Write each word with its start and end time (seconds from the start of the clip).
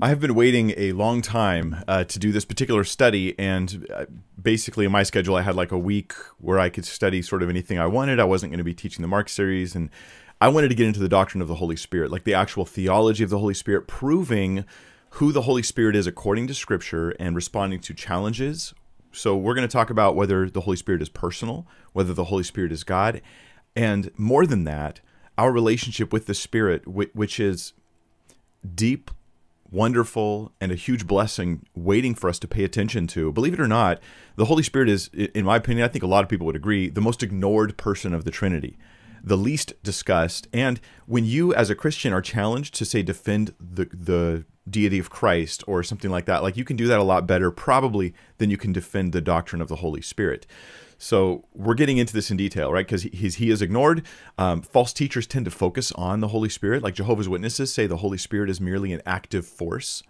I 0.00 0.08
have 0.08 0.20
been 0.20 0.34
waiting 0.34 0.72
a 0.76 0.92
long 0.92 1.20
time 1.20 1.84
uh, 1.86 2.04
to 2.04 2.18
do 2.18 2.32
this 2.32 2.46
particular 2.46 2.82
study, 2.82 3.38
and 3.38 3.86
uh, 3.92 4.06
basically, 4.40 4.86
in 4.86 4.92
my 4.92 5.02
schedule, 5.02 5.36
I 5.36 5.42
had 5.42 5.54
like 5.54 5.70
a 5.70 5.78
week 5.78 6.14
where 6.38 6.58
I 6.58 6.70
could 6.70 6.86
study 6.86 7.20
sort 7.20 7.42
of 7.42 7.50
anything 7.50 7.78
I 7.78 7.86
wanted. 7.86 8.18
I 8.18 8.24
wasn't 8.24 8.52
going 8.52 8.58
to 8.58 8.64
be 8.64 8.74
teaching 8.74 9.02
the 9.02 9.08
Mark 9.08 9.28
series, 9.28 9.74
and 9.74 9.90
I 10.40 10.48
wanted 10.48 10.68
to 10.68 10.74
get 10.74 10.86
into 10.86 11.00
the 11.00 11.10
doctrine 11.10 11.42
of 11.42 11.48
the 11.48 11.56
Holy 11.56 11.76
Spirit, 11.76 12.10
like 12.10 12.24
the 12.24 12.32
actual 12.32 12.64
theology 12.64 13.22
of 13.22 13.28
the 13.28 13.38
Holy 13.38 13.54
Spirit, 13.54 13.86
proving 13.86 14.64
who 15.10 15.30
the 15.30 15.42
Holy 15.42 15.62
Spirit 15.62 15.94
is 15.94 16.06
according 16.06 16.46
to 16.46 16.54
Scripture 16.54 17.10
and 17.20 17.36
responding 17.36 17.80
to 17.80 17.92
challenges. 17.92 18.72
So, 19.12 19.36
we're 19.36 19.54
going 19.54 19.68
to 19.68 19.72
talk 19.72 19.90
about 19.90 20.16
whether 20.16 20.48
the 20.48 20.62
Holy 20.62 20.78
Spirit 20.78 21.02
is 21.02 21.10
personal, 21.10 21.66
whether 21.92 22.14
the 22.14 22.24
Holy 22.24 22.44
Spirit 22.44 22.72
is 22.72 22.82
God, 22.82 23.20
and 23.76 24.10
more 24.16 24.46
than 24.46 24.64
that, 24.64 25.00
our 25.36 25.52
relationship 25.52 26.14
with 26.14 26.26
the 26.26 26.34
Spirit, 26.34 26.88
which 26.88 27.38
is 27.38 27.74
deep 28.74 29.10
wonderful 29.72 30.52
and 30.60 30.70
a 30.70 30.76
huge 30.76 31.06
blessing 31.06 31.66
waiting 31.74 32.14
for 32.14 32.28
us 32.28 32.38
to 32.38 32.46
pay 32.46 32.62
attention 32.62 33.06
to. 33.08 33.32
Believe 33.32 33.54
it 33.54 33.60
or 33.60 33.66
not, 33.66 34.00
the 34.36 34.44
Holy 34.44 34.62
Spirit 34.62 34.88
is, 34.88 35.08
in 35.08 35.44
my 35.44 35.56
opinion, 35.56 35.84
I 35.84 35.88
think 35.88 36.04
a 36.04 36.08
lot 36.08 36.22
of 36.22 36.28
people 36.28 36.46
would 36.46 36.56
agree, 36.56 36.88
the 36.88 37.00
most 37.00 37.22
ignored 37.22 37.76
person 37.76 38.14
of 38.14 38.24
the 38.24 38.30
Trinity, 38.30 38.78
the 39.24 39.36
least 39.36 39.72
discussed. 39.82 40.46
And 40.52 40.80
when 41.06 41.24
you, 41.24 41.54
as 41.54 41.70
a 41.70 41.74
Christian, 41.74 42.12
are 42.12 42.20
challenged 42.20 42.74
to 42.74 42.84
say 42.84 43.02
defend 43.02 43.54
the 43.58 43.86
the 43.86 44.44
deity 44.68 44.98
of 44.98 45.10
Christ 45.10 45.64
or 45.66 45.82
something 45.82 46.10
like 46.10 46.26
that, 46.26 46.42
like 46.42 46.56
you 46.56 46.64
can 46.64 46.76
do 46.76 46.86
that 46.86 47.00
a 47.00 47.04
lot 47.04 47.26
better, 47.26 47.50
probably, 47.50 48.14
than 48.38 48.50
you 48.50 48.56
can 48.56 48.72
defend 48.72 49.12
the 49.12 49.20
doctrine 49.20 49.60
of 49.60 49.68
the 49.68 49.76
Holy 49.76 50.02
Spirit. 50.02 50.46
So 51.02 51.44
we're 51.52 51.74
getting 51.74 51.98
into 51.98 52.12
this 52.12 52.30
in 52.30 52.36
detail, 52.36 52.72
right? 52.72 52.86
Because 52.86 53.02
he's 53.02 53.34
he 53.34 53.50
is 53.50 53.60
ignored. 53.60 54.06
Um, 54.38 54.62
false 54.62 54.92
teachers 54.92 55.26
tend 55.26 55.46
to 55.46 55.50
focus 55.50 55.90
on 55.96 56.20
the 56.20 56.28
Holy 56.28 56.48
Spirit, 56.48 56.84
like 56.84 56.94
Jehovah's 56.94 57.28
Witnesses 57.28 57.74
say 57.74 57.88
the 57.88 57.96
Holy 57.96 58.16
Spirit 58.16 58.48
is 58.48 58.60
merely 58.60 58.92
an 58.92 59.02
active 59.04 59.44
force, 59.44 60.04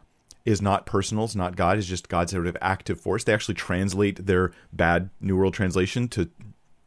is 0.45 0.61
not 0.61 0.85
personal, 0.85 1.25
it's 1.25 1.35
not 1.35 1.57
God, 1.57 1.79
is 1.79 1.87
just 1.87 2.11
God's 2.11 2.33
sort 2.33 2.47
of 2.47 2.59
active 2.61 3.01
force. 3.01 3.25
They 3.25 3.33
actually 3.33 3.55
translate 3.55 4.27
their 4.27 4.53
bad 4.71 5.09
New 5.19 5.35
World 5.35 5.55
Translation 5.55 6.09
to 6.09 6.29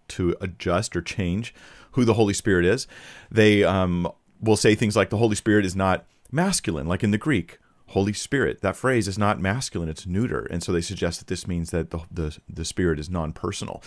to 0.09 0.35
adjust 0.39 0.95
or 0.95 1.01
change 1.01 1.51
who 1.93 2.05
the 2.05 2.13
Holy 2.13 2.35
Spirit 2.35 2.63
is. 2.63 2.85
They 3.31 3.63
um, 3.63 4.07
will 4.39 4.55
say 4.55 4.75
things 4.75 4.95
like 4.95 5.09
the 5.09 5.17
Holy 5.17 5.35
Spirit 5.35 5.65
is 5.65 5.75
not 5.75 6.05
masculine, 6.31 6.87
like 6.87 7.03
in 7.03 7.09
the 7.09 7.17
Greek. 7.17 7.57
Holy 7.87 8.13
Spirit. 8.13 8.61
That 8.61 8.75
phrase 8.75 9.07
is 9.07 9.17
not 9.17 9.39
masculine, 9.39 9.89
it's 9.89 10.05
neuter. 10.05 10.45
And 10.49 10.63
so 10.63 10.71
they 10.71 10.81
suggest 10.81 11.19
that 11.19 11.27
this 11.27 11.47
means 11.47 11.71
that 11.71 11.91
the, 11.91 11.99
the, 12.11 12.37
the 12.49 12.65
Spirit 12.65 12.99
is 12.99 13.09
non 13.09 13.33
personal. 13.33 13.81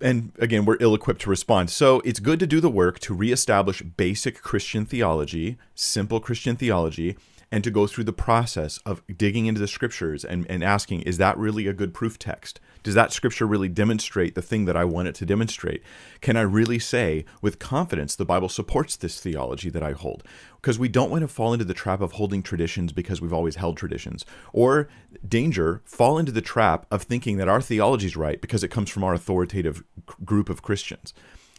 And 0.00 0.32
again, 0.38 0.64
we're 0.64 0.78
ill 0.80 0.94
equipped 0.94 1.22
to 1.22 1.30
respond. 1.30 1.70
So 1.70 2.00
it's 2.00 2.18
good 2.18 2.40
to 2.40 2.46
do 2.46 2.60
the 2.60 2.68
work 2.68 2.98
to 3.00 3.14
reestablish 3.14 3.82
basic 3.82 4.42
Christian 4.42 4.84
theology, 4.84 5.58
simple 5.74 6.18
Christian 6.18 6.56
theology, 6.56 7.16
and 7.56 7.64
to 7.64 7.70
go 7.70 7.86
through 7.86 8.04
the 8.04 8.12
process 8.12 8.76
of 8.84 9.02
digging 9.16 9.46
into 9.46 9.58
the 9.58 9.66
scriptures 9.66 10.26
and, 10.26 10.44
and 10.50 10.62
asking, 10.62 11.00
is 11.00 11.16
that 11.16 11.38
really 11.38 11.66
a 11.66 11.72
good 11.72 11.94
proof 11.94 12.18
text? 12.18 12.60
Does 12.82 12.92
that 12.94 13.14
scripture 13.14 13.46
really 13.46 13.70
demonstrate 13.70 14.34
the 14.34 14.42
thing 14.42 14.66
that 14.66 14.76
I 14.76 14.84
want 14.84 15.08
it 15.08 15.14
to 15.14 15.24
demonstrate? 15.24 15.82
Can 16.20 16.36
I 16.36 16.42
really 16.42 16.78
say 16.78 17.24
with 17.40 17.58
confidence 17.58 18.14
the 18.14 18.26
Bible 18.26 18.50
supports 18.50 18.94
this 18.94 19.22
theology 19.22 19.70
that 19.70 19.82
I 19.82 19.92
hold? 19.92 20.22
because 20.56 20.78
we 20.80 20.88
don't 20.88 21.10
want 21.10 21.22
to 21.22 21.28
fall 21.28 21.52
into 21.52 21.64
the 21.64 21.72
trap 21.72 22.00
of 22.00 22.12
holding 22.12 22.42
traditions 22.42 22.92
because 22.92 23.20
we've 23.20 23.32
always 23.32 23.54
held 23.54 23.76
traditions. 23.76 24.26
Or 24.52 24.88
danger, 25.26 25.80
fall 25.84 26.18
into 26.18 26.32
the 26.32 26.40
trap 26.42 26.86
of 26.90 27.04
thinking 27.04 27.36
that 27.36 27.48
our 27.48 27.62
theology 27.62 28.06
is 28.06 28.16
right 28.16 28.40
because 28.40 28.64
it 28.64 28.68
comes 28.68 28.90
from 28.90 29.04
our 29.04 29.14
authoritative 29.14 29.84
group 30.24 30.50
of 30.50 30.62
Christians. 30.62 31.14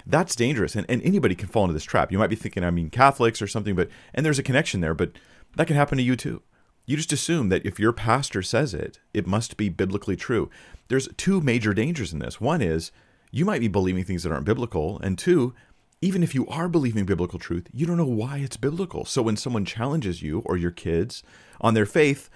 That's 0.06 0.36
dangerous. 0.36 0.76
And, 0.76 0.86
and 0.90 1.02
anybody 1.04 1.36
can 1.36 1.48
fall 1.48 1.64
into 1.64 1.74
this 1.74 1.86
trap. 1.86 2.12
You 2.12 2.18
might 2.18 2.30
be 2.30 2.36
thinking, 2.36 2.66
I 2.66 2.72
mean, 2.72 2.90
Catholics 2.90 3.42
or 3.42 3.48
something, 3.48 3.76
but, 3.76 3.90
and 4.14 4.26
there's 4.26 4.40
a 4.40 4.44
connection 4.44 4.82
there, 4.82 4.94
but 4.94 5.12
that 5.56 5.68
can 5.68 5.76
happen 5.76 5.98
to 5.98 6.04
you 6.04 6.16
too. 6.16 6.42
You 6.86 6.96
just 6.96 7.12
assume 7.12 7.50
that 7.50 7.66
if 7.66 7.80
your 7.80 7.92
pastor 7.92 8.42
says 8.42 8.74
it, 8.74 9.00
it 9.14 9.28
must 9.28 9.58
be 9.58 9.70
biblically 9.70 10.16
true. 10.16 10.50
There's 10.88 11.10
two 11.18 11.42
major 11.42 11.74
dangers 11.74 12.14
in 12.14 12.20
this. 12.20 12.40
One 12.40 12.62
is 12.62 12.92
you 13.32 13.44
might 13.44 13.60
be 13.60 13.68
believing 13.68 14.04
things 14.06 14.24
that 14.24 14.32
aren't 14.32 14.46
biblical, 14.46 15.00
and 15.00 15.18
two, 15.18 15.54
even 16.02 16.24
if 16.24 16.34
you 16.34 16.48
are 16.48 16.70
believing 16.70 17.06
biblical 17.06 17.40
truth, 17.40 17.68
you 17.74 17.86
don't 17.86 17.98
know 17.98 18.06
why 18.06 18.38
it's 18.38 18.56
biblical. 18.56 19.04
So 19.04 19.22
when 19.22 19.36
someone 19.36 19.66
challenges 19.66 20.22
you 20.22 20.44
or 20.46 20.56
your 20.56 20.72
kids 20.72 21.24
on 21.60 21.74
their 21.74 21.86
faith, 21.86 22.30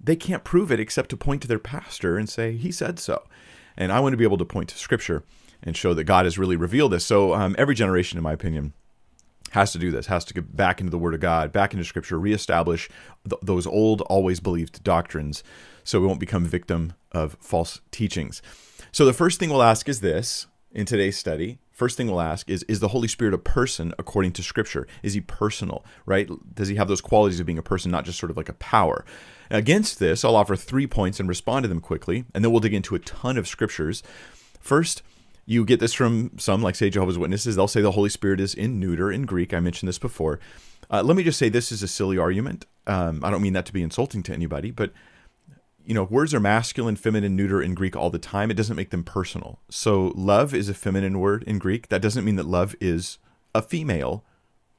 they 0.00 0.16
can't 0.16 0.44
prove 0.44 0.72
it 0.72 0.80
except 0.80 1.10
to 1.10 1.16
point 1.16 1.42
to 1.42 1.48
their 1.48 1.58
pastor 1.58 2.16
and 2.16 2.28
say, 2.28 2.56
he 2.56 2.72
said 2.72 2.98
so. 2.98 3.28
And 3.76 3.92
I 3.92 4.00
want 4.00 4.12
to 4.12 4.16
be 4.16 4.24
able 4.24 4.38
to 4.38 4.44
point 4.44 4.70
to 4.70 4.78
scripture 4.78 5.24
and 5.62 5.76
show 5.76 5.92
that 5.92 6.04
God 6.04 6.24
has 6.24 6.38
really 6.38 6.56
revealed 6.56 6.92
this. 6.92 7.04
So 7.04 7.34
um, 7.34 7.54
every 7.58 7.74
generation, 7.74 8.16
in 8.16 8.24
my 8.24 8.32
opinion, 8.32 8.72
has 9.50 9.72
to 9.72 9.78
do 9.78 9.90
this, 9.90 10.06
has 10.06 10.24
to 10.26 10.34
get 10.34 10.56
back 10.56 10.80
into 10.80 10.90
the 10.90 10.98
Word 10.98 11.14
of 11.14 11.20
God, 11.20 11.52
back 11.52 11.72
into 11.72 11.84
Scripture, 11.84 12.18
reestablish 12.18 12.88
th- 13.28 13.40
those 13.42 13.66
old, 13.66 14.00
always 14.02 14.40
believed 14.40 14.82
doctrines 14.82 15.42
so 15.84 16.00
we 16.00 16.06
won't 16.06 16.20
become 16.20 16.44
victim 16.44 16.92
of 17.12 17.36
false 17.40 17.80
teachings. 17.90 18.42
So 18.92 19.04
the 19.04 19.12
first 19.12 19.38
thing 19.38 19.50
we'll 19.50 19.62
ask 19.62 19.88
is 19.88 20.00
this 20.00 20.46
in 20.72 20.86
today's 20.86 21.16
study. 21.16 21.58
First 21.70 21.96
thing 21.96 22.08
we'll 22.08 22.20
ask 22.20 22.48
is 22.50 22.62
is 22.64 22.80
the 22.80 22.88
holy 22.88 23.08
spirit 23.08 23.32
a 23.34 23.38
person 23.38 23.94
according 23.98 24.32
to 24.32 24.42
scripture? 24.42 24.86
Is 25.02 25.14
he 25.14 25.20
personal 25.20 25.84
right? 26.04 26.28
Does 26.54 26.68
he 26.68 26.76
have 26.76 26.88
those 26.88 27.00
qualities 27.00 27.40
of 27.40 27.46
being 27.46 27.58
a 27.58 27.62
person 27.62 27.90
not 27.90 28.04
just 28.04 28.18
sort 28.18 28.30
of 28.30 28.36
like 28.36 28.48
a 28.48 28.54
power? 28.54 29.04
Against 29.50 29.98
this 29.98 30.24
i'll 30.24 30.36
offer 30.36 30.56
three 30.56 30.86
points 30.86 31.18
and 31.18 31.28
respond 31.28 31.64
to 31.64 31.68
them 31.68 31.80
quickly 31.80 32.24
and 32.34 32.44
then 32.44 32.52
we'll 32.52 32.60
dig 32.60 32.74
into 32.74 32.94
a 32.94 33.00
ton 33.00 33.38
of 33.38 33.48
scriptures. 33.48 34.02
First 34.60 35.02
you 35.46 35.64
get 35.64 35.80
this 35.80 35.92
from 35.92 36.30
some 36.38 36.62
like 36.62 36.74
say 36.74 36.90
jehovah's 36.90 37.18
witnesses 37.18 37.56
they'll 37.56 37.68
say 37.68 37.80
the 37.80 37.92
holy 37.92 38.10
spirit 38.10 38.40
is 38.40 38.54
in 38.54 38.78
neuter 38.78 39.10
in 39.10 39.22
greek 39.22 39.52
i 39.54 39.60
mentioned 39.60 39.88
this 39.88 39.98
before 39.98 40.38
uh, 40.90 41.02
let 41.02 41.16
me 41.16 41.22
just 41.22 41.38
say 41.38 41.48
this 41.48 41.70
is 41.70 41.82
a 41.82 41.88
silly 41.88 42.18
argument 42.18 42.66
um, 42.86 43.24
i 43.24 43.30
don't 43.30 43.42
mean 43.42 43.52
that 43.52 43.66
to 43.66 43.72
be 43.72 43.82
insulting 43.82 44.22
to 44.22 44.32
anybody 44.32 44.70
but 44.70 44.92
you 45.90 45.94
know, 45.94 46.04
words 46.04 46.32
are 46.34 46.38
masculine, 46.38 46.94
feminine, 46.94 47.34
neuter 47.34 47.60
in 47.60 47.74
Greek 47.74 47.96
all 47.96 48.10
the 48.10 48.18
time. 48.18 48.50
It 48.50 48.56
doesn't 48.56 48.76
make 48.76 48.90
them 48.90 49.02
personal. 49.02 49.58
So 49.70 50.12
love 50.14 50.54
is 50.54 50.68
a 50.68 50.74
feminine 50.74 51.18
word 51.18 51.42
in 51.44 51.58
Greek. 51.58 51.88
That 51.88 52.02
doesn't 52.02 52.24
mean 52.24 52.36
that 52.36 52.46
love 52.46 52.76
is 52.80 53.18
a 53.54 53.62
female 53.62 54.24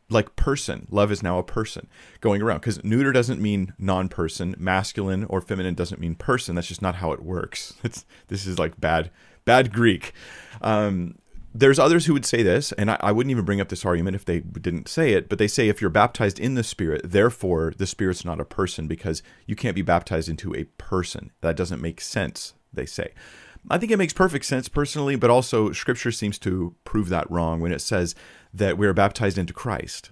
like 0.09 0.35
person. 0.35 0.87
Love 0.91 1.11
is 1.11 1.23
now 1.23 1.37
a 1.37 1.43
person 1.43 1.87
going 2.19 2.41
around 2.41 2.59
because 2.59 2.83
neuter 2.83 3.11
doesn't 3.11 3.41
mean 3.41 3.73
non-person. 3.79 4.55
Masculine 4.57 5.25
or 5.25 5.41
feminine 5.41 5.73
doesn't 5.73 5.99
mean 5.99 6.15
person. 6.15 6.55
That's 6.55 6.67
just 6.67 6.81
not 6.81 6.95
how 6.95 7.11
it 7.11 7.23
works. 7.23 7.73
It's 7.83 8.05
this 8.27 8.45
is 8.45 8.59
like 8.59 8.79
bad 8.79 9.11
bad 9.51 9.73
Greek. 9.73 10.13
Um, 10.61 11.17
there's 11.53 11.77
others 11.77 12.05
who 12.05 12.13
would 12.13 12.25
say 12.25 12.41
this, 12.41 12.71
and 12.71 12.89
I, 12.89 12.97
I, 13.01 13.11
wouldn't 13.11 13.31
even 13.31 13.43
bring 13.43 13.59
up 13.59 13.67
this 13.67 13.85
argument 13.85 14.15
if 14.15 14.23
they 14.23 14.39
didn't 14.39 14.87
say 14.87 15.11
it, 15.11 15.27
but 15.27 15.39
they 15.39 15.49
say 15.49 15.67
if 15.67 15.81
you're 15.81 15.89
baptized 15.89 16.39
in 16.39 16.55
the 16.55 16.63
Spirit, 16.63 17.01
therefore 17.03 17.73
the 17.75 17.85
Spirit's 17.85 18.23
not 18.23 18.39
a 18.39 18.45
person 18.45 18.87
because 18.87 19.21
you 19.45 19.57
can't 19.57 19.75
be 19.75 19.81
baptized 19.81 20.29
into 20.29 20.55
a 20.55 20.63
person. 20.77 21.31
That 21.41 21.57
doesn't 21.57 21.81
make 21.81 21.99
sense, 21.99 22.53
they 22.71 22.85
say. 22.85 23.11
I 23.69 23.77
think 23.77 23.91
it 23.91 23.97
makes 23.97 24.13
perfect 24.13 24.45
sense 24.45 24.69
personally, 24.69 25.17
but 25.17 25.29
also 25.29 25.73
Scripture 25.73 26.13
seems 26.13 26.39
to 26.39 26.73
prove 26.85 27.09
that 27.09 27.29
wrong 27.29 27.59
when 27.59 27.73
it 27.73 27.81
says 27.81 28.15
that 28.53 28.77
we 28.77 28.87
are 28.87 28.93
baptized 28.93 29.37
into 29.37 29.51
Christ. 29.51 30.11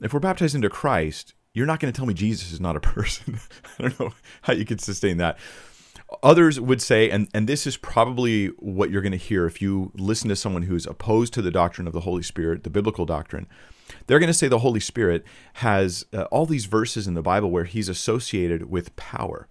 If 0.00 0.14
we're 0.14 0.20
baptized 0.20 0.54
into 0.54 0.70
Christ, 0.70 1.34
you're 1.54 1.66
not 1.66 1.80
going 1.80 1.92
to 1.92 1.96
tell 1.96 2.06
me 2.06 2.14
Jesus 2.14 2.52
is 2.52 2.60
not 2.60 2.76
a 2.76 2.80
person. 2.94 3.40
I 3.80 3.82
don't 3.82 3.98
know 3.98 4.12
how 4.42 4.52
you 4.52 4.64
could 4.64 4.80
sustain 4.80 5.16
that. 5.16 5.38
Others 6.22 6.58
would 6.58 6.80
say, 6.80 7.10
and, 7.10 7.28
and 7.34 7.46
this 7.46 7.66
is 7.66 7.76
probably 7.76 8.46
what 8.58 8.90
you're 8.90 9.02
going 9.02 9.12
to 9.12 9.18
hear 9.18 9.46
if 9.46 9.60
you 9.60 9.92
listen 9.94 10.28
to 10.30 10.36
someone 10.36 10.62
who's 10.62 10.86
opposed 10.86 11.34
to 11.34 11.42
the 11.42 11.50
doctrine 11.50 11.86
of 11.86 11.92
the 11.92 12.00
Holy 12.00 12.22
Spirit, 12.22 12.64
the 12.64 12.70
biblical 12.70 13.04
doctrine. 13.04 13.46
They're 14.06 14.18
going 14.18 14.28
to 14.28 14.34
say 14.34 14.48
the 14.48 14.60
Holy 14.60 14.80
Spirit 14.80 15.24
has 15.54 16.06
uh, 16.12 16.22
all 16.24 16.46
these 16.46 16.64
verses 16.64 17.06
in 17.06 17.14
the 17.14 17.22
Bible 17.22 17.50
where 17.50 17.64
he's 17.64 17.88
associated 17.88 18.70
with 18.70 18.96
power. 18.96 19.48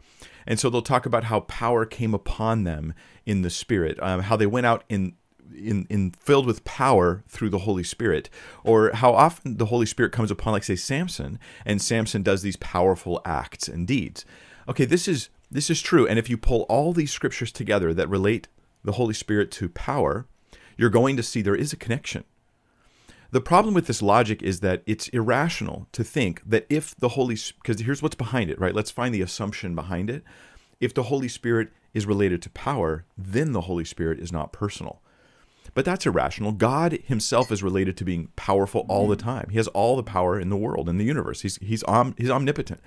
And 0.48 0.60
so 0.60 0.70
they'll 0.70 0.82
talk 0.82 1.06
about 1.06 1.26
how 1.26 1.42
power 1.42 1.86
came 1.86 2.14
upon 2.14 2.64
them 2.64 2.94
in 3.26 3.42
the 3.42 3.50
Spirit, 3.50 4.02
um, 4.02 4.22
how 4.22 4.36
they 4.36 4.48
went 4.48 4.66
out 4.66 4.84
in 4.90 5.14
in, 5.56 5.88
in 5.90 6.12
filled 6.12 6.46
with 6.46 6.66
power 6.66 7.24
through 7.28 7.50
the 7.50 7.60
Holy 7.60 7.84
Spirit, 7.84 8.30
or 8.64 8.92
how 8.94 9.14
often 9.14 9.58
the 9.58 9.68
Holy 9.68 9.86
Spirit 9.86 10.12
comes 10.12 10.30
upon, 10.30 10.54
like 10.54 10.64
say 10.64 10.76
Samson, 10.76 11.40
and 11.66 11.82
Samson 11.82 12.22
does 12.22 12.42
these 12.42 12.58
powerful 12.58 13.22
acts 13.26 13.68
and 13.68 13.88
deeds. 13.88 14.26
Okay, 14.68 14.86
this 14.86 15.08
is 15.08 15.30
this 15.50 15.70
is 15.70 15.82
true. 15.82 16.08
And 16.08 16.20
if 16.20 16.30
you 16.30 16.38
pull 16.38 16.62
all 16.64 16.94
these 16.94 17.12
scriptures 17.12 17.52
together 17.52 17.94
that 17.94 18.10
relate 18.10 18.48
the 18.84 18.94
Holy 18.94 19.14
Spirit 19.14 19.52
to 19.52 19.70
power, 19.70 20.28
you're 20.78 20.90
going 20.90 21.18
to 21.18 21.24
see 21.24 21.42
there 21.42 21.56
is 21.56 21.74
a 21.74 21.78
connection. 21.78 22.24
The 23.32 23.42
problem 23.42 23.74
with 23.74 23.88
this 23.88 24.02
logic 24.02 24.42
is 24.42 24.62
that 24.62 24.84
it's 24.86 25.10
irrational 25.10 25.88
to 25.92 26.04
think 26.04 26.42
that 26.46 26.66
if 26.70 26.96
the 26.96 27.10
Holy 27.10 27.36
because 27.62 27.82
here's 27.82 28.02
what's 28.02 28.16
behind 28.16 28.50
it, 28.50 28.60
right? 28.60 28.74
Let's 28.74 28.92
find 28.92 29.14
the 29.14 29.22
assumption 29.22 29.76
behind 29.76 30.10
it. 30.10 30.24
If 30.80 30.94
the 30.94 31.04
Holy 31.04 31.28
Spirit 31.28 31.70
is 31.94 32.06
related 32.06 32.42
to 32.44 32.50
power, 32.52 33.06
then 33.18 33.52
the 33.52 33.62
Holy 33.62 33.84
Spirit 33.84 34.20
is 34.20 34.32
not 34.32 34.54
personal. 34.54 35.02
But 35.74 35.84
that's 35.84 36.06
irrational. 36.06 36.54
God 36.54 37.00
himself 37.04 37.52
is 37.52 37.62
related 37.62 37.98
to 37.98 38.06
being 38.06 38.30
powerful 38.36 38.86
all 38.88 39.08
the 39.08 39.18
mm-hmm. 39.18 39.28
time. 39.28 39.48
He 39.50 39.58
has 39.58 39.68
all 39.70 39.98
the 39.98 40.04
power 40.04 40.40
in 40.40 40.50
the 40.50 40.58
world, 40.58 40.88
in 40.88 40.98
the 40.98 41.06
universe. 41.06 41.42
He's 41.42 41.58
he's 41.58 41.84
om, 41.84 42.16
he's 42.18 42.30
omnipotent. 42.30 42.80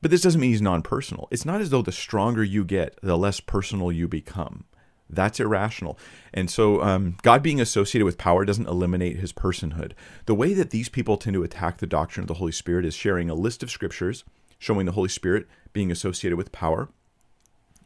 But 0.00 0.10
this 0.10 0.22
doesn't 0.22 0.40
mean 0.40 0.50
he's 0.50 0.62
non 0.62 0.82
personal. 0.82 1.28
It's 1.30 1.44
not 1.44 1.60
as 1.60 1.70
though 1.70 1.82
the 1.82 1.92
stronger 1.92 2.44
you 2.44 2.64
get, 2.64 2.98
the 3.02 3.18
less 3.18 3.40
personal 3.40 3.90
you 3.90 4.08
become. 4.08 4.64
That's 5.10 5.40
irrational. 5.40 5.98
And 6.34 6.50
so, 6.50 6.82
um, 6.82 7.16
God 7.22 7.42
being 7.42 7.60
associated 7.60 8.04
with 8.04 8.18
power 8.18 8.44
doesn't 8.44 8.68
eliminate 8.68 9.16
his 9.16 9.32
personhood. 9.32 9.92
The 10.26 10.34
way 10.34 10.52
that 10.54 10.70
these 10.70 10.88
people 10.88 11.16
tend 11.16 11.34
to 11.34 11.42
attack 11.42 11.78
the 11.78 11.86
doctrine 11.86 12.24
of 12.24 12.28
the 12.28 12.34
Holy 12.34 12.52
Spirit 12.52 12.84
is 12.84 12.94
sharing 12.94 13.30
a 13.30 13.34
list 13.34 13.62
of 13.62 13.70
scriptures, 13.70 14.24
showing 14.58 14.86
the 14.86 14.92
Holy 14.92 15.08
Spirit 15.08 15.48
being 15.72 15.90
associated 15.90 16.36
with 16.36 16.52
power, 16.52 16.90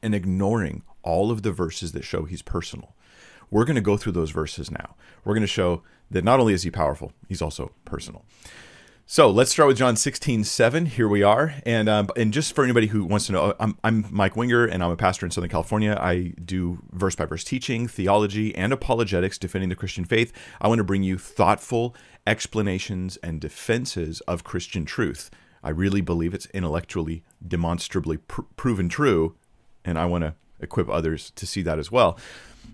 and 0.03 0.15
ignoring 0.15 0.83
all 1.03 1.31
of 1.31 1.43
the 1.43 1.53
verses 1.53 1.93
that 1.93 2.05
show 2.05 2.25
he's 2.25 2.43
personal. 2.43 2.95
We're 3.51 3.65
going 3.65 3.77
to 3.77 3.83
go 3.83 3.97
through 3.97 4.13
those 4.13 4.31
verses 4.31 4.71
now. 4.71 4.97
We're 5.25 5.35
going 5.35 5.43
to 5.43 5.47
show 5.47 5.83
that 6.11 6.25
not 6.25 6.41
only 6.41 6.55
is 6.55 6.63
he 6.63 6.71
powerful, 6.71 7.13
he's 7.29 7.43
also 7.43 7.73
personal. 7.85 8.25
So 9.13 9.29
let's 9.29 9.51
start 9.51 9.69
with 9.69 9.77
John 9.77 9.95
16, 9.95 10.43
7. 10.43 10.87
Here 10.87 11.07
we 11.07 11.23
are. 11.23 11.57
And 11.67 11.87
um, 11.87 12.09
and 12.17 12.33
just 12.33 12.55
for 12.55 12.65
anybody 12.65 12.87
who 12.87 13.05
wants 13.05 13.27
to 13.27 13.33
know, 13.33 13.55
I'm, 13.61 13.77
I'm 13.85 14.07
Mike 14.11 14.37
Winger 14.37 14.65
and 14.65 14.83
I'm 14.83 14.91
a 14.91 14.97
pastor 14.97 15.27
in 15.27 15.31
Southern 15.31 15.51
California. 15.51 15.99
I 16.01 16.33
do 16.43 16.79
verse 16.93 17.15
by 17.15 17.27
verse 17.27 17.45
teaching, 17.45 17.87
theology, 17.87 18.55
and 18.55 18.73
apologetics, 18.73 19.37
defending 19.37 19.69
the 19.69 19.77
Christian 19.77 20.07
faith. 20.07 20.33
I 20.63 20.69
want 20.69 20.79
to 20.79 20.85
bring 20.85 21.03
you 21.03 21.19
thoughtful 21.19 21.95
explanations 22.27 23.19
and 23.19 23.39
defenses 23.39 24.23
of 24.23 24.45
Christian 24.45 24.87
truth. 24.87 25.29
I 25.63 25.69
really 25.69 26.01
believe 26.01 26.33
it's 26.33 26.47
intellectually, 26.55 27.23
demonstrably 27.47 28.17
pr- 28.17 28.41
proven 28.57 28.89
true. 28.89 29.37
And 29.85 29.99
I 29.99 30.07
want 30.07 30.25
to 30.25 30.37
equip 30.59 30.89
others 30.89 31.33
to 31.33 31.45
see 31.45 31.61
that 31.61 31.79
as 31.79 31.93
well. 31.93 32.19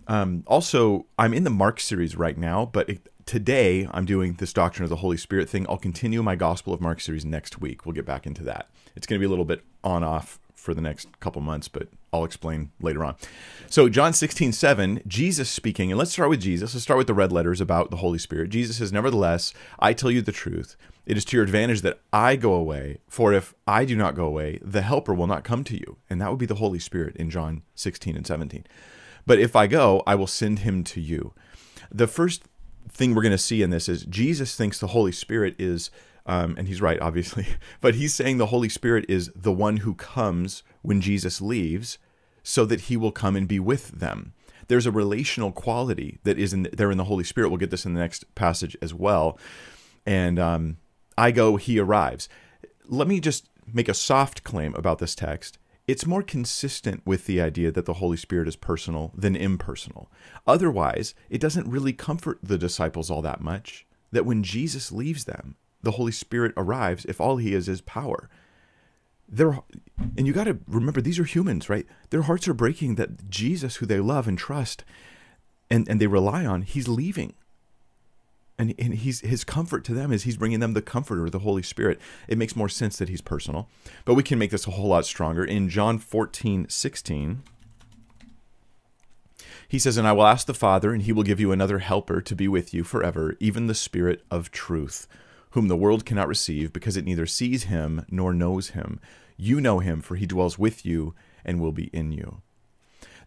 Um, 0.06 0.44
also, 0.46 1.06
I'm 1.18 1.34
in 1.34 1.42
the 1.42 1.50
Mark 1.50 1.80
series 1.80 2.14
right 2.14 2.38
now, 2.38 2.66
but 2.66 2.88
it, 2.88 3.08
today 3.28 3.86
I'm 3.90 4.06
doing 4.06 4.32
this 4.32 4.54
Doctrine 4.54 4.84
of 4.84 4.88
the 4.88 4.96
Holy 4.96 5.18
Spirit 5.18 5.50
thing. 5.50 5.66
I'll 5.68 5.76
continue 5.76 6.22
my 6.22 6.34
Gospel 6.34 6.72
of 6.72 6.80
Mark 6.80 6.98
series 6.98 7.26
next 7.26 7.60
week. 7.60 7.84
We'll 7.84 7.94
get 7.94 8.06
back 8.06 8.26
into 8.26 8.42
that. 8.44 8.70
It's 8.96 9.06
going 9.06 9.18
to 9.18 9.22
be 9.22 9.26
a 9.26 9.28
little 9.28 9.44
bit 9.44 9.62
on 9.84 10.02
off 10.02 10.40
for 10.54 10.72
the 10.72 10.80
next 10.80 11.20
couple 11.20 11.42
months, 11.42 11.68
but 11.68 11.88
I'll 12.10 12.24
explain 12.24 12.70
later 12.80 13.04
on. 13.04 13.16
So, 13.68 13.90
John 13.90 14.14
16, 14.14 14.52
7, 14.52 15.02
Jesus 15.06 15.50
speaking, 15.50 15.92
and 15.92 15.98
let's 15.98 16.12
start 16.12 16.30
with 16.30 16.40
Jesus. 16.40 16.72
Let's 16.72 16.84
start 16.84 16.96
with 16.96 17.06
the 17.06 17.12
red 17.12 17.30
letters 17.30 17.60
about 17.60 17.90
the 17.90 17.98
Holy 17.98 18.18
Spirit. 18.18 18.48
Jesus 18.48 18.78
says, 18.78 18.94
Nevertheless, 18.94 19.52
I 19.78 19.92
tell 19.92 20.10
you 20.10 20.22
the 20.22 20.32
truth. 20.32 20.74
It 21.04 21.18
is 21.18 21.26
to 21.26 21.36
your 21.36 21.44
advantage 21.44 21.82
that 21.82 22.00
I 22.10 22.34
go 22.36 22.54
away, 22.54 22.98
for 23.08 23.34
if 23.34 23.54
I 23.66 23.84
do 23.84 23.94
not 23.94 24.14
go 24.14 24.24
away, 24.24 24.58
the 24.62 24.82
Helper 24.82 25.12
will 25.12 25.26
not 25.26 25.44
come 25.44 25.64
to 25.64 25.76
you. 25.76 25.98
And 26.08 26.18
that 26.22 26.30
would 26.30 26.38
be 26.38 26.46
the 26.46 26.54
Holy 26.54 26.78
Spirit 26.78 27.14
in 27.16 27.28
John 27.28 27.60
16 27.74 28.16
and 28.16 28.26
17. 28.26 28.66
But 29.26 29.38
if 29.38 29.54
I 29.54 29.66
go, 29.66 30.02
I 30.06 30.14
will 30.14 30.26
send 30.26 30.60
him 30.60 30.82
to 30.84 31.00
you. 31.02 31.34
The 31.90 32.06
first 32.06 32.42
thing 32.88 33.14
we're 33.14 33.22
going 33.22 33.32
to 33.32 33.38
see 33.38 33.62
in 33.62 33.70
this 33.70 33.88
is 33.88 34.04
Jesus 34.04 34.56
thinks 34.56 34.78
the 34.78 34.88
Holy 34.88 35.12
Spirit 35.12 35.54
is, 35.58 35.90
um, 36.26 36.54
and 36.58 36.68
he's 36.68 36.82
right, 36.82 37.00
obviously, 37.00 37.46
but 37.80 37.94
he's 37.94 38.14
saying 38.14 38.38
the 38.38 38.46
Holy 38.46 38.68
Spirit 38.68 39.04
is 39.08 39.30
the 39.34 39.52
one 39.52 39.78
who 39.78 39.94
comes 39.94 40.62
when 40.82 41.00
Jesus 41.00 41.40
leaves 41.40 41.98
so 42.42 42.64
that 42.64 42.82
he 42.82 42.96
will 42.96 43.12
come 43.12 43.36
and 43.36 43.46
be 43.46 43.60
with 43.60 44.00
them. 44.00 44.32
There's 44.68 44.86
a 44.86 44.92
relational 44.92 45.52
quality 45.52 46.18
that 46.24 46.38
is 46.38 46.52
in 46.52 46.68
there 46.72 46.90
in 46.90 46.98
the 46.98 47.04
Holy 47.04 47.24
Spirit. 47.24 47.48
We'll 47.48 47.58
get 47.58 47.70
this 47.70 47.86
in 47.86 47.94
the 47.94 48.00
next 48.00 48.34
passage 48.34 48.76
as 48.82 48.92
well. 48.92 49.38
And 50.04 50.38
um, 50.38 50.76
I 51.16 51.30
go, 51.30 51.56
he 51.56 51.78
arrives. 51.78 52.28
Let 52.86 53.08
me 53.08 53.20
just 53.20 53.48
make 53.72 53.88
a 53.88 53.94
soft 53.94 54.44
claim 54.44 54.74
about 54.74 54.98
this 54.98 55.14
text 55.14 55.58
it's 55.88 56.06
more 56.06 56.22
consistent 56.22 57.00
with 57.06 57.24
the 57.24 57.40
idea 57.40 57.72
that 57.72 57.86
the 57.86 57.94
Holy 57.94 58.18
Spirit 58.18 58.46
is 58.46 58.56
personal 58.56 59.10
than 59.16 59.34
impersonal. 59.34 60.12
Otherwise, 60.46 61.14
it 61.30 61.40
doesn't 61.40 61.68
really 61.68 61.94
comfort 61.94 62.38
the 62.42 62.58
disciples 62.58 63.10
all 63.10 63.22
that 63.22 63.40
much 63.40 63.86
that 64.12 64.26
when 64.26 64.42
Jesus 64.42 64.92
leaves 64.92 65.24
them, 65.24 65.56
the 65.82 65.92
Holy 65.92 66.12
Spirit 66.12 66.52
arrives 66.58 67.06
if 67.06 67.20
all 67.20 67.38
he 67.38 67.54
is 67.54 67.68
is 67.68 67.80
power. 67.80 68.28
They're, 69.26 69.60
and 70.16 70.26
you 70.26 70.34
got 70.34 70.44
to 70.44 70.58
remember, 70.66 71.00
these 71.00 71.18
are 71.18 71.24
humans, 71.24 71.70
right? 71.70 71.86
Their 72.10 72.22
hearts 72.22 72.46
are 72.48 72.54
breaking 72.54 72.96
that 72.96 73.30
Jesus, 73.30 73.76
who 73.76 73.86
they 73.86 74.00
love 74.00 74.28
and 74.28 74.38
trust 74.38 74.84
and, 75.70 75.88
and 75.88 76.00
they 76.00 76.06
rely 76.06 76.44
on, 76.44 76.62
he's 76.62 76.88
leaving 76.88 77.34
and, 78.58 78.74
and 78.78 78.94
he's 78.94 79.20
his 79.20 79.44
comfort 79.44 79.84
to 79.84 79.94
them 79.94 80.12
is 80.12 80.24
he's 80.24 80.36
bringing 80.36 80.60
them 80.60 80.74
the 80.74 80.82
comforter 80.82 81.30
the 81.30 81.40
holy 81.40 81.62
spirit. 81.62 82.00
It 82.26 82.38
makes 82.38 82.56
more 82.56 82.68
sense 82.68 82.96
that 82.98 83.08
he's 83.08 83.20
personal 83.20 83.68
but 84.04 84.14
we 84.14 84.22
can 84.22 84.38
make 84.38 84.50
this 84.50 84.66
a 84.66 84.72
whole 84.72 84.88
lot 84.88 85.06
stronger. 85.06 85.44
In 85.44 85.68
john 85.68 85.98
14 85.98 86.68
16 86.68 87.42
he 89.68 89.78
says 89.78 89.96
and 89.96 90.08
i 90.08 90.12
will 90.12 90.26
ask 90.26 90.46
the 90.46 90.54
father 90.54 90.92
and 90.92 91.02
he 91.02 91.12
will 91.12 91.22
give 91.22 91.40
you 91.40 91.52
another 91.52 91.78
helper 91.78 92.20
to 92.20 92.34
be 92.34 92.48
with 92.48 92.72
you 92.72 92.84
forever 92.84 93.36
even 93.38 93.66
the 93.66 93.74
spirit 93.74 94.24
of 94.30 94.50
truth 94.50 95.06
whom 95.50 95.68
the 95.68 95.76
world 95.76 96.04
cannot 96.04 96.28
receive 96.28 96.72
because 96.72 96.96
it 96.96 97.04
neither 97.04 97.26
sees 97.26 97.64
him 97.64 98.04
nor 98.10 98.34
knows 98.34 98.70
him. 98.70 99.00
You 99.36 99.60
know 99.60 99.78
him 99.78 100.00
for 100.00 100.16
he 100.16 100.26
dwells 100.26 100.58
with 100.58 100.84
you 100.84 101.14
and 101.44 101.60
will 101.60 101.72
be 101.72 101.86
in 101.86 102.12
you. 102.12 102.42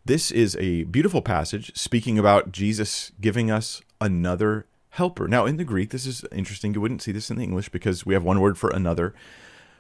This 0.06 0.32
is 0.32 0.56
a 0.60 0.84
beautiful 0.86 1.22
passage 1.22 1.76
speaking 1.76 2.18
about 2.18 2.52
Jesus 2.52 3.12
giving 3.22 3.52
us 3.52 3.82
another 4.00 4.66
helper. 4.92 5.28
Now, 5.28 5.46
in 5.46 5.58
the 5.58 5.64
Greek, 5.64 5.90
this 5.90 6.06
is 6.06 6.24
interesting. 6.32 6.74
You 6.74 6.82
wouldn't 6.82 7.02
see 7.02 7.12
this 7.12 7.30
in 7.30 7.38
the 7.38 7.44
English 7.44 7.70
because 7.70 8.06
we 8.06 8.14
have 8.14 8.24
one 8.24 8.40
word 8.40 8.58
for 8.58 8.70
another. 8.70 9.14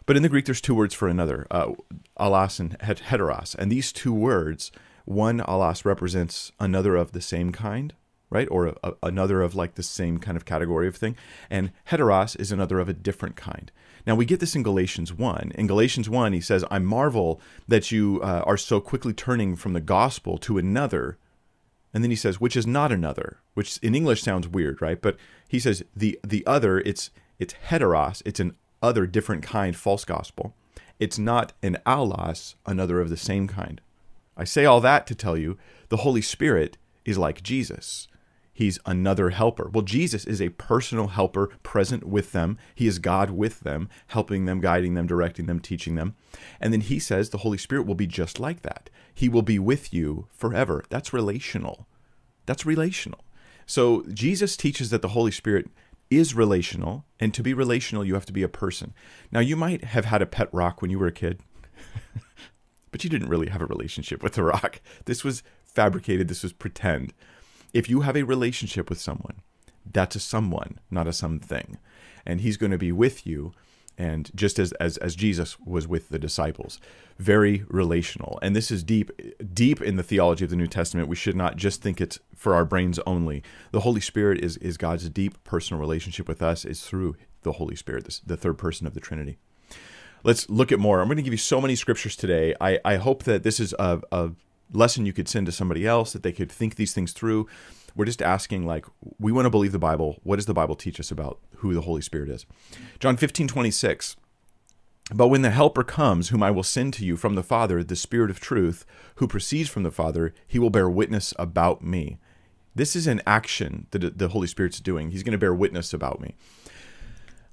But 0.06 0.16
in 0.16 0.24
the 0.24 0.30
Greek, 0.30 0.46
there's 0.46 0.62
two 0.62 0.76
words 0.76 0.94
for 0.94 1.08
another, 1.08 1.46
uh, 1.52 1.74
allos 2.20 2.60
and 2.60 2.78
heteros. 2.80 3.56
And 3.56 3.72
these 3.72 3.92
two 3.92 4.14
words, 4.14 4.72
one 5.06 5.40
allos 5.40 5.86
represents 5.86 6.52
another 6.60 6.96
of 6.96 7.12
the 7.12 7.22
same 7.22 7.52
kind, 7.52 7.94
right? 8.30 8.48
Or 8.50 8.68
a, 8.68 8.76
a, 8.84 8.94
another 9.04 9.42
of 9.42 9.54
like 9.54 9.76
the 9.76 9.84
same 9.84 10.18
kind 10.18 10.38
of 10.38 10.46
category 10.46 10.88
of 10.88 10.96
thing. 10.96 11.18
And 11.50 11.72
heteros 11.90 12.40
is 12.40 12.52
another 12.52 12.80
of 12.80 12.88
a 12.88 12.94
different 12.94 13.36
kind. 13.36 13.72
Now, 14.08 14.16
we 14.16 14.26
get 14.26 14.40
this 14.40 14.56
in 14.56 14.64
Galatians 14.64 15.14
1. 15.14 15.52
In 15.56 15.68
Galatians 15.68 16.10
1, 16.10 16.34
he 16.34 16.42
says, 16.42 16.66
I 16.72 16.80
marvel 16.80 17.40
that 17.68 17.92
you 17.92 18.22
uh, 18.24 18.44
are 18.48 18.58
so 18.58 18.80
quickly 18.80 19.14
turning 19.14 19.56
from 19.58 19.74
the 19.74 19.82
gospel 19.82 20.38
to 20.40 20.58
another 20.58 21.18
and 21.94 22.04
then 22.04 22.12
he 22.12 22.16
says, 22.16 22.40
which 22.40 22.56
is 22.56 22.66
not 22.66 22.92
another, 22.92 23.40
which 23.54 23.78
in 23.80 23.96
English 23.96 24.22
sounds 24.22 24.48
weird, 24.48 24.82
right? 24.82 25.02
But 25.02 25.18
he 25.48 25.60
says 25.60 25.84
the 25.96 26.20
the 26.24 26.46
other, 26.46 26.80
it's 26.80 27.10
it's 27.40 27.56
heteros, 27.70 28.22
it's 28.26 28.40
an 28.40 28.56
other 28.82 29.06
different 29.06 29.44
kind 29.44 29.76
false 29.76 30.06
gospel. 30.06 30.54
It's 31.00 31.20
not 31.20 31.54
an 31.64 31.78
allos, 31.86 32.56
another 32.66 33.02
of 33.02 33.10
the 33.10 33.18
same 33.18 33.48
kind. 33.48 33.82
I 34.38 34.44
say 34.44 34.66
all 34.66 34.82
that 34.82 35.08
to 35.08 35.16
tell 35.16 35.38
you 35.38 35.58
the 35.90 35.98
Holy 35.98 36.22
Spirit 36.22 36.78
is 37.04 37.18
like 37.18 37.44
Jesus. 37.44 38.08
He's 38.54 38.80
another 38.86 39.32
helper. 39.32 39.70
Well, 39.72 39.82
Jesus 39.82 40.26
is 40.26 40.42
a 40.42 40.50
personal 40.50 41.08
helper 41.08 41.48
present 41.64 42.04
with 42.04 42.32
them. 42.32 42.58
He 42.76 42.86
is 42.86 43.00
God 43.00 43.32
with 43.32 43.62
them, 43.62 43.90
helping 44.08 44.46
them, 44.46 44.60
guiding 44.60 44.94
them, 44.94 45.08
directing 45.08 45.48
them, 45.48 45.60
teaching 45.60 45.96
them. 45.96 46.16
And 46.60 46.72
then 46.72 46.82
he 46.82 47.00
says 47.00 47.30
the 47.30 47.40
Holy 47.40 47.58
Spirit 47.58 47.88
will 47.88 47.96
be 47.96 48.08
just 48.08 48.40
like 48.40 48.62
that. 48.62 48.90
He 49.14 49.30
will 49.30 49.42
be 49.42 49.60
with 49.60 49.94
you 49.94 50.28
forever. 50.32 50.84
That's 50.90 51.14
relational. 51.14 51.88
That's 52.46 52.66
relational. 52.66 53.24
So 53.66 54.04
Jesus 54.14 54.58
teaches 54.58 54.90
that 54.90 55.02
the 55.02 55.10
Holy 55.10 55.32
Spirit 55.32 55.70
is 56.10 56.36
relational, 56.36 57.06
and 57.20 57.34
to 57.34 57.42
be 57.42 57.54
relational, 57.54 58.04
you 58.04 58.16
have 58.16 58.26
to 58.26 58.34
be 58.34 58.44
a 58.44 58.50
person. 58.50 58.94
Now, 59.32 59.40
you 59.40 59.56
might 59.56 59.86
have 59.86 60.06
had 60.06 60.22
a 60.22 60.26
pet 60.26 60.50
rock 60.54 60.82
when 60.82 60.92
you 60.92 61.00
were 61.00 61.08
a 61.08 61.12
kid, 61.12 61.40
but 62.92 63.04
you 63.04 63.10
didn't 63.10 63.30
really 63.30 63.48
have 63.48 63.62
a 63.62 63.66
relationship 63.66 64.22
with 64.22 64.34
the 64.34 64.44
rock. 64.44 64.82
This 65.06 65.24
was 65.24 65.42
fabricated, 65.64 66.28
this 66.28 66.44
was 66.44 66.52
pretend. 66.52 67.14
If 67.74 67.90
you 67.90 68.02
have 68.02 68.18
a 68.18 68.24
relationship 68.24 68.90
with 68.90 69.00
someone, 69.00 69.42
that's 69.90 70.18
a 70.18 70.20
someone, 70.20 70.80
not 70.92 71.08
a 71.08 71.14
something. 71.14 71.78
And 72.26 72.42
he's 72.42 72.58
going 72.58 72.74
to 72.74 72.78
be 72.78 72.92
with 72.92 73.26
you 73.26 73.54
and 73.98 74.32
just 74.36 74.60
as, 74.60 74.72
as 74.74 74.98
as 74.98 75.16
Jesus 75.16 75.60
was 75.60 75.88
with 75.88 76.10
the 76.10 76.20
disciples, 76.20 76.80
very 77.18 77.64
relational. 77.68 78.40
And 78.42 78.56
this 78.56 78.72
is 78.72 78.84
deep 78.84 79.12
deep 79.54 79.82
in 79.82 79.96
the 79.96 80.04
theology 80.04 80.46
of 80.46 80.50
the 80.50 80.56
New 80.56 80.68
Testament. 80.68 81.08
We 81.08 81.16
should 81.16 81.36
not 81.36 81.56
just 81.56 81.82
think 81.82 82.02
it's 82.02 82.20
for 82.36 82.56
our 82.56 82.66
brains 82.66 83.00
only. 83.06 83.44
The 83.72 83.82
Holy 83.82 84.02
Spirit 84.02 84.44
is 84.44 84.58
is 84.58 84.78
God's 84.78 85.10
deep 85.10 85.44
personal 85.44 85.80
relationship 85.80 86.28
with 86.28 86.42
us 86.42 86.66
is 86.66 86.82
through 86.82 87.16
the 87.44 87.54
Holy 87.54 87.76
Spirit, 87.76 88.06
this, 88.06 88.20
the 88.20 88.38
third 88.38 88.58
person 88.58 88.88
of 88.88 88.94
the 88.94 89.00
Trinity. 89.00 89.38
Let's 90.24 90.50
look 90.50 90.72
at 90.72 90.80
more. 90.80 91.02
I'm 91.02 91.08
going 91.08 91.18
to 91.18 91.24
give 91.24 91.34
you 91.34 91.38
so 91.38 91.60
many 91.60 91.76
scriptures 91.76 92.16
today. 92.16 92.54
I, 92.62 92.80
I 92.86 92.98
hope 92.98 93.24
that 93.24 93.42
this 93.42 93.60
is 93.60 93.74
a, 93.80 94.02
a 94.12 94.32
lesson 94.72 95.08
you 95.08 95.14
could 95.14 95.28
send 95.28 95.48
to 95.48 95.52
somebody 95.52 95.88
else 95.88 96.14
that 96.14 96.22
they 96.22 96.32
could 96.32 96.52
think 96.52 96.76
these 96.76 96.94
things 96.94 97.12
through. 97.12 97.48
We're 97.96 98.06
just 98.06 98.22
asking, 98.22 98.68
like, 98.68 98.86
we 99.20 99.32
want 99.32 99.48
to 99.48 99.50
believe 99.50 99.72
the 99.72 99.80
Bible. 99.80 100.20
What 100.24 100.36
does 100.36 100.46
the 100.46 100.54
Bible 100.54 100.76
teach 100.76 101.00
us 101.00 101.10
about 101.10 101.40
who 101.62 101.74
the 101.74 101.82
Holy 101.82 102.02
Spirit 102.02 102.30
is? 102.30 102.46
John 103.00 103.18
15, 103.18 103.48
26. 103.48 104.16
But 105.14 105.28
when 105.28 105.42
the 105.42 105.50
Helper 105.50 105.84
comes, 105.84 106.30
whom 106.30 106.44
I 106.44 106.52
will 106.52 106.64
send 106.64 106.94
to 106.96 107.06
you 107.06 107.18
from 107.18 107.36
the 107.36 107.44
Father, 107.44 107.84
the 107.84 107.96
Spirit 107.96 108.30
of 108.30 108.40
truth, 108.40 108.86
who 109.16 109.28
proceeds 109.28 109.70
from 109.70 109.84
the 109.84 109.92
Father, 109.92 110.34
he 110.48 110.58
will 110.60 110.70
bear 110.70 110.90
witness 110.90 111.34
about 111.38 111.84
me. 111.84 112.20
This 112.74 112.96
is 112.96 113.08
an 113.08 113.22
action 113.26 113.88
that 113.92 114.18
the 114.18 114.30
Holy 114.30 114.48
Spirit's 114.48 114.80
doing. 114.80 115.12
He's 115.12 115.24
going 115.24 115.34
to 115.34 115.38
bear 115.38 115.54
witness 115.54 115.94
about 115.94 116.22
me. 116.22 116.36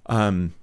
Um, 0.07 0.55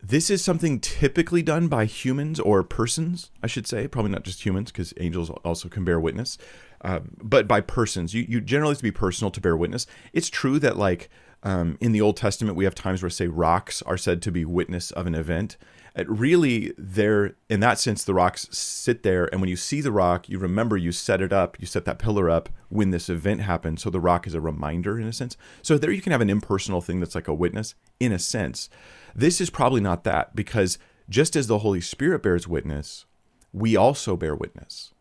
this 0.00 0.30
is 0.30 0.42
something 0.42 0.80
typically 0.80 1.42
done 1.42 1.68
by 1.68 1.84
humans 1.84 2.40
or 2.40 2.62
persons, 2.62 3.30
I 3.42 3.46
should 3.46 3.66
say. 3.66 3.86
Probably 3.88 4.10
not 4.10 4.24
just 4.24 4.44
humans, 4.44 4.70
because 4.70 4.92
angels 4.98 5.30
also 5.44 5.68
can 5.68 5.84
bear 5.84 6.00
witness, 6.00 6.38
uh, 6.82 7.00
but 7.20 7.46
by 7.46 7.60
persons. 7.60 8.14
You, 8.14 8.26
you 8.28 8.40
generally 8.40 8.72
have 8.72 8.78
to 8.78 8.84
be 8.84 8.90
personal 8.90 9.30
to 9.30 9.40
bear 9.40 9.56
witness. 9.56 9.86
It's 10.12 10.28
true 10.28 10.58
that, 10.60 10.76
like, 10.76 11.08
um, 11.42 11.76
in 11.80 11.92
the 11.92 12.00
Old 12.00 12.16
Testament, 12.16 12.56
we 12.56 12.64
have 12.64 12.74
times 12.74 13.02
where, 13.02 13.10
say, 13.10 13.26
rocks 13.26 13.82
are 13.82 13.96
said 13.96 14.22
to 14.22 14.32
be 14.32 14.44
witness 14.44 14.90
of 14.92 15.06
an 15.06 15.14
event. 15.14 15.56
It 15.94 16.08
really, 16.08 16.72
they're 16.78 17.36
in 17.50 17.60
that 17.60 17.78
sense, 17.78 18.04
the 18.04 18.14
rocks 18.14 18.48
sit 18.50 19.02
there, 19.02 19.26
and 19.26 19.40
when 19.40 19.50
you 19.50 19.56
see 19.56 19.80
the 19.80 19.92
rock, 19.92 20.28
you 20.28 20.38
remember 20.38 20.76
you 20.76 20.90
set 20.90 21.20
it 21.20 21.32
up, 21.32 21.60
you 21.60 21.66
set 21.66 21.84
that 21.84 21.98
pillar 21.98 22.30
up 22.30 22.48
when 22.70 22.90
this 22.90 23.10
event 23.10 23.42
happened. 23.42 23.78
So 23.80 23.90
the 23.90 24.00
rock 24.00 24.26
is 24.26 24.34
a 24.34 24.40
reminder 24.40 24.98
in 24.98 25.06
a 25.06 25.12
sense. 25.12 25.36
So 25.60 25.76
there 25.76 25.90
you 25.90 26.00
can 26.00 26.12
have 26.12 26.22
an 26.22 26.30
impersonal 26.30 26.80
thing 26.80 27.00
that's 27.00 27.14
like 27.14 27.28
a 27.28 27.34
witness 27.34 27.74
in 28.00 28.12
a 28.12 28.18
sense. 28.18 28.70
This 29.14 29.40
is 29.40 29.50
probably 29.50 29.82
not 29.82 30.04
that 30.04 30.34
because 30.34 30.78
just 31.10 31.36
as 31.36 31.46
the 31.46 31.58
Holy 31.58 31.82
Spirit 31.82 32.22
bears 32.22 32.48
witness, 32.48 33.04
we 33.52 33.76
also 33.76 34.16
bear 34.16 34.34
witness. 34.34 34.91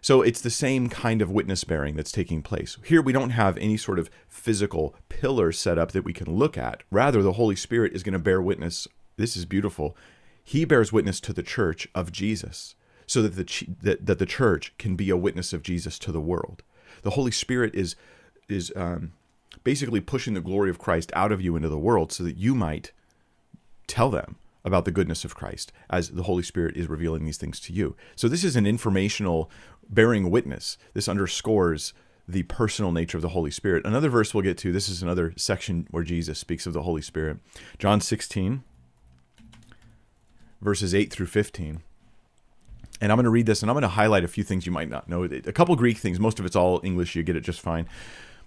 So 0.00 0.22
it's 0.22 0.40
the 0.40 0.50
same 0.50 0.88
kind 0.88 1.22
of 1.22 1.30
witness 1.30 1.64
bearing 1.64 1.96
that's 1.96 2.12
taking 2.12 2.42
place. 2.42 2.76
Here 2.84 3.02
we 3.02 3.12
don't 3.12 3.30
have 3.30 3.56
any 3.58 3.76
sort 3.76 3.98
of 3.98 4.10
physical 4.28 4.94
pillar 5.08 5.52
set 5.52 5.78
up 5.78 5.92
that 5.92 6.04
we 6.04 6.12
can 6.12 6.32
look 6.34 6.56
at. 6.56 6.82
Rather, 6.90 7.22
the 7.22 7.32
Holy 7.32 7.56
Spirit 7.56 7.92
is 7.92 8.02
going 8.02 8.12
to 8.12 8.18
bear 8.18 8.40
witness. 8.40 8.86
This 9.16 9.36
is 9.36 9.44
beautiful. 9.44 9.96
He 10.42 10.64
bears 10.64 10.92
witness 10.92 11.20
to 11.20 11.32
the 11.32 11.42
church 11.42 11.88
of 11.94 12.12
Jesus 12.12 12.74
so 13.06 13.22
that 13.22 13.36
the, 13.36 13.66
that, 13.82 14.06
that 14.06 14.18
the 14.18 14.26
church 14.26 14.72
can 14.78 14.94
be 14.96 15.10
a 15.10 15.16
witness 15.16 15.52
of 15.52 15.62
Jesus 15.62 15.98
to 16.00 16.12
the 16.12 16.20
world. 16.20 16.62
The 17.02 17.10
Holy 17.10 17.30
Spirit 17.30 17.74
is, 17.74 17.96
is 18.48 18.72
um, 18.76 19.12
basically 19.64 20.00
pushing 20.00 20.34
the 20.34 20.40
glory 20.40 20.70
of 20.70 20.78
Christ 20.78 21.10
out 21.14 21.32
of 21.32 21.40
you 21.40 21.56
into 21.56 21.68
the 21.68 21.78
world 21.78 22.12
so 22.12 22.22
that 22.24 22.36
you 22.36 22.54
might 22.54 22.92
tell 23.86 24.10
them 24.10 24.36
about 24.64 24.84
the 24.84 24.90
goodness 24.90 25.24
of 25.24 25.34
Christ 25.34 25.72
as 25.90 26.10
the 26.10 26.24
Holy 26.24 26.42
Spirit 26.42 26.76
is 26.76 26.88
revealing 26.88 27.24
these 27.24 27.38
things 27.38 27.58
to 27.60 27.72
you. 27.72 27.96
So 28.14 28.28
this 28.28 28.44
is 28.44 28.56
an 28.56 28.66
informational 28.66 29.50
bearing 29.88 30.30
witness. 30.30 30.78
This 30.94 31.08
underscores 31.08 31.92
the 32.26 32.42
personal 32.44 32.92
nature 32.92 33.16
of 33.16 33.22
the 33.22 33.30
Holy 33.30 33.50
Spirit. 33.50 33.86
Another 33.86 34.10
verse 34.10 34.34
we'll 34.34 34.42
get 34.42 34.58
to, 34.58 34.72
this 34.72 34.88
is 34.88 35.02
another 35.02 35.32
section 35.36 35.86
where 35.90 36.04
Jesus 36.04 36.38
speaks 36.38 36.66
of 36.66 36.74
the 36.74 36.82
Holy 36.82 37.02
Spirit. 37.02 37.38
John 37.78 38.00
16 38.00 38.62
verses 40.60 40.94
8 40.94 41.12
through 41.12 41.26
15. 41.26 41.80
And 43.00 43.12
I'm 43.12 43.16
going 43.16 43.24
to 43.24 43.30
read 43.30 43.46
this 43.46 43.62
and 43.62 43.70
I'm 43.70 43.74
going 43.74 43.82
to 43.82 43.88
highlight 43.88 44.24
a 44.24 44.28
few 44.28 44.44
things 44.44 44.66
you 44.66 44.72
might 44.72 44.90
not 44.90 45.08
know. 45.08 45.24
A 45.24 45.52
couple 45.52 45.74
Greek 45.76 45.98
things, 45.98 46.18
most 46.18 46.38
of 46.38 46.46
it's 46.46 46.56
all 46.56 46.80
English, 46.82 47.14
you 47.14 47.22
get 47.22 47.36
it 47.36 47.42
just 47.42 47.60
fine. 47.60 47.86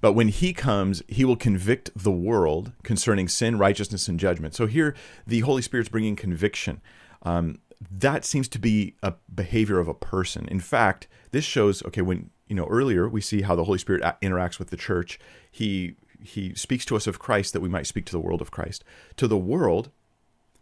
But 0.01 0.13
when 0.13 0.29
he 0.29 0.51
comes, 0.51 1.03
he 1.07 1.23
will 1.23 1.35
convict 1.35 1.91
the 1.95 2.11
world 2.11 2.71
concerning 2.83 3.27
sin, 3.27 3.57
righteousness, 3.57 4.07
and 4.07 4.19
judgment. 4.19 4.55
So 4.55 4.65
here, 4.65 4.95
the 5.27 5.41
Holy 5.41 5.61
Spirit's 5.61 5.89
bringing 5.89 6.15
conviction. 6.15 6.81
Um, 7.21 7.59
that 7.89 8.25
seems 8.25 8.47
to 8.49 8.59
be 8.59 8.95
a 9.01 9.13
behavior 9.33 9.79
of 9.79 9.87
a 9.87 9.93
person. 9.93 10.47
In 10.47 10.59
fact, 10.59 11.07
this 11.31 11.45
shows 11.45 11.83
okay 11.85 12.01
when 12.01 12.29
you 12.47 12.55
know 12.55 12.65
earlier 12.65 13.07
we 13.07 13.21
see 13.21 13.41
how 13.41 13.55
the 13.55 13.63
Holy 13.63 13.79
Spirit 13.79 14.03
uh, 14.03 14.13
interacts 14.21 14.59
with 14.59 14.69
the 14.69 14.77
church. 14.77 15.19
He 15.49 15.95
he 16.21 16.53
speaks 16.53 16.85
to 16.85 16.95
us 16.95 17.07
of 17.07 17.19
Christ 17.19 17.53
that 17.53 17.61
we 17.61 17.69
might 17.69 17.87
speak 17.87 18.05
to 18.05 18.11
the 18.11 18.19
world 18.19 18.41
of 18.41 18.51
Christ. 18.51 18.83
To 19.17 19.27
the 19.27 19.37
world, 19.37 19.89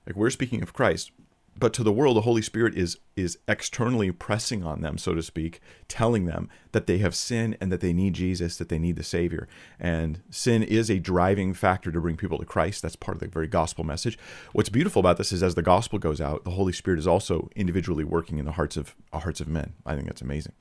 like 0.07 0.15
we're 0.15 0.29
speaking 0.29 0.61
of 0.61 0.73
Christ, 0.73 1.11
but 1.59 1.73
to 1.73 1.83
the 1.83 1.91
world 1.91 2.15
the 2.15 2.21
holy 2.21 2.41
spirit 2.41 2.75
is 2.75 2.97
is 3.15 3.37
externally 3.47 4.11
pressing 4.11 4.63
on 4.63 4.81
them 4.81 4.97
so 4.97 5.13
to 5.13 5.21
speak 5.21 5.59
telling 5.87 6.25
them 6.25 6.49
that 6.71 6.87
they 6.87 6.99
have 6.99 7.13
sin 7.13 7.57
and 7.59 7.71
that 7.71 7.81
they 7.81 7.91
need 7.91 8.13
jesus 8.13 8.57
that 8.57 8.69
they 8.69 8.79
need 8.79 8.95
the 8.95 9.03
savior. 9.03 9.47
And 9.79 10.21
sin 10.29 10.63
is 10.63 10.89
a 10.89 10.99
driving 10.99 11.53
factor 11.53 11.91
to 11.91 11.99
bring 11.99 12.17
people 12.17 12.37
to 12.37 12.45
christ. 12.45 12.81
That's 12.81 12.95
part 12.95 13.17
of 13.17 13.21
the 13.21 13.27
very 13.27 13.47
gospel 13.47 13.83
message. 13.83 14.17
What's 14.53 14.69
beautiful 14.69 14.99
about 14.99 15.17
this 15.17 15.31
is 15.31 15.43
as 15.43 15.55
the 15.55 15.61
gospel 15.61 15.99
goes 15.99 16.21
out 16.21 16.43
the 16.43 16.51
holy 16.51 16.73
spirit 16.73 16.99
is 16.99 17.07
also 17.07 17.49
individually 17.55 18.03
working 18.03 18.37
in 18.37 18.45
the 18.45 18.53
hearts 18.53 18.77
of 18.77 18.95
hearts 19.11 19.41
of 19.41 19.47
men. 19.47 19.73
I 19.85 19.95
think 19.95 20.07
that's 20.07 20.21
amazing 20.21 20.53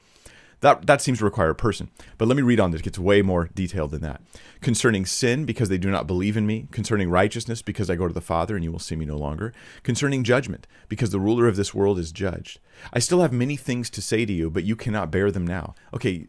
that, 0.61 0.87
that 0.87 1.01
seems 1.01 1.19
to 1.19 1.25
require 1.25 1.51
a 1.51 1.55
person. 1.55 1.91
But 2.17 2.27
let 2.27 2.37
me 2.37 2.43
read 2.43 2.61
on 2.61 2.71
this. 2.71 2.81
It 2.81 2.85
gets 2.85 2.99
way 2.99 3.23
more 3.23 3.49
detailed 3.55 3.93
than 3.93 4.03
that. 4.03 4.23
Concerning 4.61 5.07
sin, 5.07 5.45
because 5.45 5.69
they 5.69 5.79
do 5.79 5.91
not 5.91 6.07
believe 6.07 6.37
in 6.37 6.47
me. 6.47 6.67
Concerning 6.73 7.11
righteousness, 7.11 7.63
because 7.63 7.89
I 7.89 7.95
go 7.97 8.09
to 8.09 8.15
the 8.15 8.21
Father 8.21 8.57
and 8.57 8.65
you 8.65 8.73
will 8.73 8.79
see 8.79 8.97
me 8.97 9.05
no 9.05 9.17
longer. 9.17 9.53
Concerning 9.83 10.25
judgment, 10.25 10.67
because 10.89 11.11
the 11.11 11.21
ruler 11.21 11.47
of 11.47 11.57
this 11.57 11.75
world 11.75 11.99
is 11.99 12.11
judged. 12.11 12.59
I 12.93 12.99
still 12.99 13.21
have 13.21 13.33
many 13.33 13.57
things 13.57 13.89
to 13.91 14.03
say 14.03 14.25
to 14.25 14.33
you, 14.33 14.51
but 14.51 14.65
you 14.65 14.75
cannot 14.75 15.13
bear 15.13 15.31
them 15.31 15.47
now. 15.47 15.75
Okay, 15.95 16.27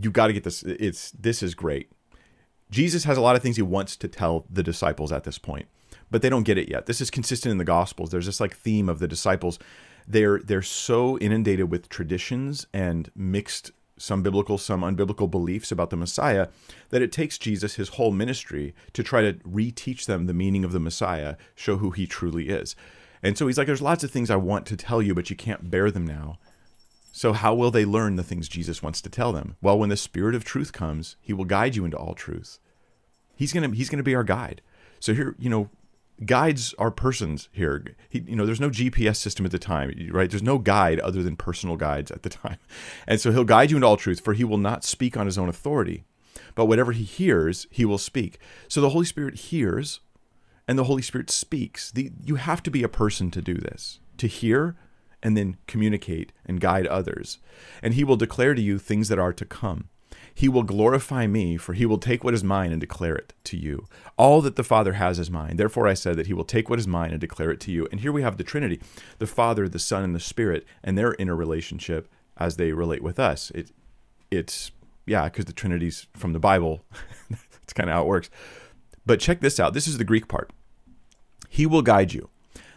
you 0.00 0.10
got 0.10 0.28
to 0.28 0.32
get 0.32 0.44
this. 0.44 0.62
It's 0.62 1.10
This 1.10 1.42
is 1.42 1.54
great. 1.54 1.90
Jesus 2.70 3.04
has 3.04 3.16
a 3.16 3.20
lot 3.20 3.36
of 3.36 3.42
things 3.42 3.56
he 3.56 3.62
wants 3.62 3.96
to 3.96 4.08
tell 4.08 4.46
the 4.50 4.62
disciples 4.62 5.12
at 5.12 5.24
this 5.24 5.38
point, 5.38 5.66
but 6.10 6.22
they 6.22 6.28
don't 6.28 6.42
get 6.44 6.58
it 6.58 6.68
yet. 6.68 6.86
This 6.86 7.00
is 7.00 7.10
consistent 7.10 7.52
in 7.52 7.58
the 7.58 7.64
Gospels. 7.64 8.10
There's 8.10 8.26
this 8.26 8.40
like 8.40 8.56
theme 8.56 8.88
of 8.88 8.98
the 8.98 9.08
disciples 9.08 9.58
they're 10.06 10.38
they're 10.38 10.62
so 10.62 11.18
inundated 11.18 11.70
with 11.70 11.88
traditions 11.88 12.66
and 12.72 13.10
mixed 13.14 13.72
some 13.96 14.22
biblical, 14.22 14.58
some 14.58 14.82
unbiblical 14.82 15.30
beliefs 15.30 15.70
about 15.70 15.90
the 15.90 15.96
Messiah, 15.96 16.48
that 16.90 17.02
it 17.02 17.12
takes 17.12 17.38
Jesus 17.38 17.76
his 17.76 17.90
whole 17.90 18.10
ministry 18.10 18.74
to 18.92 19.02
try 19.02 19.22
to 19.22 19.34
reteach 19.34 20.06
them 20.06 20.26
the 20.26 20.34
meaning 20.34 20.64
of 20.64 20.72
the 20.72 20.80
Messiah, 20.80 21.36
show 21.54 21.76
who 21.76 21.90
he 21.90 22.06
truly 22.06 22.48
is. 22.48 22.74
And 23.22 23.38
so 23.38 23.46
he's 23.46 23.56
like, 23.56 23.66
There's 23.66 23.82
lots 23.82 24.04
of 24.04 24.10
things 24.10 24.30
I 24.30 24.36
want 24.36 24.66
to 24.66 24.76
tell 24.76 25.00
you, 25.00 25.14
but 25.14 25.30
you 25.30 25.36
can't 25.36 25.70
bear 25.70 25.90
them 25.90 26.06
now. 26.06 26.38
So, 27.12 27.32
how 27.32 27.54
will 27.54 27.70
they 27.70 27.84
learn 27.84 28.16
the 28.16 28.24
things 28.24 28.48
Jesus 28.48 28.82
wants 28.82 29.00
to 29.02 29.08
tell 29.08 29.32
them? 29.32 29.56
Well, 29.62 29.78
when 29.78 29.88
the 29.88 29.96
Spirit 29.96 30.34
of 30.34 30.44
truth 30.44 30.72
comes, 30.72 31.16
he 31.20 31.32
will 31.32 31.44
guide 31.44 31.76
you 31.76 31.84
into 31.84 31.96
all 31.96 32.14
truth. 32.14 32.58
He's 33.36 33.52
going 33.52 33.70
to 33.70 33.76
he's 33.76 33.88
to 33.88 34.02
be 34.02 34.16
our 34.16 34.24
guide. 34.24 34.60
So 34.98 35.14
here, 35.14 35.36
you 35.38 35.48
know, 35.48 35.70
guides 36.24 36.74
are 36.78 36.90
persons 36.90 37.48
here. 37.52 37.96
He, 38.08 38.20
you 38.26 38.36
know, 38.36 38.46
there's 38.46 38.60
no 38.60 38.70
GPS 38.70 39.16
system 39.16 39.44
at 39.44 39.52
the 39.52 39.58
time, 39.58 39.92
right? 40.10 40.30
There's 40.30 40.42
no 40.42 40.58
guide 40.58 41.00
other 41.00 41.22
than 41.22 41.36
personal 41.36 41.76
guides 41.76 42.10
at 42.10 42.22
the 42.22 42.30
time. 42.30 42.58
And 43.06 43.20
so 43.20 43.32
he'll 43.32 43.44
guide 43.44 43.70
you 43.70 43.76
into 43.76 43.86
all 43.86 43.96
truth, 43.96 44.20
for 44.20 44.32
he 44.32 44.44
will 44.44 44.58
not 44.58 44.84
speak 44.84 45.16
on 45.16 45.26
his 45.26 45.36
own 45.36 45.48
authority, 45.48 46.04
but 46.54 46.66
whatever 46.66 46.92
he 46.92 47.04
hears, 47.04 47.66
he 47.70 47.84
will 47.84 47.98
speak. 47.98 48.38
So 48.68 48.80
the 48.80 48.90
Holy 48.90 49.04
Spirit 49.04 49.34
hears 49.34 50.00
and 50.66 50.78
the 50.78 50.84
Holy 50.84 51.02
Spirit 51.02 51.30
speaks. 51.30 51.90
The, 51.90 52.10
you 52.24 52.36
have 52.36 52.62
to 52.62 52.70
be 52.70 52.82
a 52.82 52.88
person 52.88 53.30
to 53.32 53.42
do 53.42 53.54
this, 53.54 54.00
to 54.18 54.26
hear 54.26 54.76
and 55.22 55.36
then 55.36 55.56
communicate 55.66 56.32
and 56.44 56.60
guide 56.60 56.86
others. 56.86 57.38
And 57.82 57.94
he 57.94 58.04
will 58.04 58.16
declare 58.16 58.54
to 58.54 58.62
you 58.62 58.78
things 58.78 59.08
that 59.08 59.18
are 59.18 59.32
to 59.32 59.44
come. 59.44 59.88
He 60.36 60.48
will 60.48 60.64
glorify 60.64 61.28
me, 61.28 61.56
for 61.56 61.74
he 61.74 61.86
will 61.86 61.98
take 61.98 62.24
what 62.24 62.34
is 62.34 62.42
mine 62.42 62.72
and 62.72 62.80
declare 62.80 63.14
it 63.14 63.32
to 63.44 63.56
you. 63.56 63.86
All 64.16 64.42
that 64.42 64.56
the 64.56 64.64
Father 64.64 64.94
has 64.94 65.20
is 65.20 65.30
mine. 65.30 65.56
Therefore 65.56 65.86
I 65.86 65.94
said 65.94 66.16
that 66.16 66.26
he 66.26 66.34
will 66.34 66.44
take 66.44 66.68
what 66.68 66.80
is 66.80 66.88
mine 66.88 67.12
and 67.12 67.20
declare 67.20 67.52
it 67.52 67.60
to 67.60 67.70
you. 67.70 67.86
And 67.92 68.00
here 68.00 68.10
we 68.10 68.22
have 68.22 68.36
the 68.36 68.44
Trinity 68.44 68.80
the 69.18 69.28
Father, 69.28 69.68
the 69.68 69.78
Son, 69.78 70.02
and 70.02 70.14
the 70.14 70.20
Spirit, 70.20 70.66
and 70.82 70.98
their 70.98 71.14
interrelationship 71.14 72.08
as 72.36 72.56
they 72.56 72.72
relate 72.72 73.02
with 73.02 73.20
us. 73.20 73.52
It, 73.54 73.70
it's, 74.30 74.72
yeah, 75.06 75.24
because 75.24 75.44
the 75.44 75.52
Trinity's 75.52 76.08
from 76.14 76.32
the 76.32 76.40
Bible. 76.40 76.84
That's 77.30 77.72
kind 77.72 77.88
of 77.88 77.94
how 77.94 78.02
it 78.02 78.08
works. 78.08 78.28
But 79.06 79.20
check 79.20 79.40
this 79.40 79.60
out 79.60 79.72
this 79.72 79.86
is 79.86 79.98
the 79.98 80.04
Greek 80.04 80.26
part. 80.26 80.50
He 81.48 81.64
will 81.64 81.82
guide 81.82 82.12
you. 82.12 82.28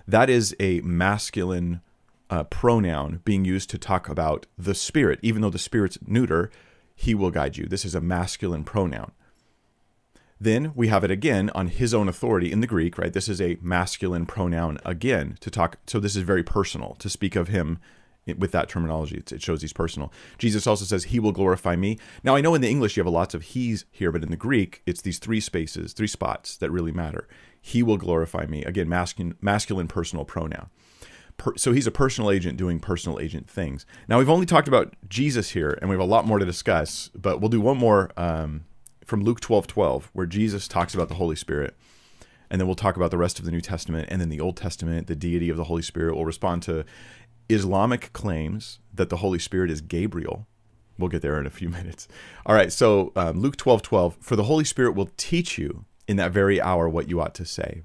That 0.07 0.29
is 0.29 0.55
a 0.59 0.81
masculine 0.81 1.81
uh, 2.29 2.43
pronoun 2.43 3.21
being 3.25 3.45
used 3.45 3.69
to 3.71 3.77
talk 3.77 4.07
about 4.09 4.45
the 4.57 4.75
Spirit, 4.75 5.19
even 5.23 5.41
though 5.41 5.49
the 5.49 5.57
Spirit's 5.57 5.97
neuter 6.05 6.51
he 7.00 7.13
will 7.13 7.30
guide 7.30 7.56
you. 7.58 7.68
This 7.68 7.86
is 7.86 7.94
a 7.94 8.01
masculine 8.01 8.63
pronoun. 8.63 9.12
Then 10.42 10.72
we 10.75 10.88
have 10.88 11.04
it 11.04 11.12
again 11.12 11.51
on 11.54 11.68
his 11.68 11.94
own 11.94 12.10
authority 12.10 12.51
in 12.51 12.60
the 12.60 12.68
Greek, 12.68 12.98
right? 12.98 13.13
This 13.13 13.30
is 13.30 13.39
a 13.39 13.58
masculine 13.62 14.25
pronoun 14.25 14.80
again 14.84 15.38
to 15.42 15.51
talk. 15.51 15.77
So 15.86 16.00
this 16.00 16.16
is 16.16 16.24
very 16.24 16.44
personal 16.44 16.96
to 16.96 17.08
speak 17.08 17.36
of 17.36 17.50
him 17.50 17.80
with 18.38 18.51
that 18.51 18.68
terminology. 18.68 19.24
It 19.32 19.42
shows 19.42 19.62
he's 19.62 19.74
personal. 19.74 20.12
Jesus 20.39 20.66
also 20.66 20.86
says, 20.86 21.06
He 21.06 21.20
will 21.20 21.32
glorify 21.32 21.75
me. 21.75 22.00
Now, 22.24 22.36
I 22.36 22.42
know 22.42 22.56
in 22.56 22.62
the 22.62 22.70
English 22.70 22.98
you 22.98 23.04
have 23.04 23.13
lots 23.13 23.36
of 23.36 23.44
he's 23.44 23.86
here, 23.92 24.12
but 24.12 24.24
in 24.24 24.32
the 24.32 24.36
Greek, 24.36 24.82
it's 24.88 25.01
these 25.01 25.20
three 25.20 25.39
spaces, 25.39 25.94
three 25.94 26.08
spots 26.08 26.58
that 26.58 26.72
really 26.72 26.92
matter. 26.92 27.27
He 27.62 27.84
will 27.84 27.98
glorify 27.98 28.48
me. 28.48 28.63
Again, 28.63 28.89
masculine, 28.89 29.38
masculine 29.39 29.88
personal 29.88 30.25
pronoun 30.25 30.70
per, 31.38 31.56
so 31.56 31.72
he's 31.72 31.88
a 31.88 31.91
personal 31.91 32.32
agent 32.32 32.58
doing 32.58 32.79
personal 32.79 33.20
agent 33.20 33.50
things. 33.50 33.86
Now 34.08 34.17
we've 34.17 34.29
only 34.29 34.46
talked 34.46 34.67
about 34.67 34.96
Jesus 35.08 35.51
here, 35.51 35.77
and 35.82 35.89
we 35.89 35.94
have 35.94 36.01
a 36.01 36.06
lot 36.06 36.25
more 36.25 36.39
to 36.39 36.46
discuss. 36.46 37.10
But 37.15 37.39
we'll 37.39 37.50
do 37.50 37.62
one 37.62 37.77
more 37.77 38.12
um, 38.17 38.65
from 39.06 39.24
Luke 39.24 39.39
twelve 39.39 39.67
twelve, 39.67 40.10
where 40.13 40.25
Jesus 40.25 40.67
talks 40.67 40.94
about 40.94 41.08
the 41.08 41.15
Holy 41.15 41.36
Spirit, 41.36 41.75
and 42.50 42.60
then 42.60 42.67
we'll 42.67 42.75
talk 42.75 42.96
about 42.96 43.12
the 43.12 43.17
rest 43.17 43.39
of 43.39 43.46
the 43.46 43.51
New 43.51 43.62
Testament, 43.62 44.10
and 44.12 44.20
then 44.20 44.29
the 44.29 44.41
Old 44.41 44.58
Testament, 44.58 45.08
the 45.08 45.15
deity 45.15 45.50
of 45.50 45.58
the 45.58 45.65
Holy 45.65 45.82
Spirit. 45.82 46.15
We'll 46.15 46.25
respond 46.25 46.63
to 46.63 46.86
Islamic 47.50 48.12
claims 48.13 48.79
that 48.94 49.10
the 49.10 49.17
Holy 49.17 49.39
Spirit 49.39 49.72
is 49.72 49.82
Gabriel. 49.82 50.48
We'll 50.98 51.10
get 51.10 51.22
there 51.22 51.39
in 51.39 51.46
a 51.46 51.51
few 51.51 51.70
minutes. 51.79 52.08
All 52.46 52.56
right, 52.56 52.72
so 52.72 53.12
um, 53.15 53.39
Luke 53.39 53.58
twelve 53.58 53.82
twelve, 53.82 54.17
for 54.20 54.36
the 54.36 54.44
Holy 54.44 54.63
Spirit 54.63 54.96
will 54.96 55.10
teach 55.17 55.58
you 55.58 55.86
in 56.08 56.17
that 56.17 56.32
very 56.32 56.62
hour 56.62 56.88
what 56.88 57.10
you 57.10 57.20
ought 57.20 57.36
to 57.36 57.46
say 57.46 57.84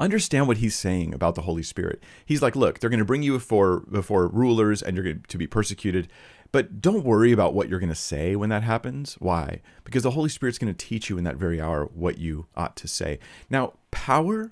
understand 0.00 0.48
what 0.48 0.56
he's 0.56 0.74
saying 0.74 1.14
about 1.14 1.34
the 1.34 1.42
Holy 1.42 1.62
Spirit. 1.62 2.02
He's 2.24 2.42
like, 2.42 2.56
look, 2.56 2.80
they're 2.80 2.90
going 2.90 2.98
to 2.98 3.04
bring 3.04 3.22
you 3.22 3.34
before 3.34 3.80
before 3.80 4.26
rulers 4.26 4.82
and 4.82 4.96
you're 4.96 5.04
going 5.04 5.24
to 5.28 5.38
be 5.38 5.46
persecuted. 5.46 6.08
But 6.52 6.80
don't 6.80 7.04
worry 7.04 7.30
about 7.30 7.54
what 7.54 7.68
you're 7.68 7.78
going 7.78 7.90
to 7.90 7.94
say 7.94 8.34
when 8.34 8.48
that 8.48 8.64
happens. 8.64 9.14
Why? 9.20 9.60
Because 9.84 10.02
the 10.02 10.12
Holy 10.12 10.28
Spirit's 10.28 10.58
going 10.58 10.74
to 10.74 10.86
teach 10.86 11.08
you 11.08 11.16
in 11.16 11.24
that 11.24 11.36
very 11.36 11.60
hour 11.60 11.84
what 11.94 12.18
you 12.18 12.46
ought 12.56 12.74
to 12.76 12.88
say. 12.88 13.20
Now, 13.48 13.74
power 13.92 14.50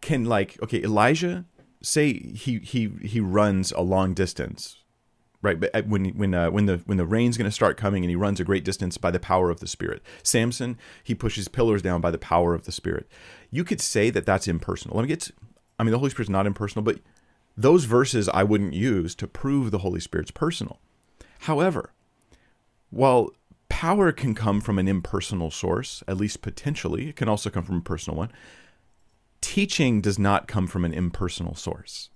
can 0.00 0.24
like 0.24 0.62
okay, 0.62 0.82
Elijah 0.82 1.46
say 1.82 2.12
he 2.12 2.58
he 2.58 2.92
he 3.02 3.20
runs 3.20 3.72
a 3.72 3.80
long 3.80 4.14
distance 4.14 4.81
right? 5.42 5.58
But 5.60 5.86
when 5.86 6.06
when 6.10 6.32
uh, 6.34 6.50
when 6.50 6.66
the 6.66 6.78
when 6.86 6.98
the 6.98 7.04
rain's 7.06 7.36
going 7.36 7.50
to 7.50 7.54
start 7.54 7.76
coming 7.76 8.02
and 8.04 8.10
he 8.10 8.16
runs 8.16 8.40
a 8.40 8.44
great 8.44 8.64
distance 8.64 8.96
by 8.96 9.10
the 9.10 9.20
power 9.20 9.50
of 9.50 9.60
the 9.60 9.66
Spirit. 9.66 10.02
Samson, 10.22 10.78
he 11.02 11.14
pushes 11.14 11.48
pillars 11.48 11.82
down 11.82 12.00
by 12.00 12.10
the 12.10 12.18
power 12.18 12.54
of 12.54 12.64
the 12.64 12.72
Spirit. 12.72 13.08
You 13.50 13.64
could 13.64 13.80
say 13.80 14.10
that 14.10 14.24
that's 14.24 14.48
impersonal. 14.48 14.96
Let 14.96 15.02
me 15.02 15.08
get. 15.08 15.20
To, 15.20 15.32
I 15.78 15.82
mean, 15.82 15.92
the 15.92 15.98
Holy 15.98 16.10
Spirit's 16.10 16.30
not 16.30 16.46
impersonal, 16.46 16.84
but 16.84 17.00
those 17.56 17.84
verses 17.84 18.28
I 18.28 18.44
wouldn't 18.44 18.72
use 18.72 19.14
to 19.16 19.26
prove 19.26 19.70
the 19.70 19.78
Holy 19.78 20.00
Spirit's 20.00 20.30
personal. 20.30 20.80
However, 21.40 21.92
while 22.90 23.30
power 23.68 24.12
can 24.12 24.34
come 24.34 24.60
from 24.60 24.78
an 24.78 24.86
impersonal 24.86 25.50
source, 25.50 26.02
at 26.06 26.16
least 26.16 26.40
potentially, 26.40 27.08
it 27.08 27.16
can 27.16 27.28
also 27.28 27.50
come 27.50 27.64
from 27.64 27.78
a 27.78 27.82
personal 27.82 28.16
one. 28.16 28.32
teaching 29.40 30.00
does 30.00 30.18
not 30.18 30.46
come 30.48 30.66
from 30.66 30.84
an 30.84 30.94
impersonal 30.94 31.54
source. 31.54 32.08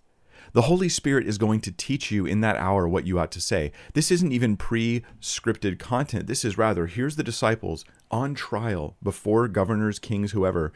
The 0.52 0.62
Holy 0.62 0.88
Spirit 0.88 1.26
is 1.26 1.38
going 1.38 1.60
to 1.62 1.72
teach 1.72 2.10
you 2.10 2.26
in 2.26 2.40
that 2.40 2.56
hour 2.56 2.88
what 2.88 3.06
you 3.06 3.18
ought 3.18 3.32
to 3.32 3.40
say. 3.40 3.72
This 3.94 4.10
isn't 4.10 4.32
even 4.32 4.56
pre 4.56 5.02
scripted 5.20 5.78
content. 5.78 6.26
This 6.26 6.44
is 6.44 6.58
rather, 6.58 6.86
here's 6.86 7.16
the 7.16 7.22
disciples 7.22 7.84
on 8.10 8.34
trial 8.34 8.96
before 9.02 9.48
governors, 9.48 9.98
kings, 9.98 10.32
whoever. 10.32 10.72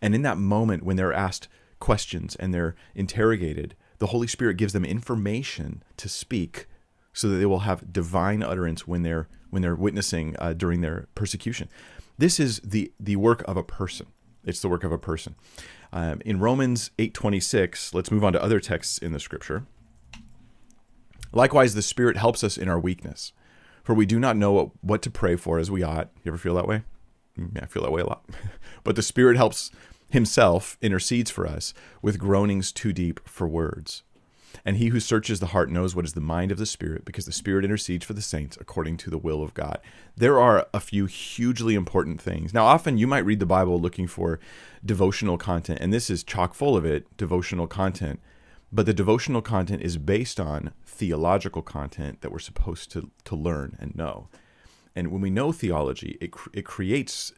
And 0.00 0.14
in 0.14 0.22
that 0.22 0.38
moment 0.38 0.82
when 0.82 0.96
they're 0.96 1.12
asked 1.12 1.48
questions 1.78 2.36
and 2.36 2.54
they're 2.54 2.74
interrogated, 2.94 3.74
the 3.98 4.08
Holy 4.08 4.26
Spirit 4.26 4.56
gives 4.56 4.72
them 4.72 4.84
information 4.84 5.82
to 5.96 6.08
speak 6.08 6.66
so 7.12 7.28
that 7.28 7.36
they 7.36 7.46
will 7.46 7.60
have 7.60 7.92
divine 7.92 8.42
utterance 8.42 8.86
when 8.86 9.02
they're 9.02 9.28
when 9.50 9.62
they're 9.62 9.74
witnessing 9.74 10.36
uh, 10.38 10.52
during 10.52 10.80
their 10.80 11.08
persecution. 11.14 11.68
This 12.18 12.38
is 12.38 12.60
the 12.60 12.92
the 12.98 13.16
work 13.16 13.42
of 13.46 13.56
a 13.56 13.62
person. 13.62 14.06
It's 14.44 14.60
the 14.60 14.68
work 14.68 14.84
of 14.84 14.92
a 14.92 14.98
person. 14.98 15.34
Um, 15.92 16.20
in 16.24 16.38
Romans 16.38 16.90
8:26, 16.98 17.94
let's 17.94 18.10
move 18.10 18.24
on 18.24 18.32
to 18.32 18.42
other 18.42 18.60
texts 18.60 18.98
in 18.98 19.12
the 19.12 19.20
scripture. 19.20 19.66
Likewise, 21.32 21.74
the 21.74 21.82
Spirit 21.82 22.16
helps 22.16 22.42
us 22.42 22.56
in 22.58 22.68
our 22.68 22.78
weakness, 22.78 23.32
for 23.82 23.94
we 23.94 24.06
do 24.06 24.18
not 24.18 24.36
know 24.36 24.52
what, 24.52 24.70
what 24.82 25.02
to 25.02 25.10
pray 25.10 25.36
for 25.36 25.58
as 25.58 25.70
we 25.70 25.82
ought. 25.82 26.10
You 26.24 26.30
ever 26.30 26.38
feel 26.38 26.54
that 26.54 26.66
way? 26.66 26.82
Mm, 27.38 27.56
yeah, 27.56 27.62
I 27.62 27.66
feel 27.66 27.82
that 27.82 27.92
way 27.92 28.02
a 28.02 28.06
lot. 28.06 28.24
but 28.84 28.96
the 28.96 29.02
Spirit 29.02 29.36
helps 29.36 29.70
Himself 30.10 30.76
intercedes 30.80 31.30
for 31.30 31.46
us 31.46 31.72
with 32.02 32.18
groanings 32.18 32.72
too 32.72 32.92
deep 32.92 33.20
for 33.28 33.46
words. 33.46 34.02
And 34.64 34.76
he 34.76 34.88
who 34.88 35.00
searches 35.00 35.40
the 35.40 35.46
heart 35.46 35.70
knows 35.70 35.94
what 35.94 36.04
is 36.04 36.12
the 36.12 36.20
mind 36.20 36.52
of 36.52 36.58
the 36.58 36.66
Spirit, 36.66 37.04
because 37.04 37.26
the 37.26 37.32
Spirit 37.32 37.64
intercedes 37.64 38.04
for 38.04 38.12
the 38.12 38.22
saints 38.22 38.58
according 38.60 38.96
to 38.98 39.10
the 39.10 39.18
will 39.18 39.42
of 39.42 39.54
God. 39.54 39.78
There 40.16 40.38
are 40.38 40.66
a 40.74 40.80
few 40.80 41.06
hugely 41.06 41.74
important 41.74 42.20
things. 42.20 42.52
Now, 42.52 42.66
often 42.66 42.98
you 42.98 43.06
might 43.06 43.24
read 43.24 43.40
the 43.40 43.46
Bible 43.46 43.80
looking 43.80 44.06
for 44.06 44.38
devotional 44.84 45.38
content, 45.38 45.80
and 45.80 45.92
this 45.92 46.10
is 46.10 46.24
chock 46.24 46.54
full 46.54 46.76
of 46.76 46.84
it 46.84 47.16
devotional 47.16 47.66
content. 47.66 48.20
But 48.72 48.86
the 48.86 48.94
devotional 48.94 49.42
content 49.42 49.82
is 49.82 49.96
based 49.96 50.38
on 50.38 50.72
theological 50.86 51.62
content 51.62 52.20
that 52.20 52.30
we're 52.30 52.38
supposed 52.38 52.90
to, 52.92 53.10
to 53.24 53.34
learn 53.34 53.76
and 53.80 53.96
know. 53.96 54.28
And 54.94 55.10
when 55.10 55.20
we 55.20 55.30
know 55.30 55.50
theology, 55.50 56.18
it, 56.20 56.30
it 56.52 56.64
creates 56.64 57.32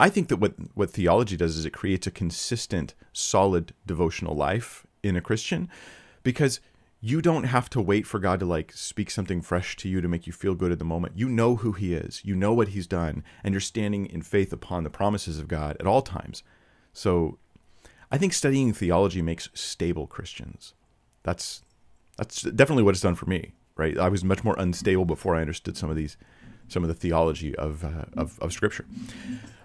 I 0.00 0.08
think 0.08 0.28
that 0.28 0.38
what, 0.38 0.54
what 0.74 0.90
theology 0.90 1.36
does 1.36 1.56
is 1.56 1.64
it 1.64 1.72
creates 1.72 2.06
a 2.06 2.10
consistent, 2.10 2.94
solid 3.12 3.72
devotional 3.86 4.34
life 4.34 4.86
in 5.02 5.16
a 5.16 5.20
Christian 5.20 5.68
because 6.24 6.58
you 7.00 7.20
don't 7.20 7.44
have 7.44 7.68
to 7.70 7.80
wait 7.80 8.06
for 8.06 8.18
God 8.18 8.40
to 8.40 8.46
like 8.46 8.72
speak 8.72 9.10
something 9.10 9.42
fresh 9.42 9.76
to 9.76 9.88
you 9.88 10.00
to 10.00 10.08
make 10.08 10.26
you 10.26 10.32
feel 10.32 10.54
good 10.54 10.72
at 10.72 10.78
the 10.78 10.84
moment. 10.84 11.16
You 11.16 11.28
know 11.28 11.56
who 11.56 11.72
He 11.72 11.94
is, 11.94 12.22
you 12.24 12.34
know 12.34 12.52
what 12.52 12.68
He's 12.68 12.86
done, 12.86 13.22
and 13.44 13.52
you're 13.52 13.60
standing 13.60 14.06
in 14.06 14.22
faith 14.22 14.52
upon 14.52 14.82
the 14.82 14.90
promises 14.90 15.38
of 15.38 15.46
God 15.46 15.76
at 15.78 15.86
all 15.86 16.02
times. 16.02 16.42
So 16.92 17.38
I 18.10 18.16
think 18.16 18.32
studying 18.32 18.72
theology 18.72 19.20
makes 19.20 19.50
stable 19.52 20.06
Christians. 20.06 20.72
That's 21.22 21.62
that's 22.16 22.42
definitely 22.42 22.84
what 22.84 22.94
it's 22.94 23.02
done 23.02 23.16
for 23.16 23.26
me, 23.26 23.52
right? 23.76 23.98
I 23.98 24.08
was 24.08 24.24
much 24.24 24.42
more 24.42 24.56
unstable 24.58 25.04
before 25.04 25.36
I 25.36 25.42
understood 25.42 25.76
some 25.76 25.90
of 25.90 25.96
these 25.96 26.16
some 26.68 26.82
of 26.82 26.88
the 26.88 26.94
theology 26.94 27.54
of, 27.56 27.84
uh, 27.84 28.04
of, 28.16 28.38
of 28.40 28.52
Scripture. 28.52 28.84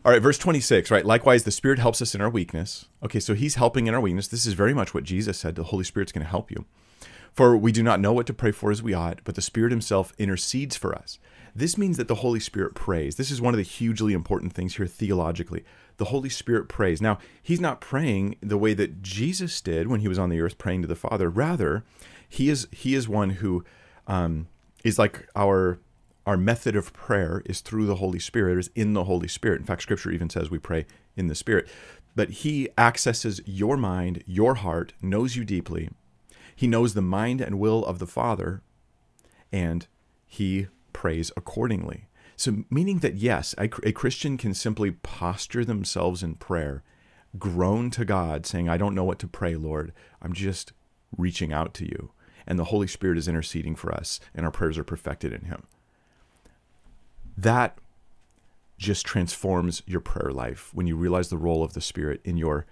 All 0.05 0.11
right, 0.11 0.21
verse 0.21 0.37
26, 0.37 0.91
right? 0.91 1.05
Likewise, 1.05 1.43
the 1.43 1.51
Spirit 1.51 1.79
helps 1.79 2.01
us 2.01 2.15
in 2.15 2.21
our 2.21 2.29
weakness. 2.29 2.85
Okay, 3.03 3.19
so 3.19 3.33
He's 3.33 3.55
helping 3.55 3.87
in 3.87 3.93
our 3.93 4.01
weakness. 4.01 4.27
This 4.27 4.45
is 4.45 4.53
very 4.53 4.73
much 4.73 4.93
what 4.93 5.03
Jesus 5.03 5.37
said. 5.37 5.55
The 5.55 5.63
Holy 5.63 5.83
Spirit's 5.83 6.11
going 6.11 6.23
to 6.23 6.29
help 6.29 6.51
you. 6.51 6.65
For 7.33 7.55
we 7.57 7.71
do 7.71 7.83
not 7.83 7.99
know 7.99 8.13
what 8.13 8.25
to 8.27 8.33
pray 8.33 8.51
for 8.51 8.71
as 8.71 8.81
we 8.81 8.93
ought, 8.93 9.19
but 9.23 9.35
the 9.35 9.41
Spirit 9.41 9.71
Himself 9.71 10.13
intercedes 10.17 10.75
for 10.75 10.95
us. 10.95 11.19
This 11.55 11.77
means 11.77 11.97
that 11.97 12.07
the 12.07 12.15
Holy 12.15 12.39
Spirit 12.39 12.75
prays. 12.75 13.15
This 13.15 13.31
is 13.31 13.41
one 13.41 13.53
of 13.53 13.57
the 13.57 13.63
hugely 13.63 14.13
important 14.13 14.53
things 14.53 14.75
here 14.77 14.87
theologically. 14.87 15.63
The 15.97 16.05
Holy 16.05 16.29
Spirit 16.29 16.69
prays. 16.69 17.01
Now, 17.01 17.19
He's 17.41 17.61
not 17.61 17.81
praying 17.81 18.37
the 18.41 18.57
way 18.57 18.73
that 18.73 19.01
Jesus 19.01 19.59
did 19.61 19.87
when 19.87 19.99
He 19.99 20.07
was 20.07 20.19
on 20.19 20.29
the 20.29 20.41
earth 20.41 20.57
praying 20.57 20.81
to 20.83 20.87
the 20.87 20.95
Father. 20.95 21.29
Rather, 21.29 21.83
He 22.27 22.49
is 22.49 22.67
He 22.71 22.95
is 22.95 23.09
one 23.09 23.31
who 23.31 23.63
um, 24.07 24.47
is 24.83 24.97
like 24.97 25.27
our 25.35 25.79
our 26.29 26.37
method 26.37 26.75
of 26.75 26.93
prayer 26.93 27.41
is 27.47 27.59
through 27.59 27.87
the 27.87 27.95
Holy 27.95 28.19
Spirit, 28.19 28.59
is 28.59 28.69
in 28.75 28.93
the 28.93 29.05
Holy 29.05 29.27
Spirit. 29.27 29.61
In 29.61 29.65
fact, 29.65 29.81
Scripture 29.81 30.11
even 30.11 30.29
says 30.29 30.51
we 30.51 30.59
pray 30.59 30.85
in 31.17 31.25
the 31.25 31.33
Spirit. 31.33 31.67
But 32.15 32.29
He 32.29 32.69
accesses 32.77 33.41
your 33.47 33.77
mind, 33.77 34.23
your 34.27 34.53
heart, 34.53 34.93
knows 35.01 35.35
you 35.35 35.43
deeply. 35.43 35.89
He 36.55 36.67
knows 36.67 36.93
the 36.93 37.01
mind 37.01 37.41
and 37.41 37.57
will 37.57 37.83
of 37.83 37.97
the 37.97 38.05
Father, 38.05 38.61
and 39.51 39.87
He 40.27 40.67
prays 40.93 41.31
accordingly. 41.35 42.05
So, 42.35 42.57
meaning 42.69 42.99
that 42.99 43.15
yes, 43.15 43.55
a, 43.57 43.67
a 43.81 43.91
Christian 43.91 44.37
can 44.37 44.53
simply 44.53 44.91
posture 44.91 45.65
themselves 45.65 46.21
in 46.21 46.35
prayer, 46.35 46.83
groan 47.39 47.89
to 47.89 48.05
God, 48.05 48.45
saying, 48.45 48.69
I 48.69 48.77
don't 48.77 48.93
know 48.93 49.03
what 49.03 49.17
to 49.19 49.27
pray, 49.27 49.55
Lord. 49.55 49.93
I'm 50.21 50.33
just 50.33 50.73
reaching 51.17 51.51
out 51.51 51.73
to 51.73 51.85
you. 51.85 52.11
And 52.45 52.59
the 52.59 52.65
Holy 52.65 52.85
Spirit 52.85 53.17
is 53.17 53.27
interceding 53.27 53.75
for 53.75 53.91
us, 53.91 54.19
and 54.35 54.45
our 54.45 54.51
prayers 54.51 54.77
are 54.77 54.83
perfected 54.83 55.33
in 55.33 55.45
Him 55.45 55.63
that 57.43 57.77
just 58.77 59.05
transforms 59.05 59.83
your 59.85 59.99
prayer 59.99 60.31
life 60.31 60.73
when 60.73 60.87
you 60.87 60.95
realize 60.95 61.29
the 61.29 61.37
role 61.37 61.63
of 61.63 61.73
the 61.73 61.81
Spirit 61.81 62.21
in 62.23 62.37
your 62.37 62.65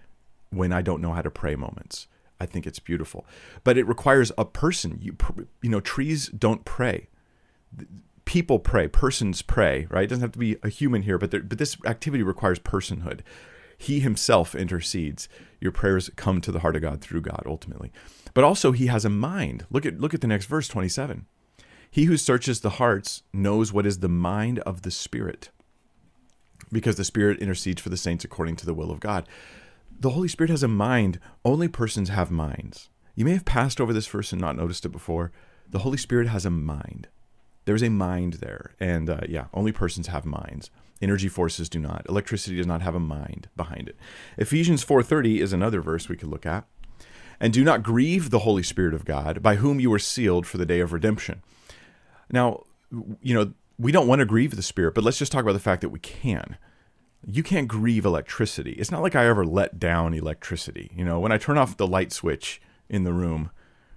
when 0.50 0.72
I 0.72 0.82
don't 0.82 1.02
know 1.02 1.12
how 1.12 1.22
to 1.22 1.30
pray 1.30 1.56
moments. 1.56 2.08
I 2.40 2.46
think 2.46 2.66
it's 2.66 2.80
beautiful, 2.80 3.26
but 3.64 3.78
it 3.78 3.88
requires 3.88 4.32
a 4.38 4.46
person. 4.46 5.00
You 5.02 5.16
you 5.62 5.70
know, 5.70 5.80
trees 5.80 6.28
don't 6.30 6.66
pray. 6.66 7.10
People 8.26 8.60
pray. 8.60 8.88
Persons 8.88 9.42
pray. 9.42 9.88
Right? 9.90 10.04
It 10.04 10.08
doesn't 10.08 10.22
have 10.22 10.32
to 10.34 10.40
be 10.40 10.58
a 10.64 10.70
human 10.70 11.02
here, 11.02 11.18
but 11.18 11.32
there, 11.32 11.42
but 11.42 11.58
this 11.58 11.78
activity 11.86 12.24
requires 12.24 12.60
personhood. 12.60 13.22
He 13.78 14.00
himself 14.00 14.56
intercedes. 14.56 15.30
Your 15.60 15.72
prayers 15.72 16.10
come 16.16 16.42
to 16.42 16.52
the 16.52 16.60
heart 16.60 16.76
of 16.76 16.82
God 16.82 17.02
through 17.02 17.22
God 17.22 17.44
ultimately, 17.46 17.92
but 18.34 18.44
also 18.44 18.72
He 18.72 18.88
has 18.88 19.06
a 19.06 19.10
mind. 19.10 19.66
Look 19.70 19.86
at 19.86 20.00
look 20.00 20.14
at 20.14 20.22
the 20.22 20.28
next 20.28 20.46
verse, 20.46 20.68
twenty 20.68 20.90
seven. 20.90 21.26
He 21.98 22.04
who 22.04 22.16
searches 22.16 22.60
the 22.60 22.70
hearts 22.78 23.24
knows 23.34 23.74
what 23.74 23.88
is 23.88 24.02
the 24.02 24.08
mind 24.08 24.60
of 24.60 24.84
the 24.84 24.92
Spirit, 24.92 25.50
because 26.72 26.96
the 26.96 27.04
Spirit 27.04 27.40
intercedes 27.40 27.82
for 27.82 27.90
the 27.90 27.98
saints 27.98 28.24
according 28.24 28.56
to 28.58 28.68
the 28.68 28.74
will 28.76 28.92
of 28.92 29.00
God. 29.00 29.28
The 30.00 30.12
Holy 30.12 30.28
Spirit 30.28 30.52
has 30.52 30.62
a 30.62 30.68
mind. 30.68 31.20
Only 31.44 31.68
persons 31.68 32.10
have 32.10 32.30
minds. 32.30 32.92
You 33.16 33.26
may 33.26 33.34
have 33.34 33.46
passed 33.46 33.82
over 33.82 33.94
this 33.94 34.06
verse 34.06 34.32
and 34.32 34.40
not 34.40 34.56
noticed 34.56 34.86
it 34.86 34.90
before. 34.90 35.32
The 35.68 35.80
Holy 35.80 35.98
Spirit 35.98 36.28
has 36.28 36.46
a 36.46 36.52
mind. 36.52 37.08
There's 37.66 37.82
a 37.82 37.90
mind 37.90 38.34
there. 38.34 38.76
And 38.80 39.10
uh, 39.10 39.22
yeah, 39.28 39.46
only 39.52 39.72
persons 39.72 40.06
have 40.06 40.24
minds. 40.24 40.70
Energy 41.02 41.30
forces 41.30 41.68
do 41.68 41.80
not. 41.80 42.06
Electricity 42.08 42.58
does 42.58 42.68
not 42.68 42.84
have 42.84 42.94
a 42.94 43.00
mind 43.00 43.50
behind 43.58 43.90
it. 43.90 43.96
Ephesians 44.38 44.86
4:30 44.86 45.40
is 45.40 45.52
another 45.52 45.82
verse 45.82 46.08
we 46.08 46.16
could 46.16 46.30
look 46.30 46.46
at. 46.46 46.68
And 47.40 47.52
do 47.52 47.64
not 47.64 47.82
grieve 47.82 48.30
the 48.30 48.46
Holy 48.46 48.62
Spirit 48.62 48.94
of 48.94 49.04
God, 49.04 49.42
by 49.42 49.56
whom 49.56 49.80
you 49.80 49.90
were 49.90 49.98
sealed 49.98 50.46
for 50.46 50.60
the 50.60 50.66
day 50.68 50.80
of 50.80 50.94
redemption. 50.94 51.42
Now, 52.32 52.64
you 53.22 53.34
know, 53.34 53.54
we 53.80 53.92
don't 53.92 54.08
want 54.08 54.20
to 54.20 54.26
grieve 54.26 54.56
the 54.56 54.64
Spirit, 54.64 54.96
but 54.96 55.04
let's 55.04 55.18
just 55.18 55.32
talk 55.32 55.44
about 55.44 55.54
the 55.54 55.60
fact 55.60 55.82
that 55.82 55.90
we 55.90 56.00
can. 56.00 56.58
You 57.26 57.44
can't 57.44 57.68
grieve 57.68 58.06
electricity. 58.06 58.72
It's 58.74 58.92
not 58.92 59.02
like 59.02 59.16
I 59.16 59.28
ever 59.28 59.46
let 59.46 59.80
down 59.80 60.14
electricity. 60.14 60.92
You 60.96 61.06
know, 61.06 61.20
when 61.20 61.32
I 61.32 61.38
turn 61.38 61.58
off 61.58 61.78
the 61.78 61.88
light 61.88 62.12
switch 62.12 62.62
in 62.90 63.04
the 63.04 63.14
room, 63.14 63.52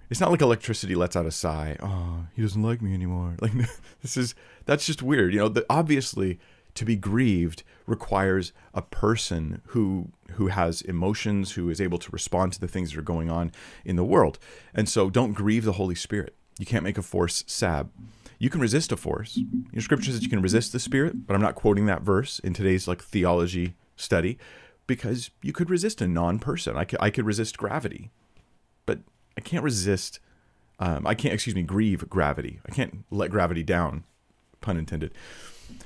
it's 0.09 0.19
not 0.19 0.29
like 0.29 0.41
electricity 0.41 0.93
lets 0.93 1.15
out 1.15 1.25
a 1.25 1.31
sigh. 1.31 1.77
Oh, 1.81 2.25
he 2.35 2.41
doesn't 2.41 2.61
like 2.61 2.81
me 2.81 2.93
anymore. 2.93 3.35
Like 3.41 3.53
this 4.01 4.17
is 4.17 4.35
that's 4.65 4.85
just 4.85 5.01
weird. 5.01 5.33
You 5.33 5.39
know, 5.39 5.49
the, 5.49 5.65
obviously 5.69 6.39
to 6.75 6.85
be 6.85 6.95
grieved 6.95 7.63
requires 7.85 8.53
a 8.73 8.81
person 8.81 9.61
who 9.67 10.09
who 10.31 10.47
has 10.47 10.81
emotions, 10.81 11.53
who 11.53 11.69
is 11.69 11.81
able 11.81 11.97
to 11.99 12.11
respond 12.11 12.53
to 12.53 12.59
the 12.59 12.67
things 12.67 12.91
that 12.91 12.99
are 12.99 13.03
going 13.03 13.29
on 13.29 13.51
in 13.85 13.95
the 13.95 14.03
world. 14.03 14.37
And 14.73 14.87
so 14.87 15.09
don't 15.09 15.33
grieve 15.33 15.65
the 15.65 15.73
Holy 15.73 15.95
Spirit. 15.95 16.35
You 16.59 16.65
can't 16.65 16.83
make 16.83 16.97
a 16.97 17.01
force 17.01 17.43
sad. 17.47 17.89
You 18.41 18.49
can 18.49 18.59
resist 18.59 18.91
a 18.91 18.97
force. 18.97 19.39
Your 19.71 19.83
scripture 19.83 20.09
says 20.11 20.23
you 20.23 20.29
can 20.29 20.41
resist 20.41 20.71
the 20.71 20.79
spirit, 20.79 21.27
but 21.27 21.35
I'm 21.35 21.43
not 21.43 21.53
quoting 21.53 21.85
that 21.85 22.01
verse 22.01 22.39
in 22.39 22.55
today's 22.55 22.87
like 22.87 22.99
theology 22.99 23.75
study 23.95 24.39
because 24.87 25.29
you 25.43 25.53
could 25.53 25.69
resist 25.69 26.01
a 26.01 26.07
non-person. 26.07 26.75
I 26.75 26.85
could, 26.85 26.97
I 26.99 27.11
could 27.11 27.27
resist 27.27 27.55
gravity, 27.55 28.09
but 28.87 28.97
I 29.37 29.41
can't 29.41 29.63
resist. 29.63 30.19
Um, 30.79 31.05
I 31.05 31.13
can't, 31.13 31.35
excuse 31.35 31.55
me, 31.55 31.61
grieve 31.61 32.09
gravity. 32.09 32.59
I 32.67 32.71
can't 32.71 33.05
let 33.11 33.29
gravity 33.29 33.61
down, 33.61 34.05
pun 34.59 34.75
intended. 34.75 35.13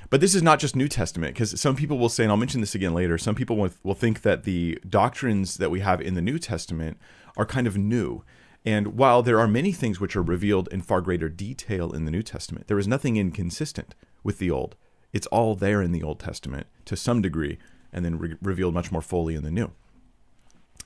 But 0.08 0.22
this 0.22 0.34
is 0.34 0.42
not 0.42 0.58
just 0.58 0.74
New 0.74 0.88
Testament, 0.88 1.34
because 1.34 1.60
some 1.60 1.76
people 1.76 1.98
will 1.98 2.08
say, 2.08 2.24
and 2.24 2.30
I'll 2.30 2.38
mention 2.38 2.62
this 2.62 2.74
again 2.74 2.94
later, 2.94 3.18
some 3.18 3.34
people 3.34 3.58
will, 3.58 3.70
will 3.82 3.94
think 3.94 4.22
that 4.22 4.44
the 4.44 4.78
doctrines 4.88 5.58
that 5.58 5.70
we 5.70 5.80
have 5.80 6.00
in 6.00 6.14
the 6.14 6.22
New 6.22 6.38
Testament 6.38 6.96
are 7.36 7.44
kind 7.44 7.66
of 7.66 7.76
new. 7.76 8.24
And 8.66 8.98
while 8.98 9.22
there 9.22 9.38
are 9.38 9.46
many 9.46 9.70
things 9.70 10.00
which 10.00 10.16
are 10.16 10.22
revealed 10.22 10.68
in 10.72 10.82
far 10.82 11.00
greater 11.00 11.28
detail 11.28 11.92
in 11.92 12.04
the 12.04 12.10
New 12.10 12.24
Testament, 12.24 12.66
there 12.66 12.80
is 12.80 12.88
nothing 12.88 13.16
inconsistent 13.16 13.94
with 14.24 14.38
the 14.38 14.50
Old. 14.50 14.74
It's 15.12 15.28
all 15.28 15.54
there 15.54 15.80
in 15.80 15.92
the 15.92 16.02
Old 16.02 16.18
Testament 16.18 16.66
to 16.86 16.96
some 16.96 17.22
degree, 17.22 17.58
and 17.92 18.04
then 18.04 18.18
re- 18.18 18.34
revealed 18.42 18.74
much 18.74 18.90
more 18.90 19.00
fully 19.00 19.36
in 19.36 19.44
the 19.44 19.52
New. 19.52 19.70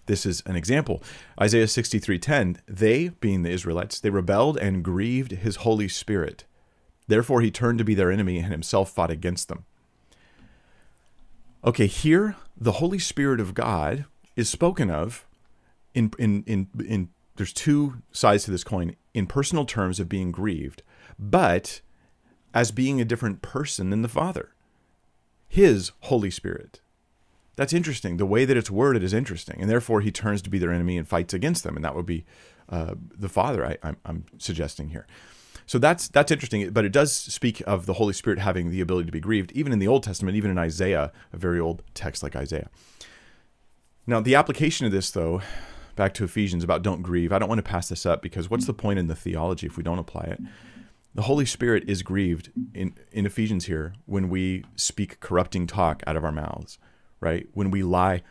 This 0.05 0.27
is 0.27 0.43
an 0.45 0.57
example. 0.57 1.03
Isaiah 1.41 1.67
63:10, 1.67 2.59
they, 2.69 3.09
being 3.09 3.43
the 3.43 3.51
Israelites, 3.51 3.99
they 3.99 4.11
rebelled 4.11 4.59
and 4.59 4.85
grieved 4.85 5.33
his 5.33 5.57
Holy 5.57 5.89
Spirit. 5.89 6.45
Therefore 7.07 7.41
he 7.41 7.51
turned 7.51 7.79
to 7.79 7.85
be 7.85 7.95
their 7.95 8.13
enemy 8.13 8.39
and 8.39 8.53
himself 8.53 8.91
fought 8.91 9.11
against 9.11 9.49
them. 9.49 9.65
Okay, 11.65 11.87
here 11.87 12.37
the 12.57 12.73
Holy 12.73 12.99
Spirit 12.99 13.41
of 13.41 13.55
God 13.55 14.05
is 14.37 14.51
spoken 14.51 14.91
of 14.91 15.27
in 15.95 16.13
in 16.19 16.45
in 16.47 16.69
in 16.85 17.09
there's 17.37 17.53
two 17.53 18.03
sides 18.13 18.45
to 18.45 18.51
this 18.51 18.65
coin 18.65 18.97
in 19.15 19.27
personal 19.27 19.65
terms 19.65 20.01
of 20.01 20.09
being 20.09 20.31
grieved, 20.31 20.83
but 21.19 21.81
as 22.53 22.71
being 22.71 23.01
a 23.01 23.05
different 23.05 23.43
person 23.43 23.91
than 23.91 24.03
the 24.03 24.09
Father. 24.09 24.51
His 25.49 25.93
Holy 26.01 26.31
Spirit. 26.31 26.81
That's 27.57 27.73
interesting. 27.73 28.17
The 28.17 28.27
way 28.27 28.45
that 28.45 28.57
it's 28.57 28.71
worded 28.71 29.03
is 29.03 29.13
interesting, 29.13 29.61
and 29.61 29.69
therefore 29.69 30.01
he 30.01 30.11
turns 30.11 30.43
to 30.43 30.51
be 30.51 30.59
their 30.59 30.73
enemy 30.73 30.97
and 30.97 31.07
fights 31.07 31.35
against 31.35 31.65
them, 31.65 31.77
and 31.77 31.85
that 31.85 31.95
would 31.95 32.07
be 32.07 32.25
uh, 32.69 32.95
the 33.19 33.29
Father. 33.29 33.67
I, 33.67 33.77
I'm, 33.83 33.97
I'm 34.05 34.25
suggesting 34.39 34.91
here. 34.91 35.07
So 35.67 35.79
that's 35.79 36.09
that's 36.09 36.33
interesting, 36.33 36.71
but 36.71 36.85
it 36.85 36.93
does 36.93 37.13
speak 37.13 37.63
of 37.67 37.87
the 37.87 37.95
Holy 37.95 38.13
Spirit 38.13 38.39
having 38.39 38.71
the 38.71 38.81
ability 38.81 39.07
to 39.07 39.13
be 39.13 39.21
grieved, 39.21 39.53
even 39.53 39.73
in 39.73 39.79
the 39.79 39.87
Old 39.89 40.03
Testament, 40.03 40.37
even 40.37 40.51
in 40.51 40.59
Isaiah, 40.59 41.13
a 41.33 41.37
very 41.37 41.61
old 41.61 41.83
text 41.95 42.23
like 42.23 42.35
Isaiah. 42.35 42.71
Now, 44.07 44.21
the 44.21 44.35
application 44.35 44.87
of 44.87 44.93
this, 44.93 45.11
though, 45.11 45.43
back 46.01 46.15
to 46.15 46.25
Ephesians 46.25 46.65
about 46.65 46.81
don't 46.81 47.03
grieve. 47.03 47.31
I 47.31 47.39
don't 47.39 47.51
want 47.51 47.59
to 47.59 47.71
pass 47.71 47.91
this 47.91 48.07
up 48.07 48.23
because 48.23 48.49
what's 48.49 48.65
the 48.65 48.73
point 48.73 48.99
in 48.99 49.07
the 49.07 49.15
theology 49.15 49.67
if 49.67 49.77
we 49.77 49.83
don't 49.83 49.99
apply 49.99 50.23
it? 50.23 50.41
The 51.15 51.21
Holy 51.21 51.45
Spirit 51.45 51.85
is 51.87 52.03
grieved 52.03 52.51
in, 52.73 52.95
in 53.13 53.27
Ephesians 53.27 53.67
here 53.67 53.93
when 54.07 54.31
we 54.31 54.65
speak 54.77 55.21
corrupting 55.21 55.67
talk 55.67 56.03
out 56.07 56.17
of 56.17 56.25
our 56.25 56.33
mouths, 56.33 56.79
right? 57.21 57.47
When 57.53 57.71
we 57.71 57.83
lie 57.83 58.23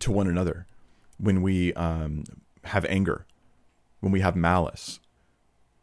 to 0.00 0.12
one 0.12 0.26
another, 0.26 0.66
when 1.16 1.40
we 1.40 1.72
um, 1.72 2.24
have 2.64 2.84
anger, 2.90 3.24
when 4.00 4.12
we 4.12 4.20
have 4.20 4.36
malice, 4.36 5.00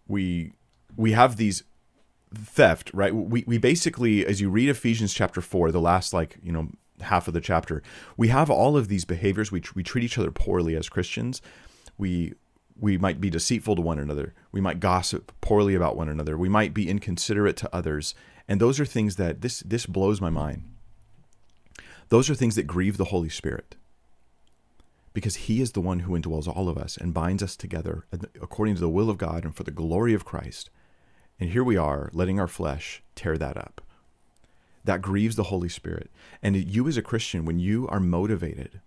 we 0.08 0.53
we 0.95 1.13
have 1.13 1.38
these 1.38 1.63
theft, 2.36 2.91
right? 2.93 3.15
We 3.15 3.43
we 3.47 3.58
basically, 3.58 4.27
as 4.27 4.39
you 4.41 4.51
read 4.51 4.69
Ephesians 4.69 5.12
chapter 5.12 5.41
four, 5.41 5.71
the 5.71 5.82
last 5.82 6.13
like 6.13 6.38
you 6.43 6.51
know 6.51 6.69
half 7.03 7.27
of 7.27 7.33
the 7.33 7.41
chapter, 7.41 7.81
we 8.17 8.29
have 8.29 8.49
all 8.49 8.77
of 8.77 8.87
these 8.87 9.05
behaviors. 9.05 9.51
We 9.51 9.61
we 9.75 9.83
treat 9.83 10.03
each 10.03 10.17
other 10.17 10.31
poorly 10.31 10.75
as 10.75 10.89
Christians. 10.89 11.41
We 11.97 12.33
we 12.79 12.97
might 12.97 13.21
be 13.21 13.29
deceitful 13.29 13.75
to 13.75 13.81
one 13.81 13.99
another. 13.99 14.33
We 14.51 14.61
might 14.61 14.79
gossip 14.79 15.31
poorly 15.41 15.75
about 15.75 15.95
one 15.95 16.09
another. 16.09 16.37
We 16.37 16.49
might 16.49 16.73
be 16.73 16.89
inconsiderate 16.89 17.57
to 17.57 17.75
others. 17.75 18.15
And 18.47 18.59
those 18.59 18.79
are 18.79 18.85
things 18.85 19.15
that 19.17 19.41
this 19.41 19.59
this 19.61 19.85
blows 19.85 20.19
my 20.19 20.29
mind. 20.29 20.63
Those 22.09 22.29
are 22.29 22.35
things 22.35 22.55
that 22.55 22.67
grieve 22.67 22.97
the 22.97 23.05
Holy 23.05 23.29
Spirit. 23.29 23.75
Because 25.13 25.35
he 25.35 25.61
is 25.61 25.73
the 25.73 25.81
one 25.81 25.99
who 25.99 26.17
indwells 26.17 26.47
all 26.47 26.67
of 26.67 26.77
us 26.77 26.97
and 26.97 27.13
binds 27.13 27.43
us 27.43 27.55
together 27.55 28.05
according 28.41 28.75
to 28.75 28.81
the 28.81 28.89
will 28.89 29.09
of 29.09 29.19
God 29.19 29.45
and 29.45 29.55
for 29.55 29.63
the 29.63 29.71
glory 29.71 30.13
of 30.13 30.25
Christ. 30.25 30.71
And 31.39 31.51
here 31.51 31.63
we 31.63 31.77
are, 31.77 32.09
letting 32.13 32.39
our 32.39 32.47
flesh 32.47 33.03
tear 33.15 33.37
that 33.37 33.57
up. 33.57 33.81
That 34.84 35.02
grieves 35.02 35.36
the 35.36 35.43
Holy 35.43 35.69
Spirit. 35.69 36.12
And 36.41 36.56
you, 36.56 36.88
as 36.88 36.98
a 36.98 37.02
Christian, 37.02 37.46
when 37.46 37.60
you 37.60 37.88
are 37.88 38.00
motivated, 38.00 38.82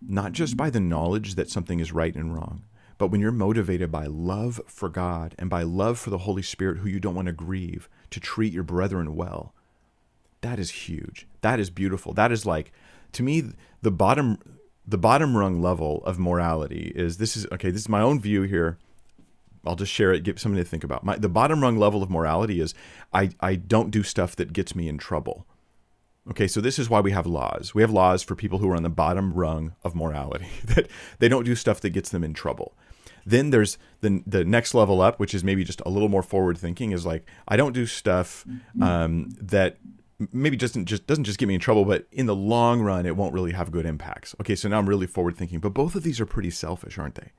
not 0.00 0.32
just 0.32 0.56
by 0.56 0.70
the 0.70 0.80
knowledge 0.80 1.34
that 1.34 1.50
something 1.50 1.80
is 1.80 1.92
right 1.92 2.14
and 2.14 2.34
wrong, 2.34 2.64
but 2.98 3.08
when 3.08 3.20
you're 3.20 3.30
motivated 3.30 3.92
by 3.92 4.06
love 4.06 4.60
for 4.66 4.88
God 4.88 5.34
and 5.38 5.48
by 5.48 5.62
love 5.62 5.98
for 5.98 6.10
the 6.10 6.18
Holy 6.18 6.42
Spirit, 6.42 6.78
who 6.78 6.88
you 6.88 6.98
don't 6.98 7.14
want 7.14 7.26
to 7.26 7.32
grieve, 7.32 7.88
to 8.10 8.18
treat 8.18 8.52
your 8.52 8.64
brethren 8.64 9.14
well, 9.14 9.54
that 10.40 10.58
is 10.58 10.70
huge. 10.70 11.26
That 11.40 11.60
is 11.60 11.70
beautiful. 11.70 12.12
That 12.12 12.32
is 12.32 12.44
like, 12.44 12.72
to 13.12 13.22
me, 13.22 13.52
the 13.82 13.90
bottom, 13.90 14.38
the 14.86 14.98
bottom 14.98 15.36
rung 15.36 15.62
level 15.62 16.02
of 16.04 16.18
morality 16.18 16.92
is 16.94 17.18
this 17.18 17.36
is 17.36 17.46
okay. 17.52 17.70
This 17.70 17.82
is 17.82 17.88
my 17.88 18.00
own 18.00 18.20
view 18.20 18.42
here. 18.42 18.78
I'll 19.66 19.76
just 19.76 19.92
share 19.92 20.12
it, 20.12 20.22
give 20.22 20.40
something 20.40 20.62
to 20.62 20.68
think 20.68 20.84
about. 20.84 21.04
My, 21.04 21.16
the 21.16 21.28
bottom 21.28 21.62
rung 21.62 21.76
level 21.76 22.02
of 22.02 22.10
morality 22.10 22.60
is 22.60 22.74
I, 23.12 23.30
I 23.40 23.56
don't 23.56 23.90
do 23.90 24.02
stuff 24.02 24.36
that 24.36 24.52
gets 24.52 24.74
me 24.74 24.88
in 24.88 24.98
trouble. 24.98 25.46
Okay, 26.30 26.46
so 26.46 26.60
this 26.60 26.78
is 26.78 26.90
why 26.90 27.00
we 27.00 27.12
have 27.12 27.26
laws. 27.26 27.74
We 27.74 27.82
have 27.82 27.90
laws 27.90 28.22
for 28.22 28.34
people 28.34 28.58
who 28.58 28.68
are 28.70 28.76
on 28.76 28.82
the 28.82 28.90
bottom 28.90 29.32
rung 29.32 29.74
of 29.82 29.94
morality, 29.94 30.48
that 30.64 30.88
they 31.18 31.28
don't 31.28 31.44
do 31.44 31.54
stuff 31.54 31.80
that 31.80 31.90
gets 31.90 32.10
them 32.10 32.22
in 32.22 32.34
trouble. 32.34 32.74
Then 33.24 33.50
there's 33.50 33.78
the 34.00 34.22
the 34.26 34.44
next 34.44 34.74
level 34.74 35.00
up, 35.00 35.18
which 35.18 35.34
is 35.34 35.44
maybe 35.44 35.64
just 35.64 35.82
a 35.84 35.90
little 35.90 36.08
more 36.08 36.22
forward 36.22 36.56
thinking, 36.56 36.92
is 36.92 37.04
like 37.04 37.26
I 37.46 37.56
don't 37.56 37.72
do 37.72 37.84
stuff 37.84 38.46
um, 38.80 39.28
that 39.40 39.76
maybe 40.32 40.56
just 40.56 40.82
just 40.84 41.06
doesn't 41.06 41.24
just 41.24 41.38
get 41.38 41.46
me 41.46 41.54
in 41.54 41.60
trouble, 41.60 41.84
but 41.84 42.06
in 42.10 42.26
the 42.26 42.34
long 42.34 42.80
run, 42.80 43.06
it 43.06 43.16
won't 43.16 43.34
really 43.34 43.52
have 43.52 43.70
good 43.70 43.86
impacts. 43.86 44.34
Okay, 44.40 44.54
so 44.54 44.68
now 44.68 44.78
I'm 44.78 44.88
really 44.88 45.06
forward 45.06 45.36
thinking, 45.36 45.58
but 45.58 45.74
both 45.74 45.94
of 45.94 46.02
these 46.02 46.20
are 46.20 46.26
pretty 46.26 46.50
selfish, 46.50 46.98
aren't 46.98 47.16
they? 47.16 47.32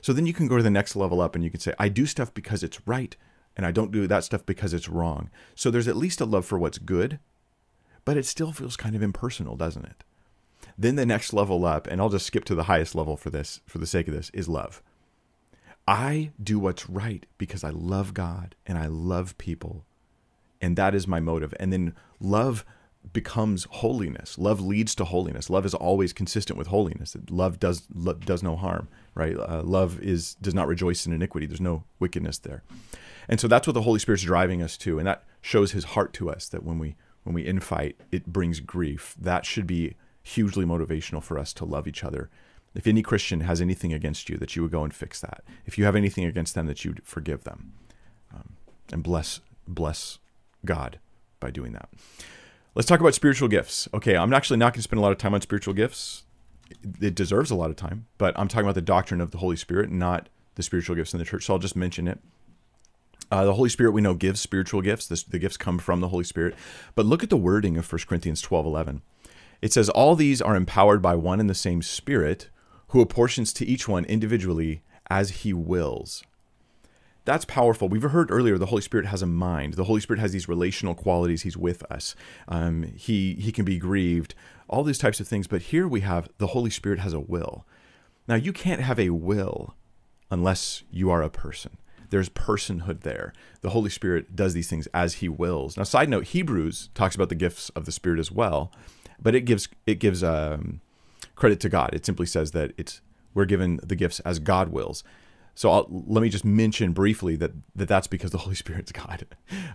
So 0.00 0.12
then 0.12 0.26
you 0.26 0.32
can 0.32 0.48
go 0.48 0.56
to 0.56 0.62
the 0.62 0.70
next 0.70 0.96
level 0.96 1.20
up 1.20 1.34
and 1.34 1.44
you 1.44 1.50
can 1.50 1.60
say, 1.60 1.74
I 1.78 1.88
do 1.88 2.06
stuff 2.06 2.32
because 2.34 2.62
it's 2.62 2.86
right, 2.86 3.16
and 3.56 3.64
I 3.64 3.70
don't 3.70 3.92
do 3.92 4.06
that 4.06 4.24
stuff 4.24 4.44
because 4.44 4.74
it's 4.74 4.88
wrong. 4.88 5.30
So 5.54 5.70
there's 5.70 5.88
at 5.88 5.96
least 5.96 6.20
a 6.20 6.24
love 6.24 6.44
for 6.44 6.58
what's 6.58 6.78
good, 6.78 7.18
but 8.04 8.16
it 8.16 8.26
still 8.26 8.52
feels 8.52 8.76
kind 8.76 8.94
of 8.94 9.02
impersonal, 9.02 9.56
doesn't 9.56 9.84
it? 9.84 10.04
Then 10.76 10.96
the 10.96 11.06
next 11.06 11.32
level 11.32 11.64
up, 11.64 11.86
and 11.86 12.00
I'll 12.00 12.08
just 12.08 12.26
skip 12.26 12.44
to 12.46 12.54
the 12.54 12.64
highest 12.64 12.94
level 12.94 13.16
for 13.16 13.30
this, 13.30 13.60
for 13.66 13.78
the 13.78 13.86
sake 13.86 14.08
of 14.08 14.14
this, 14.14 14.30
is 14.30 14.48
love. 14.48 14.82
I 15.86 16.32
do 16.42 16.58
what's 16.58 16.88
right 16.88 17.26
because 17.38 17.62
I 17.62 17.70
love 17.70 18.14
God 18.14 18.54
and 18.66 18.78
I 18.78 18.86
love 18.86 19.36
people. 19.38 19.84
And 20.60 20.76
that 20.76 20.94
is 20.94 21.06
my 21.06 21.20
motive. 21.20 21.54
And 21.60 21.72
then 21.72 21.94
love 22.20 22.64
becomes 23.12 23.66
holiness. 23.70 24.38
Love 24.38 24.60
leads 24.60 24.94
to 24.96 25.04
holiness. 25.04 25.50
Love 25.50 25.66
is 25.66 25.74
always 25.74 26.12
consistent 26.12 26.58
with 26.58 26.68
holiness. 26.68 27.16
Love 27.30 27.60
does 27.60 27.80
does 27.80 28.42
no 28.42 28.56
harm, 28.56 28.88
right? 29.14 29.36
Uh, 29.36 29.62
love 29.62 30.00
is 30.00 30.34
does 30.36 30.54
not 30.54 30.68
rejoice 30.68 31.06
in 31.06 31.12
iniquity. 31.12 31.46
There's 31.46 31.60
no 31.60 31.84
wickedness 32.00 32.38
there. 32.38 32.62
And 33.28 33.40
so 33.40 33.48
that's 33.48 33.66
what 33.66 33.74
the 33.74 33.82
Holy 33.82 33.98
Spirit's 33.98 34.24
driving 34.24 34.62
us 34.62 34.76
to, 34.78 34.98
and 34.98 35.06
that 35.06 35.24
shows 35.40 35.72
His 35.72 35.84
heart 35.84 36.12
to 36.14 36.30
us. 36.30 36.48
That 36.48 36.64
when 36.64 36.78
we 36.78 36.96
when 37.22 37.34
we 37.34 37.44
infight, 37.44 37.94
it 38.10 38.26
brings 38.26 38.60
grief. 38.60 39.14
That 39.20 39.46
should 39.46 39.66
be 39.66 39.96
hugely 40.22 40.64
motivational 40.64 41.22
for 41.22 41.38
us 41.38 41.52
to 41.52 41.64
love 41.64 41.86
each 41.86 42.02
other 42.02 42.30
if 42.74 42.86
any 42.86 43.02
Christian 43.02 43.40
has 43.40 43.60
anything 43.60 43.92
against 43.92 44.28
you, 44.28 44.36
that 44.38 44.56
you 44.56 44.62
would 44.62 44.72
go 44.72 44.82
and 44.82 44.92
fix 44.92 45.20
that. 45.20 45.44
If 45.64 45.78
you 45.78 45.84
have 45.84 45.96
anything 45.96 46.24
against 46.24 46.54
them, 46.54 46.66
that 46.66 46.84
you'd 46.84 47.02
forgive 47.04 47.44
them, 47.44 47.72
um, 48.34 48.56
and 48.92 49.02
bless 49.02 49.40
bless 49.66 50.18
God 50.64 50.98
by 51.40 51.50
doing 51.50 51.72
that. 51.72 51.88
Let's 52.74 52.88
talk 52.88 52.98
about 52.98 53.14
spiritual 53.14 53.48
gifts. 53.48 53.88
Okay, 53.94 54.16
I'm 54.16 54.32
actually 54.32 54.56
not 54.56 54.72
going 54.72 54.80
to 54.80 54.82
spend 54.82 54.98
a 54.98 55.02
lot 55.02 55.12
of 55.12 55.18
time 55.18 55.32
on 55.32 55.40
spiritual 55.40 55.74
gifts. 55.74 56.24
It 57.00 57.14
deserves 57.14 57.52
a 57.52 57.54
lot 57.54 57.70
of 57.70 57.76
time, 57.76 58.06
but 58.18 58.36
I'm 58.36 58.48
talking 58.48 58.64
about 58.64 58.74
the 58.74 58.82
doctrine 58.82 59.20
of 59.20 59.30
the 59.30 59.38
Holy 59.38 59.54
Spirit, 59.54 59.90
not 59.90 60.28
the 60.56 60.62
spiritual 60.62 60.96
gifts 60.96 61.12
in 61.12 61.18
the 61.18 61.24
church. 61.24 61.44
So 61.44 61.54
I'll 61.54 61.60
just 61.60 61.76
mention 61.76 62.08
it. 62.08 62.18
Uh, 63.30 63.44
the 63.44 63.54
Holy 63.54 63.68
Spirit, 63.68 63.92
we 63.92 64.00
know, 64.00 64.14
gives 64.14 64.40
spiritual 64.40 64.82
gifts. 64.82 65.06
This, 65.06 65.22
the 65.22 65.38
gifts 65.38 65.56
come 65.56 65.78
from 65.78 66.00
the 66.00 66.08
Holy 66.08 66.24
Spirit. 66.24 66.56
But 66.96 67.06
look 67.06 67.22
at 67.22 67.30
the 67.30 67.36
wording 67.36 67.76
of 67.76 67.90
1 67.90 68.00
Corinthians 68.08 68.40
12 68.40 68.66
11. 68.66 69.02
It 69.62 69.72
says, 69.72 69.88
All 69.88 70.16
these 70.16 70.42
are 70.42 70.56
empowered 70.56 71.00
by 71.00 71.14
one 71.14 71.38
and 71.40 71.48
the 71.48 71.54
same 71.54 71.80
Spirit 71.80 72.50
who 72.88 73.00
apportions 73.00 73.52
to 73.54 73.66
each 73.66 73.86
one 73.86 74.04
individually 74.04 74.82
as 75.08 75.30
he 75.30 75.52
wills. 75.52 76.24
That's 77.24 77.44
powerful. 77.46 77.88
We've 77.88 78.02
heard 78.02 78.30
earlier 78.30 78.58
the 78.58 78.66
Holy 78.66 78.82
Spirit 78.82 79.06
has 79.06 79.22
a 79.22 79.26
mind. 79.26 79.74
The 79.74 79.84
Holy 79.84 80.00
Spirit 80.00 80.20
has 80.20 80.32
these 80.32 80.48
relational 80.48 80.94
qualities. 80.94 81.42
He's 81.42 81.56
with 81.56 81.82
us. 81.90 82.14
Um, 82.48 82.82
he 82.82 83.34
he 83.34 83.50
can 83.50 83.64
be 83.64 83.78
grieved. 83.78 84.34
All 84.68 84.84
these 84.84 84.98
types 84.98 85.20
of 85.20 85.28
things. 85.28 85.46
But 85.46 85.62
here 85.62 85.88
we 85.88 86.00
have 86.00 86.28
the 86.38 86.48
Holy 86.48 86.70
Spirit 86.70 86.98
has 86.98 87.12
a 87.12 87.20
will. 87.20 87.64
Now 88.28 88.34
you 88.34 88.52
can't 88.52 88.82
have 88.82 88.98
a 88.98 89.10
will 89.10 89.74
unless 90.30 90.82
you 90.90 91.10
are 91.10 91.22
a 91.22 91.30
person. 91.30 91.78
There's 92.10 92.28
personhood 92.28 93.00
there. 93.00 93.32
The 93.62 93.70
Holy 93.70 93.90
Spirit 93.90 94.36
does 94.36 94.54
these 94.54 94.68
things 94.68 94.86
as 94.92 95.14
He 95.14 95.28
wills. 95.28 95.76
Now, 95.76 95.84
side 95.84 96.08
note: 96.08 96.28
Hebrews 96.28 96.90
talks 96.94 97.14
about 97.14 97.28
the 97.28 97.34
gifts 97.34 97.70
of 97.70 97.86
the 97.86 97.92
Spirit 97.92 98.20
as 98.20 98.30
well, 98.30 98.70
but 99.20 99.34
it 99.34 99.42
gives 99.42 99.68
it 99.86 99.98
gives 99.98 100.22
um, 100.22 100.80
credit 101.34 101.58
to 101.60 101.68
God. 101.68 101.90
It 101.94 102.04
simply 102.04 102.26
says 102.26 102.52
that 102.52 102.72
it's 102.76 103.00
we're 103.32 103.46
given 103.46 103.80
the 103.82 103.96
gifts 103.96 104.20
as 104.20 104.38
God 104.38 104.68
wills. 104.68 105.02
So 105.54 105.70
I'll, 105.70 105.86
let 105.88 106.22
me 106.22 106.28
just 106.28 106.44
mention 106.44 106.92
briefly 106.92 107.36
that, 107.36 107.52
that 107.76 107.88
that's 107.88 108.06
because 108.06 108.30
the 108.30 108.38
Holy 108.38 108.54
Spirit's 108.64 108.92
God. 108.92 109.26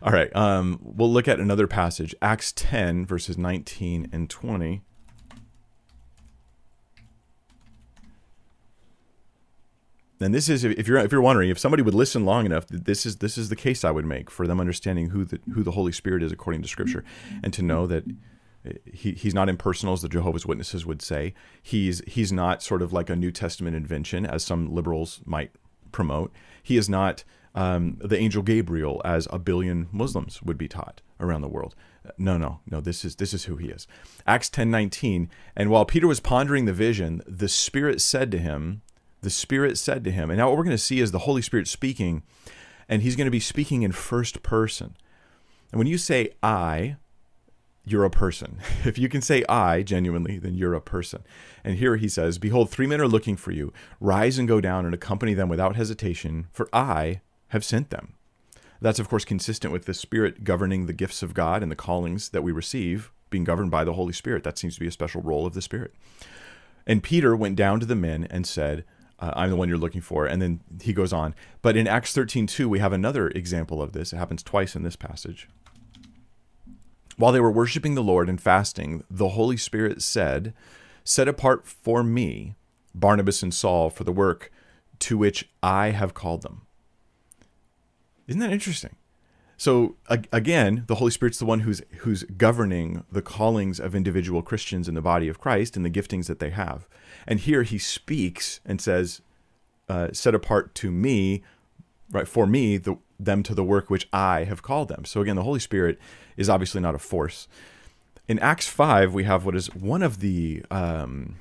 All 0.01 0.11
right, 0.11 0.33
um, 0.35 0.79
we'll 0.81 1.11
look 1.11 1.27
at 1.27 1.39
another 1.39 1.67
passage, 1.67 2.13
Acts 2.21 2.51
10, 2.51 3.05
verses 3.05 3.37
19 3.37 4.09
and 4.11 4.29
20. 4.29 4.81
And 10.21 10.33
this 10.33 10.49
is 10.49 10.65
if 10.65 10.85
you're 10.85 10.97
if 10.97 11.13
you're 11.13 11.21
wondering 11.21 11.49
if 11.49 11.57
somebody 11.57 11.81
would 11.81 11.93
listen 11.93 12.25
long 12.25 12.45
enough, 12.45 12.67
this 12.67 13.05
is 13.05 13.17
this 13.17 13.37
is 13.37 13.47
the 13.47 13.55
case 13.55 13.85
I 13.85 13.91
would 13.91 14.05
make 14.05 14.29
for 14.29 14.47
them 14.47 14.59
understanding 14.59 15.11
who 15.11 15.23
the 15.23 15.39
who 15.53 15.63
the 15.63 15.71
Holy 15.71 15.93
Spirit 15.93 16.23
is 16.23 16.33
according 16.33 16.61
to 16.61 16.67
Scripture, 16.67 17.05
and 17.41 17.53
to 17.53 17.61
know 17.61 17.87
that 17.87 18.03
he, 18.91 19.13
he's 19.13 19.33
not 19.33 19.47
impersonal 19.47 19.93
as 19.93 20.01
the 20.01 20.09
Jehovah's 20.09 20.45
Witnesses 20.45 20.85
would 20.85 21.01
say. 21.01 21.33
He's 21.61 22.01
he's 22.05 22.31
not 22.31 22.61
sort 22.61 22.81
of 22.81 22.91
like 22.91 23.09
a 23.09 23.15
New 23.15 23.31
Testament 23.31 23.77
invention 23.77 24.25
as 24.25 24.43
some 24.43 24.73
liberals 24.73 25.21
might 25.25 25.51
promote. 25.91 26.31
He 26.61 26.77
is 26.77 26.89
not 26.89 27.23
um, 27.55 27.97
the 27.99 28.17
angel 28.17 28.43
Gabriel 28.43 29.01
as 29.03 29.27
a 29.31 29.39
billion 29.39 29.87
Muslims 29.91 30.41
would 30.41 30.57
be 30.57 30.67
taught 30.67 31.01
around 31.19 31.41
the 31.41 31.47
world. 31.47 31.75
No, 32.17 32.37
no, 32.37 32.59
no. 32.69 32.79
This 32.79 33.03
is 33.03 33.15
this 33.15 33.33
is 33.33 33.45
who 33.45 33.57
he 33.57 33.67
is. 33.67 33.87
Acts 34.25 34.49
ten 34.49 34.71
nineteen. 34.71 35.29
And 35.55 35.69
while 35.69 35.85
Peter 35.85 36.07
was 36.07 36.19
pondering 36.19 36.65
the 36.65 36.73
vision, 36.73 37.21
the 37.27 37.49
Spirit 37.49 38.01
said 38.01 38.31
to 38.31 38.37
him, 38.37 38.81
the 39.21 39.29
Spirit 39.29 39.77
said 39.77 40.03
to 40.05 40.11
him, 40.11 40.29
and 40.29 40.37
now 40.37 40.47
what 40.47 40.57
we're 40.57 40.63
going 40.63 40.77
to 40.77 40.77
see 40.77 41.01
is 41.01 41.11
the 41.11 41.19
Holy 41.19 41.41
Spirit 41.41 41.67
speaking, 41.67 42.23
and 42.87 43.01
he's 43.01 43.17
going 43.17 43.25
to 43.25 43.31
be 43.31 43.39
speaking 43.39 43.83
in 43.83 43.91
first 43.91 44.41
person. 44.43 44.95
And 45.71 45.77
when 45.77 45.87
you 45.87 45.97
say 45.97 46.31
I, 46.41 46.95
you're 47.85 48.05
a 48.05 48.09
person. 48.09 48.59
If 48.85 48.97
you 48.97 49.09
can 49.09 49.21
say 49.21 49.43
I 49.49 49.83
genuinely, 49.83 50.37
then 50.37 50.55
you're 50.55 50.73
a 50.73 50.81
person. 50.81 51.23
And 51.63 51.75
here 51.75 51.97
he 51.97 52.07
says, 52.07 52.37
Behold, 52.37 52.69
three 52.69 52.87
men 52.87 53.01
are 53.01 53.07
looking 53.07 53.35
for 53.35 53.51
you. 53.51 53.73
Rise 53.99 54.37
and 54.37 54.47
go 54.47 54.61
down 54.61 54.85
and 54.85 54.93
accompany 54.93 55.33
them 55.33 55.49
without 55.49 55.75
hesitation, 55.75 56.47
for 56.51 56.69
I 56.71 57.21
have 57.49 57.65
sent 57.65 57.89
them. 57.89 58.13
That's, 58.81 58.99
of 58.99 59.09
course, 59.09 59.25
consistent 59.25 59.73
with 59.73 59.85
the 59.85 59.93
Spirit 59.93 60.43
governing 60.43 60.85
the 60.85 60.93
gifts 60.93 61.21
of 61.21 61.33
God 61.33 61.61
and 61.61 61.71
the 61.71 61.75
callings 61.75 62.29
that 62.29 62.43
we 62.43 62.51
receive, 62.51 63.11
being 63.29 63.43
governed 63.43 63.71
by 63.71 63.83
the 63.83 63.93
Holy 63.93 64.13
Spirit. 64.13 64.43
That 64.43 64.57
seems 64.57 64.75
to 64.75 64.79
be 64.79 64.87
a 64.87 64.91
special 64.91 65.21
role 65.21 65.45
of 65.45 65.53
the 65.53 65.61
Spirit. 65.61 65.93
And 66.87 67.03
Peter 67.03 67.35
went 67.35 67.55
down 67.55 67.79
to 67.81 67.85
the 67.85 67.95
men 67.95 68.25
and 68.31 68.47
said, 68.47 68.85
uh, 69.19 69.33
I'm 69.35 69.49
the 69.49 69.55
one 69.55 69.67
you're 69.67 69.77
looking 69.77 70.01
for. 70.01 70.25
And 70.25 70.41
then 70.41 70.61
he 70.81 70.93
goes 70.93 71.11
on. 71.11 71.35
But 71.61 71.75
in 71.75 71.87
Acts 71.87 72.13
13, 72.13 72.47
2, 72.47 72.69
we 72.69 72.79
have 72.79 72.93
another 72.93 73.27
example 73.29 73.81
of 73.81 73.91
this. 73.91 74.13
It 74.13 74.17
happens 74.17 74.43
twice 74.43 74.75
in 74.75 74.83
this 74.83 74.95
passage. 74.95 75.49
While 77.19 77.33
they 77.33 77.41
were 77.41 77.51
worshiping 77.51 77.95
the 77.95 78.01
Lord 78.01 78.29
and 78.29 78.39
fasting, 78.39 79.03
the 79.11 79.29
Holy 79.29 79.57
Spirit 79.57 80.01
said, 80.01 80.53
Set 81.03 81.27
apart 81.27 81.67
for 81.67 82.01
me 82.01 82.55
Barnabas 82.95 83.43
and 83.43 83.53
Saul 83.53 83.89
for 83.89 84.05
the 84.05 84.13
work 84.13 84.49
to 84.99 85.17
which 85.17 85.49
I 85.61 85.89
have 85.89 86.13
called 86.13 86.43
them. 86.43 86.61
Isn't 88.25 88.39
that 88.39 88.53
interesting? 88.53 88.95
So 89.57 89.97
again, 90.07 90.85
the 90.87 90.95
Holy 90.95 91.11
Spirit's 91.11 91.39
the 91.39 91.45
one 91.45 91.59
who's 91.59 91.81
who's 91.97 92.23
governing 92.23 93.03
the 93.11 93.21
callings 93.21 93.81
of 93.81 93.93
individual 93.93 94.41
Christians 94.41 94.87
in 94.87 94.95
the 94.95 95.01
body 95.01 95.27
of 95.27 95.41
Christ 95.41 95.75
and 95.75 95.85
the 95.85 95.89
giftings 95.89 96.27
that 96.27 96.39
they 96.39 96.51
have. 96.51 96.87
And 97.27 97.41
here 97.41 97.63
he 97.63 97.79
speaks 97.79 98.61
and 98.65 98.79
says, 98.79 99.19
uh, 99.89 100.13
"Set 100.13 100.33
apart 100.33 100.73
to 100.75 100.89
me, 100.89 101.43
right 102.11 102.29
for 102.29 102.47
me, 102.47 102.77
the, 102.77 102.97
them 103.19 103.43
to 103.43 103.53
the 103.53 103.63
work 103.63 103.89
which 103.89 104.07
I 104.13 104.45
have 104.45 104.61
called 104.61 104.87
them." 104.87 105.05
So 105.05 105.21
again, 105.21 105.35
the 105.35 105.43
Holy 105.43 105.59
Spirit 105.59 105.99
is 106.37 106.49
obviously 106.49 106.81
not 106.81 106.95
a 106.95 106.99
force. 106.99 107.47
In 108.27 108.39
Acts 108.39 108.67
five, 108.67 109.13
we 109.13 109.23
have 109.23 109.45
what 109.45 109.55
is 109.55 109.73
one 109.73 110.03
of 110.03 110.19
the 110.19 110.63
um, 110.69 111.35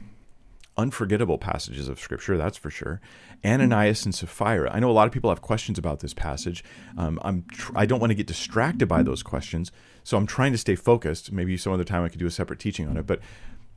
unforgettable 0.79 1.39
passages 1.39 1.89
of 1.89 2.01
Scripture, 2.01 2.39
that's 2.39 2.57
for 2.57 2.71
sure. 2.71 3.01
Ananias 3.45 4.05
and 4.05 4.15
Sapphira. 4.15 4.71
I 4.73 4.81
know 4.81 4.91
a 4.91 4.93
lot 4.93 5.07
of 5.07 5.13
people 5.13 5.31
have 5.31 5.43
questions 5.43 5.79
about 5.79 6.01
this 6.01 6.15
passage. 6.15 6.65
Um, 6.97 7.19
I'm 7.23 7.45
tr- 7.53 7.73
I 7.75 7.85
don't 7.85 8.01
want 8.01 8.11
to 8.11 8.17
get 8.17 8.27
distracted 8.27 8.89
by 8.89 9.03
those 9.03 9.23
questions, 9.23 9.71
so 10.03 10.17
I'm 10.17 10.27
trying 10.27 10.53
to 10.53 10.59
stay 10.59 10.77
focused. 10.77 11.31
Maybe 11.31 11.57
some 11.57 11.73
other 11.73 11.85
time 11.85 12.05
I 12.05 12.09
could 12.09 12.21
do 12.21 12.27
a 12.27 12.31
separate 12.31 12.59
teaching 12.59 12.89
on 12.89 12.97
it. 12.97 13.07
But 13.07 13.21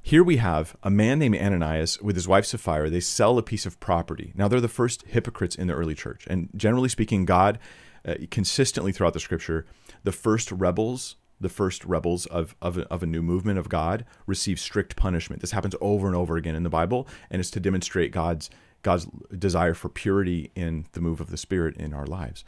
here 0.02 0.24
we 0.24 0.38
have 0.38 0.76
a 0.82 0.90
man 0.90 1.20
named 1.20 1.36
Ananias 1.36 2.02
with 2.02 2.16
his 2.16 2.28
wife 2.28 2.46
Sapphira. 2.46 2.90
They 2.90 3.00
sell 3.00 3.38
a 3.38 3.44
piece 3.44 3.66
of 3.66 3.80
property. 3.80 4.32
Now 4.36 4.48
they're 4.48 4.62
the 4.62 4.68
first 4.68 5.04
hypocrites 5.08 5.56
in 5.56 5.68
the 5.68 5.74
early 5.74 5.96
church, 5.96 6.26
and 6.30 6.50
generally 6.56 6.90
speaking, 6.90 7.26
God 7.26 7.60
uh, 8.06 8.16
consistently 8.30 8.92
throughout 8.92 9.14
the 9.14 9.20
Scripture, 9.20 9.66
the 10.04 10.12
first 10.12 10.52
rebels 10.52 11.16
the 11.42 11.50
first 11.50 11.84
rebels 11.84 12.28
of, 12.28 12.56
of, 12.62 12.78
of 12.78 13.02
a 13.02 13.08
new 13.08 13.22
movement 13.24 13.58
of 13.58 13.68
God 13.68 14.06
receive 14.28 14.60
strict 14.60 14.96
punishment. 14.96 15.42
This 15.42 15.52
happens 15.52 15.76
over 15.82 16.06
and 16.06 16.16
over 16.16 16.38
again 16.38 16.56
in 16.56 16.62
the 16.64 16.70
Bible, 16.70 17.08
and 17.32 17.40
it's 17.40 17.50
to 17.52 17.60
demonstrate 17.60 18.12
God's 18.12 18.50
God's 18.84 19.08
desire 19.38 19.76
for 19.76 19.90
purity 19.90 20.52
in 20.56 20.86
the 20.94 21.02
move 21.02 21.22
of 21.22 21.30
the 21.30 21.38
Spirit 21.38 21.78
in 21.78 21.94
our 21.94 22.08
lives. 22.08 22.44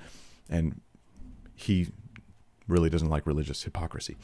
And 0.49 0.81
he 1.53 1.89
really 2.67 2.89
doesn't 2.89 3.09
like 3.09 3.27
religious 3.27 3.61
hypocrisy. 3.63 4.17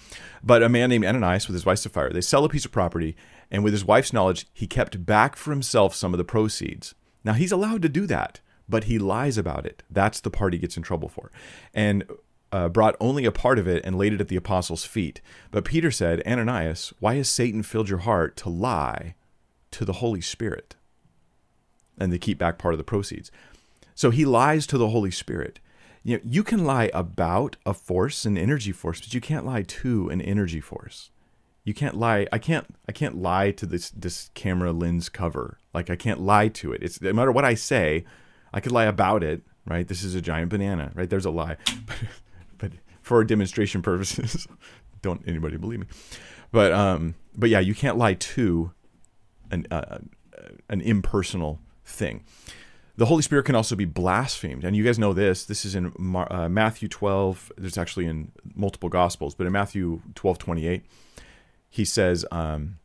But 0.44 0.64
a 0.64 0.70
man 0.70 0.90
named 0.90 1.06
Ananias 1.06 1.48
with 1.48 1.54
his 1.54 1.68
wife 1.68 1.80
Sapphira, 1.80 2.12
they 2.12 2.22
sell 2.22 2.46
a 2.46 2.50
piece 2.50 2.66
of 2.66 2.72
property, 2.72 3.16
and 3.52 3.64
with 3.64 3.74
his 3.74 3.86
wife's 3.86 4.14
knowledge, 4.14 4.48
he 4.54 4.66
kept 4.66 5.06
back 5.06 5.36
for 5.36 5.52
himself 5.52 5.94
some 5.94 6.14
of 6.14 6.18
the 6.18 6.24
proceeds. 6.24 6.96
Now 7.24 7.34
he's 7.34 7.52
allowed 7.52 7.84
to 7.84 7.90
do 7.90 8.08
that, 8.08 8.40
but 8.70 8.86
he 8.86 9.00
lies 9.00 9.38
about 9.38 9.66
it. 9.66 9.84
That's 9.90 10.20
the 10.20 10.30
part 10.30 10.54
he 10.54 10.60
gets 10.60 10.78
in 10.78 10.84
trouble 10.84 11.10
for. 11.10 11.32
And 11.74 12.06
uh, 12.52 12.70
brought 12.70 12.96
only 13.00 13.26
a 13.26 13.32
part 13.32 13.60
of 13.60 13.68
it 13.68 13.84
and 13.86 13.98
laid 13.98 14.14
it 14.14 14.22
at 14.22 14.28
the 14.28 14.36
apostles' 14.36 14.86
feet. 14.86 15.22
But 15.52 15.66
Peter 15.66 15.92
said, 15.92 16.22
Ananias, 16.26 16.94
why 17.00 17.16
has 17.16 17.30
Satan 17.30 17.64
filled 17.64 17.90
your 17.90 18.00
heart 18.00 18.36
to 18.38 18.50
lie 18.50 19.16
to 19.72 19.86
the 19.86 19.94
Holy 19.94 20.22
Spirit 20.22 20.76
and 21.98 22.12
they 22.12 22.18
keep 22.18 22.38
back 22.38 22.58
part 22.58 22.74
of 22.74 22.78
the 22.78 22.84
proceeds? 22.84 23.32
So 23.94 24.10
he 24.10 24.26
lies 24.26 24.66
to 24.68 24.78
the 24.78 24.90
Holy 24.90 25.12
Spirit. 25.12 25.60
You 26.04 26.18
know, 26.18 26.24
you 26.26 26.44
can 26.44 26.64
lie 26.64 26.90
about 26.94 27.58
a 27.66 27.74
force, 27.74 28.26
an 28.26 28.38
energy 28.38 28.72
force, 28.72 29.02
but 29.02 29.14
you 29.14 29.22
can't 29.22 29.46
lie 29.46 29.64
to 29.64 30.10
an 30.10 30.22
energy 30.22 30.62
force. 30.62 31.12
You 31.66 31.74
can't 31.74 31.98
lie. 31.98 32.26
I 32.32 32.40
can't. 32.40 32.66
I 32.88 32.94
can't 32.94 33.18
lie 33.18 33.52
to 33.52 33.66
this 33.66 33.92
this 33.92 34.32
camera 34.34 34.72
lens 34.72 35.10
cover. 35.10 35.60
Like 35.74 35.90
I 35.90 35.98
can't 35.98 36.22
lie 36.22 36.48
to 36.48 36.72
it. 36.72 36.82
It's 36.82 37.02
no 37.02 37.12
matter 37.14 37.32
what 37.32 37.46
I 37.46 37.54
say, 37.54 38.06
I 38.54 38.60
could 38.60 38.72
lie 38.72 38.86
about 38.86 39.24
it. 39.24 39.42
Right. 39.66 39.88
This 39.88 40.04
is 40.04 40.16
a 40.16 40.22
giant 40.22 40.50
banana. 40.50 40.92
Right. 40.96 41.10
There's 41.10 41.26
a 41.26 41.30
lie. 41.32 41.58
but 42.58 42.72
for 43.02 43.24
demonstration 43.24 43.82
purposes, 43.82 44.48
don't 45.02 45.22
anybody 45.28 45.58
believe 45.58 45.82
me. 45.82 45.88
But 46.52 46.72
um, 46.72 47.16
but 47.36 47.50
yeah, 47.50 47.60
you 47.60 47.76
can't 47.76 47.98
lie 47.98 48.16
to 48.16 48.72
an 49.52 49.68
uh, 49.70 50.00
an 50.70 50.82
impersonal 50.82 51.60
thing. 51.86 52.24
The 52.98 53.06
Holy 53.06 53.22
Spirit 53.22 53.46
can 53.46 53.56
also 53.56 53.78
be 53.78 53.86
blasphemed, 53.86 54.66
and 54.66 54.76
you 54.76 54.84
guys 54.84 55.00
know 55.00 55.14
this. 55.14 55.46
This 55.46 55.64
is 55.64 55.74
in 55.74 55.94
Mar- 55.98 56.32
uh, 56.32 56.50
Matthew 56.50 56.90
12. 56.90 57.54
There's 57.58 57.78
actually 57.78 58.08
in 58.08 58.34
multiple 58.56 58.90
Gospels, 58.90 59.36
but 59.36 59.48
in 59.48 59.54
Matthew 59.54 60.02
12, 60.16 60.38
28, 60.38 60.86
he 61.70 61.86
says, 61.86 62.26
um, 62.30 62.78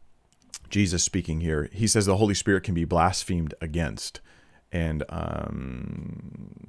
Jesus 0.71 1.03
speaking 1.03 1.41
here, 1.41 1.69
he 1.73 1.89
says 1.89 2.07
the 2.07 2.17
Holy 2.17 2.35
Spirit 2.35 2.63
can 2.63 2.75
be 2.75 2.85
blasphemed 2.85 3.55
against, 3.61 4.21
and 4.75 5.05
um, 5.09 6.65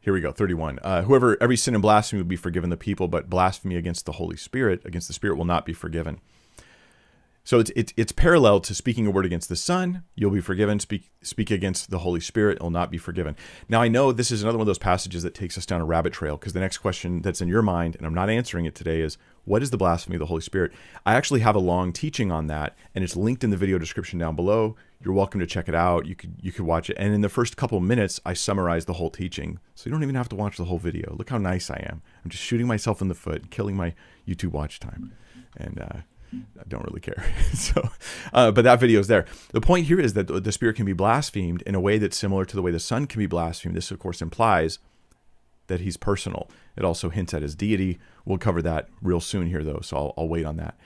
here 0.00 0.14
we 0.14 0.22
go, 0.22 0.32
31. 0.32 0.78
Uh, 0.82 1.02
whoever, 1.02 1.36
every 1.40 1.56
sin 1.56 1.74
and 1.74 1.82
blasphemy 1.82 2.22
will 2.22 2.28
be 2.28 2.36
forgiven 2.36 2.70
the 2.70 2.76
people, 2.78 3.08
but 3.08 3.28
blasphemy 3.28 3.76
against 3.76 4.06
the 4.06 4.12
Holy 4.12 4.36
Spirit, 4.36 4.80
against 4.86 5.06
the 5.06 5.12
Spirit, 5.12 5.36
will 5.36 5.44
not 5.44 5.66
be 5.66 5.74
forgiven. 5.74 6.20
So 7.44 7.58
it's, 7.58 7.70
it's, 7.76 7.92
it's 7.96 8.12
parallel 8.12 8.60
to 8.60 8.74
speaking 8.74 9.06
a 9.06 9.10
word 9.10 9.26
against 9.26 9.48
the 9.48 9.56
Son, 9.56 10.04
you'll 10.14 10.30
be 10.30 10.40
forgiven. 10.40 10.78
Speak, 10.78 11.10
speak 11.22 11.50
against 11.50 11.90
the 11.90 11.98
Holy 11.98 12.20
Spirit, 12.20 12.56
it 12.56 12.62
will 12.62 12.70
not 12.70 12.90
be 12.90 12.98
forgiven. 12.98 13.36
Now, 13.68 13.82
I 13.82 13.88
know 13.88 14.12
this 14.12 14.30
is 14.30 14.42
another 14.42 14.58
one 14.58 14.62
of 14.62 14.66
those 14.66 14.78
passages 14.78 15.22
that 15.24 15.34
takes 15.34 15.58
us 15.58 15.66
down 15.66 15.80
a 15.80 15.84
rabbit 15.84 16.12
trail 16.12 16.36
because 16.36 16.52
the 16.52 16.60
next 16.60 16.78
question 16.78 17.22
that's 17.22 17.40
in 17.40 17.48
your 17.48 17.62
mind, 17.62 17.96
and 17.96 18.06
I'm 18.06 18.14
not 18.14 18.30
answering 18.30 18.64
it 18.64 18.74
today, 18.74 19.00
is 19.00 19.18
what 19.44 19.62
is 19.62 19.70
the 19.70 19.78
blasphemy 19.78 20.16
of 20.16 20.20
the 20.20 20.26
Holy 20.26 20.42
Spirit? 20.42 20.72
I 21.04 21.14
actually 21.14 21.40
have 21.40 21.56
a 21.56 21.60
long 21.60 21.92
teaching 21.92 22.30
on 22.30 22.46
that, 22.46 22.76
and 22.94 23.02
it's 23.04 23.16
linked 23.16 23.42
in 23.42 23.50
the 23.50 23.56
video 23.56 23.78
description 23.78 24.18
down 24.18 24.36
below. 24.36 24.76
You're 25.02 25.14
welcome 25.14 25.40
to 25.40 25.46
check 25.46 25.66
it 25.66 25.74
out. 25.74 26.04
You 26.04 26.14
could 26.14 26.34
you 26.42 26.52
could 26.52 26.66
watch 26.66 26.90
it. 26.90 26.96
And 26.98 27.14
in 27.14 27.22
the 27.22 27.30
first 27.30 27.56
couple 27.56 27.80
minutes, 27.80 28.20
I 28.26 28.34
summarize 28.34 28.84
the 28.84 28.94
whole 28.94 29.08
teaching. 29.08 29.58
So 29.74 29.88
you 29.88 29.92
don't 29.92 30.02
even 30.02 30.14
have 30.14 30.28
to 30.28 30.36
watch 30.36 30.58
the 30.58 30.66
whole 30.66 30.78
video. 30.78 31.14
Look 31.16 31.30
how 31.30 31.38
nice 31.38 31.70
I 31.70 31.86
am. 31.88 32.02
I'm 32.22 32.30
just 32.30 32.44
shooting 32.44 32.66
myself 32.66 33.00
in 33.00 33.08
the 33.08 33.14
foot, 33.14 33.50
killing 33.50 33.76
my 33.76 33.94
YouTube 34.28 34.50
watch 34.50 34.78
time. 34.78 35.14
And 35.56 35.80
uh, 35.80 36.00
I 36.34 36.64
don't 36.68 36.84
really 36.84 37.00
care. 37.00 37.24
so, 37.54 37.88
uh, 38.34 38.50
but 38.50 38.62
that 38.64 38.78
video 38.78 39.00
is 39.00 39.06
there. 39.06 39.24
The 39.52 39.60
point 39.62 39.86
here 39.86 39.98
is 39.98 40.12
that 40.14 40.26
the 40.26 40.52
Spirit 40.52 40.76
can 40.76 40.84
be 40.84 40.92
blasphemed 40.92 41.62
in 41.62 41.74
a 41.74 41.80
way 41.80 41.96
that's 41.96 42.16
similar 42.16 42.44
to 42.44 42.54
the 42.54 42.62
way 42.62 42.70
the 42.70 42.78
Son 42.78 43.06
can 43.06 43.18
be 43.18 43.26
blasphemed. 43.26 43.74
This, 43.74 43.90
of 43.90 43.98
course, 43.98 44.20
implies 44.20 44.80
that 45.68 45.80
he's 45.80 45.96
personal. 45.96 46.50
It 46.76 46.84
also 46.84 47.08
hints 47.08 47.32
at 47.32 47.40
his 47.40 47.54
deity. 47.54 47.98
We'll 48.26 48.38
cover 48.38 48.60
that 48.62 48.88
real 49.00 49.20
soon 49.20 49.48
here, 49.48 49.64
though, 49.64 49.80
so 49.80 49.96
I'll, 49.96 50.14
I'll 50.18 50.28
wait 50.28 50.44
on 50.44 50.56
that. 50.58 50.76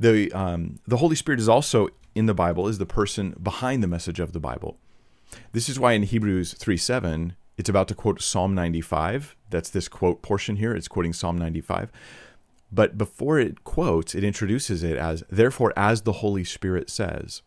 The 0.00 0.32
um, 0.32 0.80
the 0.86 0.96
Holy 0.96 1.14
Spirit 1.14 1.40
is 1.40 1.48
also 1.48 1.88
in 2.14 2.26
the 2.26 2.34
Bible 2.34 2.68
is 2.68 2.78
the 2.78 2.86
person 2.86 3.34
behind 3.42 3.82
the 3.82 3.88
message 3.88 4.20
of 4.20 4.32
the 4.32 4.40
Bible. 4.40 4.78
This 5.52 5.68
is 5.68 5.80
why 5.80 5.92
in 5.92 6.04
Hebrews 6.04 6.54
3 6.54 6.76
7, 6.76 7.36
it's 7.56 7.68
about 7.68 7.88
to 7.88 7.94
quote 7.94 8.20
Psalm 8.20 8.54
95. 8.54 9.36
That's 9.50 9.70
this 9.70 9.88
quote 9.88 10.22
portion 10.22 10.56
here. 10.56 10.74
It's 10.74 10.88
quoting 10.88 11.12
Psalm 11.12 11.38
95. 11.38 11.90
But 12.72 12.98
before 12.98 13.38
it 13.38 13.62
quotes, 13.62 14.14
it 14.14 14.24
introduces 14.24 14.82
it 14.82 14.96
as, 14.96 15.22
therefore, 15.30 15.72
as 15.76 16.02
the 16.02 16.14
Holy 16.14 16.44
Spirit 16.44 16.90
says. 16.90 17.42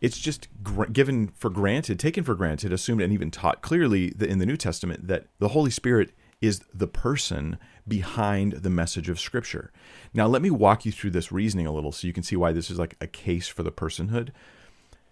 It's 0.00 0.18
just 0.18 0.46
given 0.92 1.28
for 1.28 1.50
granted, 1.50 1.98
taken 1.98 2.22
for 2.22 2.36
granted, 2.36 2.72
assumed, 2.72 3.02
and 3.02 3.12
even 3.12 3.32
taught 3.32 3.62
clearly 3.62 4.14
in 4.20 4.38
the 4.38 4.46
New 4.46 4.56
Testament 4.56 5.08
that 5.08 5.26
the 5.40 5.48
Holy 5.48 5.72
Spirit 5.72 6.12
is 6.40 6.62
the 6.72 6.86
person 6.86 7.58
behind 7.88 8.52
the 8.52 8.70
message 8.70 9.08
of 9.08 9.20
Scripture. 9.20 9.72
Now, 10.14 10.26
let 10.26 10.42
me 10.42 10.50
walk 10.50 10.84
you 10.84 10.92
through 10.92 11.10
this 11.10 11.32
reasoning 11.32 11.66
a 11.66 11.72
little 11.72 11.92
so 11.92 12.06
you 12.06 12.12
can 12.12 12.22
see 12.22 12.36
why 12.36 12.52
this 12.52 12.70
is 12.70 12.78
like 12.78 12.96
a 13.00 13.06
case 13.06 13.48
for 13.48 13.62
the 13.62 13.72
personhood. 13.72 14.30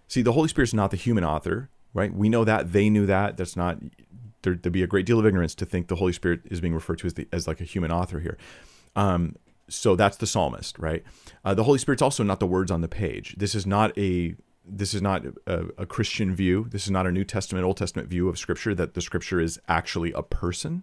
See, 0.09 0.23
the 0.23 0.33
Holy 0.33 0.49
Spirit's 0.49 0.75
not 0.75 0.91
the 0.91 0.97
human 0.97 1.25
author, 1.25 1.71
right? 1.93 2.15
We 2.15 2.29
know 2.29 2.45
that. 2.45 2.73
They 2.73 2.91
knew 2.91 3.07
that. 3.07 3.37
That's 3.37 3.57
not, 3.57 3.79
there, 4.43 4.53
would 4.53 4.73
be 4.73 4.83
a 4.83 4.87
great 4.87 5.07
deal 5.07 5.19
of 5.19 5.27
ignorance 5.27 5.55
to 5.57 5.67
think 5.67 5.89
the 5.89 5.97
Holy 5.97 6.13
Spirit 6.13 6.41
is 6.45 6.61
being 6.61 6.75
referred 6.75 6.99
to 6.99 7.07
as, 7.07 7.15
the, 7.15 7.27
as 7.33 7.49
like 7.49 7.61
a 7.61 7.65
human 7.65 7.91
author 7.91 8.21
here. 8.21 8.39
Um, 8.95 9.37
so 9.69 9.97
that's 9.97 10.17
the 10.17 10.27
psalmist, 10.27 10.79
right? 10.79 11.03
Uh, 11.45 11.55
the 11.55 11.65
Holy 11.65 11.79
Spirit's 11.79 12.03
also 12.03 12.23
not 12.23 12.41
the 12.41 12.47
words 12.47 12.71
on 12.71 12.83
the 12.83 12.89
page. 12.89 13.35
This 13.37 13.55
is 13.55 13.67
not 13.67 13.97
a 13.99 14.37
this 14.69 14.95
is 14.95 15.03
not 15.03 15.25
a, 15.47 15.67
a, 15.79 15.87
Christian 15.87 16.35
view. 16.35 16.67
This 16.69 16.85
is 16.85 16.91
not 16.91 17.07
a 17.07 17.13
New 17.13 17.23
Testament, 17.23 17.65
Old 17.65 17.77
Testament 17.77 18.09
view 18.09 18.29
of 18.29 18.37
Scripture 18.37 18.75
that 18.75 18.95
the 18.95 19.01
Scripture 19.01 19.41
is 19.41 19.61
actually 19.69 20.11
a 20.13 20.23
person. 20.23 20.83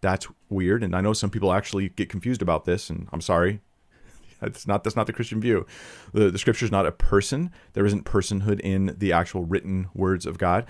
That's 0.00 0.26
weird, 0.48 0.82
and 0.82 0.94
I 0.94 1.00
know 1.00 1.12
some 1.12 1.30
people 1.30 1.52
actually 1.52 1.90
get 1.90 2.08
confused 2.08 2.42
about 2.42 2.64
this. 2.64 2.90
And 2.90 3.08
I'm 3.12 3.20
sorry, 3.20 3.60
that's 4.40 4.66
not 4.66 4.84
that's 4.84 4.96
not 4.96 5.06
the 5.06 5.12
Christian 5.12 5.40
view. 5.40 5.66
The 6.12 6.30
the 6.30 6.38
Scripture 6.38 6.64
is 6.64 6.72
not 6.72 6.86
a 6.86 6.92
person. 6.92 7.50
There 7.74 7.86
isn't 7.86 8.04
personhood 8.04 8.60
in 8.60 8.94
the 8.98 9.12
actual 9.12 9.44
written 9.44 9.88
words 9.94 10.26
of 10.26 10.38
God. 10.38 10.66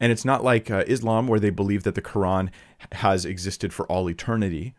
And 0.00 0.10
it's 0.10 0.24
not 0.24 0.42
like 0.42 0.68
uh, 0.68 0.82
Islam, 0.88 1.28
where 1.28 1.38
they 1.38 1.50
believe 1.50 1.84
that 1.84 1.94
the 1.94 2.02
Quran 2.02 2.50
has 2.90 3.24
existed 3.24 3.72
for 3.72 3.86
all 3.86 4.10
eternity 4.10 4.74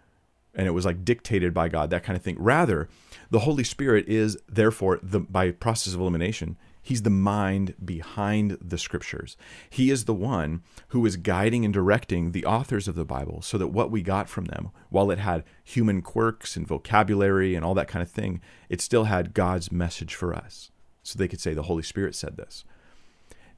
and 0.56 0.68
it 0.68 0.72
was 0.72 0.86
like 0.86 1.04
dictated 1.04 1.54
by 1.54 1.70
God, 1.70 1.90
that 1.90 2.04
kind 2.04 2.16
of 2.16 2.24
thing. 2.24 2.38
Rather, 2.40 2.88
the 3.30 3.40
Holy 3.40 3.64
Spirit 3.64 4.08
is 4.08 4.38
therefore 4.48 5.00
the 5.02 5.20
by 5.20 5.52
process 5.52 5.94
of 5.94 6.00
elimination, 6.00 6.58
he's 6.84 7.02
the 7.02 7.10
mind 7.10 7.74
behind 7.84 8.58
the 8.62 8.78
scriptures. 8.78 9.36
He 9.70 9.90
is 9.90 10.06
the 10.06 10.14
one 10.14 10.62
who 10.90 11.04
is 11.06 11.16
guiding 11.18 11.66
and 11.66 11.74
directing 11.74 12.32
the 12.32 12.46
authors 12.46 12.88
of 12.88 12.96
the 12.96 13.06
Bible 13.06 13.42
so 13.42 13.58
that 13.58 13.70
what 13.70 13.90
we 13.90 14.04
got 14.04 14.30
from 14.30 14.46
them, 14.46 14.70
while 14.90 15.10
it 15.10 15.18
had 15.18 15.44
human 15.64 16.02
quirks 16.02 16.56
and 16.56 16.68
vocabulary 16.68 17.56
and 17.56 17.66
all 17.66 17.74
that 17.74 17.88
kind 17.88 18.04
of 18.04 18.12
thing, 18.12 18.42
it 18.70 18.82
still 18.82 19.06
had 19.06 19.34
God's 19.34 19.72
message 19.72 20.14
for 20.14 20.36
us. 20.36 20.70
So 21.02 21.18
they 21.18 21.28
could 21.28 21.42
say 21.42 21.54
the 21.54 21.64
Holy 21.64 21.84
Spirit 21.84 22.16
said 22.16 22.38
this. 22.38 22.66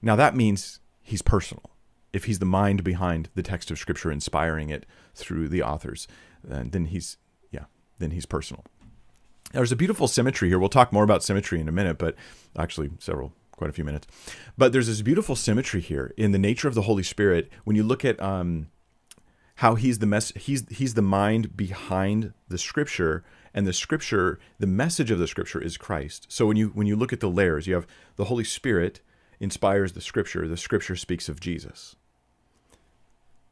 Now 0.02 0.16
that 0.16 0.36
means 0.36 0.80
he's 1.02 1.22
personal. 1.22 1.72
If 2.14 2.26
he's 2.26 2.40
the 2.40 2.46
mind 2.46 2.84
behind 2.84 3.30
the 3.36 3.44
text 3.44 3.72
of 3.72 3.80
scripture 3.80 4.12
inspiring 4.12 4.70
it 4.70 4.86
through 5.16 5.50
the 5.50 5.64
authors, 5.64 6.08
uh, 6.50 6.64
then 6.66 6.86
he's 6.86 7.18
yeah, 7.52 7.66
then 8.00 8.12
he's 8.12 8.26
personal. 8.26 8.64
There's 9.56 9.72
a 9.72 9.78
beautiful 9.78 10.08
symmetry 10.08 10.50
here. 10.50 10.60
We'll 10.60 10.70
talk 10.70 10.92
more 10.92 11.04
about 11.04 11.24
symmetry 11.24 11.60
in 11.62 11.70
a 11.70 11.72
minute, 11.72 11.98
but 11.98 12.16
actually 12.58 12.92
several 13.00 13.32
quite 13.52 13.70
a 13.70 13.74
few 13.74 13.86
minutes. 13.86 14.06
But 14.58 14.74
there's 14.74 14.88
this 14.88 15.02
beautiful 15.02 15.36
symmetry 15.36 15.80
here 15.80 16.14
in 16.18 16.32
the 16.34 16.38
nature 16.38 16.68
of 16.68 16.76
the 16.76 16.84
Holy 16.84 17.04
Spirit 17.04 17.50
when 17.64 17.76
you 17.76 17.84
look 17.84 18.04
at 18.04 18.22
um, 18.22 18.68
how 19.56 19.76
he's 19.76 20.00
the 20.00 20.06
mess 20.06 20.34
he's 20.36 20.68
he's 20.70 20.96
the 20.96 21.02
mind 21.02 21.56
behind 21.56 22.34
the 22.50 22.58
scripture 22.58 23.24
and 23.54 23.66
the 23.66 23.72
scripture 23.72 24.40
the 24.60 24.68
message 24.68 25.10
of 25.10 25.20
the 25.20 25.28
scripture 25.28 25.62
is 25.62 25.78
Christ. 25.78 26.28
So 26.30 26.46
when 26.46 26.58
you 26.58 26.70
when 26.70 26.88
you 26.88 26.98
look 26.98 27.14
at 27.14 27.22
the 27.22 27.30
layers, 27.30 27.66
you 27.66 27.76
have 27.76 27.88
the 28.18 28.26
Holy 28.26 28.44
Spirit 28.44 29.00
inspires 29.40 29.94
the 29.94 30.02
scripture, 30.02 30.48
the 30.48 30.58
scripture 30.58 30.96
speaks 30.96 31.30
of 31.30 31.40
Jesus. 31.40 31.96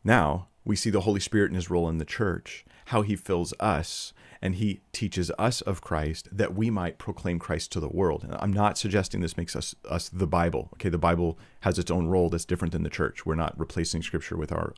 Now, 0.04 0.48
we 0.66 0.76
see 0.76 0.90
the 0.90 1.02
Holy 1.02 1.20
Spirit 1.20 1.50
in 1.50 1.56
his 1.56 1.70
role 1.70 1.88
in 1.88 1.98
the 1.98 2.06
church, 2.06 2.66
how 2.86 3.02
he 3.04 3.16
fills 3.16 3.54
us 3.60 4.14
and 4.44 4.56
he 4.56 4.82
teaches 4.92 5.32
us 5.40 5.62
of 5.62 5.80
Christ 5.80 6.28
that 6.30 6.54
we 6.54 6.70
might 6.70 6.98
proclaim 6.98 7.40
Christ 7.40 7.72
to 7.72 7.80
the 7.80 7.88
world. 7.88 8.26
And 8.26 8.36
I'm 8.36 8.52
not 8.52 8.78
suggesting 8.78 9.22
this 9.22 9.38
makes 9.38 9.56
us 9.56 9.74
us 9.90 10.10
the 10.10 10.28
Bible. 10.28 10.68
Okay, 10.74 10.90
the 10.90 10.98
Bible 10.98 11.40
has 11.62 11.80
its 11.80 11.90
own 11.90 12.08
role 12.08 12.30
that's 12.30 12.44
different 12.44 12.74
than 12.74 12.84
the 12.84 12.90
church. 12.90 13.26
We're 13.26 13.36
not 13.36 13.58
replacing 13.58 14.02
scripture 14.02 14.36
with 14.36 14.52
our 14.52 14.74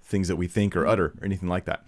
things 0.00 0.28
that 0.28 0.36
we 0.36 0.46
think 0.46 0.76
or 0.76 0.86
utter 0.86 1.06
or 1.06 1.24
anything 1.24 1.48
like 1.48 1.64
that. 1.64 1.84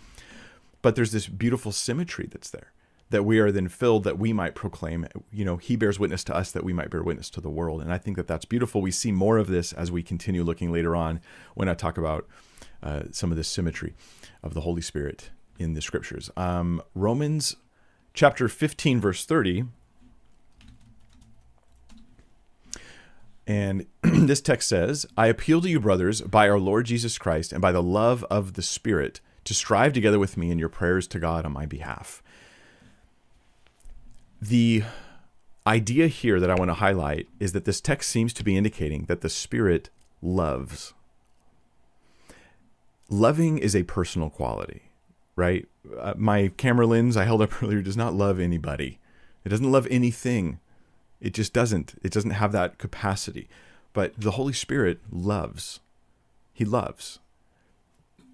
But 0.82 0.96
there's 0.96 1.12
this 1.12 1.28
beautiful 1.28 1.70
symmetry 1.70 2.26
that's 2.28 2.50
there 2.50 2.72
that 3.11 3.22
we 3.22 3.38
are 3.38 3.52
then 3.52 3.68
filled 3.68 4.02
that 4.02 4.18
we 4.18 4.32
might 4.32 4.56
proclaim 4.56 5.06
you 5.30 5.44
know 5.44 5.58
he 5.58 5.76
bears 5.76 6.00
witness 6.00 6.24
to 6.24 6.35
us 6.35 6.50
that 6.50 6.64
we 6.64 6.72
might 6.72 6.90
bear 6.90 7.02
witness 7.02 7.28
to 7.28 7.42
the 7.42 7.50
world 7.50 7.82
and 7.82 7.92
i 7.92 7.98
think 7.98 8.16
that 8.16 8.26
that's 8.26 8.46
beautiful 8.46 8.80
we 8.80 8.90
see 8.90 9.12
more 9.12 9.37
of 9.37 9.48
this 9.48 9.74
as 9.74 9.92
we 9.92 10.02
continue 10.02 10.42
looking 10.42 10.72
later 10.72 10.96
on 10.96 11.20
when 11.54 11.68
i 11.68 11.74
talk 11.74 11.98
about 11.98 12.26
uh, 12.82 13.02
some 13.11 13.30
of 13.30 13.37
the 13.37 13.44
symmetry 13.44 13.92
of 14.42 14.54
the 14.54 14.62
holy 14.62 14.80
spirit 14.80 15.28
in 15.62 15.75
the 15.75 15.83
scriptures 15.83 16.31
um, 16.37 16.83
romans 16.94 17.57
chapter 18.14 18.48
15 18.48 19.01
verse 19.01 19.25
30 19.25 19.64
And 23.46 23.87
this 24.03 24.40
text 24.40 24.68
says, 24.68 25.07
I 25.16 25.27
appeal 25.27 25.61
to 25.62 25.68
you, 25.68 25.81
brothers, 25.81 26.20
by 26.20 26.48
our 26.48 26.59
Lord 26.59 26.87
Jesus 26.87 27.18
Christ 27.18 27.53
and 27.53 27.61
by 27.61 27.72
the 27.72 27.83
love 27.83 28.25
of 28.31 28.55
the 28.55 28.62
Spirit, 28.62 29.20
to 29.44 29.55
strive 29.55 29.92
together 29.92 30.18
with 30.18 30.37
me 30.37 30.51
in 30.51 30.59
your 30.59 30.68
prayers 30.68 31.07
to 31.09 31.18
God 31.18 31.44
on 31.44 31.53
my 31.53 31.66
behalf. 31.66 32.22
The 34.40 34.85
idea 35.66 36.09
here 36.09 36.40
that 36.40 36.51
I 36.51 36.55
want 36.55 36.70
to 36.70 36.75
highlight 36.75 37.29
is 37.38 37.53
that 37.53 37.64
this 37.64 37.81
text 37.81 38.11
seems 38.11 38.33
to 38.35 38.44
be 38.44 38.57
indicating 38.57 39.05
that 39.05 39.20
the 39.20 39.29
Spirit 39.29 39.90
loves. 40.20 40.94
Loving 43.09 43.59
is 43.59 43.77
a 43.77 43.83
personal 43.83 44.31
quality, 44.31 44.83
right? 45.42 45.66
Uh, 45.98 46.14
my 46.16 46.52
camera 46.57 46.87
lens 46.87 47.16
I 47.16 47.24
held 47.24 47.42
up 47.42 47.61
earlier 47.62 47.83
does 47.83 47.96
not 47.96 48.14
love 48.14 48.38
anybody. 48.38 49.00
It 49.44 49.48
doesn't 49.48 49.72
love 49.72 49.88
anything. 49.90 50.61
It 51.20 51.35
just 51.35 51.52
doesn't. 51.52 51.98
It 52.02 52.12
doesn't 52.12 52.31
have 52.31 52.52
that 52.52 52.78
capacity. 52.78 53.48
But 53.92 54.14
the 54.16 54.33
Holy 54.33 54.52
Spirit 54.52 55.00
loves. 55.11 55.81
He 56.52 56.64
loves. 56.64 57.18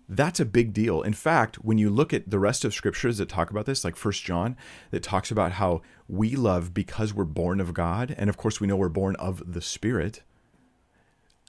That's 0.07 0.39
a 0.39 0.45
big 0.45 0.75
deal. 0.75 1.01
In 1.01 1.15
fact, 1.15 1.57
when 1.57 1.79
you 1.79 1.89
look 1.89 2.13
at 2.13 2.29
the 2.29 2.39
rest 2.39 2.65
of 2.65 2.75
scriptures 2.75 3.17
that 3.19 3.31
talk 3.31 3.51
about 3.51 3.65
this, 3.65 3.85
like 3.85 3.97
First 3.97 4.23
John, 4.23 4.55
that 4.91 5.03
talks 5.03 5.31
about 5.31 5.53
how 5.53 5.81
we 6.09 6.37
love 6.37 6.75
because 6.75 7.15
we're 7.15 7.25
born 7.25 7.59
of 7.59 7.73
God, 7.73 8.15
and 8.19 8.29
of 8.29 8.37
course 8.37 8.61
we 8.61 8.67
know 8.67 8.77
we're 8.77 8.89
born 8.91 9.17
of 9.17 9.51
the 9.51 9.63
Spirit. 9.63 10.23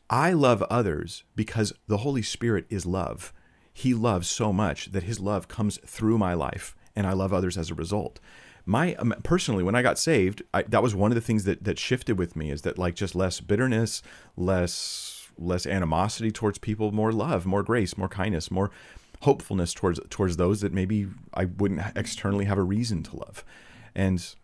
I 0.09 0.31
love 0.31 0.63
others 0.63 1.23
because 1.35 1.73
the 1.87 1.97
Holy 1.97 2.21
Spirit 2.21 2.65
is 2.69 2.85
love. 2.85 3.33
He 3.73 3.93
loves 3.93 4.27
so 4.27 4.51
much 4.51 4.91
that 4.91 5.03
his 5.03 5.19
love 5.19 5.47
comes 5.47 5.79
through 5.85 6.17
my 6.17 6.33
life, 6.33 6.75
and 6.95 7.07
I 7.07 7.13
love 7.13 7.33
others 7.33 7.57
as 7.57 7.69
a 7.69 7.75
result. 7.75 8.19
My 8.65 8.93
um, 8.95 9.15
personally 9.23 9.63
when 9.63 9.73
i 9.73 9.81
got 9.81 9.97
saved 9.97 10.43
I, 10.53 10.61
that 10.63 10.83
was 10.83 10.93
one 10.93 11.09
of 11.09 11.15
the 11.15 11.21
things 11.21 11.45
that 11.45 11.63
that 11.63 11.79
shifted 11.79 12.19
with 12.19 12.35
me 12.35 12.51
is 12.51 12.61
that 12.63 12.77
like 12.77 12.93
just 12.93 13.15
less 13.15 13.39
bitterness 13.39 14.03
less 14.37 15.31
less 15.39 15.65
animosity 15.65 16.29
towards 16.29 16.59
people 16.59 16.91
more 16.91 17.11
love 17.11 17.47
more 17.47 17.63
grace 17.63 17.97
more 17.97 18.09
kindness 18.09 18.51
more 18.51 18.69
hopefulness 19.21 19.73
towards 19.73 19.99
towards 20.09 20.37
those 20.37 20.61
that 20.61 20.73
maybe 20.73 21.07
i 21.33 21.45
wouldn't 21.45 21.81
externally 21.95 22.45
have 22.45 22.57
a 22.57 22.63
reason 22.63 23.03
to 23.03 23.15
love. 23.17 23.43
And 23.95 24.35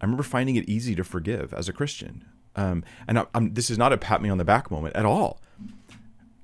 i 0.00 0.04
remember 0.04 0.22
finding 0.22 0.56
it 0.56 0.68
easy 0.68 0.94
to 0.94 1.04
forgive 1.04 1.52
as 1.54 1.68
a 1.68 1.72
christian. 1.72 2.24
Um, 2.54 2.84
and 3.06 3.18
I, 3.18 3.26
this 3.34 3.68
is 3.68 3.76
not 3.76 3.92
a 3.92 3.98
pat 3.98 4.22
me 4.22 4.30
on 4.30 4.38
the 4.38 4.44
back 4.44 4.70
moment 4.70 4.96
at 4.96 5.04
all. 5.04 5.40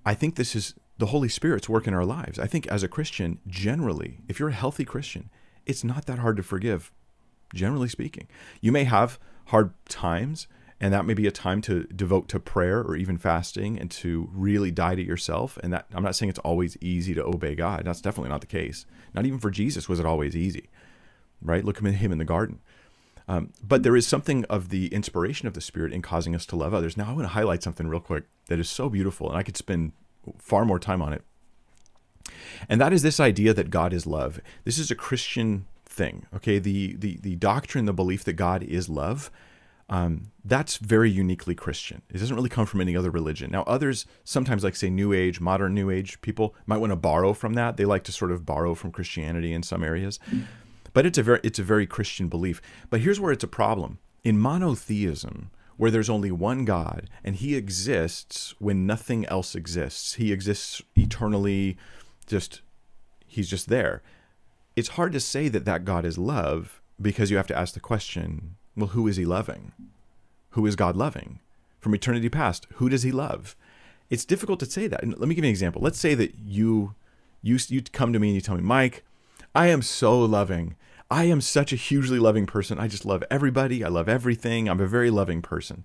I 0.05 0.13
think 0.15 0.35
this 0.35 0.55
is 0.55 0.75
the 1.03 1.07
holy 1.07 1.29
spirit's 1.29 1.69
work 1.69 1.87
in 1.87 1.95
our 1.95 2.05
lives 2.05 2.39
i 2.39 2.47
think 2.47 2.67
as 2.69 2.83
a 2.83 2.89
christian 2.89 3.39
generally 3.47 4.21
if 4.29 4.39
you're 4.39 4.51
a 4.51 4.53
healthy 4.65 4.85
christian 4.85 5.29
it's 5.67 5.85
not 5.85 6.07
that 6.07 6.19
hard 6.19 6.37
to 6.37 6.43
forgive 6.43 6.93
generally 7.55 7.89
speaking. 7.89 8.27
You 8.61 8.73
may 8.73 8.85
have 8.85 9.19
hard 9.47 9.73
times, 9.89 10.47
and 10.81 10.93
that 10.93 11.05
may 11.05 11.15
be 11.15 11.27
a 11.27 11.33
time 11.33 11.61
to 11.63 11.85
devote 11.85 12.29
to 12.31 12.41
prayer 12.41 12.81
or 12.81 12.97
even 12.97 13.19
fasting 13.19 13.79
and 13.79 13.91
to 13.93 14.29
really 14.33 14.71
die 14.71 14.95
to 14.95 15.03
yourself. 15.03 15.59
And 15.63 15.73
that 15.73 15.87
I'm 15.95 16.03
not 16.03 16.17
saying 16.17 16.31
it's 16.31 16.39
always 16.41 16.77
easy 16.81 17.15
to 17.15 17.25
obey 17.25 17.55
God. 17.55 17.83
That's 17.85 18.01
definitely 18.01 18.31
not 18.31 18.41
the 18.41 18.47
case. 18.47 18.87
Not 19.15 19.27
even 19.27 19.39
for 19.39 19.51
Jesus 19.51 19.89
was 19.89 20.01
it 20.01 20.07
always 20.07 20.35
easy, 20.35 20.71
right? 21.41 21.65
Look 21.65 21.83
at 21.83 21.85
him 21.85 22.13
in 22.13 22.19
the 22.19 22.25
garden. 22.25 22.61
Um, 23.29 23.53
but 23.63 23.85
there 23.85 23.97
is 23.97 24.07
something 24.07 24.45
of 24.47 24.71
the 24.71 24.89
inspiration 24.89 25.47
of 25.47 25.55
the 25.55 25.61
Spirit 25.61 25.93
in 25.93 26.03
causing 26.03 26.35
us 26.35 26.45
to 26.47 26.57
love 26.57 26.75
others. 26.75 26.97
Now, 26.97 27.09
I 27.09 27.13
want 27.13 27.23
to 27.23 27.29
highlight 27.29 27.63
something 27.63 27.87
real 27.87 28.01
quick 28.01 28.25
that 28.49 28.59
is 28.59 28.69
so 28.69 28.89
beautiful, 28.89 29.29
and 29.29 29.39
I 29.39 29.45
could 29.45 29.57
spend 29.57 29.93
far 30.39 30.65
more 30.65 30.79
time 30.79 31.03
on 31.03 31.13
it. 31.13 31.23
And 32.69 32.81
that 32.81 32.93
is 32.93 33.03
this 33.03 33.21
idea 33.21 33.53
that 33.55 33.71
God 33.71 33.93
is 33.93 34.07
love. 34.07 34.41
This 34.65 34.79
is 34.79 34.91
a 34.91 34.95
Christian 34.95 35.67
thing. 35.85 36.27
Okay, 36.35 36.59
the 36.59 36.95
the 36.97 37.19
the 37.21 37.37
doctrine, 37.37 37.85
the 37.85 37.93
belief 37.93 38.25
that 38.25 38.35
God 38.35 38.63
is 38.63 38.89
love, 38.89 39.31
um, 39.89 40.31
that's 40.45 40.79
very 40.79 41.11
uniquely 41.11 41.55
Christian. 41.55 42.03
It 42.09 42.19
doesn't 42.19 42.35
really 42.35 42.49
come 42.49 42.67
from 42.67 42.81
any 42.81 42.97
other 42.97 43.11
religion. 43.11 43.51
Now, 43.51 43.63
others 43.65 44.07
sometimes, 44.25 44.65
like 44.65 44.77
say 44.77 44.91
New 44.91 45.13
Age, 45.13 45.41
modern 45.41 45.75
New 45.75 45.91
Age 45.91 46.21
people, 46.21 46.55
might 46.67 46.79
want 46.79 46.93
to 46.93 46.97
borrow 46.97 47.33
from 47.35 47.55
that. 47.55 47.77
They 47.77 47.85
like 47.85 48.05
to 48.05 48.13
sort 48.13 48.33
of 48.33 48.47
borrow 48.47 48.75
from 48.75 48.93
Christianity 48.93 49.53
in 49.53 49.63
some 49.63 49.85
areas, 49.85 50.19
but 50.93 51.05
it's 51.05 51.19
a 51.19 51.23
very 51.23 51.41
it's 51.43 51.59
a 51.59 51.65
very 51.65 51.87
Christian 51.87 52.29
belief. 52.29 52.63
But 52.91 53.01
here's 53.01 53.21
where 53.21 53.33
it's 53.33 53.45
a 53.45 53.49
problem 53.49 53.99
in 54.25 54.39
monotheism. 54.39 55.51
Where 55.77 55.91
there's 55.91 56.11
only 56.11 56.31
one 56.31 56.65
God 56.65 57.09
and 57.25 57.37
He 57.37 57.55
exists 57.57 58.55
when 58.59 58.87
nothing 58.87 59.27
else 59.27 59.55
exists. 59.55 60.15
He 60.15 60.33
exists 60.33 60.83
eternally, 60.97 61.77
just 62.27 62.61
He's 63.27 63.49
just 63.49 63.69
there 63.69 64.03
it's 64.77 64.91
hard 64.91 65.13
to 65.13 65.21
say 65.21 65.49
that 65.49 65.65
that 65.65 65.85
God 65.85 66.05
is 66.05 66.19
love 66.19 66.81
because 67.01 67.31
you 67.31 67.37
have 67.37 67.47
to 67.49 67.59
ask 67.59 67.75
the 67.75 67.81
question, 67.81 68.57
well, 68.77 68.89
who 68.89 69.07
is 69.09 69.17
he 69.17 69.25
loving? 69.25 69.73
Who 70.51 70.67
is 70.67 70.77
God 70.77 70.97
loving? 70.97 71.41
From 71.81 71.95
eternity 71.95 72.29
past, 72.29 72.67
who 72.75 72.89
does 72.89 73.03
he 73.03 73.13
love? 73.13 73.57
It's 74.09 74.25
difficult 74.25 74.61
to 74.61 74.67
say 74.67 74.87
that. 74.87 75.03
And 75.03 75.19
let 75.19 75.29
me 75.29 75.35
give 75.35 75.45
you 75.45 75.49
an 75.49 75.53
example. 75.53 75.83
Let's 75.83 75.99
say 75.99 76.15
that 76.15 76.35
you 76.45 76.95
you 77.43 77.59
you 77.69 77.83
come 77.83 78.13
to 78.13 78.19
me 78.19 78.29
and 78.29 78.35
you 78.35 78.41
tell 78.41 78.57
me, 78.57 78.63
"Mike, 78.63 79.05
I 79.55 79.69
am 79.69 79.83
so 79.83 80.21
loving. 80.21 80.77
I 81.13 81.25
am 81.25 81.41
such 81.41 81.73
a 81.73 81.77
hugely 81.77 82.19
loving 82.19 82.47
person. 82.47 82.79
I 82.79 82.89
just 82.89 83.05
love 83.05 83.23
everybody. 83.31 83.85
I 83.85 83.89
love 83.89 84.09
everything. 84.09 84.69
I'm 84.69 84.81
a 84.81 84.87
very 84.87 85.11
loving 85.11 85.43
person." 85.43 85.85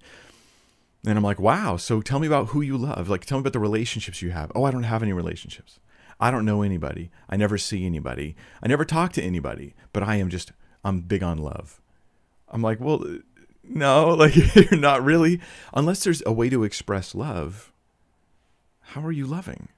And 1.05 1.17
I'm 1.17 1.23
like, 1.23 1.39
"Wow, 1.39 1.78
so 1.78 2.01
tell 2.01 2.19
me 2.19 2.28
about 2.28 2.47
who 2.49 2.61
you 2.61 2.78
love. 2.78 3.09
Like 3.09 3.25
tell 3.25 3.38
me 3.38 3.41
about 3.41 3.53
the 3.53 3.59
relationships 3.59 4.21
you 4.21 4.32
have." 4.32 4.51
"Oh, 4.55 4.63
I 4.63 4.71
don't 4.71 4.84
have 4.84 5.03
any 5.03 5.13
relationships." 5.13 5.80
I 6.19 6.32
don't 6.32 6.45
know 6.45 6.63
anybody. 6.63 7.11
I 7.30 7.38
never 7.38 7.57
see 7.57 7.86
anybody. 7.86 8.36
I 8.63 8.67
never 8.67 8.86
talk 8.86 9.13
to 9.13 9.21
anybody, 9.21 9.75
but 9.93 10.03
I 10.03 10.15
am 10.15 10.30
just, 10.30 10.51
I'm 10.84 11.01
big 11.01 11.21
on 11.21 11.38
love. 11.38 11.80
I'm 12.49 12.61
like, 12.61 12.80
well, 12.80 13.03
no, 13.63 14.09
like 14.13 14.36
you're 14.36 14.80
not 14.80 15.03
really. 15.03 15.39
Unless 15.73 16.03
there's 16.03 16.23
a 16.25 16.34
way 16.34 16.49
to 16.49 16.63
express 16.63 17.13
love, 17.13 17.71
how 18.80 19.01
are 19.01 19.11
you 19.11 19.28
loving? 19.28 19.69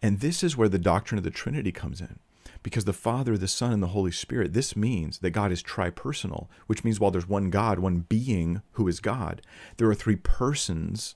And 0.00 0.20
this 0.20 0.42
is 0.42 0.56
where 0.56 0.68
the 0.68 0.78
doctrine 0.78 1.18
of 1.18 1.24
the 1.24 1.30
Trinity 1.30 1.72
comes 1.72 2.00
in. 2.00 2.18
Because 2.66 2.84
the 2.84 2.92
Father, 2.92 3.38
the 3.38 3.46
Son, 3.46 3.72
and 3.72 3.80
the 3.80 3.88
Holy 3.88 4.10
Spirit, 4.10 4.52
this 4.52 4.74
means 4.74 5.18
that 5.18 5.30
God 5.30 5.52
is 5.52 5.62
tripersonal, 5.62 6.48
which 6.66 6.82
means 6.82 6.98
while 6.98 7.12
there's 7.12 7.28
one 7.28 7.48
God, 7.48 7.78
one 7.78 8.06
being 8.08 8.60
who 8.72 8.88
is 8.88 8.98
God, 8.98 9.40
there 9.76 9.88
are 9.88 9.94
three 9.94 10.16
persons, 10.16 11.14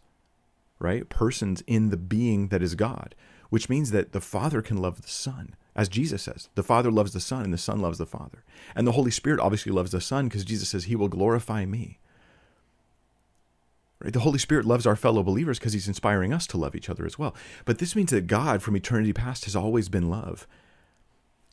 right? 0.79 1.09
Persons 1.09 1.65
in 1.67 1.91
the 1.91 1.97
being 1.97 2.51
that 2.51 2.63
is 2.63 2.77
God 2.77 3.17
which 3.51 3.69
means 3.69 3.91
that 3.91 4.13
the 4.13 4.21
Father 4.21 4.63
can 4.63 4.79
love 4.79 5.03
the 5.03 5.09
Son. 5.09 5.55
as 5.77 5.89
Jesus 5.89 6.23
says. 6.23 6.49
The 6.57 6.63
Father 6.63 6.91
loves 6.91 7.13
the 7.13 7.21
Son, 7.21 7.45
and 7.45 7.53
the 7.53 7.59
Son 7.59 7.81
loves 7.81 7.99
the 7.99 8.07
Father. 8.07 8.45
And 8.75 8.87
the 8.87 8.93
Holy 8.93 9.11
Spirit 9.11 9.41
obviously 9.41 9.71
loves 9.73 9.93
the 9.93 10.01
Son 10.01 10.27
because 10.27 10.45
Jesus 10.45 10.69
says, 10.69 10.85
He 10.85 10.97
will 10.97 11.09
glorify 11.09 11.65
me. 11.65 11.99
Right? 14.01 14.13
The 14.13 14.21
Holy 14.21 14.39
Spirit 14.39 14.67
loves 14.67 14.87
our 14.87 14.97
fellow 14.97 15.23
believers 15.23 15.59
because 15.59 15.73
He's 15.73 15.89
inspiring 15.89 16.33
us 16.33 16.47
to 16.49 16.59
love 16.59 16.75
each 16.75 16.89
other 16.89 17.07
as 17.07 17.19
well. 17.19 17.35
But 17.65 17.79
this 17.79 17.95
means 17.95 18.11
that 18.11 18.27
God, 18.27 18.63
from 18.63 18.77
eternity 18.77 19.13
past, 19.13 19.45
has 19.45 19.57
always 19.57 19.89
been 19.89 20.11
love, 20.11 20.47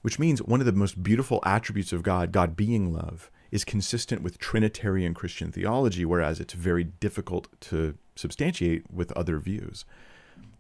which 0.08 0.20
means 0.20 0.42
one 0.42 0.62
of 0.62 0.66
the 0.66 0.72
most 0.72 1.04
beautiful 1.04 1.42
attributes 1.46 1.92
of 1.92 2.02
God, 2.02 2.32
God 2.32 2.56
being 2.56 2.94
love, 2.94 3.30
is 3.52 3.66
consistent 3.66 4.22
with 4.22 4.40
Trinitarian 4.40 5.14
Christian 5.14 5.52
theology, 5.52 6.06
whereas 6.06 6.40
it's 6.40 6.54
very 6.54 6.86
difficult 6.86 7.50
to 7.60 7.98
substantiate 8.16 8.90
with 8.90 9.12
other 9.18 9.38
views. 9.38 9.84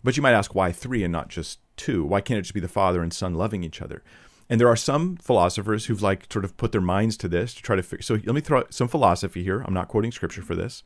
But 0.03 0.17
you 0.17 0.21
might 0.21 0.33
ask, 0.33 0.53
why 0.53 0.73
three 0.73 1.01
and 1.01 1.13
not 1.13 1.29
just 1.29 1.61
two? 1.77 2.03
Why 2.03 2.19
can't 2.19 2.39
it 2.39 2.41
just 2.41 2.55
be 2.55 2.59
the 2.59 2.67
Father 2.67 3.01
and 3.01 3.13
Son 3.13 3.35
loving 3.35 3.63
each 3.63 3.81
other? 3.81 4.03
And 4.49 4.59
there 4.59 4.67
are 4.67 4.75
some 4.75 5.15
philosophers 5.15 5.85
who've 5.85 6.01
like 6.01 6.27
sort 6.29 6.43
of 6.43 6.57
put 6.57 6.73
their 6.73 6.81
minds 6.81 7.15
to 7.15 7.29
this 7.29 7.53
to 7.53 7.61
try 7.61 7.77
to 7.77 7.83
figure. 7.83 8.03
So 8.03 8.15
let 8.15 8.35
me 8.35 8.41
throw 8.41 8.59
out 8.59 8.73
some 8.73 8.89
philosophy 8.89 9.45
here. 9.45 9.61
I'm 9.61 9.73
not 9.73 9.87
quoting 9.87 10.11
scripture 10.11 10.41
for 10.41 10.55
this. 10.55 10.83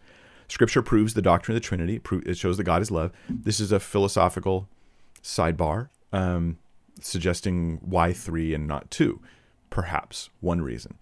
Scripture 0.49 0.83
proves 0.83 1.15
the 1.15 1.23
doctrine 1.23 1.57
of 1.57 1.63
the 1.63 1.67
Trinity. 1.67 1.99
It 2.27 2.37
shows 2.37 2.57
that 2.57 2.65
God 2.65 2.83
is 2.83 2.91
love. 2.91 3.11
This 3.27 3.59
is 3.59 3.71
a 3.71 3.79
philosophical 3.79 4.69
sidebar, 5.23 5.89
um, 6.13 6.59
suggesting 7.07 7.79
why 7.81 8.13
three 8.13 8.53
and 8.53 8.67
not 8.67 8.91
two, 8.91 9.21
perhaps 9.69 10.29
one 10.39 10.61
reason. 10.61 10.97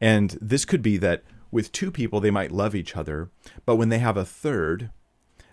And 0.00 0.38
this 0.40 0.64
could 0.64 0.82
be 0.82 0.96
that 0.98 1.22
with 1.50 1.72
two 1.72 1.90
people, 1.90 2.20
they 2.20 2.30
might 2.30 2.52
love 2.52 2.74
each 2.74 2.96
other, 2.96 3.30
but 3.66 3.76
when 3.76 3.88
they 3.88 3.98
have 3.98 4.16
a 4.16 4.24
third, 4.24 4.90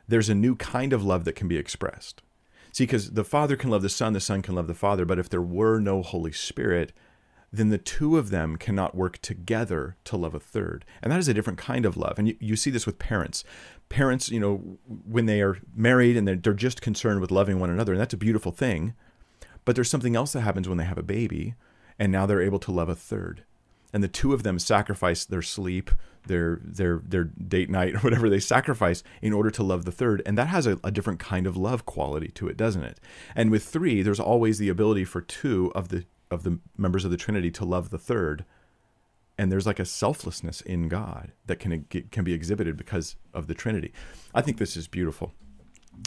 there's 0.08 0.30
a 0.30 0.36
new 0.36 0.56
kind 0.56 0.94
of 0.94 1.04
love 1.04 1.26
that 1.26 1.36
can 1.36 1.48
be 1.48 1.58
expressed. 1.58 2.22
See, 2.72 2.84
because 2.84 3.12
the 3.12 3.24
Father 3.24 3.56
can 3.56 3.70
love 3.72 3.82
the 3.82 3.90
Son, 3.90 4.14
the 4.14 4.20
Son 4.20 4.42
can 4.42 4.56
love 4.56 4.68
the 4.68 4.74
Father, 4.74 5.06
but 5.06 5.20
if 5.20 5.30
there 5.30 5.42
were 5.42 5.80
no 5.80 6.04
Holy 6.04 6.32
Spirit, 6.32 6.94
then 7.52 7.70
the 7.70 7.78
two 7.78 8.18
of 8.18 8.30
them 8.30 8.56
cannot 8.58 8.96
work 8.96 9.20
together 9.20 9.96
to 10.04 10.18
love 10.18 10.36
a 10.36 10.40
third. 10.40 10.86
And 11.02 11.12
that 11.12 11.20
is 11.20 11.28
a 11.28 11.34
different 11.34 11.60
kind 11.60 11.86
of 11.86 11.98
love. 11.98 12.20
And 12.20 12.28
you, 12.28 12.38
you 12.40 12.56
see 12.56 12.70
this 12.70 12.86
with 12.86 13.00
parents. 13.00 13.44
Parents, 13.90 14.30
you 14.30 14.40
know, 14.40 14.78
when 14.86 15.26
they 15.26 15.42
are 15.42 15.58
married 15.76 16.18
and 16.18 16.28
they're, 16.28 16.36
they're 16.36 16.54
just 16.54 16.82
concerned 16.82 17.22
with 17.22 17.32
loving 17.32 17.60
one 17.60 17.70
another, 17.70 17.94
and 17.94 18.02
that's 18.02 18.14
a 18.14 18.18
beautiful 18.18 18.52
thing. 18.52 18.94
But 19.68 19.76
there's 19.76 19.90
something 19.90 20.16
else 20.16 20.32
that 20.32 20.42
happens 20.42 20.70
when 20.70 20.78
they 20.78 20.86
have 20.86 20.98
a 20.98 21.04
baby, 21.04 21.54
and 22.00 22.10
now 22.10 22.26
they're 22.26 22.42
able 22.42 22.60
to 22.60 22.72
love 22.72 22.88
a 22.88 22.96
third 22.96 23.44
and 23.94 24.04
the 24.04 24.08
two 24.08 24.34
of 24.34 24.44
them 24.44 24.60
sacrifice 24.60 25.26
their 25.26 25.42
sleep, 25.42 25.92
their 26.26 26.60
their 26.64 27.02
their 27.04 27.24
date 27.24 27.70
night, 27.70 27.96
or 27.96 28.00
whatever 28.02 28.30
they 28.30 28.40
sacrifice 28.40 29.04
in 29.22 29.34
order 29.34 29.50
to 29.52 29.64
love 29.64 29.86
the 29.86 29.92
third, 29.92 30.22
and 30.26 30.38
that 30.38 30.48
has 30.48 30.68
a, 30.68 30.80
a 30.84 30.92
different 30.92 31.20
kind 31.20 31.48
of 31.48 31.58
love 31.58 31.86
quality 31.86 32.28
to 32.30 32.48
it, 32.48 32.58
doesn't 32.58 32.84
it? 32.84 33.00
And 33.36 33.50
with 33.50 33.64
three, 33.64 34.02
there's 34.02 34.20
always 34.20 34.58
the 34.60 34.70
ability 34.70 35.06
for 35.06 35.22
two 35.22 35.72
of 35.74 35.90
the 35.90 36.06
of 36.30 36.44
the 36.44 36.60
members 36.78 37.06
of 37.06 37.12
the 37.12 37.18
Trinity 37.18 37.50
to 37.52 37.66
love 37.66 37.90
the 37.90 37.98
third, 37.98 38.44
and 39.38 39.52
there's 39.52 39.66
like 39.66 39.80
a 39.80 39.86
selflessness 39.86 40.62
in 40.62 40.90
God 40.90 41.32
that 41.46 41.58
can 41.58 41.86
can 41.86 42.24
be 42.24 42.34
exhibited 42.34 42.78
because 42.78 43.16
of 43.34 43.48
the 43.48 43.54
Trinity. 43.54 43.94
I 44.34 44.42
think 44.42 44.58
this 44.58 44.76
is 44.76 44.88
beautiful. 44.88 45.34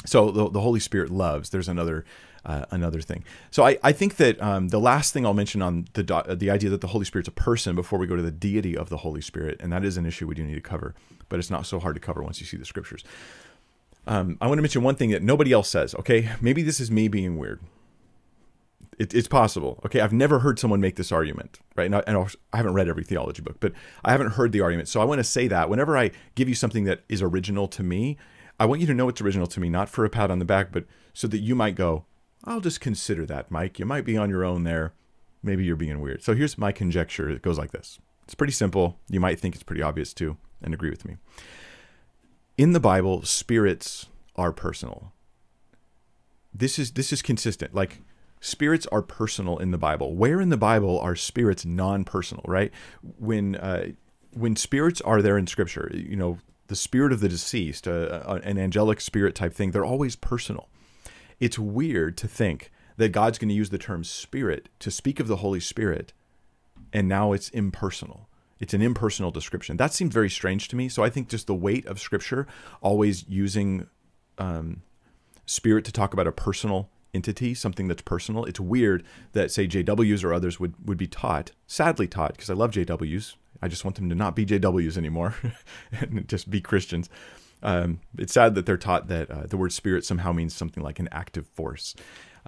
So 0.07 0.31
the, 0.31 0.49
the 0.49 0.61
Holy 0.61 0.79
Spirit 0.79 1.11
loves. 1.11 1.51
There's 1.51 1.69
another 1.69 2.05
uh, 2.45 2.65
another 2.71 3.01
thing. 3.01 3.25
So 3.51 3.65
I, 3.65 3.79
I 3.83 3.93
think 3.93 4.17
that 4.17 4.41
um, 4.41 4.69
the 4.69 4.81
last 4.81 5.13
thing 5.13 5.27
I'll 5.27 5.35
mention 5.35 5.63
on 5.63 5.87
the 5.93 6.03
the 6.39 6.51
idea 6.51 6.71
that 6.71 6.81
the 6.81 6.89
Holy 6.89 7.05
Spirit's 7.05 7.29
a 7.29 7.33
person 7.33 7.75
before 7.75 7.99
we 7.99 8.07
go 8.07 8.17
to 8.17 8.23
the 8.23 8.31
deity 8.31 8.77
of 8.77 8.89
the 8.89 8.99
Holy 8.99 9.21
Spirit, 9.21 9.61
and 9.61 9.73
that 9.73 9.85
is 9.85 9.97
an 9.97 10.07
issue 10.07 10.27
we 10.27 10.35
do 10.35 10.45
need 10.45 10.55
to 10.55 10.61
cover, 10.61 10.95
but 11.29 11.39
it's 11.39 11.51
not 11.51 11.67
so 11.67 11.79
hard 11.79 11.97
to 11.97 12.01
cover 12.01 12.23
once 12.23 12.41
you 12.41 12.47
see 12.47 12.57
the 12.57 12.65
scriptures. 12.65 13.05
Um, 14.07 14.39
I 14.41 14.47
want 14.47 14.59
to 14.59 14.63
mention 14.63 14.83
one 14.83 14.95
thing 14.95 15.11
that 15.11 15.23
nobody 15.23 15.53
else 15.53 15.69
says. 15.69 15.95
Okay, 15.95 16.31
maybe 16.41 16.63
this 16.63 16.81
is 16.81 16.91
me 16.91 17.09
being 17.09 17.37
weird. 17.37 17.61
It, 18.99 19.15
it's 19.15 19.29
possible. 19.29 19.81
Okay, 19.85 20.01
I've 20.01 20.13
never 20.13 20.41
heard 20.41 20.59
someone 20.59 20.81
make 20.81 20.97
this 20.97 21.13
argument, 21.13 21.59
right? 21.77 21.87
And, 21.87 21.97
I, 21.97 22.03
and 22.07 22.17
I 22.53 22.57
haven't 22.57 22.75
read 22.75 22.89
every 22.89 23.05
theology 23.05 23.41
book, 23.41 23.57
but 23.61 23.73
I 24.05 24.13
haven't 24.13 24.33
heard 24.33 24.53
the 24.53 24.61
argument. 24.61 24.89
So 24.89 25.01
I 25.01 25.05
want 25.05 25.21
to 25.21 25.25
say 25.25 25.49
that 25.49 25.71
whenever 25.71 25.97
I 25.97 26.11
give 26.35 26.49
you 26.49 26.55
something 26.55 26.85
that 26.85 27.01
is 27.09 27.23
original 27.23 27.69
to 27.69 27.83
me, 27.83 28.19
I 28.59 28.67
want 28.67 28.83
you 28.83 28.87
to 28.89 28.95
know 28.95 29.09
it's 29.09 29.23
original 29.23 29.47
to 29.47 29.61
me, 29.61 29.71
not 29.71 29.89
for 29.89 30.05
a 30.05 30.11
pat 30.11 30.31
on 30.31 30.39
the 30.39 30.45
back, 30.45 30.71
but 30.71 30.85
so 31.15 31.27
that 31.29 31.39
you 31.39 31.55
might 31.55 31.77
go, 31.77 32.05
I'll 32.45 32.61
just 32.61 32.81
consider 32.81 33.27
that, 33.27 33.51
Mike. 33.51 33.79
You 33.79 33.85
might 33.85 34.05
be 34.05 34.17
on 34.17 34.31
your 34.31 34.45
own 34.45 34.65
there. 34.65 34.93
Maybe 35.43 35.65
you're 35.65 35.77
being 35.77 36.01
weird. 36.01 36.23
So 36.23 36.35
here's 36.35 36.59
my 36.59 36.73
conjecture. 36.73 37.29
It 37.29 37.43
goes 37.43 37.59
like 37.59 37.73
this. 37.73 37.99
It's 38.25 38.35
pretty 38.35 38.53
simple. 38.53 38.99
You 39.09 39.21
might 39.21 39.41
think 39.41 39.55
it's 39.55 39.65
pretty 39.65 39.83
obvious 39.83 40.15
too, 40.15 40.37
and 40.63 40.73
agree 40.73 40.91
with 40.91 41.05
me. 41.05 41.17
In 42.57 42.73
the 42.73 42.81
Bible, 42.81 43.23
spirits 43.23 44.07
are 44.37 44.53
personal. 44.53 45.13
This 46.53 46.79
is 46.79 46.93
this 46.93 47.13
is 47.13 47.23
consistent. 47.23 47.75
Like 47.75 48.01
spirits 48.41 48.87
are 48.89 49.03
personal 49.03 49.59
in 49.59 49.71
the 49.71 49.79
Bible. 49.79 50.15
Where 50.15 50.41
in 50.41 50.51
the 50.51 50.57
Bible 50.57 50.99
are 51.01 51.17
spirits 51.17 51.65
non-personal? 51.65 52.45
Right? 52.47 52.73
When 53.19 53.57
uh, 53.57 53.89
when 54.33 54.57
spirits 54.57 55.01
are 55.01 55.23
there 55.23 55.37
in 55.37 55.47
Scripture, 55.47 55.91
you 55.93 56.17
know, 56.17 56.39
the 56.69 56.77
spirit 56.77 57.13
of 57.13 57.21
the 57.21 57.29
deceased, 57.29 57.89
uh, 57.89 58.23
uh 58.25 58.41
an 58.45 58.59
angelic 58.59 59.01
spirit 59.01 59.35
type 59.35 59.53
thing, 59.53 59.71
they're 59.73 59.85
always 59.85 60.17
personal 60.17 60.69
it's 61.41 61.59
weird 61.59 62.17
to 62.19 62.29
think 62.29 62.71
that 62.97 63.13
God's 63.13 63.39
going 63.39 63.49
to 63.49 63.55
use 63.55 63.71
the 63.71 63.79
term 63.79 64.05
spirit 64.05 64.69
to 64.79 64.91
speak 64.91 65.19
of 65.19 65.27
the 65.27 65.37
Holy 65.37 65.61
Spirit, 65.61 66.13
and 66.93 67.09
now 67.09 67.33
it's 67.33 67.49
impersonal. 67.49 68.29
It's 68.59 68.75
an 68.75 68.83
impersonal 68.83 69.31
description. 69.31 69.79
That 69.79 69.95
seemed 69.95 70.13
very 70.13 70.29
strange 70.29 70.69
to 70.69 70.77
me. 70.77 70.91
So 70.91 71.03
I 71.03 71.09
think 71.09 71.29
just 71.29 71.47
the 71.47 71.55
weight 71.55 71.87
of 71.87 71.99
Scripture, 71.99 72.47
always 72.83 73.27
using 73.27 73.87
um, 74.37 74.83
spirit 75.47 75.87
to 75.87 75.93
talk 75.93 76.13
about 76.13 76.27
a 76.27 76.33
personal 76.33 76.91
entity, 77.15 77.55
something 77.55 77.89
that's 77.89 78.03
personal. 78.03 78.45
It's 78.45 78.61
weird 78.61 79.03
that, 79.33 79.51
say, 79.51 79.67
JWs 79.67 80.23
or 80.23 80.35
others 80.35 80.61
would, 80.61 80.75
would 80.87 80.99
be 80.99 81.07
taught, 81.07 81.53
sadly 81.67 82.07
taught, 82.07 82.33
because 82.33 82.51
I 82.51 82.55
love 82.55 82.73
JWs. 82.73 83.35
I 83.63 83.69
just 83.69 83.85
want 83.85 83.97
them 83.97 84.09
to 84.11 84.15
not 84.15 84.37
be 84.37 84.47
JWs 84.47 84.97
anymore 84.97 85.35
and 85.93 86.29
just 86.29 86.51
be 86.51 86.61
Christians. 86.61 87.09
Um, 87.63 88.01
it's 88.17 88.33
sad 88.33 88.55
that 88.55 88.67
they're 88.67 88.77
taught 88.77 89.09
that 89.09 89.31
uh, 89.31 89.47
the 89.47 89.57
word 89.57 89.73
spirit 89.73 90.05
somehow 90.05 90.33
means 90.33 90.55
something 90.55 90.83
like 90.83 90.99
an 90.99 91.09
active 91.13 91.47
force. 91.47 91.95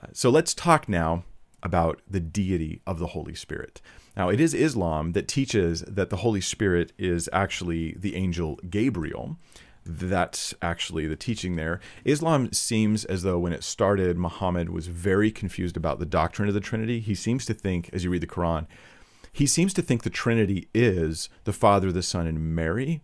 Uh, 0.03 0.07
so 0.13 0.31
let's 0.31 0.55
talk 0.55 0.89
now 0.89 1.25
about 1.63 2.01
the 2.09 2.21
deity 2.21 2.81
of 2.87 2.99
the 2.99 3.09
Holy 3.09 3.35
Spirit. 3.35 3.81
Now, 4.17 4.29
it 4.29 4.41
is 4.41 4.53
Islam 4.53 5.13
that 5.13 5.29
teaches 5.29 5.83
that 5.83 6.11
the 6.11 6.17
Holy 6.17 6.41
Spirit 6.41 6.93
is 6.99 7.31
actually 7.33 7.95
the 7.99 8.17
angel 8.17 8.59
Gabriel. 8.69 9.39
That's 9.85 10.55
actually 10.61 11.07
the 11.07 11.17
teaching 11.17 11.57
there. 11.57 11.81
Islam 12.05 12.53
seems 12.53 13.05
as 13.05 13.23
though 13.23 13.39
when 13.39 13.53
it 13.53 13.65
started, 13.65 14.17
Muhammad 14.17 14.71
was 14.71 14.87
very 14.87 15.31
confused 15.31 15.77
about 15.77 15.99
the 15.99 16.07
doctrine 16.07 16.49
of 16.49 16.55
the 16.55 16.61
Trinity. 16.61 17.01
He 17.01 17.15
seems 17.15 17.45
to 17.47 17.55
think, 17.55 17.91
as 17.93 18.05
you 18.05 18.11
read 18.11 18.23
the 18.23 18.27
Quran, 18.27 18.67
he 19.33 19.47
seems 19.47 19.73
to 19.75 19.83
think 19.83 20.03
the 20.03 20.11
Trinity 20.11 20.69
is 20.75 21.29
the 21.45 21.53
Father, 21.53 21.91
the 21.91 22.03
Son, 22.03 22.27
and 22.27 22.55
Mary, 22.55 23.01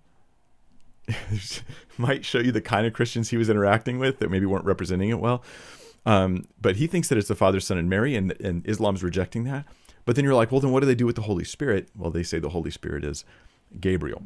might 1.99 2.25
show 2.25 2.39
you 2.39 2.53
the 2.53 2.61
kind 2.61 2.87
of 2.87 2.93
Christians 2.93 3.31
he 3.31 3.37
was 3.37 3.49
interacting 3.49 3.99
with 3.99 4.19
that 4.19 4.31
maybe 4.31 4.47
weren't 4.47 4.65
representing 4.65 5.11
it 5.11 5.21
well. 5.21 5.43
Um, 6.07 6.47
but 6.61 6.77
he 6.77 6.87
thinks 6.87 7.09
that 7.09 7.19
it's 7.19 7.29
the 7.29 7.35
Father, 7.35 7.61
Son, 7.61 7.77
and 7.77 7.89
Mary, 7.89 8.15
and, 8.15 8.33
and 8.41 8.67
Islam's 8.67 9.03
rejecting 9.03 9.45
that. 9.45 9.67
But 10.05 10.17
then 10.17 10.25
you're 10.25 10.35
like, 10.35 10.51
well, 10.51 10.61
then 10.61 10.71
what 10.71 10.81
do 10.81 10.87
they 10.87 10.95
do 10.95 11.07
with 11.07 11.17
the 11.17 11.23
Holy 11.23 11.45
Spirit? 11.45 11.89
Well, 11.95 12.11
they 12.11 12.23
say 12.23 12.39
the 12.39 12.49
Holy 12.49 12.71
Spirit 12.71 13.05
is 13.05 13.25
Gabriel. 13.79 14.23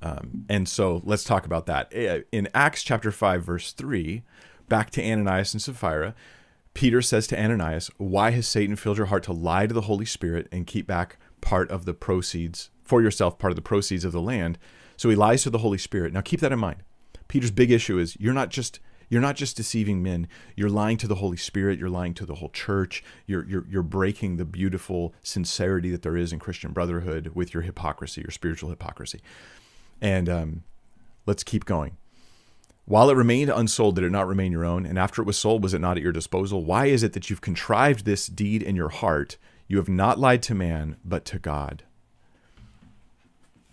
Um, 0.00 0.44
and 0.48 0.68
so 0.68 1.02
let's 1.04 1.24
talk 1.24 1.44
about 1.44 1.66
that. 1.66 1.88
Eh, 1.92 2.20
in 2.30 2.48
Acts 2.54 2.84
chapter 2.84 3.10
5, 3.10 3.42
verse 3.42 3.72
3, 3.72 4.22
back 4.68 4.90
to 4.90 5.02
Ananias 5.02 5.52
and 5.52 5.60
Sapphira, 5.60 6.14
Peter 6.74 7.02
says 7.02 7.26
to 7.26 7.36
Ananias, 7.42 7.90
Why 7.96 8.30
has 8.30 8.46
Satan 8.46 8.76
filled 8.76 8.98
your 8.98 9.06
heart 9.06 9.24
to 9.24 9.32
lie 9.32 9.66
to 9.66 9.74
the 9.74 9.82
Holy 9.82 10.04
Spirit 10.04 10.46
and 10.52 10.66
keep 10.66 10.86
back 10.86 11.16
part 11.40 11.68
of 11.70 11.84
the 11.84 11.94
proceeds 11.94 12.70
for 12.84 13.02
yourself, 13.02 13.38
part 13.38 13.50
of 13.50 13.56
the 13.56 13.62
proceeds 13.62 14.04
of 14.04 14.12
the 14.12 14.20
land? 14.20 14.58
So 14.98 15.08
he 15.08 15.16
lies 15.16 15.44
to 15.44 15.50
the 15.50 15.58
Holy 15.58 15.78
Spirit. 15.78 16.12
Now 16.12 16.20
keep 16.20 16.40
that 16.40 16.52
in 16.52 16.58
mind. 16.58 16.82
Peter's 17.28 17.50
big 17.50 17.70
issue 17.70 17.98
is 17.98 18.16
you're 18.20 18.34
not 18.34 18.50
just 18.50 18.80
you're 19.08 19.22
not 19.22 19.36
just 19.36 19.56
deceiving 19.56 20.02
men. 20.02 20.28
You're 20.54 20.68
lying 20.68 20.98
to 20.98 21.06
the 21.06 21.14
Holy 21.14 21.38
Spirit. 21.38 21.78
You're 21.78 21.88
lying 21.88 22.12
to 22.14 22.26
the 22.26 22.34
whole 22.34 22.50
church. 22.50 23.02
You're, 23.26 23.46
you're, 23.46 23.66
you're 23.66 23.82
breaking 23.82 24.36
the 24.36 24.44
beautiful 24.44 25.14
sincerity 25.22 25.90
that 25.92 26.02
there 26.02 26.14
is 26.14 26.30
in 26.30 26.38
Christian 26.38 26.72
brotherhood 26.72 27.32
with 27.34 27.54
your 27.54 27.62
hypocrisy, 27.62 28.20
your 28.20 28.30
spiritual 28.30 28.68
hypocrisy. 28.68 29.22
And 29.98 30.28
um, 30.28 30.62
let's 31.24 31.42
keep 31.42 31.64
going. 31.64 31.96
While 32.84 33.08
it 33.08 33.16
remained 33.16 33.48
unsold, 33.48 33.94
did 33.94 34.04
it 34.04 34.12
not 34.12 34.28
remain 34.28 34.52
your 34.52 34.66
own? 34.66 34.84
And 34.84 34.98
after 34.98 35.22
it 35.22 35.26
was 35.26 35.38
sold, 35.38 35.62
was 35.62 35.72
it 35.72 35.80
not 35.80 35.96
at 35.96 36.02
your 36.02 36.12
disposal? 36.12 36.64
Why 36.64 36.86
is 36.86 37.02
it 37.02 37.14
that 37.14 37.30
you've 37.30 37.40
contrived 37.40 38.04
this 38.04 38.26
deed 38.26 38.62
in 38.62 38.76
your 38.76 38.90
heart? 38.90 39.38
You 39.68 39.78
have 39.78 39.88
not 39.88 40.18
lied 40.18 40.42
to 40.44 40.54
man, 40.54 40.96
but 41.02 41.24
to 41.26 41.38
God 41.38 41.84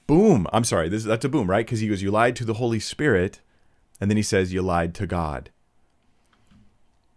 boom. 0.08 0.48
I'm 0.54 0.64
sorry, 0.64 0.90
this 0.90 1.04
that's 1.04 1.26
a 1.26 1.30
boom, 1.30 1.50
right? 1.50 1.66
Because 1.66 1.80
he 1.80 1.88
goes, 1.88 2.02
you 2.02 2.12
lied 2.12 2.36
to 2.38 2.46
the 2.46 2.56
Holy 2.56 2.80
Spirit, 2.80 3.42
and 4.00 4.10
then 4.10 4.18
he 4.18 4.24
says 4.24 4.54
you 4.54 4.62
lied 4.62 4.94
to 4.96 5.08
God. 5.08 5.50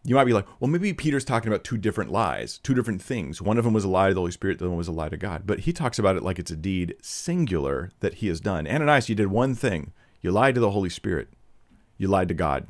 You 0.04 0.14
might 0.14 0.24
be 0.24 0.32
like, 0.32 0.46
well, 0.58 0.70
maybe 0.70 0.92
Peter's 0.94 1.24
talking 1.24 1.48
about 1.48 1.64
two 1.64 1.76
different 1.76 2.10
lies, 2.10 2.58
two 2.58 2.72
different 2.72 3.02
things. 3.02 3.42
One 3.42 3.58
of 3.58 3.64
them 3.64 3.74
was 3.74 3.84
a 3.84 3.88
lie 3.88 4.08
to 4.08 4.14
the 4.14 4.20
Holy 4.20 4.32
Spirit, 4.32 4.58
the 4.58 4.64
other 4.64 4.70
one 4.70 4.78
was 4.78 4.88
a 4.88 4.92
lie 4.92 5.10
to 5.10 5.16
God. 5.16 5.42
But 5.44 5.60
he 5.60 5.72
talks 5.72 5.98
about 5.98 6.16
it 6.16 6.22
like 6.22 6.38
it's 6.38 6.50
a 6.50 6.56
deed 6.56 6.94
singular 7.02 7.90
that 8.00 8.14
he 8.14 8.28
has 8.28 8.40
done. 8.40 8.66
Ananias, 8.66 9.08
you 9.08 9.14
did 9.14 9.26
one 9.26 9.54
thing. 9.54 9.92
You 10.22 10.30
lied 10.30 10.54
to 10.54 10.60
the 10.60 10.70
Holy 10.70 10.88
Spirit. 10.88 11.28
You 11.98 12.08
lied 12.08 12.28
to 12.28 12.34
God, 12.34 12.68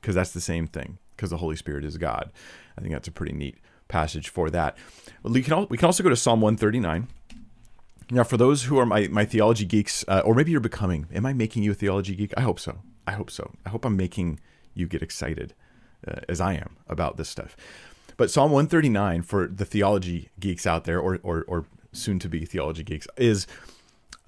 because 0.00 0.14
that's 0.14 0.32
the 0.32 0.40
same 0.40 0.66
thing, 0.66 0.98
because 1.16 1.30
the 1.30 1.38
Holy 1.38 1.56
Spirit 1.56 1.84
is 1.84 1.96
God. 1.96 2.30
I 2.78 2.82
think 2.82 2.92
that's 2.92 3.08
a 3.08 3.12
pretty 3.12 3.32
neat 3.32 3.56
passage 3.88 4.28
for 4.28 4.50
that. 4.50 4.76
We 5.22 5.42
can, 5.42 5.66
we 5.68 5.78
can 5.78 5.86
also 5.86 6.02
go 6.02 6.10
to 6.10 6.16
Psalm 6.16 6.40
139. 6.40 7.08
Now, 8.10 8.22
for 8.22 8.36
those 8.36 8.64
who 8.64 8.78
are 8.78 8.86
my, 8.86 9.08
my 9.08 9.24
theology 9.24 9.64
geeks, 9.64 10.04
uh, 10.06 10.22
or 10.24 10.34
maybe 10.34 10.52
you're 10.52 10.60
becoming, 10.60 11.06
am 11.12 11.26
I 11.26 11.32
making 11.32 11.64
you 11.64 11.72
a 11.72 11.74
theology 11.74 12.14
geek? 12.14 12.32
I 12.36 12.42
hope 12.42 12.60
so. 12.60 12.78
I 13.06 13.12
hope 13.12 13.30
so. 13.30 13.52
I 13.64 13.70
hope 13.70 13.84
I'm 13.84 13.96
making 13.96 14.38
you 14.74 14.86
get 14.86 15.02
excited 15.02 15.54
uh, 16.06 16.20
as 16.28 16.40
I 16.40 16.54
am 16.54 16.76
about 16.88 17.16
this 17.16 17.28
stuff. 17.28 17.56
But 18.16 18.30
Psalm 18.30 18.52
139 18.52 19.22
for 19.22 19.46
the 19.46 19.64
theology 19.64 20.30
geeks 20.38 20.66
out 20.66 20.84
there, 20.84 21.00
or, 21.00 21.18
or, 21.22 21.44
or 21.48 21.66
soon 21.92 22.18
to 22.20 22.28
be 22.28 22.44
theology 22.44 22.84
geeks, 22.84 23.08
is 23.16 23.46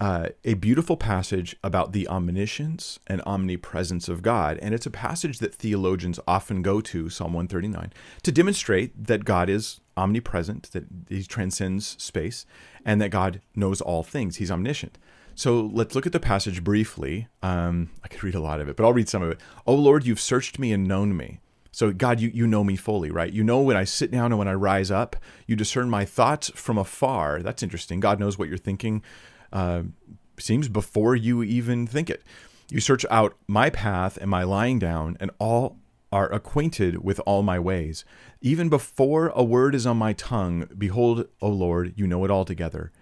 uh, 0.01 0.29
a 0.45 0.55
beautiful 0.55 0.97
passage 0.97 1.57
about 1.64 1.93
the 1.93 2.07
omniscience 2.09 2.99
and 3.07 3.22
omnipresence 3.26 4.09
of 4.09 4.22
God. 4.22 4.59
And 4.61 4.74
it's 4.74 4.87
a 4.87 4.91
passage 4.91 5.39
that 5.39 5.55
theologians 5.55 6.20
often 6.26 6.62
go 6.62 6.81
to, 6.81 7.09
Psalm 7.09 7.33
139, 7.33 7.93
to 8.22 8.33
demonstrate 8.33 9.07
that 9.07 9.24
God 9.24 9.49
is 9.49 9.81
omnipresent, 9.97 10.70
that 10.72 10.85
he 11.09 11.24
transcends 11.24 11.97
space, 12.03 12.47
and 12.89 13.03
that 13.03 13.11
God 13.11 13.43
knows 13.55 13.82
all 13.82 14.03
things. 14.03 14.36
He's 14.36 14.51
omniscient. 14.51 14.97
So 15.34 15.70
let's 15.74 15.95
look 15.95 16.07
at 16.07 16.12
the 16.12 16.18
passage 16.18 16.64
briefly. 16.64 17.28
Um, 17.43 17.91
I 18.03 18.09
could 18.09 18.24
read 18.24 18.34
a 18.34 18.41
lot 18.41 18.62
of 18.62 18.68
it, 18.70 18.78
but 18.78 18.84
I'll 18.84 18.95
read 18.95 19.11
some 19.11 19.22
of 19.22 19.30
it. 19.30 19.41
Oh 19.66 19.74
Lord, 19.74 20.07
you've 20.07 20.18
searched 20.18 20.59
me 20.59 20.72
and 20.72 20.89
known 20.89 21.14
me. 21.14 21.41
So, 21.70 21.93
God, 21.93 22.18
you, 22.18 22.30
you 22.32 22.47
know 22.47 22.64
me 22.64 22.76
fully, 22.76 23.11
right? 23.11 23.30
You 23.30 23.45
know 23.45 23.61
when 23.61 23.76
I 23.76 23.84
sit 23.84 24.11
down 24.11 24.32
and 24.32 24.39
when 24.39 24.49
I 24.49 24.55
rise 24.55 24.91
up. 24.91 25.16
You 25.47 25.55
discern 25.55 25.91
my 25.91 26.07
thoughts 26.07 26.51
from 26.55 26.78
afar. 26.78 27.41
That's 27.43 27.62
interesting. 27.62 28.01
God 28.01 28.18
knows 28.18 28.39
what 28.39 28.49
you're 28.49 28.57
thinking, 28.57 29.03
uh, 29.53 29.82
seems 30.39 30.68
before 30.68 31.14
you 31.14 31.43
even 31.43 31.86
think 31.86 32.09
it. 32.09 32.22
You 32.70 32.80
search 32.80 33.05
out 33.11 33.36
my 33.47 33.68
path 33.68 34.16
and 34.16 34.30
my 34.30 34.45
lying 34.45 34.78
down, 34.78 35.18
and 35.20 35.30
all 35.39 35.76
are 36.11 36.32
acquainted 36.32 37.04
with 37.04 37.20
all 37.26 37.42
my 37.42 37.59
ways. 37.59 38.04
Even 38.40 38.68
before 38.68 39.28
a 39.28 39.44
word 39.44 39.74
is 39.74 39.86
on 39.86 39.96
my 39.96 40.12
tongue, 40.12 40.68
behold, 40.76 41.26
O 41.40 41.48
Lord, 41.48 41.92
you 41.96 42.06
know 42.06 42.24
it 42.24 42.30
altogether. 42.30 42.92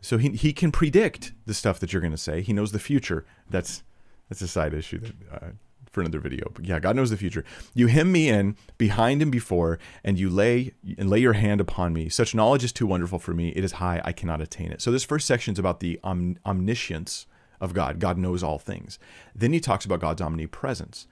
So 0.00 0.18
he, 0.18 0.30
he 0.30 0.52
can 0.52 0.72
predict 0.72 1.32
the 1.46 1.54
stuff 1.54 1.80
that 1.80 1.92
you're 1.92 2.02
going 2.02 2.12
to 2.12 2.16
say. 2.18 2.40
He 2.40 2.52
knows 2.52 2.72
the 2.72 2.78
future. 2.78 3.26
That's 3.50 3.82
that's 4.28 4.42
a 4.42 4.48
side 4.48 4.74
issue 4.74 4.98
that 4.98 5.14
uh, 5.32 5.46
for 5.90 6.00
another 6.02 6.20
video. 6.20 6.50
But 6.54 6.66
yeah, 6.66 6.78
God 6.78 6.96
knows 6.96 7.10
the 7.10 7.16
future. 7.16 7.44
You 7.74 7.86
hem 7.86 8.12
me 8.12 8.28
in 8.28 8.56
behind 8.76 9.22
and 9.22 9.32
before, 9.32 9.78
and 10.04 10.18
you 10.18 10.28
lay 10.30 10.72
and 10.96 11.08
lay 11.10 11.18
your 11.18 11.32
hand 11.32 11.60
upon 11.60 11.92
me. 11.92 12.08
Such 12.08 12.34
knowledge 12.34 12.64
is 12.64 12.72
too 12.72 12.86
wonderful 12.86 13.18
for 13.18 13.32
me. 13.34 13.48
It 13.50 13.64
is 13.64 13.72
high; 13.72 14.00
I 14.04 14.12
cannot 14.12 14.40
attain 14.40 14.70
it. 14.70 14.80
So 14.80 14.90
this 14.90 15.04
first 15.04 15.26
section 15.26 15.52
is 15.52 15.58
about 15.58 15.80
the 15.80 15.98
om- 16.04 16.38
omniscience 16.46 17.26
of 17.60 17.74
God. 17.74 17.98
God 17.98 18.18
knows 18.18 18.42
all 18.42 18.58
things. 18.58 18.98
Then 19.34 19.52
he 19.52 19.60
talks 19.60 19.84
about 19.84 20.00
God's 20.00 20.20
omnipresence. 20.20 21.06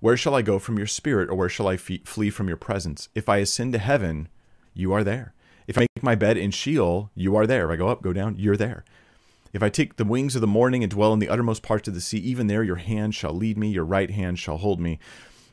Where 0.00 0.16
shall 0.16 0.34
I 0.34 0.42
go 0.42 0.58
from 0.58 0.78
your 0.78 0.86
spirit, 0.86 1.28
or 1.28 1.34
where 1.34 1.48
shall 1.48 1.68
I 1.68 1.76
flee 1.76 2.30
from 2.30 2.48
your 2.48 2.56
presence? 2.56 3.08
If 3.14 3.28
I 3.28 3.38
ascend 3.38 3.72
to 3.72 3.78
heaven, 3.78 4.28
you 4.74 4.92
are 4.92 5.02
there. 5.02 5.34
If 5.66 5.76
I 5.76 5.82
make 5.82 6.02
my 6.02 6.14
bed 6.14 6.36
in 6.36 6.50
Sheol, 6.50 7.10
you 7.14 7.36
are 7.36 7.46
there. 7.46 7.66
If 7.66 7.74
I 7.74 7.76
go 7.76 7.88
up, 7.88 8.02
go 8.02 8.12
down, 8.12 8.36
you're 8.38 8.56
there. 8.56 8.84
If 9.52 9.62
I 9.62 9.68
take 9.68 9.96
the 9.96 10.04
wings 10.04 10.34
of 10.34 10.40
the 10.40 10.46
morning 10.46 10.82
and 10.82 10.90
dwell 10.90 11.12
in 11.12 11.18
the 11.18 11.28
uttermost 11.28 11.62
parts 11.62 11.88
of 11.88 11.94
the 11.94 12.00
sea, 12.00 12.18
even 12.18 12.46
there 12.46 12.62
your 12.62 12.76
hand 12.76 13.14
shall 13.14 13.32
lead 13.32 13.58
me, 13.58 13.68
your 13.68 13.84
right 13.84 14.10
hand 14.10 14.38
shall 14.38 14.58
hold 14.58 14.78
me. 14.78 14.98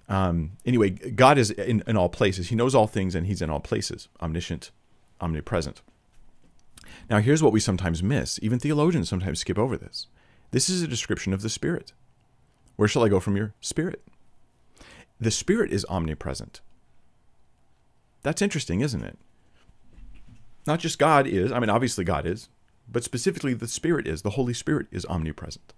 Um, 0.08 0.52
anyway, 0.66 0.92
God 0.92 1.38
is 1.38 1.50
in, 1.52 1.82
in 1.88 1.98
all 1.98 2.10
places. 2.10 2.50
He 2.50 2.56
knows 2.56 2.76
all 2.76 2.88
things 2.88 3.16
and 3.16 3.26
He's 3.26 3.42
in 3.42 3.50
all 3.50 3.60
places, 3.60 4.08
omniscient, 4.22 4.72
omnipresent. 5.20 5.82
Now, 7.10 7.20
here's 7.20 7.42
what 7.42 7.54
we 7.54 7.60
sometimes 7.60 8.04
miss. 8.04 8.40
Even 8.42 8.60
theologians 8.60 9.10
sometimes 9.10 9.40
skip 9.40 9.58
over 9.58 9.78
this. 9.78 10.08
This 10.52 10.70
is 10.70 10.82
a 10.82 10.88
description 10.88 11.34
of 11.34 11.42
the 11.42 11.50
Spirit. 11.50 11.94
Where 12.76 12.88
shall 12.88 13.04
I 13.04 13.10
go 13.10 13.20
from 13.20 13.38
your 13.38 13.54
Spirit? 13.62 14.04
The 15.20 15.32
Spirit 15.32 15.72
is 15.72 15.86
omnipresent. 15.90 16.62
That's 18.24 18.42
interesting, 18.42 18.82
isn't 18.82 19.04
it? 19.04 19.18
Not 20.66 20.80
just 20.80 20.98
God 20.98 21.28
is, 21.28 21.52
I 21.52 21.60
mean, 21.60 21.70
obviously 21.70 22.04
God 22.04 22.26
is, 22.26 22.50
but 22.92 23.04
specifically 23.04 23.54
the 23.54 23.68
Spirit 23.68 24.08
is. 24.08 24.22
The 24.24 24.32
Holy 24.32 24.54
Spirit 24.54 24.88
is 24.92 25.06
omnipresent. 25.06 25.74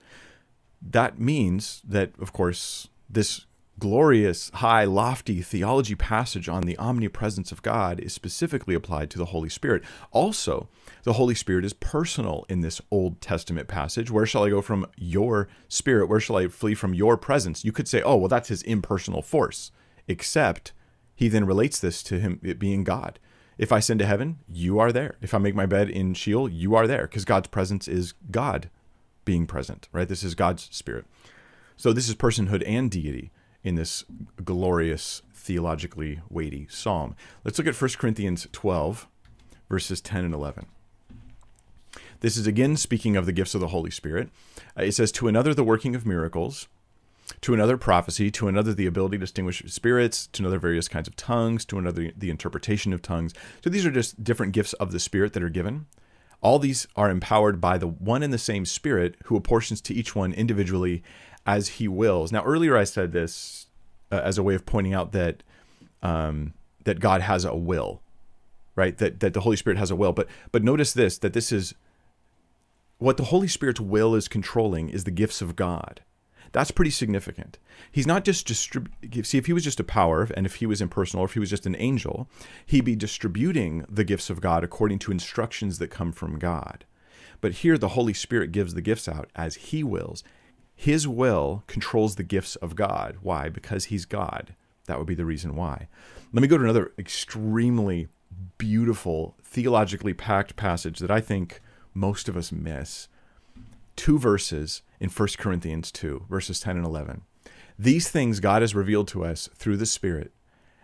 That 0.81 1.19
means 1.19 1.81
that, 1.87 2.11
of 2.19 2.31
course, 2.31 2.87
this 3.09 3.46
glorious, 3.79 4.49
high, 4.55 4.85
lofty 4.85 5.41
theology 5.41 5.95
passage 5.95 6.49
on 6.49 6.63
the 6.63 6.77
omnipresence 6.77 7.51
of 7.51 7.61
God 7.61 7.99
is 7.99 8.13
specifically 8.13 8.73
applied 8.73 9.09
to 9.11 9.17
the 9.17 9.25
Holy 9.25 9.49
Spirit. 9.49 9.83
Also, 10.11 10.67
the 11.03 11.13
Holy 11.13 11.35
Spirit 11.35 11.63
is 11.63 11.73
personal 11.73 12.45
in 12.49 12.61
this 12.61 12.81
Old 12.89 13.21
Testament 13.21 13.67
passage. 13.67 14.09
Where 14.09 14.25
shall 14.25 14.43
I 14.43 14.49
go 14.49 14.61
from 14.61 14.87
your 14.97 15.47
spirit? 15.67 16.09
Where 16.09 16.19
shall 16.19 16.37
I 16.37 16.47
flee 16.47 16.73
from 16.73 16.93
your 16.93 17.17
presence? 17.17 17.63
You 17.63 17.71
could 17.71 17.87
say, 17.87 18.01
oh, 18.01 18.15
well, 18.15 18.27
that's 18.27 18.49
his 18.49 18.63
impersonal 18.63 19.21
force, 19.21 19.71
except 20.07 20.73
he 21.15 21.27
then 21.27 21.45
relates 21.45 21.79
this 21.79 22.01
to 22.03 22.19
him 22.19 22.39
it 22.43 22.59
being 22.59 22.83
God. 22.83 23.19
If 23.57 23.71
I 23.71 23.79
send 23.79 23.99
to 23.99 24.05
heaven, 24.05 24.39
you 24.47 24.79
are 24.79 24.91
there. 24.91 25.15
If 25.21 25.33
I 25.33 25.39
make 25.39 25.55
my 25.55 25.65
bed 25.65 25.89
in 25.89 26.13
Sheol, 26.13 26.47
you 26.47 26.75
are 26.75 26.87
there 26.87 27.03
because 27.03 27.25
God's 27.25 27.47
presence 27.47 27.87
is 27.87 28.13
God 28.29 28.69
being 29.25 29.47
present, 29.47 29.89
right? 29.91 30.07
This 30.07 30.23
is 30.23 30.35
God's 30.35 30.69
spirit. 30.71 31.05
So 31.75 31.91
this 31.91 32.07
is 32.07 32.15
personhood 32.15 32.63
and 32.65 32.89
deity 32.89 33.31
in 33.67 33.75
this 33.75 34.05
glorious, 34.43 35.21
theologically 35.33 36.21
weighty 36.29 36.67
psalm. 36.69 37.15
Let's 37.43 37.57
look 37.57 37.67
at 37.67 37.79
1 37.79 37.89
Corinthians 37.97 38.47
12, 38.53 39.07
verses 39.69 39.99
10 39.99 40.23
and 40.23 40.33
11. 40.33 40.67
This 42.21 42.37
is 42.37 42.47
again 42.47 42.77
speaking 42.77 43.17
of 43.17 43.25
the 43.25 43.31
gifts 43.31 43.53
of 43.53 43.61
the 43.61 43.67
Holy 43.67 43.91
Spirit. 43.91 44.29
Uh, 44.77 44.83
it 44.83 44.93
says, 44.93 45.11
To 45.11 45.27
another, 45.27 45.53
the 45.53 45.63
working 45.63 45.95
of 45.95 46.05
miracles 46.05 46.67
to 47.41 47.53
another 47.53 47.77
prophecy, 47.77 48.31
to 48.31 48.47
another 48.47 48.73
the 48.73 48.85
ability 48.85 49.17
to 49.17 49.21
distinguish 49.21 49.61
spirits, 49.67 50.27
to 50.27 50.41
another 50.41 50.59
various 50.59 50.87
kinds 50.87 51.09
of 51.09 51.15
tongues, 51.17 51.65
to 51.65 51.77
another 51.77 52.11
the 52.15 52.29
interpretation 52.29 52.93
of 52.93 53.01
tongues. 53.01 53.33
So 53.61 53.69
these 53.69 53.85
are 53.85 53.91
just 53.91 54.23
different 54.23 54.53
gifts 54.53 54.73
of 54.73 54.93
the 54.93 54.99
Spirit 54.99 55.33
that 55.33 55.43
are 55.43 55.49
given. 55.49 55.87
All 56.39 56.57
these 56.57 56.87
are 56.95 57.09
empowered 57.09 57.59
by 57.59 57.77
the 57.77 57.87
one 57.87 58.23
and 58.23 58.31
the 58.31 58.37
same 58.37 58.65
Spirit 58.65 59.15
who 59.25 59.35
apportions 59.35 59.81
to 59.81 59.93
each 59.93 60.15
one 60.15 60.33
individually 60.33 61.03
as 61.47 61.69
he 61.69 61.87
wills. 61.87 62.31
Now, 62.31 62.43
earlier 62.43 62.77
I 62.77 62.83
said 62.83 63.13
this 63.13 63.67
uh, 64.11 64.21
as 64.23 64.37
a 64.37 64.43
way 64.43 64.53
of 64.53 64.65
pointing 64.65 64.93
out 64.93 65.13
that 65.13 65.41
um, 66.03 66.53
that 66.83 66.99
God 66.99 67.21
has 67.21 67.45
a 67.45 67.55
will, 67.55 68.01
right? 68.75 68.97
That 68.97 69.21
that 69.21 69.33
the 69.33 69.41
Holy 69.41 69.55
Spirit 69.55 69.79
has 69.79 69.89
a 69.89 69.95
will. 69.95 70.13
But 70.13 70.27
but 70.51 70.63
notice 70.63 70.93
this 70.93 71.17
that 71.19 71.33
this 71.33 71.51
is 71.51 71.73
what 72.99 73.17
the 73.17 73.25
Holy 73.25 73.47
Spirit's 73.47 73.79
will 73.79 74.13
is 74.13 74.27
controlling 74.27 74.89
is 74.89 75.05
the 75.05 75.11
gifts 75.11 75.41
of 75.41 75.55
God. 75.55 76.01
That's 76.51 76.71
pretty 76.71 76.91
significant. 76.91 77.59
He's 77.91 78.07
not 78.07 78.23
just 78.23 78.47
distrib- 78.47 79.25
see 79.25 79.37
if 79.37 79.45
he 79.45 79.53
was 79.53 79.63
just 79.63 79.79
a 79.79 79.83
power 79.83 80.27
and 80.35 80.45
if 80.45 80.55
he 80.55 80.65
was 80.65 80.81
impersonal 80.81 81.23
or 81.23 81.25
if 81.25 81.33
he 81.33 81.39
was 81.39 81.49
just 81.49 81.65
an 81.65 81.75
angel, 81.77 82.27
he'd 82.65 82.85
be 82.85 82.95
distributing 82.95 83.85
the 83.89 84.03
gifts 84.03 84.29
of 84.29 84.41
God 84.41 84.63
according 84.63 84.99
to 84.99 85.11
instructions 85.11 85.77
that 85.77 85.89
come 85.89 86.11
from 86.11 86.39
God. 86.39 86.85
But 87.41 87.53
here 87.53 87.77
the 87.77 87.89
Holy 87.89 88.13
Spirit 88.13 88.51
gives 88.51 88.73
the 88.73 88.81
gifts 88.81 89.07
out 89.07 89.29
as 89.35 89.55
he 89.55 89.83
wills. 89.83 90.23
His 90.79 91.07
will 91.07 91.63
controls 91.65 92.15
the 92.15 92.23
gifts 92.23 92.55
of 92.57 92.75
God. 92.75 93.17
Why? 93.21 93.49
Because 93.49 93.85
he's 93.85 94.05
God. 94.05 94.55
That 94.85 94.99
would 94.99 95.07
be 95.07 95.15
the 95.15 95.25
reason 95.25 95.55
why. 95.55 95.89
Let 96.31 96.41
me 96.41 96.47
go 96.47 96.57
to 96.57 96.63
another 96.63 96.93
extremely 96.99 98.07
beautiful, 98.59 99.35
theologically 99.43 100.13
packed 100.13 100.55
passage 100.55 100.99
that 100.99 101.09
I 101.09 101.19
think 101.19 101.61
most 101.95 102.29
of 102.29 102.37
us 102.37 102.51
miss. 102.51 103.07
Two 103.95 104.19
verses 104.19 104.83
in 104.99 105.09
1 105.09 105.29
Corinthians 105.39 105.91
2, 105.91 106.25
verses 106.29 106.59
10 106.59 106.77
and 106.77 106.85
11. 106.85 107.23
These 107.79 108.09
things 108.09 108.39
God 108.39 108.61
has 108.61 108.75
revealed 108.75 109.07
to 109.09 109.25
us 109.25 109.49
through 109.55 109.77
the 109.77 109.85
Spirit. 109.87 110.31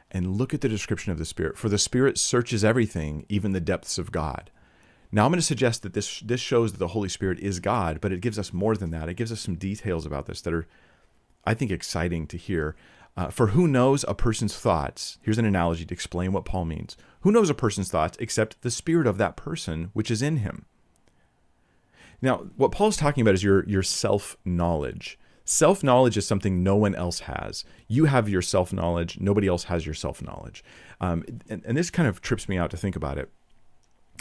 And 0.10 0.38
look 0.38 0.56
at 0.56 0.62
the 0.62 0.70
description 0.70 1.12
of 1.12 1.20
the 1.20 1.26
Spirit. 1.26 1.58
For 1.58 1.70
the 1.70 1.78
Spirit 1.78 2.18
searches 2.18 2.64
everything, 2.64 3.28
even 3.30 3.52
the 3.52 3.60
depths 3.60 4.00
of 4.00 4.12
God. 4.12 4.50
Now, 5.14 5.26
I'm 5.26 5.32
going 5.32 5.38
to 5.38 5.46
suggest 5.46 5.84
that 5.84 5.94
this, 5.94 6.22
this 6.22 6.42
shows 6.42 6.72
that 6.72 6.80
the 6.80 6.88
Holy 6.88 7.08
Spirit 7.08 7.40
is 7.40 7.60
God, 7.60 8.02
but 8.02 8.12
it 8.12 8.20
gives 8.20 8.40
us 8.40 8.52
more 8.52 8.76
than 8.76 8.90
that. 8.90 9.10
It 9.10 9.14
gives 9.14 9.32
us 9.32 9.42
some 9.42 9.54
details 9.54 10.08
about 10.08 10.26
this 10.26 10.42
that 10.42 10.56
are, 10.56 10.68
I 11.46 11.54
think, 11.54 11.70
exciting 11.70 12.26
to 12.26 12.38
hear. 12.38 12.76
Uh, 13.16 13.28
for 13.28 13.48
who 13.48 13.68
knows 13.68 14.04
a 14.08 14.16
person's 14.16 14.58
thoughts? 14.58 15.20
Here's 15.22 15.38
an 15.38 15.46
analogy 15.46 15.86
to 15.86 15.94
explain 15.94 16.32
what 16.34 16.46
Paul 16.46 16.66
means. 16.66 16.98
Who 17.22 17.32
knows 17.32 17.52
a 17.52 17.54
person's 17.54 17.92
thoughts 17.92 18.18
except 18.20 18.64
the 18.64 18.72
spirit 18.72 19.06
of 19.06 19.20
that 19.20 19.38
person 19.38 19.92
which 19.94 20.10
is 20.10 20.24
in 20.24 20.38
him? 20.38 20.66
Now, 22.20 22.48
what 22.56 22.72
Paul's 22.72 22.98
talking 22.98 23.22
about 23.22 23.36
is 23.36 23.44
your 23.44 23.70
your 23.70 23.84
self 23.84 24.36
knowledge. 24.44 25.20
Self 25.46 25.84
knowledge 25.84 26.18
is 26.18 26.26
something 26.26 26.64
no 26.64 26.76
one 26.76 26.96
else 26.96 27.20
has. 27.20 27.66
You 27.88 28.06
have 28.06 28.30
your 28.30 28.42
self 28.42 28.74
knowledge. 28.74 29.20
Nobody 29.20 29.48
else 29.48 29.66
has 29.66 29.86
your 29.86 29.94
self 29.94 30.24
knowledge. 30.24 30.64
Um, 31.00 31.24
and, 31.48 31.62
and, 31.66 31.78
this 31.78 31.92
kind 31.92 32.08
of 32.08 32.22
trips 32.22 32.50
me 32.50 32.58
out 32.58 32.72
to 32.72 32.78
think 32.78 32.96
about 32.96 33.20
it. 33.20 33.30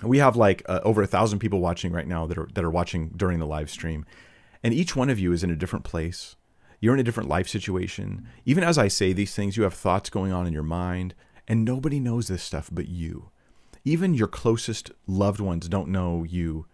We 0.03 0.19
have 0.19 0.37
like 0.37 0.63
uh, 0.67 0.81
over 0.83 1.03
a 1.03 1.07
thousand 1.07 1.39
people 1.39 1.61
watching 1.61 1.93
right 1.93 2.07
now 2.07 2.27
that 2.27 2.39
are 2.39 2.49
that 2.55 2.65
are 2.65 2.71
watching 2.71 3.11
during 3.17 3.39
the 3.39 3.47
live 3.47 3.71
stream, 3.71 4.05
and 4.63 4.75
each 4.75 4.97
one 4.97 5.11
of 5.11 5.19
you 5.19 5.33
is 5.33 5.45
in 5.45 5.51
a 5.51 5.57
different 5.57 5.85
place. 5.85 6.37
You're 6.81 6.95
in 6.95 7.01
a 7.01 7.05
different 7.05 7.29
life 7.29 7.49
situation. 7.49 8.27
Even 8.45 8.65
as 8.65 8.77
I 8.77 8.89
say 8.89 9.13
these 9.13 9.35
things, 9.35 9.57
you 9.57 9.63
have 9.63 9.75
thoughts 9.75 10.11
going 10.11 10.33
on 10.33 10.49
in 10.49 10.53
your 10.53 10.65
mind, 10.65 11.15
and 11.47 11.65
nobody 11.65 12.01
knows 12.01 12.27
this 12.27 12.43
stuff 12.43 12.69
but 12.73 12.89
you. 12.89 13.31
Even 13.85 14.15
your 14.15 14.27
closest 14.29 14.91
loved 15.07 15.41
ones 15.41 15.69
don't 15.69 15.89
know 15.89 16.25
you 16.25 16.67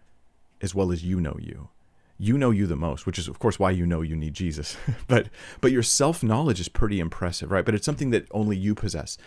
as 0.61 0.75
well 0.75 0.91
as 0.91 1.03
you 1.03 1.21
know 1.21 1.37
you. 1.39 1.69
You 2.17 2.37
know 2.37 2.51
you 2.51 2.67
the 2.67 2.75
most, 2.75 3.05
which 3.05 3.17
is 3.17 3.27
of 3.27 3.39
course 3.39 3.59
why 3.59 3.71
you 3.71 3.85
know 3.85 4.01
you 4.01 4.15
need 4.15 4.33
Jesus. 4.33 4.77
but 5.07 5.29
but 5.61 5.71
your 5.71 5.83
self-knowledge 5.83 6.59
is 6.59 6.69
pretty 6.69 6.99
impressive, 6.99 7.51
right? 7.51 7.65
But 7.65 7.75
it's 7.75 7.85
something 7.85 8.09
that 8.09 8.27
only 8.31 8.57
you 8.57 8.75
possess. 8.75 9.17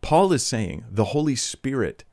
Paul 0.00 0.32
is 0.32 0.46
saying 0.46 0.84
the 0.90 1.06
Holy 1.06 1.36
Spirit 1.36 2.04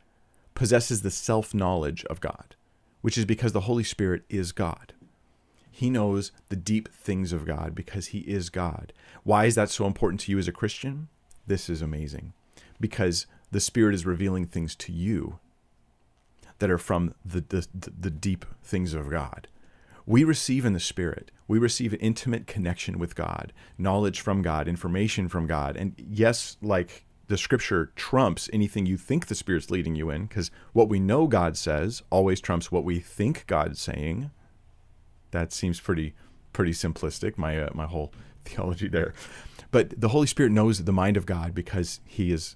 possesses 0.57 1.03
the 1.03 1.11
self 1.11 1.53
knowledge 1.53 2.03
of 2.05 2.19
God, 2.19 2.55
which 3.01 3.15
is 3.15 3.25
because 3.25 3.51
the 3.51 3.61
Holy 3.61 3.83
Spirit 3.83 4.23
is 4.27 4.51
God. 4.51 4.91
He 5.69 5.91
knows 5.91 6.31
the 6.49 6.55
deep 6.55 6.91
things 6.91 7.31
of 7.31 7.45
God 7.45 7.75
because 7.75 8.07
he 8.07 8.21
is 8.21 8.49
God. 8.49 8.91
Why 9.23 9.45
is 9.45 9.53
that 9.53 9.69
so 9.69 9.85
important 9.85 10.19
to 10.21 10.31
you 10.31 10.39
as 10.39 10.47
a 10.47 10.51
Christian? 10.51 11.09
This 11.45 11.69
is 11.69 11.83
amazing. 11.83 12.33
Because 12.81 13.27
the 13.51 13.59
Spirit 13.59 13.93
is 13.93 14.07
revealing 14.07 14.47
things 14.47 14.75
to 14.77 14.91
you 14.91 15.37
that 16.57 16.71
are 16.71 16.79
from 16.79 17.13
the, 17.23 17.41
the, 17.41 17.67
the 17.75 18.09
deep 18.09 18.43
things 18.63 18.95
of 18.95 19.11
God. 19.11 19.47
We 20.07 20.23
receive 20.23 20.65
in 20.65 20.73
the 20.73 20.79
Spirit, 20.79 21.29
we 21.47 21.59
receive 21.59 21.93
an 21.93 21.99
intimate 21.99 22.47
connection 22.47 22.97
with 22.97 23.13
God, 23.13 23.53
knowledge 23.77 24.21
from 24.21 24.41
God, 24.41 24.67
information 24.67 25.29
from 25.29 25.45
God. 25.45 25.77
And 25.77 25.93
yes, 25.97 26.57
like 26.63 27.05
the 27.28 27.38
scripture 27.38 27.91
trumps 27.95 28.49
anything 28.53 28.86
you 28.86 28.97
think 28.97 29.28
the 29.28 29.36
Spirit's 29.36 29.69
leading 29.69 29.95
you 29.95 30.09
in, 30.09 30.25
because 30.25 30.49
what 30.73 30.89
we 30.89 30.99
know 30.99 31.28
God 31.28 31.57
says 31.57 32.01
always 32.09 32.39
trumps 32.39 32.71
what 32.71 32.84
we 32.84 32.99
think 32.99 33.45
God's 33.47 33.82
saying 33.82 34.32
that 35.32 35.53
seems 35.53 35.80
pretty 35.80 36.13
pretty 36.53 36.71
simplistic. 36.71 37.38
My 37.38 37.59
uh, 37.59 37.69
my 37.73 37.86
whole 37.86 38.13
theology 38.45 38.88
there, 38.88 39.13
but 39.71 39.99
the 39.99 40.09
Holy 40.09 40.28
Spirit 40.28 40.51
knows 40.51 40.84
the 40.84 40.93
mind 40.93 41.17
of 41.17 41.25
God 41.25 41.53
because 41.53 41.99
he 42.05 42.32
is 42.32 42.55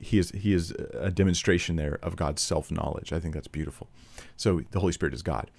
he 0.00 0.18
is 0.18 0.30
he 0.30 0.52
is 0.52 0.72
a 0.94 1.10
demonstration 1.10 1.76
there 1.76 1.98
of 2.02 2.16
God's 2.16 2.42
self 2.42 2.70
knowledge. 2.70 3.12
I 3.12 3.20
think 3.20 3.34
that's 3.34 3.48
beautiful. 3.48 3.88
So 4.36 4.62
the 4.70 4.80
Holy 4.80 4.92
Spirit 4.92 5.14
is 5.14 5.22
God. 5.22 5.50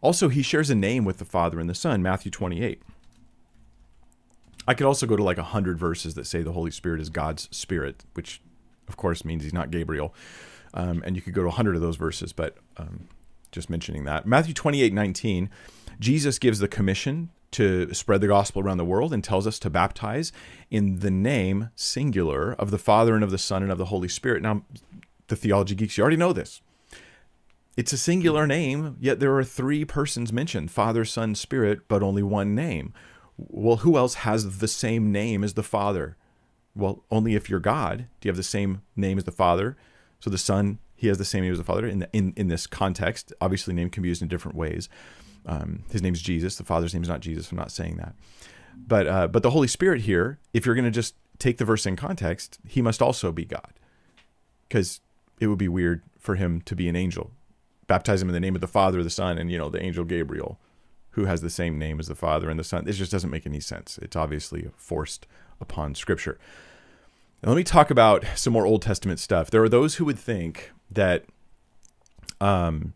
Also, 0.00 0.28
he 0.28 0.42
shares 0.42 0.68
a 0.68 0.74
name 0.74 1.04
with 1.04 1.18
the 1.18 1.24
Father 1.24 1.60
and 1.60 1.70
the 1.70 1.74
Son. 1.74 2.02
Matthew 2.02 2.30
twenty 2.30 2.62
eight. 2.62 2.82
I 4.66 4.74
could 4.74 4.86
also 4.86 5.06
go 5.06 5.16
to 5.16 5.22
like 5.22 5.38
a 5.38 5.42
hundred 5.42 5.78
verses 5.78 6.14
that 6.14 6.26
say 6.26 6.42
the 6.42 6.52
Holy 6.52 6.70
Spirit 6.70 7.00
is 7.00 7.10
God's 7.10 7.48
Spirit, 7.50 8.04
which 8.14 8.40
of 8.88 8.96
course 8.96 9.24
means 9.24 9.42
he's 9.42 9.52
not 9.52 9.70
Gabriel. 9.70 10.14
Um, 10.74 11.02
and 11.04 11.16
you 11.16 11.22
could 11.22 11.34
go 11.34 11.42
to 11.42 11.48
a 11.48 11.52
hundred 11.52 11.76
of 11.76 11.82
those 11.82 11.96
verses, 11.96 12.32
but 12.32 12.56
um, 12.76 13.08
just 13.50 13.68
mentioning 13.68 14.04
that. 14.04 14.26
Matthew 14.26 14.54
28 14.54 14.92
19 14.92 15.50
Jesus 16.00 16.38
gives 16.38 16.58
the 16.58 16.68
commission 16.68 17.30
to 17.52 17.92
spread 17.92 18.20
the 18.20 18.26
gospel 18.26 18.62
around 18.62 18.78
the 18.78 18.84
world 18.84 19.12
and 19.12 19.22
tells 19.22 19.46
us 19.46 19.58
to 19.60 19.70
baptize 19.70 20.32
in 20.70 21.00
the 21.00 21.10
name 21.10 21.70
singular 21.76 22.54
of 22.54 22.70
the 22.70 22.78
Father 22.78 23.14
and 23.14 23.22
of 23.22 23.30
the 23.30 23.38
Son 23.38 23.62
and 23.62 23.70
of 23.70 23.78
the 23.78 23.86
Holy 23.86 24.08
Spirit. 24.08 24.42
Now, 24.42 24.62
the 25.28 25.36
theology 25.36 25.74
geeks, 25.74 25.96
you 25.96 26.02
already 26.02 26.16
know 26.16 26.32
this. 26.32 26.62
It's 27.76 27.92
a 27.92 27.98
singular 27.98 28.46
name, 28.46 28.96
yet 29.00 29.20
there 29.20 29.36
are 29.36 29.44
three 29.44 29.84
persons 29.84 30.32
mentioned 30.32 30.70
Father, 30.70 31.04
Son, 31.04 31.34
Spirit, 31.34 31.88
but 31.88 32.02
only 32.02 32.22
one 32.22 32.54
name. 32.54 32.92
Well, 33.48 33.78
who 33.78 33.96
else 33.96 34.14
has 34.14 34.58
the 34.58 34.68
same 34.68 35.12
name 35.12 35.44
as 35.44 35.54
the 35.54 35.62
Father? 35.62 36.16
Well, 36.74 37.04
only 37.10 37.34
if 37.34 37.50
you're 37.50 37.60
God 37.60 38.06
do 38.20 38.26
you 38.26 38.30
have 38.30 38.36
the 38.36 38.42
same 38.42 38.82
name 38.96 39.18
as 39.18 39.24
the 39.24 39.32
Father. 39.32 39.76
So 40.20 40.30
the 40.30 40.38
Son, 40.38 40.78
he 40.94 41.08
has 41.08 41.18
the 41.18 41.24
same 41.24 41.42
name 41.42 41.52
as 41.52 41.58
the 41.58 41.64
Father 41.64 41.86
in, 41.86 41.98
the, 41.98 42.08
in, 42.12 42.32
in 42.36 42.48
this 42.48 42.66
context. 42.66 43.32
Obviously, 43.40 43.74
name 43.74 43.90
can 43.90 44.02
be 44.02 44.08
used 44.08 44.22
in 44.22 44.28
different 44.28 44.56
ways. 44.56 44.88
Um, 45.44 45.84
his 45.90 46.02
name's 46.02 46.22
Jesus. 46.22 46.56
The 46.56 46.64
Father's 46.64 46.94
name 46.94 47.02
is 47.02 47.08
not 47.08 47.20
Jesus. 47.20 47.50
I'm 47.50 47.58
not 47.58 47.72
saying 47.72 47.96
that. 47.96 48.14
But 48.74 49.06
uh, 49.06 49.28
but 49.28 49.42
the 49.42 49.50
Holy 49.50 49.68
Spirit 49.68 50.02
here, 50.02 50.38
if 50.54 50.64
you're 50.64 50.74
going 50.74 50.84
to 50.84 50.90
just 50.90 51.14
take 51.38 51.58
the 51.58 51.64
verse 51.64 51.84
in 51.84 51.96
context, 51.96 52.58
he 52.66 52.80
must 52.80 53.02
also 53.02 53.32
be 53.32 53.44
God, 53.44 53.72
because 54.68 55.00
it 55.40 55.48
would 55.48 55.58
be 55.58 55.68
weird 55.68 56.02
for 56.18 56.36
him 56.36 56.60
to 56.62 56.76
be 56.76 56.88
an 56.88 56.96
angel. 56.96 57.32
Baptize 57.86 58.22
him 58.22 58.28
in 58.28 58.32
the 58.32 58.40
name 58.40 58.54
of 58.54 58.60
the 58.60 58.68
Father, 58.68 59.02
the 59.02 59.10
Son, 59.10 59.36
and 59.36 59.50
you 59.50 59.58
know 59.58 59.68
the 59.68 59.82
angel 59.82 60.04
Gabriel, 60.04 60.58
who 61.12 61.24
has 61.26 61.40
the 61.40 61.50
same 61.50 61.78
name 61.78 62.00
as 62.00 62.08
the 62.08 62.14
Father 62.14 62.50
and 62.50 62.58
the 62.58 62.64
Son. 62.64 62.84
This 62.84 62.98
just 62.98 63.12
doesn't 63.12 63.30
make 63.30 63.46
any 63.46 63.60
sense. 63.60 63.98
It's 64.02 64.16
obviously 64.16 64.70
forced 64.76 65.26
upon 65.60 65.94
Scripture. 65.94 66.38
Now, 67.42 67.50
let 67.50 67.56
me 67.56 67.64
talk 67.64 67.90
about 67.90 68.24
some 68.36 68.52
more 68.52 68.66
Old 68.66 68.82
Testament 68.82 69.18
stuff. 69.18 69.50
There 69.50 69.62
are 69.62 69.68
those 69.68 69.96
who 69.96 70.04
would 70.04 70.18
think 70.18 70.72
that 70.90 71.24
um, 72.40 72.94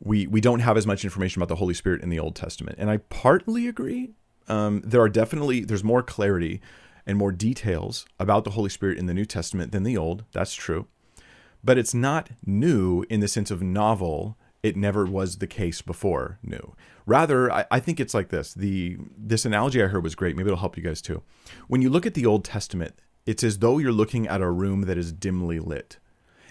we 0.00 0.26
we 0.26 0.40
don't 0.40 0.60
have 0.60 0.76
as 0.76 0.86
much 0.86 1.04
information 1.04 1.40
about 1.40 1.48
the 1.48 1.56
Holy 1.56 1.74
Spirit 1.74 2.02
in 2.02 2.10
the 2.10 2.18
Old 2.18 2.34
Testament, 2.34 2.76
and 2.78 2.90
I 2.90 2.98
partly 2.98 3.66
agree. 3.68 4.10
Um, 4.48 4.82
there 4.84 5.00
are 5.00 5.08
definitely 5.08 5.60
there's 5.60 5.84
more 5.84 6.02
clarity 6.02 6.60
and 7.06 7.18
more 7.18 7.32
details 7.32 8.06
about 8.18 8.44
the 8.44 8.50
Holy 8.50 8.70
Spirit 8.70 8.98
in 8.98 9.06
the 9.06 9.14
New 9.14 9.24
Testament 9.24 9.72
than 9.72 9.82
the 9.82 9.96
Old. 9.96 10.24
That's 10.32 10.54
true, 10.54 10.86
but 11.62 11.78
it's 11.78 11.94
not 11.94 12.30
new 12.46 13.04
in 13.08 13.20
the 13.20 13.28
sense 13.28 13.50
of 13.50 13.62
novel. 13.62 14.36
It 14.64 14.76
never 14.76 15.04
was 15.04 15.38
the 15.38 15.46
case 15.46 15.82
before 15.82 16.38
new. 16.42 16.74
Rather, 17.06 17.52
I, 17.52 17.66
I 17.70 17.80
think 17.80 18.00
it's 18.00 18.14
like 18.14 18.30
this. 18.30 18.54
The 18.54 18.96
this 19.16 19.44
analogy 19.44 19.82
I 19.82 19.86
heard 19.88 20.02
was 20.02 20.14
great. 20.14 20.36
Maybe 20.36 20.48
it'll 20.48 20.58
help 20.58 20.76
you 20.76 20.82
guys 20.82 21.02
too. 21.02 21.22
When 21.68 21.82
you 21.82 21.90
look 21.90 22.06
at 22.06 22.14
the 22.14 22.26
Old 22.26 22.44
Testament, 22.44 22.94
it's 23.26 23.44
as 23.44 23.58
though 23.58 23.78
you're 23.78 23.92
looking 23.92 24.26
at 24.26 24.40
a 24.40 24.50
room 24.50 24.82
that 24.82 24.98
is 24.98 25.12
dimly 25.12 25.58
lit 25.58 25.98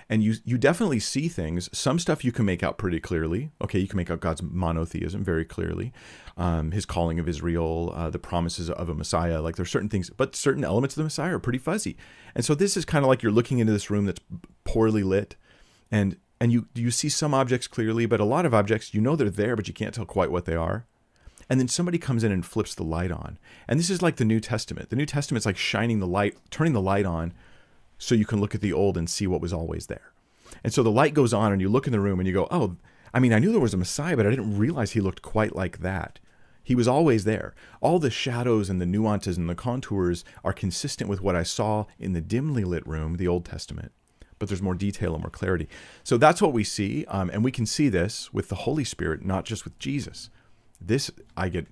and 0.09 0.23
you 0.23 0.35
you 0.45 0.57
definitely 0.57 0.99
see 0.99 1.27
things. 1.27 1.69
Some 1.75 1.97
stuff 1.99 2.23
you 2.23 2.31
can 2.31 2.45
make 2.45 2.61
out 2.61 2.77
pretty 2.77 2.99
clearly. 2.99 3.51
Okay, 3.61 3.79
you 3.79 3.87
can 3.87 3.97
make 3.97 4.11
out 4.11 4.19
God's 4.19 4.43
monotheism 4.43 5.23
very 5.23 5.45
clearly, 5.45 5.91
um, 6.37 6.71
His 6.71 6.85
calling 6.85 7.19
of 7.19 7.27
Israel, 7.27 7.91
uh, 7.95 8.09
the 8.09 8.19
promises 8.19 8.69
of 8.69 8.89
a 8.89 8.93
Messiah. 8.93 9.41
Like 9.41 9.55
there's 9.55 9.71
certain 9.71 9.89
things, 9.89 10.09
but 10.09 10.35
certain 10.35 10.63
elements 10.63 10.95
of 10.95 10.97
the 10.97 11.05
Messiah 11.05 11.35
are 11.35 11.39
pretty 11.39 11.59
fuzzy. 11.59 11.97
And 12.35 12.45
so 12.45 12.53
this 12.55 12.77
is 12.77 12.85
kind 12.85 13.03
of 13.03 13.09
like 13.09 13.23
you're 13.23 13.31
looking 13.31 13.59
into 13.59 13.73
this 13.73 13.89
room 13.89 14.05
that's 14.05 14.21
poorly 14.65 15.03
lit, 15.03 15.35
and 15.89 16.17
and 16.43 16.51
you 16.51 16.67
you 16.75 16.91
see 16.91 17.07
some 17.07 17.33
objects 17.33 17.67
clearly, 17.67 18.05
but 18.05 18.19
a 18.19 18.25
lot 18.25 18.45
of 18.45 18.53
objects 18.53 18.93
you 18.93 18.99
know 18.99 19.15
they're 19.15 19.29
there, 19.29 19.55
but 19.55 19.69
you 19.69 19.73
can't 19.73 19.95
tell 19.95 20.03
quite 20.03 20.29
what 20.29 20.43
they 20.43 20.55
are. 20.55 20.85
And 21.49 21.57
then 21.57 21.69
somebody 21.69 21.97
comes 21.97 22.21
in 22.21 22.33
and 22.33 22.45
flips 22.45 22.75
the 22.75 22.83
light 22.83 23.13
on. 23.13 23.37
And 23.65 23.79
this 23.79 23.89
is 23.89 24.01
like 24.01 24.17
the 24.17 24.25
New 24.25 24.41
Testament. 24.41 24.89
The 24.89 24.97
New 24.97 25.05
Testament's 25.05 25.45
like 25.45 25.55
shining 25.55 25.99
the 25.99 26.07
light, 26.07 26.35
turning 26.51 26.73
the 26.73 26.81
light 26.81 27.05
on 27.05 27.31
so 27.97 28.13
you 28.13 28.25
can 28.25 28.41
look 28.41 28.53
at 28.53 28.59
the 28.59 28.73
old 28.73 28.97
and 28.97 29.09
see 29.09 29.25
what 29.25 29.39
was 29.39 29.53
always 29.53 29.87
there. 29.87 30.11
And 30.65 30.73
so 30.73 30.83
the 30.83 30.91
light 30.91 31.13
goes 31.13 31.33
on 31.33 31.53
and 31.53 31.61
you 31.61 31.69
look 31.69 31.87
in 31.87 31.93
the 31.93 32.01
room 32.01 32.19
and 32.19 32.27
you 32.27 32.33
go, 32.33 32.49
oh, 32.51 32.75
I 33.13 33.21
mean, 33.21 33.31
I 33.31 33.39
knew 33.39 33.53
there 33.53 33.61
was 33.61 33.73
a 33.73 33.77
Messiah, 33.77 34.17
but 34.17 34.27
I 34.27 34.29
didn't 34.29 34.57
realize 34.57 34.91
he 34.91 34.99
looked 34.99 35.21
quite 35.21 35.55
like 35.55 35.79
that. 35.79 36.19
He 36.61 36.75
was 36.75 36.89
always 36.89 37.23
there. 37.23 37.55
All 37.79 37.99
the 37.99 38.09
shadows 38.09 38.69
and 38.69 38.81
the 38.81 38.85
nuances 38.85 39.37
and 39.37 39.49
the 39.49 39.55
contours 39.55 40.25
are 40.43 40.51
consistent 40.51 41.09
with 41.09 41.21
what 41.21 41.37
I 41.37 41.43
saw 41.43 41.85
in 41.99 42.11
the 42.11 42.19
dimly 42.19 42.65
lit 42.65 42.85
room, 42.85 43.15
the 43.15 43.29
Old 43.29 43.45
Testament. 43.45 43.93
But 44.43 44.49
there's 44.49 44.61
more 44.61 44.75
detail 44.75 45.13
and 45.13 45.23
more 45.23 45.29
clarity. 45.29 45.69
So 46.03 46.17
that's 46.17 46.41
what 46.41 46.51
we 46.51 46.65
see. 46.65 47.05
Um, 47.05 47.29
and 47.29 47.45
we 47.45 47.49
can 47.49 47.65
see 47.65 47.87
this 47.87 48.33
with 48.33 48.49
the 48.49 48.55
Holy 48.55 48.83
Spirit, 48.83 49.23
not 49.23 49.45
just 49.45 49.63
with 49.63 49.79
Jesus. 49.79 50.29
This, 50.81 51.09
I 51.37 51.47
get, 51.47 51.65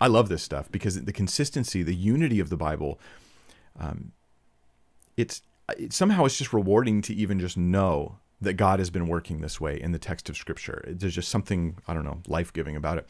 I 0.00 0.08
love 0.08 0.28
this 0.28 0.42
stuff 0.42 0.68
because 0.72 1.00
the 1.00 1.12
consistency, 1.12 1.84
the 1.84 1.94
unity 1.94 2.40
of 2.40 2.50
the 2.50 2.56
Bible, 2.56 2.98
um, 3.78 4.10
it's 5.16 5.42
it, 5.78 5.92
somehow 5.92 6.24
it's 6.24 6.38
just 6.38 6.52
rewarding 6.52 7.02
to 7.02 7.14
even 7.14 7.38
just 7.38 7.56
know 7.56 8.18
that 8.40 8.54
God 8.54 8.80
has 8.80 8.90
been 8.90 9.06
working 9.06 9.40
this 9.40 9.60
way 9.60 9.80
in 9.80 9.92
the 9.92 9.98
text 10.00 10.28
of 10.28 10.36
Scripture. 10.36 10.82
There's 10.88 11.14
just 11.14 11.28
something, 11.28 11.78
I 11.86 11.94
don't 11.94 12.04
know, 12.04 12.20
life 12.26 12.52
giving 12.52 12.74
about 12.74 12.98
it. 12.98 13.06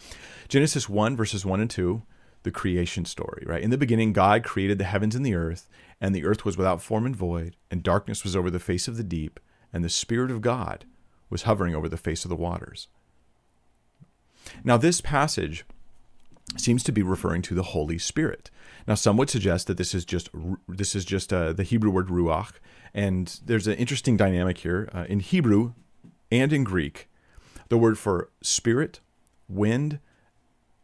Genesis 0.51 0.87
1, 0.87 1.17
verses 1.17 1.47
1 1.47 1.61
and 1.63 1.71
2, 1.71 2.03
the 2.43 2.51
creation 2.51 3.05
story, 3.05 3.45
right? 3.47 3.63
In 3.63 3.71
the 3.71 3.79
beginning, 3.79 4.13
God 4.13 4.45
created 4.45 4.79
the 4.79 4.85
heavens 4.85 5.15
and 5.15 5.25
the 5.25 5.35
earth, 5.35 5.69
and 6.01 6.15
the 6.15 6.25
earth 6.25 6.45
was 6.45 6.57
without 6.57 6.83
form 6.83 7.05
and 7.07 7.15
void, 7.15 7.57
and 7.71 7.83
darkness 7.83 8.25
was 8.25 8.35
over 8.35 8.51
the 8.51 8.59
face 8.59 8.89
of 8.89 8.97
the 8.97 9.05
deep, 9.05 9.39
and 9.73 9.85
the 9.85 9.91
Spirit 9.91 10.31
of 10.31 10.41
God 10.41 10.85
was 11.29 11.43
hovering 11.43 11.75
over 11.75 11.89
the 11.89 11.97
face 11.97 12.25
of 12.25 12.29
the 12.29 12.37
waters. 12.37 12.89
Now, 14.65 14.77
this 14.77 15.01
passage 15.01 15.65
seems 16.57 16.83
to 16.85 16.93
be 16.93 17.03
referring 17.03 17.43
to 17.43 17.55
the 17.55 17.63
Holy 17.63 17.99
Spirit. 17.99 18.51
Now, 18.89 18.95
some 18.95 19.17
would 19.19 19.31
suggest 19.31 19.67
that 19.67 19.77
this 19.77 19.95
is 19.95 20.05
just 20.05 20.31
this 20.67 20.97
is 20.97 21.05
just 21.05 21.33
uh, 21.33 21.53
the 21.53 21.63
Hebrew 21.63 21.91
word 21.91 22.09
ruach, 22.09 22.55
and 22.95 23.39
there's 23.45 23.67
an 23.67 23.75
interesting 23.75 24.17
dynamic 24.17 24.59
here 24.59 24.89
uh, 24.93 25.05
in 25.09 25.21
Hebrew 25.21 25.75
and 26.33 26.53
in 26.53 26.65
Greek. 26.65 27.09
The 27.69 27.79
word 27.79 27.99
for 27.99 28.31
spirit, 28.43 29.01
wind, 29.49 30.01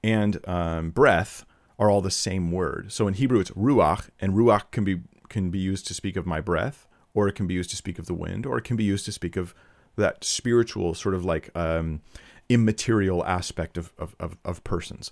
and 0.05 0.39
um, 0.47 0.91
breath 0.91 1.45
are 1.79 1.91
all 1.91 2.01
the 2.01 2.11
same 2.11 2.51
word. 2.51 2.93
So 2.93 3.07
in 3.07 3.15
Hebrew, 3.15 3.41
it's 3.41 3.51
ruach, 3.51 4.09
and 4.21 4.33
ruach 4.35 4.71
can 4.71 4.85
be 4.85 5.01
can 5.29 5.51
be 5.51 5.59
used 5.59 5.87
to 5.89 5.95
speak 5.95 6.17
of 6.17 6.27
my 6.27 6.41
breath, 6.41 6.87
or 7.13 7.29
it 7.29 7.35
can 7.35 7.47
be 7.47 7.55
used 7.55 7.71
to 7.71 7.77
speak 7.77 7.99
of 7.99 8.07
the 8.07 8.15
wind, 8.15 8.47
or 8.47 8.59
it 8.59 8.65
can 8.65 8.77
be 8.77 8.85
used 8.85 9.05
to 9.07 9.13
speak 9.13 9.37
of 9.37 9.55
that 9.97 10.23
spiritual 10.23 10.95
sort 10.95 11.15
of 11.15 11.25
like 11.25 11.51
um, 11.57 12.01
immaterial 12.49 13.25
aspect 13.25 13.77
of, 13.77 13.93
of, 13.99 14.15
of, 14.21 14.37
of 14.45 14.63
persons. 14.63 15.11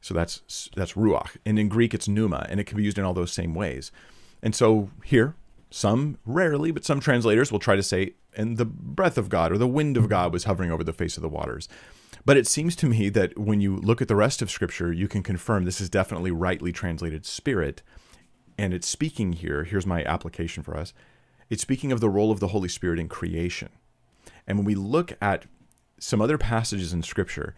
So 0.00 0.14
that's 0.14 0.70
that's 0.76 0.92
ruach, 0.94 1.36
and 1.46 1.58
in 1.58 1.68
Greek 1.68 1.94
it's 1.94 2.08
pneuma, 2.08 2.46
and 2.48 2.58
it 2.60 2.64
can 2.64 2.76
be 2.76 2.84
used 2.84 2.98
in 2.98 3.04
all 3.04 3.14
those 3.14 3.32
same 3.32 3.54
ways. 3.54 3.92
And 4.42 4.54
so 4.54 4.90
here, 5.04 5.36
some 5.70 6.18
rarely, 6.26 6.72
but 6.72 6.84
some 6.84 7.00
translators 7.00 7.52
will 7.52 7.60
try 7.60 7.76
to 7.76 7.82
say, 7.82 8.14
"and 8.36 8.56
the 8.56 8.64
breath 8.64 9.16
of 9.16 9.28
God" 9.28 9.52
or 9.52 9.58
"the 9.58 9.68
wind 9.68 9.96
of 9.96 10.08
God 10.08 10.32
was 10.32 10.44
hovering 10.44 10.70
over 10.70 10.84
the 10.84 10.92
face 10.92 11.16
of 11.16 11.22
the 11.22 11.28
waters." 11.28 11.68
But 12.24 12.36
it 12.36 12.46
seems 12.46 12.76
to 12.76 12.86
me 12.86 13.08
that 13.10 13.36
when 13.36 13.60
you 13.60 13.76
look 13.76 14.00
at 14.00 14.08
the 14.08 14.16
rest 14.16 14.42
of 14.42 14.50
Scripture, 14.50 14.92
you 14.92 15.08
can 15.08 15.22
confirm 15.22 15.64
this 15.64 15.80
is 15.80 15.90
definitely 15.90 16.30
rightly 16.30 16.72
translated 16.72 17.26
spirit, 17.26 17.82
and 18.56 18.72
it's 18.72 18.88
speaking 18.88 19.32
here. 19.32 19.64
Here's 19.64 19.86
my 19.86 20.04
application 20.04 20.62
for 20.62 20.76
us. 20.76 20.92
It's 21.50 21.62
speaking 21.62 21.90
of 21.90 22.00
the 22.00 22.08
role 22.08 22.30
of 22.30 22.40
the 22.40 22.48
Holy 22.48 22.68
Spirit 22.68 23.00
in 23.00 23.08
creation. 23.08 23.70
And 24.46 24.56
when 24.56 24.64
we 24.64 24.74
look 24.74 25.12
at 25.20 25.46
some 25.98 26.20
other 26.20 26.38
passages 26.38 26.92
in 26.92 27.02
Scripture, 27.02 27.54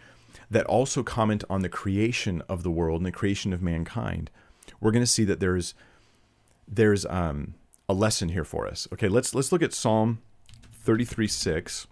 that 0.50 0.66
also 0.66 1.02
comment 1.02 1.44
on 1.50 1.62
the 1.62 1.68
creation 1.68 2.42
of 2.48 2.62
the 2.62 2.70
world 2.70 3.00
and 3.00 3.06
the 3.06 3.12
creation 3.12 3.52
of 3.52 3.62
mankind, 3.62 4.30
we're 4.80 4.92
going 4.92 5.02
to 5.02 5.06
see 5.06 5.24
that 5.24 5.40
there's 5.40 5.74
there's 6.66 7.04
um, 7.06 7.54
a 7.88 7.94
lesson 7.94 8.30
here 8.30 8.44
for 8.44 8.66
us. 8.66 8.88
Okay, 8.92 9.08
let's 9.08 9.34
let's 9.34 9.52
look 9.52 9.62
at 9.62 9.74
Psalm 9.74 10.22
33 10.72 11.26
6. 11.26 11.86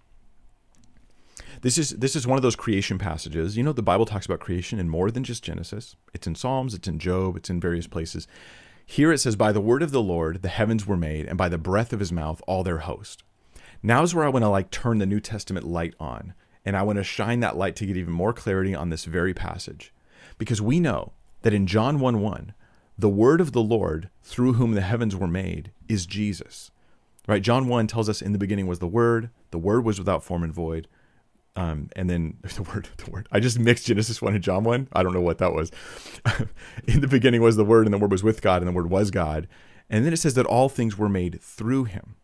This 1.62 1.78
is 1.78 1.90
this 1.90 2.16
is 2.16 2.26
one 2.26 2.36
of 2.36 2.42
those 2.42 2.56
creation 2.56 2.98
passages. 2.98 3.56
You 3.56 3.62
know, 3.62 3.72
the 3.72 3.82
Bible 3.82 4.04
talks 4.04 4.26
about 4.26 4.40
creation 4.40 4.80
in 4.80 4.88
more 4.88 5.12
than 5.12 5.22
just 5.22 5.44
Genesis. 5.44 5.94
It's 6.12 6.26
in 6.26 6.34
Psalms, 6.34 6.74
it's 6.74 6.88
in 6.88 6.98
Job, 6.98 7.36
it's 7.36 7.50
in 7.50 7.60
various 7.60 7.86
places. 7.86 8.26
Here 8.84 9.12
it 9.12 9.18
says, 9.18 9.36
By 9.36 9.52
the 9.52 9.60
word 9.60 9.80
of 9.80 9.92
the 9.92 10.02
Lord 10.02 10.42
the 10.42 10.48
heavens 10.48 10.88
were 10.88 10.96
made, 10.96 11.26
and 11.26 11.38
by 11.38 11.48
the 11.48 11.58
breath 11.58 11.92
of 11.92 12.00
his 12.00 12.10
mouth 12.10 12.42
all 12.48 12.64
their 12.64 12.78
host. 12.78 13.22
Now 13.80 14.02
is 14.02 14.12
where 14.12 14.24
I 14.24 14.28
want 14.28 14.44
to 14.44 14.48
like 14.48 14.72
turn 14.72 14.98
the 14.98 15.06
New 15.06 15.20
Testament 15.20 15.64
light 15.64 15.94
on, 16.00 16.34
and 16.64 16.76
I 16.76 16.82
want 16.82 16.96
to 16.96 17.04
shine 17.04 17.38
that 17.40 17.56
light 17.56 17.76
to 17.76 17.86
get 17.86 17.96
even 17.96 18.12
more 18.12 18.32
clarity 18.32 18.74
on 18.74 18.90
this 18.90 19.04
very 19.04 19.32
passage. 19.32 19.94
Because 20.38 20.60
we 20.60 20.80
know 20.80 21.12
that 21.42 21.54
in 21.54 21.68
John 21.68 22.00
1 22.00 22.20
1, 22.20 22.54
the 22.98 23.08
word 23.08 23.40
of 23.40 23.52
the 23.52 23.62
Lord, 23.62 24.10
through 24.24 24.54
whom 24.54 24.72
the 24.72 24.80
heavens 24.80 25.14
were 25.14 25.28
made, 25.28 25.70
is 25.88 26.06
Jesus. 26.06 26.72
Right? 27.28 27.42
John 27.42 27.68
1 27.68 27.86
tells 27.86 28.08
us 28.08 28.20
in 28.20 28.32
the 28.32 28.38
beginning 28.38 28.66
was 28.66 28.80
the 28.80 28.88
word, 28.88 29.30
the 29.52 29.58
word 29.58 29.84
was 29.84 30.00
without 30.00 30.24
form 30.24 30.42
and 30.42 30.52
void, 30.52 30.88
um, 31.56 31.90
and 31.94 32.08
then 32.08 32.38
the 32.42 32.62
word, 32.62 32.88
the 32.96 33.10
word. 33.10 33.28
I 33.30 33.40
just 33.40 33.58
mixed 33.58 33.86
Genesis 33.86 34.22
one 34.22 34.34
and 34.34 34.44
John 34.44 34.64
one. 34.64 34.88
I 34.92 35.02
don't 35.02 35.12
know 35.12 35.20
what 35.20 35.38
that 35.38 35.52
was. 35.52 35.70
In 36.86 37.00
the 37.00 37.08
beginning 37.08 37.42
was 37.42 37.56
the 37.56 37.64
word, 37.64 37.86
and 37.86 37.94
the 37.94 37.98
word 37.98 38.12
was 38.12 38.22
with 38.22 38.42
God, 38.42 38.62
and 38.62 38.68
the 38.68 38.72
word 38.72 38.90
was 38.90 39.10
God. 39.10 39.48
And 39.90 40.04
then 40.04 40.12
it 40.12 40.18
says 40.18 40.34
that 40.34 40.46
all 40.46 40.68
things 40.68 40.96
were 40.96 41.08
made 41.08 41.40
through 41.42 41.84
him. 41.84 42.16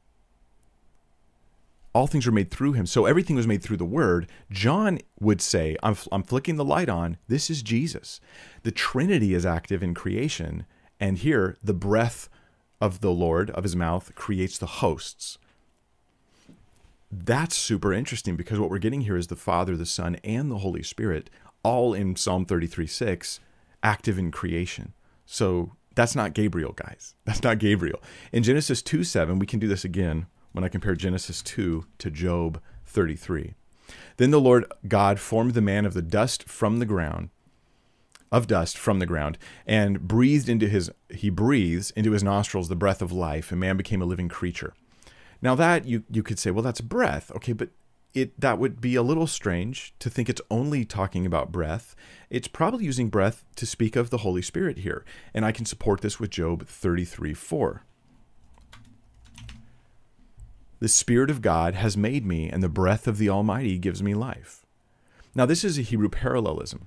All 1.94 2.06
things 2.06 2.26
were 2.26 2.32
made 2.32 2.50
through 2.50 2.74
him. 2.74 2.86
So 2.86 3.06
everything 3.06 3.36
was 3.36 3.46
made 3.46 3.62
through 3.62 3.78
the 3.78 3.84
word. 3.84 4.28
John 4.50 5.00
would 5.20 5.40
say, 5.40 5.76
I'm, 5.82 5.96
I'm 6.12 6.22
flicking 6.22 6.56
the 6.56 6.64
light 6.64 6.88
on. 6.88 7.16
This 7.28 7.50
is 7.50 7.62
Jesus. 7.62 8.20
The 8.62 8.70
Trinity 8.70 9.34
is 9.34 9.44
active 9.44 9.82
in 9.82 9.94
creation. 9.94 10.64
And 11.00 11.18
here, 11.18 11.56
the 11.62 11.74
breath 11.74 12.28
of 12.80 13.00
the 13.00 13.10
Lord, 13.10 13.50
of 13.50 13.64
his 13.64 13.74
mouth, 13.74 14.14
creates 14.14 14.58
the 14.58 14.66
hosts 14.66 15.38
that's 17.10 17.56
super 17.56 17.92
interesting 17.92 18.36
because 18.36 18.58
what 18.58 18.70
we're 18.70 18.78
getting 18.78 19.02
here 19.02 19.16
is 19.16 19.28
the 19.28 19.36
Father, 19.36 19.76
the 19.76 19.86
Son, 19.86 20.16
and 20.24 20.50
the 20.50 20.58
Holy 20.58 20.82
Spirit, 20.82 21.30
all 21.62 21.94
in 21.94 22.16
Psalm 22.16 22.44
33 22.44 22.86
6, 22.86 23.40
active 23.82 24.18
in 24.18 24.30
creation. 24.30 24.92
So 25.24 25.72
that's 25.94 26.14
not 26.14 26.34
Gabriel, 26.34 26.72
guys. 26.72 27.14
That's 27.24 27.42
not 27.42 27.58
Gabriel. 27.58 28.00
In 28.30 28.44
Genesis 28.44 28.82
2 28.82 29.02
7, 29.02 29.38
we 29.38 29.46
can 29.46 29.58
do 29.58 29.66
this 29.66 29.84
again 29.84 30.26
when 30.52 30.62
I 30.64 30.68
compare 30.68 30.94
Genesis 30.94 31.42
2 31.42 31.84
to 31.98 32.10
Job 32.10 32.60
33. 32.86 33.54
Then 34.16 34.30
the 34.30 34.40
Lord 34.40 34.64
God 34.86 35.18
formed 35.18 35.54
the 35.54 35.60
man 35.60 35.84
of 35.84 35.94
the 35.94 36.02
dust 36.02 36.44
from 36.44 36.78
the 36.78 36.86
ground, 36.86 37.30
of 38.30 38.46
dust 38.46 38.78
from 38.78 38.98
the 39.00 39.06
ground, 39.06 39.38
and 39.66 40.06
breathed 40.06 40.48
into 40.48 40.68
his 40.68 40.90
he 41.10 41.30
breathes 41.30 41.90
into 41.92 42.12
his 42.12 42.22
nostrils 42.22 42.68
the 42.68 42.76
breath 42.76 43.02
of 43.02 43.10
life, 43.10 43.50
and 43.50 43.60
man 43.60 43.76
became 43.76 44.02
a 44.02 44.06
living 44.06 44.28
creature. 44.28 44.74
Now 45.40 45.54
that 45.54 45.86
you 45.86 46.04
you 46.10 46.22
could 46.22 46.38
say, 46.38 46.50
well, 46.50 46.62
that's 46.62 46.80
breath, 46.80 47.30
okay, 47.36 47.52
but 47.52 47.70
it 48.14 48.38
that 48.40 48.58
would 48.58 48.80
be 48.80 48.94
a 48.94 49.02
little 49.02 49.26
strange 49.26 49.94
to 49.98 50.10
think 50.10 50.28
it's 50.28 50.40
only 50.50 50.84
talking 50.84 51.26
about 51.26 51.52
breath. 51.52 51.94
It's 52.30 52.48
probably 52.48 52.84
using 52.84 53.08
breath 53.08 53.44
to 53.56 53.66
speak 53.66 53.96
of 53.96 54.10
the 54.10 54.18
Holy 54.18 54.42
Spirit 54.42 54.78
here, 54.78 55.04
and 55.32 55.44
I 55.44 55.52
can 55.52 55.64
support 55.64 56.00
this 56.00 56.18
with 56.18 56.30
Job 56.30 56.66
33 56.66 57.34
4. 57.34 57.84
The 60.80 60.88
Spirit 60.88 61.30
of 61.30 61.42
God 61.42 61.74
has 61.74 61.96
made 61.96 62.24
me, 62.24 62.48
and 62.48 62.62
the 62.62 62.68
breath 62.68 63.08
of 63.08 63.18
the 63.18 63.28
Almighty 63.28 63.78
gives 63.78 64.02
me 64.02 64.14
life. 64.14 64.64
Now, 65.34 65.44
this 65.44 65.64
is 65.64 65.76
a 65.76 65.82
Hebrew 65.82 66.08
parallelism 66.08 66.86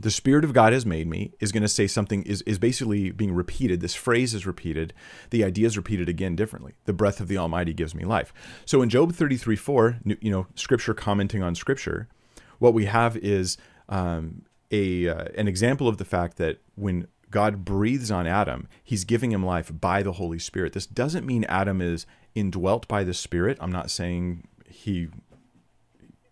the 0.00 0.10
spirit 0.10 0.44
of 0.44 0.52
god 0.52 0.72
has 0.72 0.86
made 0.86 1.06
me 1.06 1.32
is 1.40 1.52
going 1.52 1.62
to 1.62 1.68
say 1.68 1.86
something 1.86 2.22
is, 2.22 2.42
is 2.42 2.58
basically 2.58 3.10
being 3.10 3.32
repeated. 3.32 3.80
This 3.80 3.94
phrase 3.94 4.34
is 4.34 4.46
repeated. 4.46 4.92
The 5.30 5.44
idea 5.44 5.66
is 5.66 5.76
repeated 5.76 6.08
again 6.08 6.36
differently. 6.36 6.74
The 6.84 6.92
breath 6.92 7.20
of 7.20 7.28
the 7.28 7.38
almighty 7.38 7.72
gives 7.72 7.94
me 7.94 8.04
life. 8.04 8.32
So 8.64 8.82
in 8.82 8.88
job 8.88 9.12
33 9.12 9.56
4 9.56 9.98
you 10.04 10.30
know 10.30 10.46
scripture 10.54 10.94
commenting 10.94 11.42
on 11.42 11.54
scripture 11.54 12.08
what 12.58 12.74
we 12.74 12.86
have 12.86 13.16
is 13.16 13.56
um, 13.88 14.42
a 14.70 15.08
uh, 15.08 15.24
an 15.36 15.48
example 15.48 15.88
of 15.88 15.98
the 15.98 16.04
fact 16.04 16.36
that 16.36 16.58
when 16.74 17.06
god 17.30 17.64
breathes 17.64 18.10
on 18.10 18.26
adam 18.26 18.68
he's 18.82 19.04
giving 19.04 19.32
him 19.32 19.44
life 19.44 19.70
by 19.80 20.02
the 20.02 20.12
holy 20.12 20.38
spirit. 20.38 20.72
This 20.72 20.86
doesn't 20.86 21.26
mean 21.26 21.44
adam 21.44 21.80
is 21.80 22.06
indwelt 22.34 22.86
by 22.88 23.04
the 23.04 23.14
spirit. 23.14 23.58
I'm 23.60 23.72
not 23.72 23.90
saying 23.90 24.46
he 24.68 25.08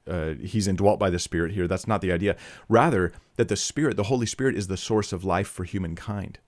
uh, 0.06 0.34
he's 0.34 0.68
indwelt 0.68 0.98
by 0.98 1.10
the 1.10 1.18
Spirit 1.18 1.52
here. 1.52 1.66
That's 1.66 1.86
not 1.86 2.00
the 2.00 2.12
idea. 2.12 2.36
Rather, 2.68 3.12
that 3.36 3.48
the 3.48 3.56
Spirit, 3.56 3.96
the 3.96 4.04
Holy 4.04 4.26
Spirit, 4.26 4.56
is 4.56 4.68
the 4.68 4.76
source 4.76 5.12
of 5.12 5.24
life 5.24 5.48
for 5.48 5.64
humankind. 5.64 6.38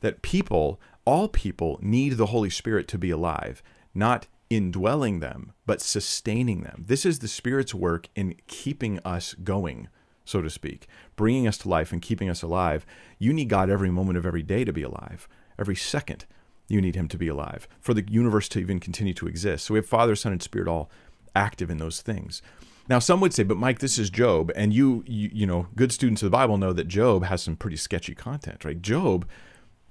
That 0.00 0.22
people, 0.22 0.80
all 1.04 1.28
people, 1.28 1.78
need 1.80 2.14
the 2.14 2.26
Holy 2.26 2.50
Spirit 2.50 2.86
to 2.88 2.98
be 2.98 3.10
alive, 3.10 3.62
not 3.94 4.26
indwelling 4.50 5.20
them, 5.20 5.52
but 5.64 5.80
sustaining 5.80 6.62
them. 6.62 6.84
This 6.86 7.04
is 7.04 7.18
the 7.18 7.28
Spirit's 7.28 7.74
work 7.74 8.08
in 8.14 8.36
keeping 8.46 9.00
us 9.04 9.34
going, 9.34 9.88
so 10.24 10.40
to 10.40 10.50
speak, 10.50 10.86
bringing 11.16 11.48
us 11.48 11.58
to 11.58 11.68
life 11.68 11.92
and 11.92 12.02
keeping 12.02 12.28
us 12.28 12.42
alive. 12.42 12.86
You 13.18 13.32
need 13.32 13.48
God 13.48 13.70
every 13.70 13.90
moment 13.90 14.18
of 14.18 14.26
every 14.26 14.42
day 14.42 14.64
to 14.64 14.72
be 14.72 14.82
alive, 14.82 15.28
every 15.58 15.76
second. 15.76 16.26
You 16.68 16.80
need 16.80 16.96
Him 16.96 17.08
to 17.08 17.18
be 17.18 17.28
alive 17.28 17.68
for 17.80 17.94
the 17.94 18.04
universe 18.08 18.48
to 18.50 18.58
even 18.58 18.80
continue 18.80 19.14
to 19.14 19.28
exist. 19.28 19.66
So 19.66 19.74
we 19.74 19.78
have 19.78 19.86
Father, 19.86 20.16
Son, 20.16 20.32
and 20.32 20.42
Spirit 20.42 20.68
all 20.68 20.90
active 21.34 21.70
in 21.70 21.78
those 21.78 22.00
things. 22.00 22.42
Now, 22.88 23.00
some 23.00 23.20
would 23.20 23.34
say, 23.34 23.42
but 23.42 23.56
Mike, 23.56 23.80
this 23.80 23.98
is 23.98 24.10
Job, 24.10 24.52
and 24.54 24.72
you, 24.72 25.02
you, 25.06 25.30
you 25.32 25.46
know, 25.46 25.66
good 25.74 25.90
students 25.90 26.22
of 26.22 26.26
the 26.26 26.36
Bible 26.36 26.56
know 26.56 26.72
that 26.72 26.86
Job 26.86 27.24
has 27.24 27.42
some 27.42 27.56
pretty 27.56 27.76
sketchy 27.76 28.14
content, 28.14 28.64
right? 28.64 28.80
Job 28.80 29.26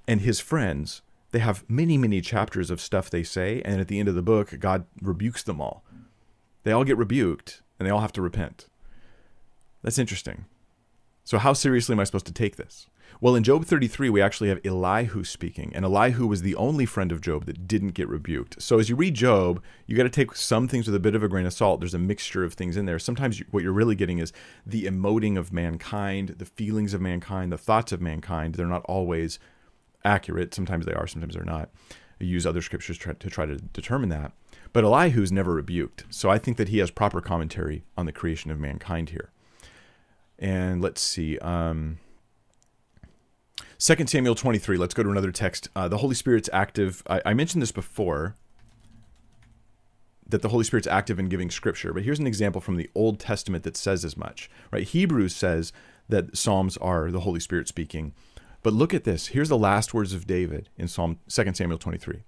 and 0.08 0.22
his 0.22 0.40
friends, 0.40 1.02
they 1.32 1.40
have 1.40 1.68
many, 1.68 1.98
many 1.98 2.20
chapters 2.20 2.70
of 2.70 2.80
stuff 2.80 3.10
they 3.10 3.22
say, 3.22 3.60
and 3.64 3.80
at 3.80 3.88
the 3.88 3.98
end 3.98 4.08
of 4.08 4.14
the 4.14 4.22
book, 4.22 4.58
God 4.58 4.86
rebukes 5.02 5.42
them 5.42 5.60
all. 5.60 5.84
They 6.62 6.72
all 6.72 6.84
get 6.84 6.96
rebuked, 6.96 7.62
and 7.78 7.86
they 7.86 7.90
all 7.90 8.00
have 8.00 8.12
to 8.12 8.22
repent. 8.22 8.66
That's 9.82 9.98
interesting. 9.98 10.46
So, 11.24 11.38
how 11.38 11.52
seriously 11.52 11.92
am 11.92 12.00
I 12.00 12.04
supposed 12.04 12.26
to 12.26 12.32
take 12.32 12.56
this? 12.56 12.86
Well, 13.20 13.34
in 13.34 13.44
Job 13.44 13.64
33, 13.64 14.10
we 14.10 14.20
actually 14.20 14.48
have 14.50 14.60
Elihu 14.64 15.24
speaking, 15.24 15.72
and 15.74 15.84
Elihu 15.84 16.26
was 16.26 16.42
the 16.42 16.54
only 16.54 16.84
friend 16.84 17.10
of 17.10 17.20
Job 17.20 17.46
that 17.46 17.66
didn't 17.66 17.94
get 17.94 18.08
rebuked. 18.08 18.60
So 18.60 18.78
as 18.78 18.88
you 18.90 18.96
read 18.96 19.14
Job, 19.14 19.62
you 19.86 19.96
got 19.96 20.02
to 20.02 20.10
take 20.10 20.34
some 20.34 20.68
things 20.68 20.86
with 20.86 20.94
a 20.94 21.00
bit 21.00 21.14
of 21.14 21.22
a 21.22 21.28
grain 21.28 21.46
of 21.46 21.52
salt. 21.52 21.80
There's 21.80 21.94
a 21.94 21.98
mixture 21.98 22.44
of 22.44 22.54
things 22.54 22.76
in 22.76 22.84
there. 22.84 22.98
Sometimes 22.98 23.38
what 23.50 23.62
you're 23.62 23.72
really 23.72 23.94
getting 23.94 24.18
is 24.18 24.32
the 24.66 24.84
emoting 24.84 25.38
of 25.38 25.52
mankind, 25.52 26.36
the 26.38 26.44
feelings 26.44 26.92
of 26.92 27.00
mankind, 27.00 27.52
the 27.52 27.58
thoughts 27.58 27.92
of 27.92 28.02
mankind. 28.02 28.54
They're 28.54 28.66
not 28.66 28.84
always 28.84 29.38
accurate. 30.04 30.54
Sometimes 30.54 30.86
they 30.86 30.92
are, 30.92 31.06
sometimes 31.06 31.34
they're 31.34 31.44
not. 31.44 31.70
Use 32.18 32.46
other 32.46 32.62
scriptures 32.62 32.98
to 32.98 33.30
try 33.30 33.46
to 33.46 33.56
determine 33.56 34.08
that. 34.10 34.32
But 34.72 34.84
Elihu's 34.84 35.32
never 35.32 35.54
rebuked. 35.54 36.04
So 36.10 36.30
I 36.30 36.38
think 36.38 36.56
that 36.56 36.68
he 36.68 36.78
has 36.78 36.90
proper 36.90 37.20
commentary 37.20 37.84
on 37.96 38.06
the 38.06 38.12
creation 38.12 38.50
of 38.50 38.58
mankind 38.58 39.10
here. 39.10 39.30
And 40.38 40.82
let's 40.82 41.00
see. 41.00 41.38
Um, 41.38 41.98
2 43.78 44.06
Samuel 44.06 44.34
23, 44.34 44.78
let's 44.78 44.94
go 44.94 45.02
to 45.02 45.10
another 45.10 45.32
text. 45.32 45.68
Uh, 45.76 45.86
the 45.86 45.98
Holy 45.98 46.14
Spirit's 46.14 46.48
active. 46.52 47.02
I, 47.08 47.20
I, 47.26 47.34
mentioned 47.34 47.60
this 47.60 47.72
before 47.72 48.34
that 50.26 50.40
the 50.40 50.48
Holy 50.48 50.64
Spirit's 50.64 50.86
active 50.86 51.18
in 51.18 51.28
giving 51.28 51.50
scripture, 51.50 51.92
but 51.92 52.02
here's 52.02 52.18
an 52.18 52.26
example 52.26 52.60
from 52.60 52.76
the 52.76 52.90
Old 52.94 53.20
Testament 53.20 53.64
that 53.64 53.76
says 53.76 54.04
as 54.04 54.16
much. 54.16 54.50
Right? 54.70 54.84
Hebrews 54.84 55.36
says 55.36 55.72
that 56.08 56.36
Psalms 56.36 56.76
are 56.78 57.10
the 57.10 57.20
Holy 57.20 57.40
Spirit 57.40 57.68
speaking. 57.68 58.14
But 58.62 58.72
look 58.72 58.94
at 58.94 59.04
this. 59.04 59.28
Here's 59.28 59.50
the 59.50 59.58
last 59.58 59.92
words 59.92 60.12
of 60.12 60.26
David 60.26 60.70
in 60.76 60.88
Psalm 60.88 61.18
2 61.28 61.54
Samuel 61.54 61.78
23. 61.78 62.22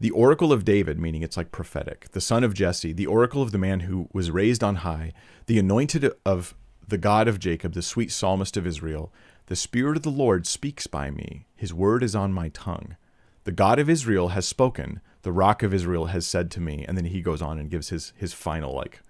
The 0.00 0.10
oracle 0.12 0.52
of 0.52 0.64
David, 0.64 0.98
meaning 0.98 1.22
it's 1.22 1.36
like 1.36 1.52
prophetic, 1.52 2.10
the 2.12 2.20
son 2.20 2.44
of 2.44 2.54
Jesse, 2.54 2.92
the 2.92 3.06
oracle 3.06 3.42
of 3.42 3.52
the 3.52 3.58
man 3.58 3.80
who 3.80 4.08
was 4.12 4.30
raised 4.30 4.62
on 4.64 4.76
high, 4.76 5.12
the 5.46 5.58
anointed 5.58 6.10
of 6.24 6.54
the 6.86 6.98
God 6.98 7.28
of 7.28 7.38
Jacob, 7.38 7.74
the 7.74 7.82
sweet 7.82 8.12
psalmist 8.12 8.56
of 8.56 8.66
Israel, 8.66 9.12
the 9.46 9.56
Spirit 9.56 9.96
of 9.96 10.02
the 10.02 10.10
Lord 10.10 10.46
speaks 10.46 10.86
by 10.86 11.10
me, 11.10 11.46
his 11.54 11.74
word 11.74 12.02
is 12.02 12.14
on 12.14 12.32
my 12.32 12.48
tongue. 12.48 12.96
The 13.44 13.52
God 13.52 13.78
of 13.78 13.90
Israel 13.90 14.28
has 14.28 14.46
spoken, 14.48 15.00
the 15.22 15.32
rock 15.32 15.62
of 15.62 15.74
Israel 15.74 16.06
has 16.06 16.26
said 16.26 16.50
to 16.52 16.60
me, 16.60 16.84
and 16.86 16.96
then 16.96 17.06
he 17.06 17.20
goes 17.20 17.42
on 17.42 17.58
and 17.58 17.70
gives 17.70 17.90
his 17.90 18.12
his 18.16 18.32
final 18.32 18.74
like 18.74 19.00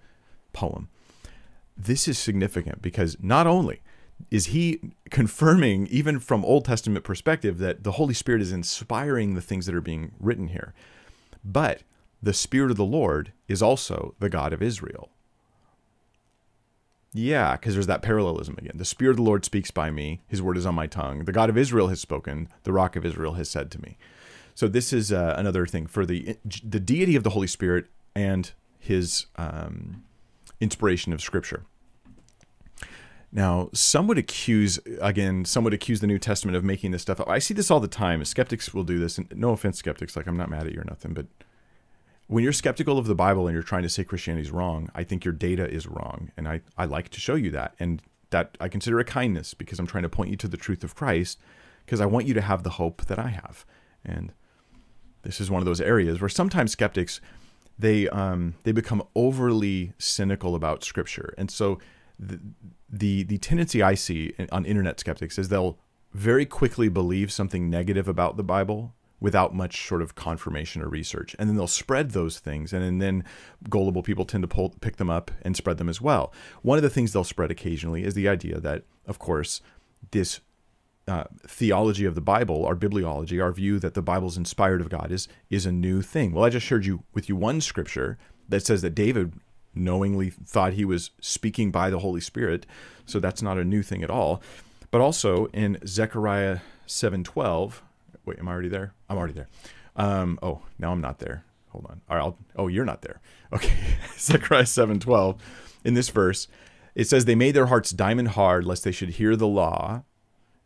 poem. 0.53 0.89
This 1.77 2.07
is 2.07 2.17
significant 2.17 2.81
because 2.81 3.17
not 3.21 3.47
only 3.47 3.81
is 4.31 4.47
he 4.47 4.79
confirming 5.09 5.87
even 5.87 6.19
from 6.19 6.45
Old 6.45 6.65
Testament 6.65 7.03
perspective 7.03 7.57
that 7.59 7.83
the 7.83 7.93
Holy 7.93 8.13
Spirit 8.13 8.41
is 8.41 8.51
inspiring 8.51 9.35
the 9.35 9.41
things 9.41 9.65
that 9.65 9.75
are 9.75 9.81
being 9.81 10.13
written 10.19 10.47
here, 10.47 10.73
but 11.43 11.83
the 12.21 12.33
Spirit 12.33 12.71
of 12.71 12.77
the 12.77 12.85
Lord 12.85 13.33
is 13.47 13.61
also 13.61 14.15
the 14.19 14.29
God 14.29 14.53
of 14.53 14.61
Israel. 14.61 15.09
Yeah, 17.17 17.53
because 17.53 17.75
there's 17.75 17.87
that 17.87 18.01
parallelism 18.01 18.55
again. 18.57 18.73
The 18.75 18.83
Spirit 18.83 19.11
of 19.11 19.15
the 19.17 19.23
Lord 19.23 19.45
speaks 19.45 19.71
by 19.71 19.89
me, 19.89 20.21
His 20.27 20.41
word 20.41 20.57
is 20.57 20.65
on 20.65 20.75
my 20.75 20.85
tongue. 20.85 21.23
The 21.23 21.31
God 21.31 21.49
of 21.49 21.57
Israel 21.57 21.87
has 21.87 22.01
spoken, 22.01 22.49
the 22.63 22.73
rock 22.73 22.97
of 22.97 23.05
Israel 23.05 23.35
has 23.35 23.49
said 23.49 23.71
to 23.71 23.81
me. 23.81 23.97
So, 24.53 24.67
this 24.67 24.91
is 24.91 25.13
uh, 25.13 25.33
another 25.37 25.65
thing 25.65 25.87
for 25.87 26.05
the, 26.05 26.37
the 26.61 26.79
deity 26.79 27.15
of 27.15 27.23
the 27.23 27.29
Holy 27.29 27.47
Spirit 27.47 27.85
and 28.15 28.51
His 28.79 29.27
um, 29.37 30.03
inspiration 30.59 31.13
of 31.13 31.21
Scripture. 31.21 31.63
Now, 33.31 33.69
some 33.71 34.07
would 34.07 34.17
accuse, 34.17 34.79
again, 34.99 35.45
some 35.45 35.63
would 35.63 35.73
accuse 35.73 36.01
the 36.01 36.07
New 36.07 36.19
Testament 36.19 36.57
of 36.57 36.65
making 36.65 36.91
this 36.91 37.03
stuff 37.03 37.21
up. 37.21 37.29
I 37.29 37.39
see 37.39 37.53
this 37.53 37.71
all 37.71 37.79
the 37.79 37.87
time. 37.87 38.23
Skeptics 38.25 38.73
will 38.73 38.83
do 38.83 38.99
this. 38.99 39.17
And 39.17 39.33
no 39.33 39.51
offense, 39.51 39.77
skeptics. 39.77 40.17
Like, 40.17 40.27
I'm 40.27 40.37
not 40.37 40.49
mad 40.49 40.67
at 40.67 40.73
you 40.73 40.81
or 40.81 40.85
nothing. 40.85 41.13
But 41.13 41.27
when 42.27 42.43
you're 42.43 42.53
skeptical 42.53 42.97
of 42.97 43.07
the 43.07 43.15
Bible 43.15 43.47
and 43.47 43.53
you're 43.53 43.63
trying 43.63 43.83
to 43.83 43.89
say 43.89 44.03
Christianity 44.03 44.47
is 44.47 44.51
wrong, 44.51 44.89
I 44.95 45.03
think 45.03 45.23
your 45.23 45.33
data 45.33 45.69
is 45.69 45.87
wrong. 45.87 46.31
And 46.35 46.47
I, 46.47 46.61
I 46.77 46.85
like 46.85 47.09
to 47.09 47.19
show 47.19 47.35
you 47.35 47.51
that. 47.51 47.75
And 47.79 48.01
that 48.31 48.57
I 48.59 48.67
consider 48.67 48.99
a 48.99 49.05
kindness 49.05 49.53
because 49.53 49.79
I'm 49.79 49.87
trying 49.87 50.03
to 50.03 50.09
point 50.09 50.29
you 50.29 50.35
to 50.37 50.47
the 50.47 50.57
truth 50.57 50.83
of 50.83 50.95
Christ 50.95 51.39
because 51.85 52.01
I 52.01 52.05
want 52.05 52.25
you 52.25 52.33
to 52.33 52.41
have 52.41 52.63
the 52.63 52.71
hope 52.71 53.05
that 53.05 53.19
I 53.19 53.27
have. 53.27 53.65
And 54.03 54.33
this 55.21 55.39
is 55.39 55.51
one 55.51 55.61
of 55.61 55.65
those 55.65 55.81
areas 55.81 56.19
where 56.19 56.29
sometimes 56.29 56.71
skeptics 56.71 57.21
they 57.77 58.07
um, 58.09 58.55
they 58.63 58.71
become 58.71 59.03
overly 59.15 59.93
cynical 59.97 60.55
about 60.55 60.83
scripture. 60.83 61.33
And 61.37 61.51
so 61.51 61.79
the, 62.17 62.39
the 62.89 63.23
the 63.23 63.37
tendency 63.37 63.83
I 63.83 63.95
see 63.95 64.33
on 64.51 64.65
internet 64.65 64.99
skeptics 64.99 65.37
is 65.37 65.49
they'll 65.49 65.77
very 66.13 66.45
quickly 66.45 66.87
believe 66.87 67.31
something 67.31 67.69
negative 67.69 68.07
about 68.07 68.37
the 68.37 68.43
Bible 68.43 68.93
without 69.19 69.55
much 69.55 69.87
sort 69.87 70.01
of 70.01 70.15
confirmation 70.15 70.81
or 70.81 70.89
research, 70.89 71.35
and 71.39 71.49
then 71.49 71.55
they'll 71.55 71.67
spread 71.67 72.11
those 72.11 72.39
things, 72.39 72.73
and, 72.73 72.83
and 72.83 73.01
then 73.01 73.23
gullible 73.69 74.03
people 74.03 74.25
tend 74.25 74.41
to 74.41 74.47
pull, 74.47 74.69
pick 74.81 74.97
them 74.97 75.09
up 75.09 75.31
and 75.41 75.55
spread 75.55 75.77
them 75.77 75.89
as 75.89 76.01
well. 76.01 76.33
One 76.61 76.77
of 76.77 76.83
the 76.83 76.89
things 76.89 77.13
they'll 77.13 77.23
spread 77.23 77.51
occasionally 77.51 78.03
is 78.03 78.13
the 78.13 78.27
idea 78.27 78.59
that, 78.59 78.83
of 79.07 79.19
course, 79.19 79.61
this 80.11 80.41
uh, 81.07 81.25
theology 81.47 82.05
of 82.05 82.15
the 82.15 82.21
Bible, 82.21 82.65
our 82.65 82.75
bibliology, 82.75 83.41
our 83.41 83.51
view 83.51 83.79
that 83.79 83.93
the 83.93 84.01
Bible 84.01 84.27
is 84.27 84.37
inspired 84.37 84.81
of 84.81 84.89
God 84.89 85.11
is 85.11 85.27
is 85.49 85.65
a 85.65 85.71
new 85.71 86.01
thing. 86.01 86.31
Well, 86.31 86.43
I 86.43 86.49
just 86.49 86.65
shared 86.65 86.85
you 86.85 87.03
with 87.13 87.29
you 87.29 87.35
one 87.35 87.61
scripture 87.61 88.17
that 88.49 88.65
says 88.65 88.81
that 88.81 88.95
David 88.95 89.33
knowingly 89.75 90.29
thought 90.29 90.73
he 90.73 90.85
was 90.85 91.11
speaking 91.19 91.71
by 91.71 91.89
the 91.89 91.99
Holy 91.99 92.21
Spirit. 92.21 92.65
So 93.05 93.19
that's 93.19 93.41
not 93.41 93.57
a 93.57 93.65
new 93.65 93.83
thing 93.83 94.03
at 94.03 94.09
all. 94.09 94.41
But 94.89 95.01
also 95.01 95.47
in 95.47 95.77
Zechariah 95.85 96.59
7:12, 96.87 97.81
wait, 98.25 98.39
am 98.39 98.47
I 98.47 98.51
already 98.51 98.69
there? 98.69 98.93
I'm 99.09 99.17
already 99.17 99.33
there. 99.33 99.49
Um, 99.95 100.39
oh, 100.41 100.61
now 100.77 100.91
I'm 100.91 101.01
not 101.01 101.19
there. 101.19 101.45
Hold 101.69 101.85
on. 101.89 102.01
All 102.09 102.17
right, 102.17 102.23
I'll, 102.23 102.37
oh, 102.55 102.67
you're 102.67 102.85
not 102.85 103.01
there. 103.01 103.21
Okay. 103.53 103.73
Zechariah 104.17 104.63
7:12 104.63 105.37
in 105.85 105.93
this 105.93 106.09
verse, 106.09 106.47
it 106.93 107.07
says 107.07 107.23
they 107.23 107.35
made 107.35 107.53
their 107.55 107.67
hearts 107.67 107.91
diamond 107.91 108.29
hard 108.29 108.65
lest 108.65 108.83
they 108.83 108.91
should 108.91 109.11
hear 109.11 109.35
the 109.35 109.47
law 109.47 110.03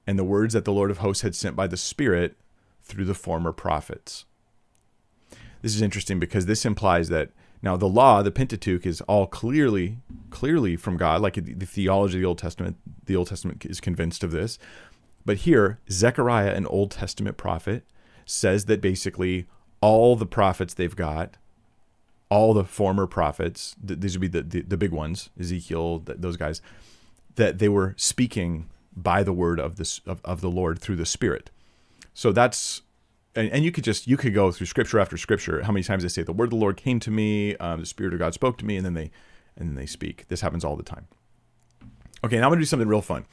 and 0.07 0.18
the 0.18 0.24
words 0.24 0.53
that 0.53 0.66
the 0.66 0.72
Lord 0.72 0.89
of 0.89 0.99
hosts 0.99 1.22
had 1.22 1.36
sent 1.36 1.55
by 1.55 1.68
the 1.68 1.78
Spirit 1.78 2.36
through 2.82 3.05
the 3.05 3.14
former 3.14 3.51
prophets. 3.51 4.26
This 5.62 5.76
is 5.76 5.82
interesting 5.82 6.20
because 6.20 6.47
this 6.47 6.66
implies 6.66 7.10
that 7.10 7.30
now, 7.62 7.76
the 7.76 7.88
law, 7.88 8.22
the 8.22 8.32
Pentateuch, 8.32 8.86
is 8.86 9.01
all 9.01 9.28
clearly, 9.28 9.97
clearly 10.30 10.78
from 10.78 10.95
God. 10.95 11.22
Like 11.22 11.34
the 11.34 11.66
theology 11.66 12.18
of 12.18 12.22
the 12.22 12.28
Old 12.28 12.38
Testament, 12.38 12.78
the 13.05 13.16
Old 13.16 13.28
Testament 13.28 13.66
is 13.66 13.82
convinced 13.82 14.24
of 14.24 14.32
this. 14.32 14.57
But 15.26 15.38
here, 15.38 15.80
Zechariah, 15.89 16.53
an 16.53 16.65
Old 16.67 16.91
Testament 16.91 17.38
prophet, 17.38 17.84
says 18.26 18.65
that 18.65 18.82
basically 18.82 19.47
all 19.82 20.15
the 20.15 20.26
prophets 20.26 20.74
they've 20.74 20.95
got, 20.95 21.38
all 22.30 22.53
the 22.53 22.63
former 22.63 23.07
prophets, 23.07 23.76
these 23.82 24.17
would 24.17 24.22
be 24.22 24.28
the, 24.28 24.43
the, 24.43 24.61
the 24.61 24.78
big 24.78 24.91
ones, 24.91 25.30
Ezekiel, 25.39 26.03
those 26.05 26.38
guys, 26.38 26.61
that 27.36 27.59
they 27.59 27.70
were 27.70 27.95
speaking 27.97 28.70
by 28.95 29.24
the 29.24 29.34
word 29.34 29.59
of 29.59 29.78
this 29.78 30.01
of, 30.05 30.22
of 30.26 30.41
the 30.41 30.49
Lord 30.49 30.80
through 30.80 30.97
the 30.97 31.05
Spirit. 31.05 31.51
So 32.13 32.32
that's 32.32 32.82
and, 33.36 33.49
and 33.51 33.63
you 33.63 33.72
could 33.72 33.84
just 33.84 34.07
you 34.07 34.17
could 34.17 34.34
go 34.34 34.51
through 34.51 34.67
scripture 34.67 34.99
after 34.99 35.17
scripture 35.17 35.63
how 35.63 35.72
many 35.72 35.84
times 35.84 36.03
they 36.03 36.09
say 36.09 36.24
the 36.24 36.34
word 36.34 36.45
of 36.45 36.49
the 36.51 36.55
lord 36.55 36.78
came 36.78 36.99
to 36.99 37.11
me 37.11 37.55
um, 37.57 37.80
the 37.80 37.86
spirit 37.86 38.13
of 38.13 38.20
god 38.20 38.34
spoke 38.34 38.57
to 38.57 38.65
me 38.65 38.76
and 38.76 38.86
then 38.86 38.93
they 38.93 39.11
and 39.55 39.70
then 39.70 39.76
they 39.76 39.86
speak. 39.86 40.26
This 40.30 40.39
happens 40.39 40.63
all 40.63 40.78
the 40.78 40.84
time. 40.84 41.07
Okay 42.24 42.38
now 42.38 42.47
i'm 42.47 42.53
to 42.53 42.59
do 42.59 42.65
something 42.65 42.88
real 42.88 43.01
fun 43.01 43.26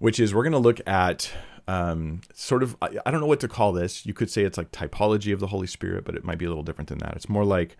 which 0.00 0.18
is 0.18 0.34
we're 0.34 0.42
going 0.42 0.52
to 0.52 0.58
look 0.58 0.80
at 0.86 1.30
um, 1.68 2.22
sort 2.34 2.64
of 2.64 2.76
I, 2.82 2.98
I 3.06 3.12
don't 3.12 3.20
know 3.20 3.26
what 3.28 3.40
to 3.40 3.48
call 3.48 3.72
this 3.72 4.04
you 4.04 4.12
could 4.12 4.30
say 4.30 4.42
it's 4.42 4.58
like 4.58 4.72
typology 4.72 5.32
of 5.32 5.38
the 5.38 5.46
holy 5.46 5.68
spirit 5.68 6.04
but 6.04 6.16
it 6.16 6.24
might 6.24 6.38
be 6.38 6.44
a 6.44 6.48
little 6.48 6.64
different 6.64 6.88
than 6.88 6.98
that 6.98 7.14
it's 7.14 7.28
more 7.28 7.44
like 7.44 7.76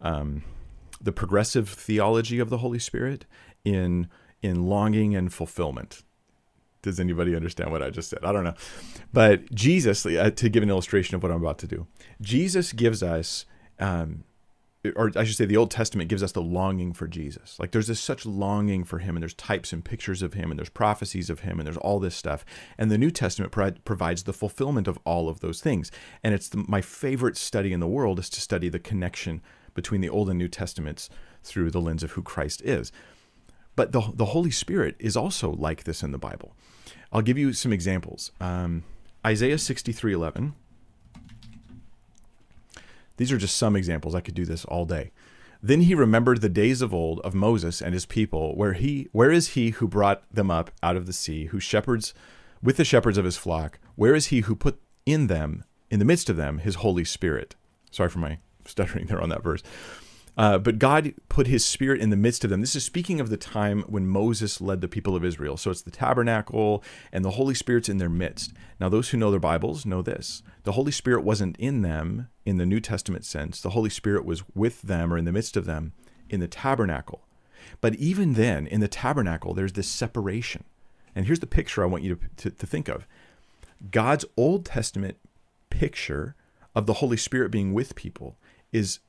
um, 0.00 0.42
the 1.00 1.12
progressive 1.12 1.68
theology 1.68 2.40
of 2.40 2.50
the 2.50 2.58
holy 2.58 2.80
spirit 2.80 3.24
in 3.64 4.08
in 4.42 4.66
longing 4.66 5.14
and 5.14 5.32
fulfillment 5.32 6.02
does 6.82 6.98
anybody 6.98 7.36
understand 7.36 7.70
what 7.70 7.82
I 7.82 7.90
just 7.90 8.10
said? 8.10 8.18
I 8.24 8.32
don't 8.32 8.44
know. 8.44 8.54
But 9.12 9.54
Jesus, 9.54 10.04
uh, 10.04 10.30
to 10.34 10.48
give 10.48 10.62
an 10.64 10.68
illustration 10.68 11.14
of 11.14 11.22
what 11.22 11.30
I'm 11.30 11.40
about 11.40 11.58
to 11.58 11.68
do, 11.68 11.86
Jesus 12.20 12.72
gives 12.72 13.02
us, 13.02 13.46
um, 13.78 14.24
or 14.96 15.12
I 15.14 15.24
should 15.24 15.36
say, 15.36 15.44
the 15.44 15.56
Old 15.56 15.70
Testament 15.70 16.08
gives 16.08 16.22
us 16.22 16.32
the 16.32 16.42
longing 16.42 16.92
for 16.92 17.06
Jesus. 17.06 17.58
Like 17.58 17.70
there's 17.70 17.86
this 17.86 18.00
such 18.00 18.26
longing 18.26 18.82
for 18.84 18.98
him, 18.98 19.16
and 19.16 19.22
there's 19.22 19.34
types 19.34 19.72
and 19.72 19.84
pictures 19.84 20.22
of 20.22 20.34
him, 20.34 20.50
and 20.50 20.58
there's 20.58 20.68
prophecies 20.68 21.30
of 21.30 21.40
him, 21.40 21.60
and 21.60 21.66
there's 21.66 21.76
all 21.76 22.00
this 22.00 22.16
stuff. 22.16 22.44
And 22.76 22.90
the 22.90 22.98
New 22.98 23.10
Testament 23.10 23.52
pro- 23.52 23.72
provides 23.84 24.24
the 24.24 24.32
fulfillment 24.32 24.88
of 24.88 24.98
all 25.04 25.28
of 25.28 25.40
those 25.40 25.60
things. 25.60 25.92
And 26.24 26.34
it's 26.34 26.48
the, 26.48 26.64
my 26.66 26.80
favorite 26.80 27.36
study 27.36 27.72
in 27.72 27.80
the 27.80 27.86
world 27.86 28.18
is 28.18 28.28
to 28.30 28.40
study 28.40 28.68
the 28.68 28.80
connection 28.80 29.40
between 29.74 30.00
the 30.00 30.08
Old 30.08 30.28
and 30.28 30.38
New 30.38 30.48
Testaments 30.48 31.08
through 31.44 31.70
the 31.70 31.80
lens 31.80 32.02
of 32.02 32.12
who 32.12 32.22
Christ 32.22 32.60
is. 32.62 32.90
But 33.76 33.92
the, 33.92 34.02
the 34.14 34.26
Holy 34.26 34.50
Spirit 34.50 34.96
is 34.98 35.16
also 35.16 35.52
like 35.52 35.84
this 35.84 36.02
in 36.02 36.10
the 36.10 36.18
Bible. 36.18 36.54
I'll 37.12 37.22
give 37.22 37.38
you 37.38 37.52
some 37.52 37.72
examples. 37.72 38.32
Um, 38.40 38.84
Isaiah 39.24 39.58
63 39.58 40.12
11. 40.12 40.54
These 43.16 43.32
are 43.32 43.38
just 43.38 43.56
some 43.56 43.76
examples. 43.76 44.14
I 44.14 44.20
could 44.20 44.34
do 44.34 44.44
this 44.44 44.64
all 44.64 44.84
day. 44.84 45.12
Then 45.62 45.82
he 45.82 45.94
remembered 45.94 46.40
the 46.40 46.48
days 46.48 46.82
of 46.82 46.92
old 46.92 47.20
of 47.20 47.34
Moses 47.34 47.80
and 47.80 47.94
his 47.94 48.06
people, 48.06 48.56
where 48.56 48.72
he 48.72 49.08
where 49.12 49.30
is 49.30 49.50
he 49.50 49.70
who 49.70 49.86
brought 49.86 50.22
them 50.32 50.50
up 50.50 50.72
out 50.82 50.96
of 50.96 51.06
the 51.06 51.12
sea, 51.12 51.46
who 51.46 51.60
shepherds 51.60 52.14
with 52.62 52.76
the 52.76 52.84
shepherds 52.84 53.16
of 53.16 53.24
his 53.24 53.36
flock? 53.36 53.78
Where 53.94 54.14
is 54.14 54.26
he 54.26 54.40
who 54.40 54.56
put 54.56 54.80
in 55.06 55.28
them, 55.28 55.64
in 55.90 56.00
the 56.00 56.04
midst 56.04 56.28
of 56.28 56.36
them, 56.36 56.58
his 56.58 56.76
Holy 56.76 57.04
Spirit? 57.04 57.54
Sorry 57.92 58.08
for 58.08 58.18
my 58.18 58.38
stuttering 58.66 59.06
there 59.06 59.20
on 59.20 59.28
that 59.28 59.44
verse. 59.44 59.62
Uh, 60.36 60.58
but 60.58 60.78
God 60.78 61.12
put 61.28 61.46
his 61.46 61.64
spirit 61.64 62.00
in 62.00 62.10
the 62.10 62.16
midst 62.16 62.42
of 62.42 62.50
them. 62.50 62.62
This 62.62 62.74
is 62.74 62.84
speaking 62.84 63.20
of 63.20 63.28
the 63.28 63.36
time 63.36 63.82
when 63.82 64.06
Moses 64.06 64.60
led 64.60 64.80
the 64.80 64.88
people 64.88 65.14
of 65.14 65.24
Israel. 65.24 65.56
So 65.56 65.70
it's 65.70 65.82
the 65.82 65.90
tabernacle 65.90 66.82
and 67.12 67.24
the 67.24 67.32
Holy 67.32 67.54
Spirit's 67.54 67.88
in 67.88 67.98
their 67.98 68.08
midst. 68.08 68.52
Now, 68.80 68.88
those 68.88 69.10
who 69.10 69.18
know 69.18 69.30
their 69.30 69.40
Bibles 69.40 69.84
know 69.84 70.00
this 70.00 70.42
the 70.64 70.72
Holy 70.72 70.92
Spirit 70.92 71.22
wasn't 71.22 71.56
in 71.58 71.82
them 71.82 72.28
in 72.46 72.56
the 72.56 72.66
New 72.66 72.80
Testament 72.80 73.24
sense, 73.24 73.60
the 73.60 73.70
Holy 73.70 73.90
Spirit 73.90 74.24
was 74.24 74.42
with 74.54 74.82
them 74.82 75.12
or 75.12 75.18
in 75.18 75.24
the 75.24 75.32
midst 75.32 75.56
of 75.56 75.66
them 75.66 75.92
in 76.30 76.40
the 76.40 76.48
tabernacle. 76.48 77.26
But 77.80 77.94
even 77.96 78.34
then, 78.34 78.66
in 78.66 78.80
the 78.80 78.88
tabernacle, 78.88 79.54
there's 79.54 79.74
this 79.74 79.88
separation. 79.88 80.64
And 81.14 81.26
here's 81.26 81.40
the 81.40 81.46
picture 81.46 81.82
I 81.82 81.86
want 81.86 82.04
you 82.04 82.16
to, 82.16 82.48
to, 82.48 82.56
to 82.56 82.66
think 82.66 82.88
of 82.88 83.06
God's 83.90 84.24
Old 84.36 84.64
Testament 84.64 85.18
picture 85.68 86.34
of 86.74 86.86
the 86.86 86.94
Holy 86.94 87.16
Spirit 87.16 87.50
being 87.50 87.74
with 87.74 87.94
people 87.94 88.36
is 88.72 89.00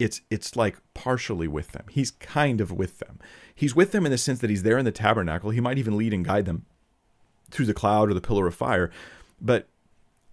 it's 0.00 0.22
it's 0.30 0.56
like 0.56 0.78
partially 0.94 1.46
with 1.46 1.72
them. 1.72 1.84
He's 1.90 2.10
kind 2.10 2.60
of 2.60 2.72
with 2.72 2.98
them. 2.98 3.20
He's 3.54 3.76
with 3.76 3.92
them 3.92 4.06
in 4.06 4.10
the 4.10 4.18
sense 4.18 4.40
that 4.40 4.50
he's 4.50 4.62
there 4.62 4.78
in 4.78 4.86
the 4.86 4.90
tabernacle. 4.90 5.50
He 5.50 5.60
might 5.60 5.78
even 5.78 5.96
lead 5.96 6.14
and 6.14 6.24
guide 6.24 6.46
them 6.46 6.64
through 7.50 7.66
the 7.66 7.74
cloud 7.74 8.10
or 8.10 8.14
the 8.14 8.20
pillar 8.20 8.46
of 8.46 8.54
fire, 8.54 8.90
but 9.40 9.68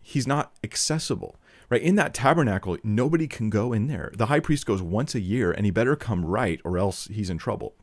he's 0.02 0.26
not 0.26 0.54
accessible. 0.64 1.36
Right? 1.70 1.82
In 1.82 1.96
that 1.96 2.14
tabernacle, 2.14 2.78
nobody 2.82 3.28
can 3.28 3.50
go 3.50 3.74
in 3.74 3.88
there. 3.88 4.14
The 4.16 4.28
high 4.28 4.40
priest 4.40 4.66
goes 4.66 4.82
once 4.82 5.14
a 5.14 5.20
year 5.20 5.52
and 5.52 5.66
he 5.66 5.72
better 5.72 5.98
come 5.98 6.24
right 6.24 6.62
or 6.64 6.78
else 6.78 7.08
he's 7.08 7.30
in 7.30 7.38
trouble. 7.38 7.76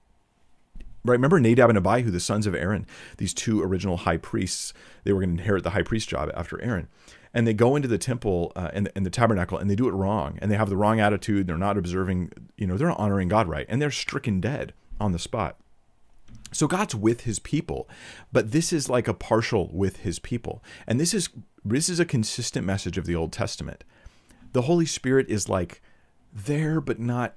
Right? 1.05 1.13
Remember 1.13 1.39
Nadab 1.39 1.69
and 1.69 1.79
Abihu, 1.79 2.11
the 2.11 2.21
sons 2.21 2.47
of 2.47 2.55
Aaron, 2.55 2.87
these 3.19 3.35
two 3.35 3.63
original 3.63 3.99
high 3.99 4.17
priests, 4.17 4.73
they 5.05 5.13
were 5.13 5.21
going 5.21 5.37
to 5.37 5.43
inherit 5.43 5.63
the 5.63 5.71
high 5.71 5.83
priest 5.83 6.09
job 6.09 6.31
after 6.35 6.61
Aaron. 6.63 6.89
And 7.35 7.47
they 7.47 7.53
go 7.53 7.77
into 7.77 7.89
the 7.89 7.99
temple 7.99 8.53
uh, 8.57 8.71
and, 8.73 8.91
and 8.97 9.05
the 9.05 9.11
tabernacle 9.11 9.59
and 9.59 9.69
they 9.69 9.75
do 9.75 9.89
it 9.89 9.93
wrong 9.93 10.39
and 10.41 10.51
they 10.51 10.57
have 10.57 10.71
the 10.71 10.77
wrong 10.77 11.01
attitude 11.01 11.47
they're 11.47 11.59
not 11.59 11.77
observing 11.77 12.31
you 12.57 12.65
know 12.65 12.77
they're 12.77 12.87
not 12.87 13.01
honoring 13.01 13.27
god 13.27 13.49
right 13.49 13.67
and 13.69 13.83
they're 13.83 13.91
stricken 13.91 14.41
dead 14.41 14.73
on 15.01 15.11
the 15.13 15.19
spot. 15.19 15.57
So 16.53 16.69
god's 16.69 16.95
with 16.95 17.23
his 17.23 17.41
people 17.41 17.89
but 18.33 18.53
this 18.53 18.73
is 18.73 18.89
like 18.89 19.09
a 19.09 19.15
partial 19.15 19.69
with 19.73 19.99
his 19.99 20.19
people. 20.21 20.63
And 20.87 21.01
this 21.01 21.13
is 21.13 21.29
this 21.65 21.89
is 21.89 21.99
a 21.99 22.05
consistent 22.05 22.65
message 22.65 22.97
of 22.97 23.05
the 23.05 23.17
old 23.17 23.33
testament. 23.33 23.85
The 24.53 24.63
holy 24.63 24.87
spirit 24.87 25.29
is 25.29 25.49
like 25.49 25.83
there 26.33 26.81
but 26.81 27.01
not 27.01 27.35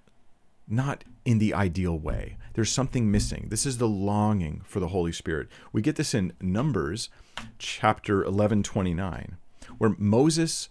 not 0.67 1.03
in 1.25 1.39
the 1.39 1.53
ideal 1.53 1.97
way. 1.97 2.37
There's 2.53 2.71
something 2.71 3.11
missing. 3.11 3.47
This 3.49 3.65
is 3.65 3.77
the 3.77 3.87
longing 3.87 4.61
for 4.65 4.79
the 4.79 4.89
holy 4.89 5.11
spirit. 5.11 5.47
We 5.71 5.81
get 5.81 5.95
this 5.95 6.13
in 6.13 6.33
numbers 6.41 7.09
chapter 7.57 8.23
11 8.23 8.63
29 8.63 9.37
where 9.77 9.95
Moses 9.97 10.69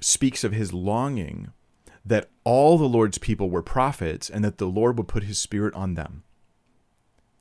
speaks 0.00 0.44
of 0.44 0.52
his 0.52 0.72
longing 0.72 1.52
that 2.04 2.30
all 2.44 2.78
the 2.78 2.88
Lord's 2.88 3.18
people 3.18 3.50
were 3.50 3.62
prophets 3.62 4.30
and 4.30 4.44
that 4.44 4.58
the 4.58 4.66
Lord 4.66 4.96
would 4.98 5.08
put 5.08 5.24
his 5.24 5.38
spirit 5.38 5.74
on 5.74 5.94
them. 5.94 6.22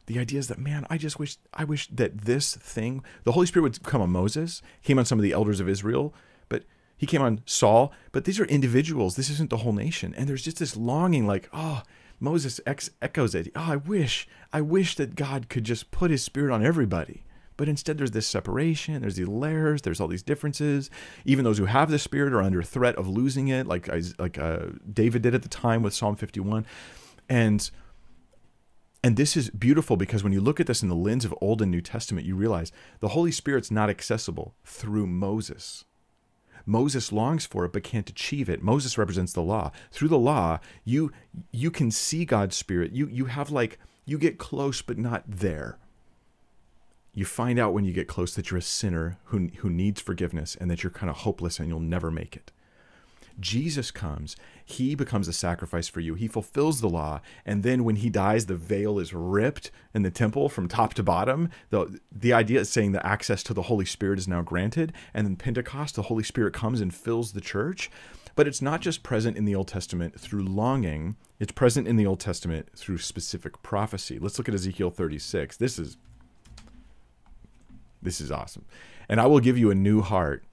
The 0.08 0.20
idea 0.20 0.40
is 0.40 0.48
that, 0.48 0.60
man, 0.60 0.86
I 0.90 0.98
just 0.98 1.20
wish 1.20 1.38
I 1.54 1.64
wish 1.64 1.88
that 1.88 2.22
this 2.22 2.56
thing, 2.56 3.04
the 3.24 3.32
Holy 3.32 3.48
Spirit 3.48 3.64
would 3.64 3.84
come 3.84 4.02
on 4.02 4.12
Moses, 4.12 4.62
came 4.84 5.00
on 5.00 5.06
some 5.06 5.18
of 5.20 5.24
the 5.24 5.32
elders 5.32 5.60
of 5.60 5.70
Israel, 5.70 6.14
but 6.48 6.64
he 6.98 7.06
came 7.06 7.22
on 7.22 7.42
Saul, 7.46 7.92
but 8.12 8.26
these 8.26 8.40
are 8.40 8.46
individuals. 8.46 9.16
This 9.16 9.30
isn't 9.30 9.50
the 9.50 9.58
whole 9.58 9.74
nation. 9.74 10.14
And 10.16 10.30
there's 10.30 10.44
just 10.44 10.60
this 10.60 10.78
longing 10.78 11.28
like, 11.28 11.50
oh, 11.54 11.84
Moses 12.20 12.62
ex- 12.66 12.92
echoes 13.02 13.36
it. 13.36 13.52
Oh, 13.56 13.72
I 13.72 13.76
wish, 13.76 14.28
I 14.54 14.62
wish 14.62 14.96
that 14.96 15.16
God 15.16 15.50
could 15.50 15.66
just 15.66 15.92
put 15.92 16.12
his 16.12 16.24
spirit 16.24 16.54
on 16.54 16.66
everybody. 16.66 17.24
But 17.58 17.70
instead, 17.70 17.98
there's 17.98 18.12
this 18.12 18.28
separation, 18.28 19.02
there's 19.02 19.16
these 19.16 19.28
layers, 19.28 19.82
there's 19.82 20.02
all 20.02 20.08
these 20.08 20.24
differences. 20.24 20.90
Even 21.24 21.46
those 21.46 21.58
who 21.58 21.66
have 21.66 21.90
the 21.90 22.00
spirit 22.00 22.34
are 22.34 22.42
under 22.42 22.62
threat 22.64 22.96
of 22.96 23.08
losing 23.08 23.48
it, 23.48 23.66
like, 23.66 23.90
like 24.20 24.38
uh, 24.38 24.68
David 24.92 25.22
did 25.22 25.36
at 25.36 25.42
the 25.42 25.50
time 25.50 25.82
with 25.82 25.94
Psalm 25.94 26.16
51. 26.16 26.66
And 27.30 27.70
and 29.04 29.18
this 29.18 29.38
is 29.38 29.52
beautiful 29.52 29.98
because 29.98 30.24
when 30.24 30.34
you 30.34 30.42
look 30.42 30.60
at 30.60 30.66
this 30.66 30.82
in 30.82 30.90
the 30.90 30.96
lens 30.96 31.26
of 31.26 31.36
Old 31.40 31.62
and 31.62 31.70
New 31.70 31.82
Testament, 31.82 32.26
you 32.26 32.36
realize 32.36 32.72
the 33.02 33.10
Holy 33.10 33.32
Spirit's 33.32 33.70
not 33.70 33.88
accessible 33.88 34.56
through 34.64 35.06
Moses. 35.06 35.86
Moses 36.66 37.12
longs 37.12 37.46
for 37.46 37.66
it 37.66 37.74
but 37.74 37.84
can't 37.84 38.10
achieve 38.10 38.50
it. 38.50 38.64
Moses 38.64 38.98
represents 38.98 39.34
the 39.34 39.42
law. 39.42 39.72
Through 39.92 40.10
the 40.10 40.18
law, 40.18 40.60
you 40.84 41.12
you 41.52 41.72
can 41.72 41.92
see 41.92 42.26
God's 42.26 42.56
spirit. 42.56 42.92
You 42.92 43.08
you 43.08 43.26
have 43.26 43.52
like 43.52 43.80
you 44.06 44.18
get 44.18 44.38
close 44.38 44.82
but 44.82 44.98
not 44.98 45.24
there. 45.28 45.78
You 47.14 47.26
find 47.26 47.58
out 47.58 47.74
when 47.74 47.86
you 47.86 47.94
get 47.94 48.08
close 48.08 48.36
that 48.36 48.52
you're 48.52 48.58
a 48.58 48.62
sinner 48.62 49.18
who 49.26 49.50
who 49.58 49.70
needs 49.70 50.02
forgiveness 50.02 50.56
and 50.60 50.70
that 50.70 50.84
you're 50.84 50.92
kind 50.92 51.10
of 51.10 51.18
hopeless 51.18 51.60
and 51.60 51.70
you'll 51.70 51.80
never 51.80 52.12
make 52.12 52.36
it. 52.36 52.52
Jesus 53.40 53.92
comes, 53.92 54.36
he 54.64 54.96
becomes 54.96 55.28
a 55.28 55.34
sacrifice 55.34 55.88
for 55.88 56.00
you. 56.00 56.16
He 56.16 56.28
fulfills 56.28 56.82
the 56.82 56.90
law, 56.90 57.22
and 57.46 57.64
then 57.64 57.84
when 57.84 57.98
he 57.98 58.10
dies, 58.10 58.46
the 58.46 58.56
veil 58.56 58.98
is 58.98 59.14
ripped 59.14 59.72
in 59.94 60.04
the 60.04 60.12
temple 60.12 60.50
from 60.50 60.68
top 60.68 60.94
to 60.96 61.04
bottom. 61.04 61.50
The 61.70 62.00
the 62.12 62.34
idea 62.34 62.62
is 62.62 62.70
saying 62.70 62.94
that 62.94 63.06
access 63.06 63.44
to 63.44 63.54
the 63.54 63.64
Holy 63.64 63.86
Spirit 63.86 64.20
is 64.20 64.28
now 64.28 64.42
granted, 64.42 64.94
and 65.14 65.28
then 65.28 65.36
Pentecost, 65.36 65.96
the 65.96 66.04
Holy 66.04 66.24
Spirit 66.24 66.54
comes 66.54 66.82
and 66.82 66.94
fills 66.94 67.34
the 67.34 67.42
church. 67.42 67.92
But 68.36 68.48
it's 68.48 68.62
not 68.62 68.82
just 68.82 69.02
present 69.02 69.38
in 69.38 69.46
the 69.46 69.56
Old 69.56 69.70
Testament 69.70 70.20
through 70.20 70.44
longing, 70.44 71.16
it's 71.40 71.54
present 71.54 71.88
in 71.88 71.96
the 71.96 72.06
Old 72.06 72.20
Testament 72.20 72.70
through 72.76 72.98
specific 72.98 73.62
prophecy. 73.64 74.20
Let's 74.20 74.38
look 74.38 74.50
at 74.50 74.56
Ezekiel 74.56 74.90
36. 74.90 75.58
This 75.58 75.80
is 75.80 75.98
this 78.02 78.22
is 78.22 78.32
awesome. 78.32 78.66
And 79.10 79.20
I 79.20 79.26
will 79.26 79.40
give 79.40 79.58
you 79.58 79.72
a 79.72 79.76
new 79.76 80.02
heart 80.02 80.44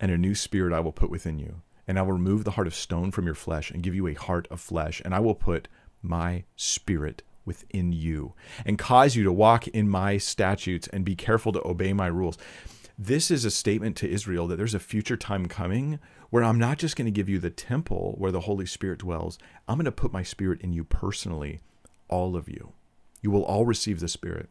and 0.00 0.10
a 0.10 0.18
new 0.18 0.34
spirit 0.34 0.72
I 0.72 0.80
will 0.80 0.92
put 0.92 1.10
within 1.10 1.38
you 1.38 1.62
and 1.86 1.98
I 1.98 2.02
will 2.02 2.12
remove 2.12 2.44
the 2.44 2.52
heart 2.52 2.66
of 2.66 2.74
stone 2.74 3.10
from 3.10 3.26
your 3.26 3.34
flesh 3.34 3.70
and 3.70 3.82
give 3.82 3.94
you 3.94 4.06
a 4.06 4.14
heart 4.14 4.46
of 4.50 4.60
flesh, 4.60 5.02
and 5.04 5.14
I 5.14 5.20
will 5.20 5.34
put 5.34 5.68
my 6.02 6.44
spirit 6.56 7.22
within 7.44 7.92
you 7.92 8.34
and 8.64 8.78
cause 8.78 9.16
you 9.16 9.24
to 9.24 9.32
walk 9.32 9.66
in 9.68 9.88
my 9.88 10.16
statutes 10.16 10.88
and 10.88 11.04
be 11.04 11.16
careful 11.16 11.52
to 11.52 11.66
obey 11.66 11.92
my 11.92 12.06
rules. 12.06 12.38
This 12.98 13.30
is 13.30 13.44
a 13.44 13.50
statement 13.50 13.96
to 13.96 14.10
Israel 14.10 14.46
that 14.48 14.56
there's 14.56 14.74
a 14.74 14.80
future 14.80 15.16
time 15.16 15.46
coming 15.46 15.98
where 16.30 16.44
I'm 16.44 16.58
not 16.58 16.78
just 16.78 16.96
going 16.96 17.06
to 17.06 17.10
give 17.10 17.28
you 17.28 17.38
the 17.38 17.50
temple 17.50 18.14
where 18.16 18.32
the 18.32 18.40
Holy 18.40 18.66
Spirit 18.66 19.00
dwells, 19.00 19.38
I'm 19.66 19.76
going 19.76 19.84
to 19.86 19.92
put 19.92 20.12
my 20.12 20.22
spirit 20.22 20.60
in 20.60 20.72
you 20.72 20.84
personally, 20.84 21.60
all 22.08 22.36
of 22.36 22.48
you. 22.48 22.72
You 23.22 23.30
will 23.30 23.44
all 23.44 23.64
receive 23.64 24.00
the 24.00 24.08
Spirit. 24.08 24.50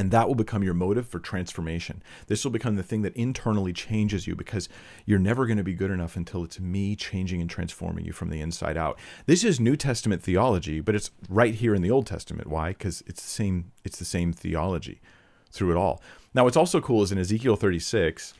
And 0.00 0.10
that 0.12 0.28
will 0.28 0.34
become 0.34 0.62
your 0.62 0.72
motive 0.72 1.06
for 1.06 1.18
transformation. 1.18 2.02
This 2.26 2.42
will 2.42 2.50
become 2.50 2.76
the 2.76 2.82
thing 2.82 3.02
that 3.02 3.14
internally 3.14 3.74
changes 3.74 4.26
you 4.26 4.34
because 4.34 4.66
you're 5.04 5.18
never 5.18 5.44
going 5.44 5.58
to 5.58 5.62
be 5.62 5.74
good 5.74 5.90
enough 5.90 6.16
until 6.16 6.42
it's 6.42 6.58
me 6.58 6.96
changing 6.96 7.42
and 7.42 7.50
transforming 7.50 8.06
you 8.06 8.12
from 8.14 8.30
the 8.30 8.40
inside 8.40 8.78
out. 8.78 8.98
This 9.26 9.44
is 9.44 9.60
New 9.60 9.76
Testament 9.76 10.22
theology, 10.22 10.80
but 10.80 10.94
it's 10.94 11.10
right 11.28 11.54
here 11.54 11.74
in 11.74 11.82
the 11.82 11.90
Old 11.90 12.06
Testament. 12.06 12.48
Why? 12.48 12.70
Because 12.70 13.02
it's 13.06 13.22
the 13.22 13.28
same. 13.28 13.72
It's 13.84 13.98
the 13.98 14.06
same 14.06 14.32
theology 14.32 15.02
through 15.50 15.72
it 15.72 15.76
all. 15.76 16.00
Now, 16.32 16.44
what's 16.44 16.56
also 16.56 16.80
cool 16.80 17.02
is 17.02 17.12
in 17.12 17.18
Ezekiel 17.18 17.56
36. 17.56 18.32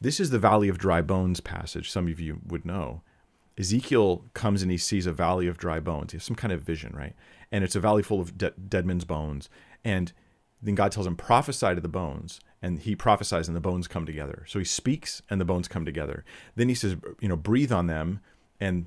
This 0.00 0.20
is 0.20 0.30
the 0.30 0.38
Valley 0.38 0.68
of 0.68 0.78
Dry 0.78 1.02
Bones 1.02 1.40
passage. 1.40 1.90
Some 1.90 2.06
of 2.06 2.20
you 2.20 2.38
would 2.46 2.64
know. 2.64 3.02
Ezekiel 3.58 4.24
comes 4.34 4.62
and 4.62 4.70
he 4.70 4.78
sees 4.78 5.04
a 5.04 5.12
valley 5.12 5.48
of 5.48 5.58
dry 5.58 5.80
bones. 5.80 6.12
He 6.12 6.16
has 6.18 6.22
some 6.22 6.36
kind 6.36 6.52
of 6.52 6.62
vision, 6.62 6.94
right? 6.94 7.16
And 7.50 7.64
it's 7.64 7.74
a 7.74 7.80
valley 7.80 8.04
full 8.04 8.20
of 8.20 8.38
de- 8.38 8.52
dead 8.52 8.86
men's 8.86 9.04
bones. 9.04 9.48
And 9.84 10.12
then 10.62 10.74
God 10.74 10.92
tells 10.92 11.06
him, 11.06 11.16
prophesy 11.16 11.74
to 11.74 11.80
the 11.80 11.88
bones. 11.88 12.40
And 12.60 12.80
he 12.80 12.96
prophesies 12.96 13.46
and 13.46 13.56
the 13.56 13.60
bones 13.60 13.86
come 13.86 14.04
together. 14.04 14.44
So 14.48 14.58
he 14.58 14.64
speaks 14.64 15.22
and 15.30 15.40
the 15.40 15.44
bones 15.44 15.68
come 15.68 15.84
together. 15.84 16.24
Then 16.56 16.68
he 16.68 16.74
says, 16.74 16.96
you 17.20 17.28
know, 17.28 17.36
breathe 17.36 17.70
on 17.70 17.86
them. 17.86 18.20
And 18.60 18.86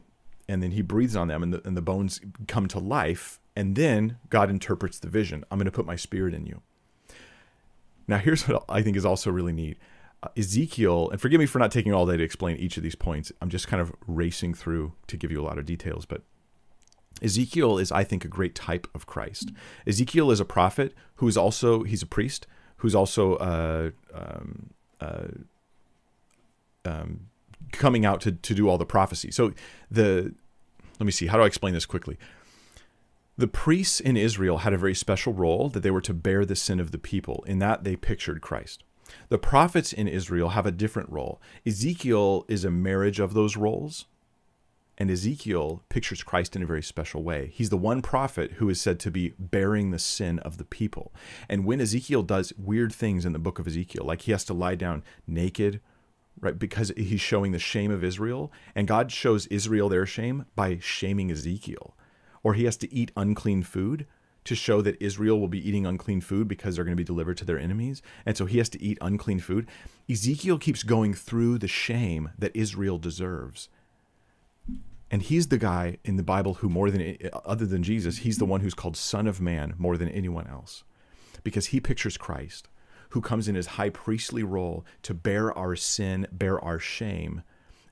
and 0.49 0.61
then 0.61 0.71
he 0.71 0.81
breathes 0.81 1.15
on 1.15 1.29
them 1.29 1.43
and 1.43 1.53
the, 1.53 1.65
and 1.65 1.77
the 1.77 1.81
bones 1.81 2.19
come 2.47 2.67
to 2.67 2.79
life. 2.79 3.39
And 3.55 3.75
then 3.77 4.17
God 4.29 4.49
interprets 4.49 4.99
the 4.99 5.07
vision. 5.07 5.45
I'm 5.49 5.57
going 5.57 5.65
to 5.65 5.71
put 5.71 5.85
my 5.85 5.95
spirit 5.95 6.33
in 6.33 6.45
you. 6.45 6.61
Now, 8.07 8.17
here's 8.17 8.45
what 8.45 8.65
I 8.67 8.81
think 8.81 8.97
is 8.97 9.05
also 9.05 9.31
really 9.31 9.53
neat. 9.53 9.77
Uh, 10.21 10.27
Ezekiel, 10.37 11.09
and 11.09 11.21
forgive 11.21 11.39
me 11.39 11.45
for 11.45 11.59
not 11.59 11.71
taking 11.71 11.93
all 11.93 12.05
day 12.05 12.17
to 12.17 12.23
explain 12.23 12.57
each 12.57 12.75
of 12.75 12.83
these 12.83 12.95
points. 12.95 13.31
I'm 13.41 13.49
just 13.49 13.67
kind 13.67 13.81
of 13.81 13.93
racing 14.05 14.53
through 14.53 14.93
to 15.07 15.15
give 15.15 15.31
you 15.31 15.41
a 15.41 15.45
lot 15.45 15.57
of 15.57 15.65
details, 15.65 16.05
but 16.05 16.23
Ezekiel 17.21 17.77
is, 17.77 17.91
I 17.91 18.03
think, 18.03 18.25
a 18.25 18.27
great 18.27 18.55
type 18.55 18.87
of 18.95 19.05
Christ. 19.05 19.51
Ezekiel 19.85 20.31
is 20.31 20.39
a 20.39 20.45
prophet 20.45 20.93
who 21.15 21.27
is 21.27 21.37
also 21.37 21.83
he's 21.83 22.01
a 22.01 22.07
priest 22.07 22.47
who's 22.77 22.95
also 22.95 23.35
uh, 23.35 23.91
um, 24.13 24.71
uh, 24.99 25.27
um, 26.83 27.27
coming 27.71 28.05
out 28.05 28.21
to 28.21 28.31
to 28.31 28.53
do 28.53 28.67
all 28.67 28.77
the 28.77 28.85
prophecy. 28.85 29.31
So 29.31 29.53
the 29.89 30.33
let 30.99 31.05
me 31.05 31.11
see 31.11 31.27
how 31.27 31.37
do 31.37 31.43
I 31.43 31.47
explain 31.47 31.73
this 31.73 31.85
quickly. 31.85 32.17
The 33.37 33.47
priests 33.47 33.99
in 33.99 34.17
Israel 34.17 34.59
had 34.59 34.73
a 34.73 34.77
very 34.77 34.93
special 34.93 35.33
role 35.33 35.69
that 35.69 35.81
they 35.81 35.91
were 35.91 36.01
to 36.01 36.13
bear 36.13 36.45
the 36.45 36.55
sin 36.55 36.79
of 36.79 36.91
the 36.91 36.97
people. 36.97 37.43
In 37.47 37.59
that 37.59 37.83
they 37.83 37.95
pictured 37.95 38.41
Christ. 38.41 38.83
The 39.29 39.37
prophets 39.37 39.91
in 39.93 40.07
Israel 40.07 40.49
have 40.49 40.65
a 40.65 40.71
different 40.71 41.09
role. 41.09 41.41
Ezekiel 41.65 42.45
is 42.47 42.63
a 42.63 42.71
marriage 42.71 43.19
of 43.19 43.33
those 43.33 43.57
roles. 43.57 44.05
And 45.01 45.09
Ezekiel 45.09 45.81
pictures 45.89 46.21
Christ 46.21 46.55
in 46.55 46.61
a 46.61 46.67
very 46.67 46.83
special 46.83 47.23
way. 47.23 47.49
He's 47.55 47.71
the 47.71 47.75
one 47.75 48.03
prophet 48.03 48.51
who 48.57 48.69
is 48.69 48.79
said 48.79 48.99
to 48.99 49.09
be 49.09 49.33
bearing 49.39 49.89
the 49.89 49.97
sin 49.97 50.37
of 50.37 50.57
the 50.57 50.63
people. 50.63 51.11
And 51.49 51.65
when 51.65 51.81
Ezekiel 51.81 52.21
does 52.21 52.53
weird 52.55 52.93
things 52.93 53.25
in 53.25 53.33
the 53.33 53.39
book 53.39 53.57
of 53.57 53.65
Ezekiel, 53.65 54.05
like 54.05 54.21
he 54.21 54.31
has 54.31 54.43
to 54.43 54.53
lie 54.53 54.75
down 54.75 55.03
naked, 55.25 55.81
right, 56.39 56.59
because 56.59 56.93
he's 56.95 57.19
showing 57.19 57.51
the 57.51 57.57
shame 57.57 57.89
of 57.89 58.03
Israel, 58.03 58.51
and 58.75 58.87
God 58.87 59.11
shows 59.11 59.47
Israel 59.47 59.89
their 59.89 60.05
shame 60.05 60.45
by 60.55 60.77
shaming 60.79 61.31
Ezekiel. 61.31 61.97
Or 62.43 62.53
he 62.53 62.65
has 62.65 62.77
to 62.77 62.93
eat 62.93 63.11
unclean 63.17 63.63
food 63.63 64.05
to 64.43 64.53
show 64.53 64.83
that 64.83 65.01
Israel 65.01 65.39
will 65.39 65.47
be 65.47 65.67
eating 65.67 65.87
unclean 65.87 66.21
food 66.21 66.47
because 66.47 66.75
they're 66.75 66.85
going 66.85 66.95
to 66.95 67.03
be 67.03 67.03
delivered 67.03 67.37
to 67.37 67.45
their 67.45 67.57
enemies. 67.57 68.03
And 68.23 68.37
so 68.37 68.45
he 68.45 68.59
has 68.59 68.69
to 68.69 68.83
eat 68.83 68.99
unclean 69.01 69.39
food. 69.39 69.67
Ezekiel 70.07 70.59
keeps 70.59 70.83
going 70.83 71.15
through 71.15 71.57
the 71.57 71.67
shame 71.67 72.29
that 72.37 72.55
Israel 72.55 72.99
deserves 72.99 73.67
and 75.11 75.21
he's 75.21 75.49
the 75.49 75.57
guy 75.57 75.97
in 76.05 76.15
the 76.15 76.23
Bible 76.23 76.55
who, 76.55 76.69
more 76.69 76.89
than 76.89 77.17
other 77.45 77.65
than 77.65 77.83
Jesus, 77.83 78.19
he's 78.19 78.37
the 78.37 78.45
one 78.45 78.61
who's 78.61 78.73
called 78.73 78.95
Son 78.95 79.27
of 79.27 79.41
Man 79.41 79.75
more 79.77 79.97
than 79.97 80.07
anyone 80.09 80.47
else, 80.47 80.83
because 81.43 81.67
he 81.67 81.81
pictures 81.81 82.17
Christ, 82.17 82.69
who 83.09 83.19
comes 83.19 83.49
in 83.49 83.55
his 83.55 83.67
high 83.67 83.89
priestly 83.89 84.41
role 84.41 84.85
to 85.03 85.13
bear 85.13 85.55
our 85.55 85.75
sin, 85.75 86.27
bear 86.31 86.63
our 86.63 86.79
shame, 86.79 87.43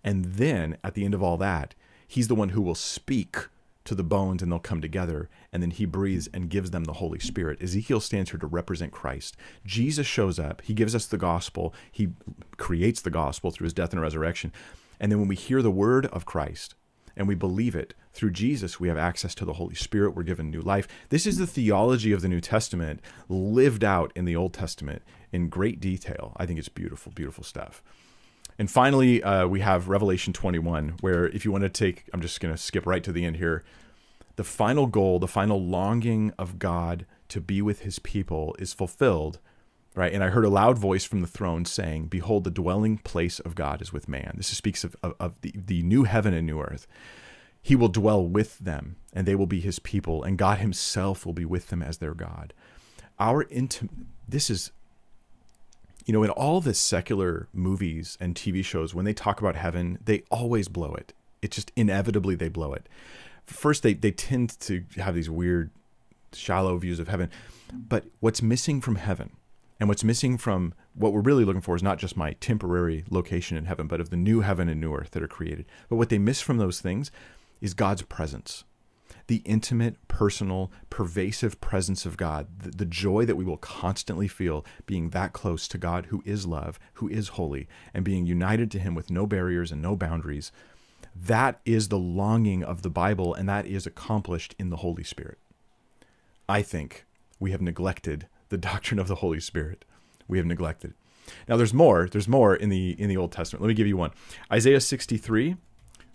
and 0.01 0.25
then 0.25 0.77
at 0.81 0.93
the 0.93 1.03
end 1.03 1.13
of 1.13 1.21
all 1.21 1.35
that, 1.37 1.75
he's 2.07 2.29
the 2.29 2.35
one 2.35 2.49
who 2.49 2.61
will 2.61 2.73
speak 2.73 3.49
to 3.83 3.95
the 3.95 4.03
bones 4.03 4.41
and 4.41 4.51
they'll 4.51 4.59
come 4.59 4.81
together. 4.81 5.29
And 5.51 5.63
then 5.63 5.71
he 5.71 5.85
breathes 5.85 6.29
and 6.33 6.49
gives 6.49 6.71
them 6.71 6.83
the 6.83 6.93
holy 6.93 7.19
spirit. 7.19 7.61
Ezekiel 7.61 7.99
stands 7.99 8.29
here 8.29 8.39
to 8.39 8.47
represent 8.47 8.91
christ. 8.91 9.35
Jesus 9.65 10.05
shows 10.05 10.37
up. 10.37 10.61
He 10.61 10.73
gives 10.73 10.93
us 10.93 11.07
the 11.07 11.17
gospel. 11.17 11.73
He 11.91 12.09
creates 12.57 13.01
the 13.01 13.09
gospel 13.09 13.51
through 13.51 13.65
his 13.65 13.73
death 13.73 13.91
and 13.91 14.01
resurrection. 14.01 14.53
And 14.99 15.11
then 15.11 15.19
when 15.19 15.27
we 15.27 15.35
hear 15.35 15.61
the 15.61 15.71
word 15.71 16.05
of 16.07 16.25
christ 16.25 16.75
and 17.19 17.27
we 17.27 17.35
believe 17.35 17.75
it. 17.75 17.93
Through 18.13 18.31
Jesus, 18.31 18.79
we 18.79 18.87
have 18.87 18.97
access 18.97 19.35
to 19.35 19.45
the 19.45 19.53
Holy 19.53 19.75
Spirit. 19.75 20.15
We're 20.15 20.23
given 20.23 20.49
new 20.49 20.61
life. 20.61 20.87
This 21.09 21.27
is 21.27 21.37
the 21.37 21.45
theology 21.45 22.13
of 22.13 22.21
the 22.21 22.29
New 22.29 22.39
Testament 22.39 23.01
lived 23.27 23.83
out 23.83 24.11
in 24.15 24.23
the 24.23 24.37
Old 24.37 24.53
Testament 24.53 25.03
in 25.31 25.49
great 25.49 25.81
detail. 25.81 26.33
I 26.37 26.45
think 26.45 26.57
it's 26.57 26.69
beautiful, 26.69 27.11
beautiful 27.11 27.43
stuff. 27.43 27.83
And 28.57 28.71
finally, 28.71 29.21
uh, 29.21 29.47
we 29.47 29.59
have 29.59 29.89
Revelation 29.89 30.33
21, 30.33 30.95
where 31.01 31.27
if 31.27 31.43
you 31.43 31.51
want 31.51 31.63
to 31.63 31.69
take, 31.69 32.09
I'm 32.13 32.21
just 32.21 32.39
going 32.39 32.53
to 32.53 32.57
skip 32.57 32.85
right 32.85 33.03
to 33.03 33.11
the 33.11 33.25
end 33.25 33.35
here. 33.37 33.63
The 34.37 34.43
final 34.45 34.87
goal, 34.87 35.19
the 35.19 35.27
final 35.27 35.61
longing 35.61 36.33
of 36.39 36.57
God 36.57 37.05
to 37.27 37.41
be 37.41 37.61
with 37.61 37.81
his 37.81 37.99
people 37.99 38.55
is 38.59 38.73
fulfilled 38.73 39.39
right? 39.99 40.13
And 40.13 40.23
I 40.23 40.29
heard 40.29 40.45
a 40.45 40.49
loud 40.49 40.77
voice 40.77 41.03
from 41.03 41.19
the 41.19 41.27
throne 41.27 41.65
saying, 41.65 42.05
Behold, 42.05 42.45
the 42.45 42.51
dwelling 42.51 42.99
place 42.99 43.41
of 43.41 43.53
God 43.53 43.81
is 43.81 43.91
with 43.91 44.07
man. 44.07 44.35
This 44.37 44.47
speaks 44.47 44.85
of, 44.85 44.95
of, 45.03 45.13
of, 45.19 45.41
the, 45.41 45.53
the 45.53 45.83
new 45.83 46.05
heaven 46.05 46.33
and 46.33 46.47
new 46.47 46.61
earth. 46.61 46.87
He 47.61 47.75
will 47.75 47.89
dwell 47.89 48.25
with 48.25 48.59
them, 48.59 48.95
and 49.11 49.27
they 49.27 49.35
will 49.35 49.45
be 49.45 49.59
his 49.59 49.77
people, 49.77 50.23
and 50.23 50.37
God 50.37 50.59
himself 50.59 51.25
will 51.25 51.33
be 51.33 51.43
with 51.43 51.67
them 51.67 51.83
as 51.83 51.97
their 51.97 52.13
God. 52.13 52.53
Our 53.19 53.43
intimate, 53.49 53.91
this 54.25 54.49
is, 54.49 54.71
you 56.05 56.13
know, 56.13 56.23
in 56.23 56.29
all 56.29 56.61
the 56.61 56.73
secular 56.73 57.49
movies 57.51 58.17
and 58.21 58.35
TV 58.35 58.63
shows, 58.63 58.95
when 58.95 59.03
they 59.03 59.13
talk 59.13 59.41
about 59.41 59.57
heaven, 59.57 59.97
they 60.01 60.23
always 60.31 60.69
blow 60.69 60.93
it. 60.93 61.11
It 61.41 61.51
just 61.51 61.73
inevitably 61.75 62.35
they 62.35 62.47
blow 62.47 62.71
it. 62.71 62.87
First, 63.45 63.83
they, 63.83 63.95
they 63.95 64.11
tend 64.11 64.57
to 64.61 64.85
have 64.95 65.13
these 65.13 65.29
weird, 65.29 65.71
shallow 66.31 66.77
views 66.77 66.99
of 66.99 67.09
heaven. 67.09 67.29
But 67.73 68.05
what's 68.21 68.41
missing 68.41 68.79
from 68.79 68.95
heaven 68.95 69.31
and 69.79 69.87
what's 69.87 70.03
missing 70.03 70.37
from 70.37 70.73
what 70.93 71.13
we're 71.13 71.21
really 71.21 71.45
looking 71.45 71.61
for 71.61 71.75
is 71.75 71.83
not 71.83 71.97
just 71.99 72.17
my 72.17 72.33
temporary 72.33 73.05
location 73.09 73.55
in 73.57 73.65
heaven, 73.65 73.87
but 73.87 74.01
of 74.01 74.09
the 74.09 74.17
new 74.17 74.41
heaven 74.41 74.67
and 74.67 74.81
new 74.81 74.93
earth 74.93 75.11
that 75.11 75.23
are 75.23 75.27
created. 75.27 75.65
But 75.87 75.95
what 75.95 76.09
they 76.09 76.17
miss 76.17 76.41
from 76.41 76.57
those 76.57 76.81
things 76.81 77.11
is 77.61 77.73
God's 77.73 78.01
presence. 78.03 78.63
the 79.27 79.43
intimate, 79.45 79.95
personal, 80.07 80.71
pervasive 80.89 81.61
presence 81.61 82.03
of 82.03 82.17
God, 82.17 82.47
the, 82.63 82.71
the, 82.71 82.85
joy 82.85 83.25
that 83.25 83.35
we 83.35 83.45
will 83.45 83.57
constantly 83.57 84.27
feel 84.27 84.65
being 84.87 85.11
that 85.11 85.33
close 85.33 85.67
to 85.67 85.77
God 85.77 86.07
who 86.07 86.23
is 86.25 86.47
love, 86.47 86.79
who 86.93 87.07
is 87.07 87.29
holy, 87.29 87.67
and 87.93 88.03
being 88.03 88.25
united 88.25 88.71
to 88.71 88.79
Him 88.79 88.95
with 88.95 89.11
no 89.11 89.27
barriers 89.27 89.71
and 89.71 89.83
no 89.83 89.95
boundaries. 89.95 90.51
That 91.15 91.59
is 91.63 91.89
the 91.89 91.99
longing 91.99 92.63
of 92.63 92.81
the 92.81 92.89
Bible, 92.89 93.35
and 93.35 93.47
that 93.47 93.67
is 93.67 93.85
accomplished 93.85 94.55
in 94.57 94.71
the 94.71 94.77
Holy 94.77 95.03
Spirit. 95.03 95.37
I 96.47 96.63
think 96.63 97.05
we 97.39 97.51
have 97.51 97.61
neglected 97.61 98.27
the 98.49 98.57
doctrine 98.57 98.99
of 98.99 99.07
the 99.07 99.15
Holy 99.15 99.39
Spirit. 99.39 99.85
We 100.27 100.37
have 100.37 100.45
neglected. 100.45 100.93
Now 101.47 101.57
there's 101.57 101.73
more. 101.73 102.07
There's 102.07 102.27
more 102.27 102.55
in 102.55 102.69
the 102.69 102.99
in 102.99 103.09
the 103.09 103.17
Old 103.17 103.31
Testament. 103.31 103.61
Let 103.61 103.67
me 103.69 103.73
give 103.73 103.87
you 103.87 103.97
one. 103.97 104.11
Isaiah 104.51 104.81
63 104.81 105.55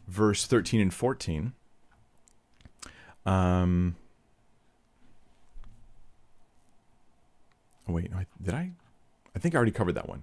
verse 0.07 0.47
13 0.47 0.81
and 0.81 0.93
14. 0.93 1.53
Um 3.27 3.97
Oh 7.89 7.93
wait, 7.93 8.11
did 8.43 8.55
I 8.55 8.73
I 9.35 9.39
think 9.39 9.55
I 9.55 9.57
already 9.57 9.73
covered 9.73 9.95
that 9.95 10.09
one. 10.09 10.23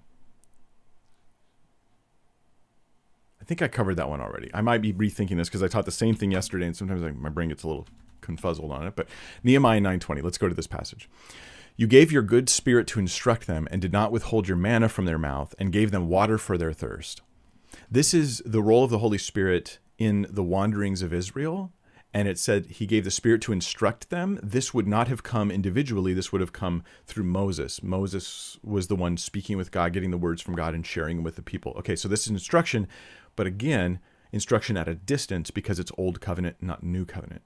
I 3.39 3.43
think 3.43 3.62
I 3.62 3.68
covered 3.68 3.95
that 3.95 4.09
one 4.09 4.22
already. 4.22 4.49
I 4.53 4.62
might 4.62 4.82
be 4.82 4.93
rethinking 4.93 5.38
this 5.38 5.49
because 5.49 5.64
I 5.64 5.68
taught 5.68 5.86
the 5.86 5.91
same 5.91 6.16
thing 6.16 6.32
yesterday, 6.32 6.68
and 6.68 6.78
sometimes 6.78 7.01
my 7.18 7.30
brain 7.30 7.49
gets 7.49 7.64
a 7.64 7.68
little 7.68 7.88
confuzzled 8.22 8.72
on 8.72 8.86
it. 8.88 8.95
But 8.95 9.07
Nehemiah 9.43 9.82
9:20. 9.82 10.22
Let's 10.22 10.38
go 10.38 10.47
to 10.47 10.55
this 10.55 10.68
passage. 10.68 11.09
You 11.76 11.88
gave 11.88 12.12
your 12.12 12.22
good 12.22 12.50
spirit 12.50 12.88
to 12.88 13.00
instruct 13.00 13.48
them, 13.48 13.68
and 13.72 13.82
did 13.82 13.94
not 13.94 14.12
withhold 14.12 14.48
your 14.48 14.58
manna 14.58 14.90
from 14.90 15.06
their 15.06 15.18
mouth, 15.18 15.56
and 15.58 15.72
gave 15.72 15.92
them 15.92 16.10
water 16.10 16.38
for 16.38 16.58
their 16.58 16.74
thirst. 16.74 17.22
This 17.90 18.14
is 18.14 18.42
the 18.46 18.62
role 18.62 18.84
of 18.84 18.90
the 18.90 19.00
Holy 19.00 19.18
Spirit 19.18 19.80
in 19.98 20.28
the 20.30 20.44
wanderings 20.44 21.02
of 21.02 21.14
Israel. 21.14 21.72
And 22.14 22.28
it 22.28 22.38
said 22.38 22.66
he 22.66 22.86
gave 22.86 23.06
the 23.06 23.12
Spirit 23.12 23.42
to 23.44 23.54
instruct 23.54 24.10
them. 24.10 24.38
This 24.44 24.74
would 24.74 24.88
not 24.88 25.08
have 25.08 25.24
come 25.24 25.50
individually. 25.50 26.14
This 26.14 26.32
would 26.32 26.42
have 26.42 26.52
come 26.52 26.84
through 27.06 27.24
Moses. 27.24 27.82
Moses 27.82 28.60
was 28.64 28.88
the 28.88 28.98
one 28.98 29.16
speaking 29.16 29.56
with 29.56 29.72
God, 29.72 29.94
getting 29.94 30.12
the 30.12 30.18
words 30.18 30.42
from 30.42 30.56
God, 30.56 30.76
and 30.76 30.86
sharing 30.86 31.24
with 31.24 31.38
the 31.38 31.42
people. 31.42 31.74
Okay, 31.78 31.96
so 31.96 32.10
this 32.10 32.26
is 32.26 32.28
instruction, 32.28 32.88
but 33.38 33.48
again, 33.48 34.00
instruction 34.34 34.76
at 34.76 34.90
a 34.90 34.96
distance 34.96 35.52
because 35.52 35.80
it's 35.80 35.92
old 35.98 36.20
covenant, 36.20 36.58
not 36.60 36.84
new 36.84 37.06
covenant 37.06 37.44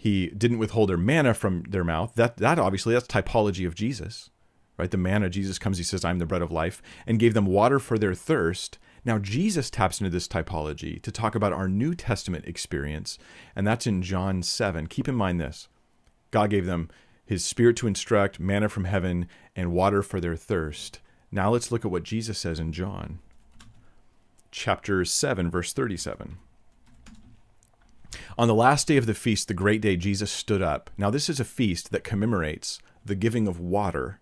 he 0.00 0.28
didn't 0.28 0.56
withhold 0.56 0.88
their 0.88 0.96
manna 0.96 1.34
from 1.34 1.64
their 1.68 1.84
mouth. 1.84 2.14
That 2.14 2.38
that 2.38 2.58
obviously 2.58 2.94
that's 2.94 3.06
typology 3.06 3.66
of 3.66 3.74
Jesus. 3.74 4.30
Right? 4.78 4.90
The 4.90 4.96
manna 4.96 5.28
Jesus 5.28 5.58
comes, 5.58 5.76
he 5.76 5.84
says, 5.84 6.06
I'm 6.06 6.18
the 6.18 6.24
bread 6.24 6.40
of 6.40 6.50
life, 6.50 6.80
and 7.06 7.18
gave 7.18 7.34
them 7.34 7.44
water 7.44 7.78
for 7.78 7.98
their 7.98 8.14
thirst. 8.14 8.78
Now 9.04 9.18
Jesus 9.18 9.68
taps 9.68 10.00
into 10.00 10.08
this 10.08 10.26
typology 10.26 11.02
to 11.02 11.12
talk 11.12 11.34
about 11.34 11.52
our 11.52 11.68
New 11.68 11.94
Testament 11.94 12.46
experience, 12.46 13.18
and 13.54 13.66
that's 13.66 13.86
in 13.86 14.00
John 14.00 14.42
7. 14.42 14.86
Keep 14.86 15.06
in 15.06 15.14
mind 15.14 15.38
this. 15.38 15.68
God 16.30 16.48
gave 16.48 16.64
them 16.64 16.88
his 17.26 17.44
spirit 17.44 17.76
to 17.76 17.86
instruct, 17.86 18.40
manna 18.40 18.70
from 18.70 18.84
heaven, 18.84 19.28
and 19.54 19.70
water 19.70 20.02
for 20.02 20.18
their 20.18 20.34
thirst. 20.34 21.00
Now 21.30 21.50
let's 21.50 21.70
look 21.70 21.84
at 21.84 21.90
what 21.90 22.04
Jesus 22.04 22.38
says 22.38 22.58
in 22.58 22.72
John 22.72 23.18
chapter 24.50 25.04
7 25.04 25.50
verse 25.50 25.72
37. 25.74 26.38
On 28.36 28.48
the 28.48 28.54
last 28.54 28.86
day 28.86 28.96
of 28.96 29.06
the 29.06 29.14
feast, 29.14 29.48
the 29.48 29.54
great 29.54 29.80
day, 29.80 29.96
Jesus 29.96 30.30
stood 30.30 30.62
up. 30.62 30.90
Now, 30.96 31.10
this 31.10 31.28
is 31.28 31.40
a 31.40 31.44
feast 31.44 31.90
that 31.92 32.04
commemorates 32.04 32.80
the 33.04 33.14
giving 33.14 33.46
of 33.46 33.60
water 33.60 34.20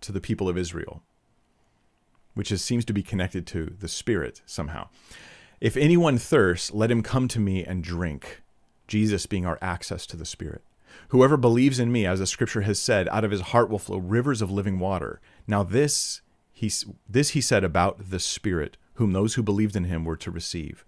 to 0.00 0.12
the 0.12 0.20
people 0.20 0.48
of 0.48 0.58
Israel, 0.58 1.02
which 2.34 2.50
is, 2.50 2.62
seems 2.62 2.84
to 2.86 2.92
be 2.92 3.02
connected 3.02 3.46
to 3.48 3.74
the 3.78 3.88
Spirit 3.88 4.42
somehow. 4.46 4.88
If 5.60 5.76
anyone 5.76 6.18
thirsts, 6.18 6.72
let 6.72 6.90
him 6.90 7.02
come 7.02 7.28
to 7.28 7.40
me 7.40 7.64
and 7.64 7.84
drink. 7.84 8.42
Jesus 8.88 9.26
being 9.26 9.46
our 9.46 9.58
access 9.62 10.06
to 10.06 10.16
the 10.16 10.26
Spirit. 10.26 10.62
Whoever 11.08 11.36
believes 11.36 11.78
in 11.78 11.92
me, 11.92 12.04
as 12.04 12.18
the 12.18 12.26
scripture 12.26 12.62
has 12.62 12.78
said, 12.78 13.08
out 13.08 13.24
of 13.24 13.30
his 13.30 13.40
heart 13.40 13.70
will 13.70 13.78
flow 13.78 13.98
rivers 13.98 14.42
of 14.42 14.50
living 14.50 14.78
water. 14.78 15.20
Now, 15.46 15.62
this 15.62 16.20
he, 16.52 16.70
this 17.08 17.30
he 17.30 17.40
said 17.40 17.64
about 17.64 18.10
the 18.10 18.20
Spirit, 18.20 18.76
whom 18.94 19.12
those 19.12 19.34
who 19.34 19.42
believed 19.42 19.74
in 19.74 19.84
him 19.84 20.04
were 20.04 20.16
to 20.16 20.30
receive. 20.30 20.84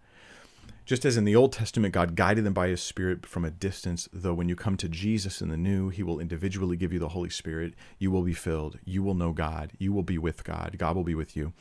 Just 0.84 1.06
as 1.06 1.16
in 1.16 1.24
the 1.24 1.34
Old 1.34 1.52
Testament, 1.52 1.94
God 1.94 2.14
guided 2.14 2.44
them 2.44 2.52
by 2.52 2.68
His 2.68 2.82
Spirit 2.82 3.24
from 3.24 3.42
a 3.42 3.50
distance, 3.50 4.06
though 4.12 4.34
when 4.34 4.50
you 4.50 4.56
come 4.56 4.76
to 4.76 4.88
Jesus 4.88 5.40
in 5.40 5.48
the 5.48 5.56
New, 5.56 5.88
He 5.88 6.02
will 6.02 6.20
individually 6.20 6.76
give 6.76 6.92
you 6.92 6.98
the 6.98 7.10
Holy 7.10 7.30
Spirit. 7.30 7.72
You 7.98 8.10
will 8.10 8.22
be 8.22 8.34
filled. 8.34 8.78
You 8.84 9.02
will 9.02 9.14
know 9.14 9.32
God. 9.32 9.72
You 9.78 9.94
will 9.94 10.02
be 10.02 10.18
with 10.18 10.44
God. 10.44 10.76
God 10.78 10.94
will 10.94 11.04
be 11.04 11.14
with 11.14 11.36
you. 11.36 11.54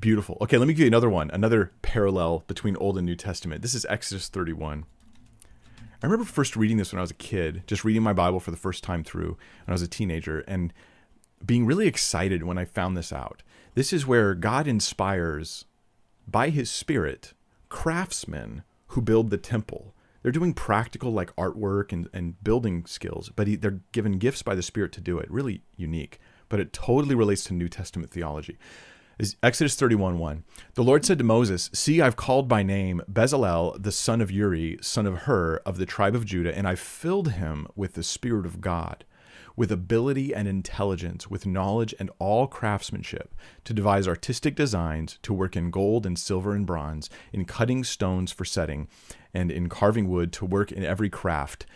Beautiful. 0.00 0.36
Okay, 0.40 0.58
let 0.58 0.66
me 0.66 0.74
give 0.74 0.80
you 0.80 0.88
another 0.88 1.08
one, 1.08 1.30
another 1.30 1.70
parallel 1.80 2.42
between 2.48 2.76
Old 2.76 2.98
and 2.98 3.06
New 3.06 3.14
Testament. 3.14 3.62
This 3.62 3.74
is 3.74 3.86
Exodus 3.88 4.28
31. 4.28 4.84
I 6.02 6.06
remember 6.06 6.24
first 6.24 6.56
reading 6.56 6.76
this 6.76 6.92
when 6.92 6.98
I 6.98 7.02
was 7.02 7.12
a 7.12 7.14
kid, 7.14 7.62
just 7.68 7.84
reading 7.84 8.02
my 8.02 8.12
Bible 8.12 8.40
for 8.40 8.50
the 8.50 8.56
first 8.56 8.82
time 8.82 9.04
through 9.04 9.36
when 9.64 9.68
I 9.68 9.72
was 9.72 9.82
a 9.82 9.88
teenager, 9.88 10.40
and 10.40 10.72
being 11.46 11.66
really 11.66 11.86
excited 11.86 12.42
when 12.42 12.58
I 12.58 12.64
found 12.64 12.96
this 12.96 13.12
out. 13.12 13.44
This 13.74 13.92
is 13.92 14.08
where 14.08 14.34
God 14.34 14.66
inspires 14.66 15.66
by 16.26 16.50
His 16.50 16.68
Spirit 16.68 17.32
craftsmen 17.68 18.62
who 18.88 19.02
build 19.02 19.30
the 19.30 19.38
temple. 19.38 19.94
They're 20.22 20.32
doing 20.32 20.54
practical 20.54 21.12
like 21.12 21.34
artwork 21.36 21.92
and, 21.92 22.08
and 22.12 22.42
building 22.42 22.84
skills, 22.86 23.30
but 23.34 23.46
he, 23.46 23.56
they're 23.56 23.80
given 23.92 24.18
gifts 24.18 24.42
by 24.42 24.54
the 24.54 24.62
Spirit 24.62 24.92
to 24.92 25.00
do 25.00 25.18
it. 25.18 25.30
Really 25.30 25.62
unique, 25.76 26.18
but 26.48 26.60
it 26.60 26.72
totally 26.72 27.14
relates 27.14 27.44
to 27.44 27.54
New 27.54 27.68
Testament 27.68 28.10
theology. 28.10 28.58
Is 29.18 29.36
Exodus 29.42 29.74
31 29.74 30.18
1. 30.18 30.44
The 30.74 30.84
Lord 30.84 31.04
said 31.04 31.18
to 31.18 31.24
Moses, 31.24 31.70
See, 31.72 32.00
I've 32.00 32.14
called 32.14 32.48
by 32.48 32.62
name 32.62 33.02
Bezalel, 33.10 33.82
the 33.82 33.90
son 33.90 34.20
of 34.20 34.30
Uri, 34.30 34.78
son 34.80 35.06
of 35.06 35.22
Hur, 35.22 35.56
of 35.66 35.78
the 35.78 35.86
tribe 35.86 36.14
of 36.14 36.24
Judah, 36.24 36.56
and 36.56 36.68
I've 36.68 36.78
filled 36.78 37.32
him 37.32 37.66
with 37.74 37.94
the 37.94 38.04
Spirit 38.04 38.46
of 38.46 38.60
God 38.60 39.04
with 39.58 39.72
ability 39.72 40.32
and 40.32 40.46
intelligence, 40.46 41.28
with 41.28 41.44
knowledge 41.44 41.92
and 41.98 42.08
all 42.20 42.46
craftsmanship, 42.46 43.34
to 43.64 43.74
devise 43.74 44.06
artistic 44.06 44.54
designs, 44.54 45.18
to 45.20 45.34
work 45.34 45.56
in 45.56 45.72
gold 45.72 46.06
and 46.06 46.16
silver 46.16 46.54
and 46.54 46.64
bronze, 46.64 47.10
in 47.32 47.44
cutting 47.44 47.82
stones 47.82 48.30
for 48.30 48.44
setting, 48.44 48.86
and 49.34 49.50
in 49.50 49.68
carving 49.68 50.08
wood, 50.08 50.32
to 50.32 50.46
work 50.46 50.70
in 50.70 50.84
every 50.84 51.10
craft. 51.10 51.66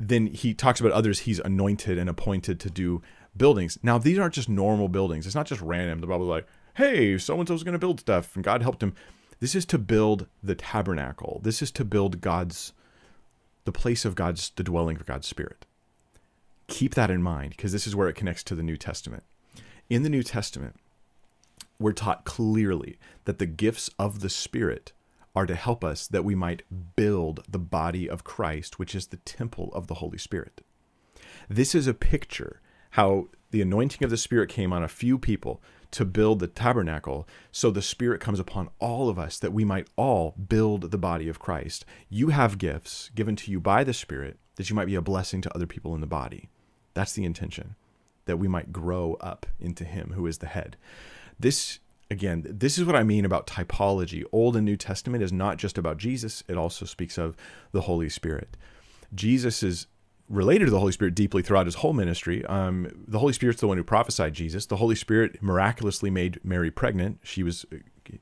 Then 0.00 0.28
he 0.28 0.54
talks 0.54 0.80
about 0.80 0.92
others 0.92 1.20
he's 1.20 1.38
anointed 1.40 1.98
and 1.98 2.08
appointed 2.08 2.58
to 2.60 2.70
do 2.70 3.02
buildings. 3.36 3.78
Now, 3.82 3.98
these 3.98 4.18
aren't 4.18 4.34
just 4.34 4.48
normal 4.48 4.88
buildings, 4.88 5.26
it's 5.26 5.34
not 5.34 5.46
just 5.46 5.60
random. 5.60 6.00
The 6.00 6.06
Bible's 6.06 6.30
like, 6.30 6.46
hey, 6.76 7.18
so 7.18 7.38
and 7.38 7.46
so's 7.46 7.62
going 7.62 7.74
to 7.74 7.78
build 7.78 8.00
stuff, 8.00 8.34
and 8.34 8.42
God 8.42 8.62
helped 8.62 8.82
him. 8.82 8.94
This 9.40 9.54
is 9.54 9.66
to 9.66 9.78
build 9.78 10.26
the 10.42 10.54
tabernacle. 10.54 11.42
This 11.44 11.60
is 11.60 11.70
to 11.72 11.84
build 11.84 12.22
God's, 12.22 12.72
the 13.66 13.72
place 13.72 14.06
of 14.06 14.14
God's, 14.14 14.48
the 14.56 14.64
dwelling 14.64 14.96
of 14.96 15.04
God's 15.04 15.26
Spirit 15.26 15.66
keep 16.68 16.94
that 16.94 17.10
in 17.10 17.22
mind 17.22 17.50
because 17.50 17.72
this 17.72 17.86
is 17.86 17.96
where 17.96 18.08
it 18.08 18.14
connects 18.14 18.42
to 18.44 18.54
the 18.54 18.62
New 18.62 18.76
Testament. 18.76 19.22
In 19.88 20.02
the 20.02 20.08
New 20.08 20.22
Testament, 20.22 20.76
we're 21.78 21.92
taught 21.92 22.24
clearly 22.24 22.98
that 23.24 23.38
the 23.38 23.46
gifts 23.46 23.90
of 23.98 24.20
the 24.20 24.30
Spirit 24.30 24.92
are 25.34 25.46
to 25.46 25.54
help 25.54 25.84
us 25.84 26.06
that 26.06 26.24
we 26.24 26.34
might 26.34 26.62
build 26.96 27.44
the 27.48 27.58
body 27.58 28.08
of 28.08 28.24
Christ, 28.24 28.78
which 28.78 28.94
is 28.94 29.08
the 29.08 29.18
temple 29.18 29.70
of 29.74 29.86
the 29.86 29.94
Holy 29.94 30.18
Spirit. 30.18 30.62
This 31.48 31.74
is 31.74 31.86
a 31.86 31.94
picture 31.94 32.60
how 32.92 33.28
the 33.50 33.60
anointing 33.60 34.02
of 34.02 34.10
the 34.10 34.16
Spirit 34.16 34.48
came 34.48 34.72
on 34.72 34.82
a 34.82 34.88
few 34.88 35.18
people 35.18 35.62
to 35.90 36.04
build 36.04 36.40
the 36.40 36.46
tabernacle, 36.46 37.28
so 37.52 37.70
the 37.70 37.82
Spirit 37.82 38.20
comes 38.20 38.40
upon 38.40 38.70
all 38.78 39.08
of 39.08 39.18
us 39.18 39.38
that 39.38 39.52
we 39.52 39.64
might 39.64 39.88
all 39.96 40.34
build 40.48 40.90
the 40.90 40.98
body 40.98 41.28
of 41.28 41.38
Christ. 41.38 41.84
You 42.08 42.28
have 42.28 42.58
gifts 42.58 43.10
given 43.14 43.36
to 43.36 43.50
you 43.50 43.60
by 43.60 43.84
the 43.84 43.94
Spirit 43.94 44.38
that 44.56 44.68
you 44.68 44.74
might 44.74 44.86
be 44.86 44.94
a 44.94 45.02
blessing 45.02 45.42
to 45.42 45.54
other 45.54 45.66
people 45.66 45.94
in 45.94 46.00
the 46.00 46.06
body. 46.06 46.48
That's 46.96 47.12
the 47.12 47.26
intention, 47.26 47.74
that 48.24 48.38
we 48.38 48.48
might 48.48 48.72
grow 48.72 49.18
up 49.20 49.44
into 49.60 49.84
Him 49.84 50.12
who 50.14 50.26
is 50.26 50.38
the 50.38 50.46
head. 50.46 50.78
This, 51.38 51.78
again, 52.10 52.42
this 52.48 52.78
is 52.78 52.86
what 52.86 52.96
I 52.96 53.02
mean 53.02 53.26
about 53.26 53.46
typology. 53.46 54.24
Old 54.32 54.56
and 54.56 54.64
New 54.64 54.78
Testament 54.78 55.22
is 55.22 55.30
not 55.30 55.58
just 55.58 55.76
about 55.76 55.98
Jesus, 55.98 56.42
it 56.48 56.56
also 56.56 56.86
speaks 56.86 57.18
of 57.18 57.36
the 57.72 57.82
Holy 57.82 58.08
Spirit. 58.08 58.56
Jesus 59.14 59.62
is 59.62 59.88
related 60.30 60.64
to 60.64 60.70
the 60.70 60.80
Holy 60.80 60.90
Spirit 60.90 61.14
deeply 61.14 61.42
throughout 61.42 61.66
his 61.66 61.76
whole 61.76 61.92
ministry. 61.92 62.42
Um, 62.46 62.90
the 63.06 63.18
Holy 63.18 63.34
Spirit's 63.34 63.60
the 63.60 63.68
one 63.68 63.76
who 63.76 63.84
prophesied 63.84 64.32
Jesus. 64.32 64.64
The 64.64 64.76
Holy 64.76 64.96
Spirit 64.96 65.42
miraculously 65.42 66.08
made 66.08 66.40
Mary 66.42 66.70
pregnant. 66.70 67.18
She 67.22 67.42
was 67.42 67.66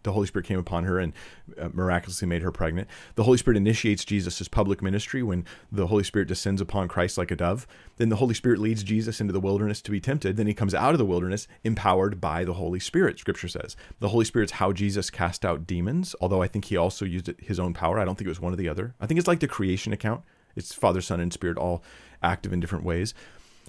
the 0.02 0.12
Holy 0.12 0.26
Spirit 0.26 0.46
came 0.46 0.58
upon 0.58 0.84
her 0.84 0.98
and 0.98 1.12
uh, 1.60 1.68
miraculously 1.72 2.26
made 2.26 2.42
her 2.42 2.50
pregnant. 2.52 2.88
The 3.14 3.24
Holy 3.24 3.38
Spirit 3.38 3.56
initiates 3.56 4.04
Jesus' 4.04 4.48
public 4.48 4.82
ministry 4.82 5.22
when 5.22 5.44
the 5.70 5.86
Holy 5.86 6.04
Spirit 6.04 6.28
descends 6.28 6.60
upon 6.60 6.88
Christ 6.88 7.18
like 7.18 7.30
a 7.30 7.36
dove. 7.36 7.66
Then 7.96 8.08
the 8.08 8.16
Holy 8.16 8.34
Spirit 8.34 8.60
leads 8.60 8.82
Jesus 8.82 9.20
into 9.20 9.32
the 9.32 9.40
wilderness 9.40 9.80
to 9.82 9.90
be 9.90 10.00
tempted. 10.00 10.36
Then 10.36 10.46
he 10.46 10.54
comes 10.54 10.74
out 10.74 10.92
of 10.94 10.98
the 10.98 11.04
wilderness 11.04 11.46
empowered 11.62 12.20
by 12.20 12.44
the 12.44 12.54
Holy 12.54 12.80
Spirit, 12.80 13.18
scripture 13.18 13.48
says. 13.48 13.76
The 14.00 14.08
Holy 14.08 14.24
Spirit's 14.24 14.52
how 14.52 14.72
Jesus 14.72 15.10
cast 15.10 15.44
out 15.44 15.66
demons, 15.66 16.14
although 16.20 16.42
I 16.42 16.48
think 16.48 16.66
he 16.66 16.76
also 16.76 17.04
used 17.04 17.30
his 17.38 17.60
own 17.60 17.74
power. 17.74 17.98
I 17.98 18.04
don't 18.04 18.16
think 18.16 18.26
it 18.26 18.30
was 18.30 18.40
one 18.40 18.52
or 18.52 18.56
the 18.56 18.68
other. 18.68 18.94
I 19.00 19.06
think 19.06 19.18
it's 19.18 19.28
like 19.28 19.40
the 19.40 19.48
creation 19.48 19.92
account. 19.92 20.22
It's 20.56 20.72
Father, 20.72 21.00
Son, 21.00 21.20
and 21.20 21.32
Spirit 21.32 21.58
all 21.58 21.82
active 22.22 22.52
in 22.52 22.60
different 22.60 22.84
ways. 22.84 23.14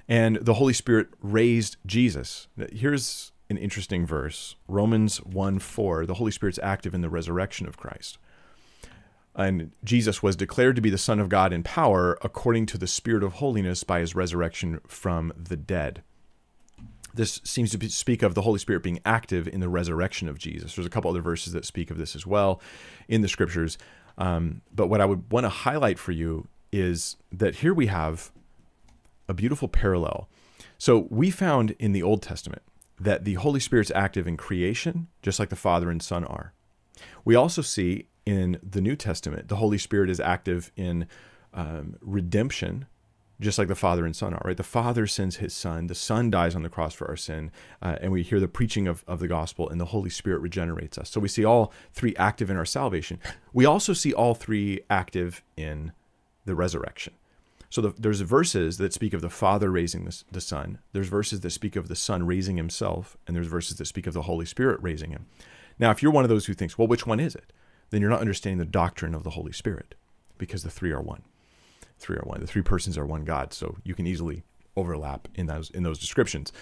And 0.07 0.37
the 0.37 0.55
Holy 0.55 0.73
Spirit 0.73 1.07
raised 1.21 1.77
Jesus. 1.85 2.47
Here's 2.71 3.31
an 3.49 3.57
interesting 3.57 4.05
verse 4.05 4.55
Romans 4.67 5.17
1 5.17 5.59
4. 5.59 6.05
The 6.05 6.15
Holy 6.15 6.31
Spirit's 6.31 6.59
active 6.61 6.93
in 6.93 7.01
the 7.01 7.09
resurrection 7.09 7.67
of 7.67 7.77
Christ. 7.77 8.17
and 9.35 9.71
Jesus 9.83 10.23
was 10.23 10.35
declared 10.35 10.75
to 10.77 10.81
be 10.81 10.89
the 10.89 10.97
Son 10.97 11.19
of 11.19 11.29
God 11.29 11.51
in 11.53 11.63
power 11.63 12.17
according 12.21 12.65
to 12.67 12.77
the 12.77 12.87
Spirit 12.87 13.23
of 13.23 13.33
holiness 13.33 13.83
by 13.83 13.99
his 13.99 14.15
resurrection 14.15 14.79
from 14.87 15.33
the 15.37 15.57
dead. 15.57 16.03
This 17.13 17.39
seems 17.45 17.71
to 17.71 17.89
speak 17.89 18.23
of 18.23 18.35
the 18.35 18.41
Holy 18.41 18.59
Spirit 18.59 18.83
being 18.83 18.99
active 19.05 19.47
in 19.47 19.61
the 19.61 19.69
resurrection 19.69 20.27
of 20.27 20.37
Jesus. 20.37 20.75
There's 20.75 20.85
a 20.85 20.89
couple 20.89 21.09
other 21.09 21.21
verses 21.21 21.53
that 21.53 21.65
speak 21.65 21.89
of 21.89 21.97
this 21.97 22.15
as 22.15 22.27
well 22.27 22.61
in 23.07 23.21
the 23.21 23.29
scriptures. 23.29 23.77
Um, 24.17 24.61
but 24.73 24.87
what 24.87 24.99
I 24.99 25.05
would 25.05 25.31
want 25.31 25.45
to 25.45 25.49
highlight 25.49 25.97
for 25.97 26.11
you 26.11 26.47
is 26.71 27.15
that 27.31 27.55
here 27.55 27.73
we 27.73 27.87
have 27.87 28.31
a 29.29 29.33
beautiful 29.33 29.67
parallel. 29.67 30.27
So 30.77 31.07
we 31.09 31.31
found 31.31 31.71
in 31.79 31.93
the 31.93 32.03
Old 32.03 32.21
Testament 32.21 32.61
that 32.99 33.25
the 33.25 33.35
Holy 33.35 33.59
Spirit's 33.59 33.91
active 33.91 34.27
in 34.27 34.37
creation, 34.37 35.07
just 35.21 35.39
like 35.39 35.49
the 35.49 35.55
Father 35.55 35.89
and 35.89 36.01
Son 36.01 36.23
are. 36.23 36.53
We 37.23 37.35
also 37.35 37.61
see 37.61 38.07
in 38.25 38.59
the 38.63 38.81
New 38.81 38.95
Testament 38.95 39.47
the 39.47 39.57
Holy 39.57 39.77
Spirit 39.77 40.09
is 40.09 40.19
active 40.19 40.71
in 40.75 41.07
um, 41.53 41.97
redemption, 42.01 42.85
just 43.39 43.57
like 43.57 43.67
the 43.67 43.75
Father 43.75 44.05
and 44.05 44.15
Son 44.15 44.33
are, 44.33 44.41
right? 44.45 44.57
The 44.57 44.63
Father 44.63 45.07
sends 45.07 45.37
his 45.37 45.53
Son, 45.53 45.87
the 45.87 45.95
Son 45.95 46.29
dies 46.29 46.55
on 46.55 46.63
the 46.63 46.69
cross 46.69 46.93
for 46.93 47.07
our 47.07 47.17
sin, 47.17 47.51
uh, 47.81 47.97
and 48.01 48.11
we 48.11 48.23
hear 48.23 48.39
the 48.39 48.47
preaching 48.47 48.87
of, 48.87 49.03
of 49.07 49.19
the 49.19 49.27
gospel, 49.27 49.69
and 49.69 49.79
the 49.79 49.85
Holy 49.85 50.09
Spirit 50.09 50.39
regenerates 50.39 50.97
us. 50.97 51.09
So 51.09 51.19
we 51.19 51.27
see 51.27 51.43
all 51.43 51.73
three 51.93 52.15
active 52.15 52.49
in 52.49 52.57
our 52.57 52.65
salvation. 52.65 53.19
We 53.53 53.65
also 53.65 53.93
see 53.93 54.13
all 54.13 54.35
three 54.35 54.81
active 54.89 55.43
in 55.57 55.91
the 56.45 56.55
resurrection. 56.55 57.13
So 57.75 57.81
the, 57.81 57.93
there's 57.97 58.21
verses 58.21 58.77
that 58.77 58.93
speak 58.93 59.13
of 59.13 59.19
the 59.19 59.29
Father 59.29 59.69
raising 59.69 60.05
the, 60.05 60.23
the 60.31 60.39
Son, 60.39 60.79
there's 60.93 61.09
verses 61.09 61.41
that 61.41 61.49
speak 61.49 61.75
of 61.75 61.89
the 61.89 61.95
Son 61.97 62.25
raising 62.25 62.55
himself, 62.55 63.17
and 63.27 63.35
there's 63.35 63.47
verses 63.47 63.75
that 63.75 63.85
speak 63.85 64.07
of 64.07 64.13
the 64.13 64.21
Holy 64.21 64.45
Spirit 64.45 64.79
raising 64.81 65.09
him. 65.09 65.25
Now, 65.77 65.91
if 65.91 66.01
you're 66.01 66.13
one 66.13 66.23
of 66.23 66.29
those 66.29 66.45
who 66.45 66.53
thinks, 66.53 66.77
well, 66.77 66.87
which 66.87 67.05
one 67.05 67.19
is 67.19 67.35
it? 67.35 67.51
Then 67.89 67.99
you're 67.99 68.09
not 68.09 68.21
understanding 68.21 68.59
the 68.59 68.63
doctrine 68.63 69.13
of 69.13 69.23
the 69.23 69.31
Holy 69.31 69.51
Spirit 69.51 69.93
because 70.37 70.63
the 70.63 70.69
three 70.69 70.93
are 70.93 71.01
one 71.01 71.23
three 71.99 72.15
are 72.15 72.23
one. 72.23 72.39
The 72.39 72.47
three 72.47 72.61
persons 72.61 72.97
are 72.97 73.05
one 73.05 73.25
God. 73.25 73.51
So 73.51 73.75
you 73.83 73.93
can 73.93 74.07
easily 74.07 74.43
overlap 74.77 75.27
in 75.35 75.47
those 75.47 75.69
in 75.69 75.83
those 75.83 75.99
descriptions. 75.99 76.53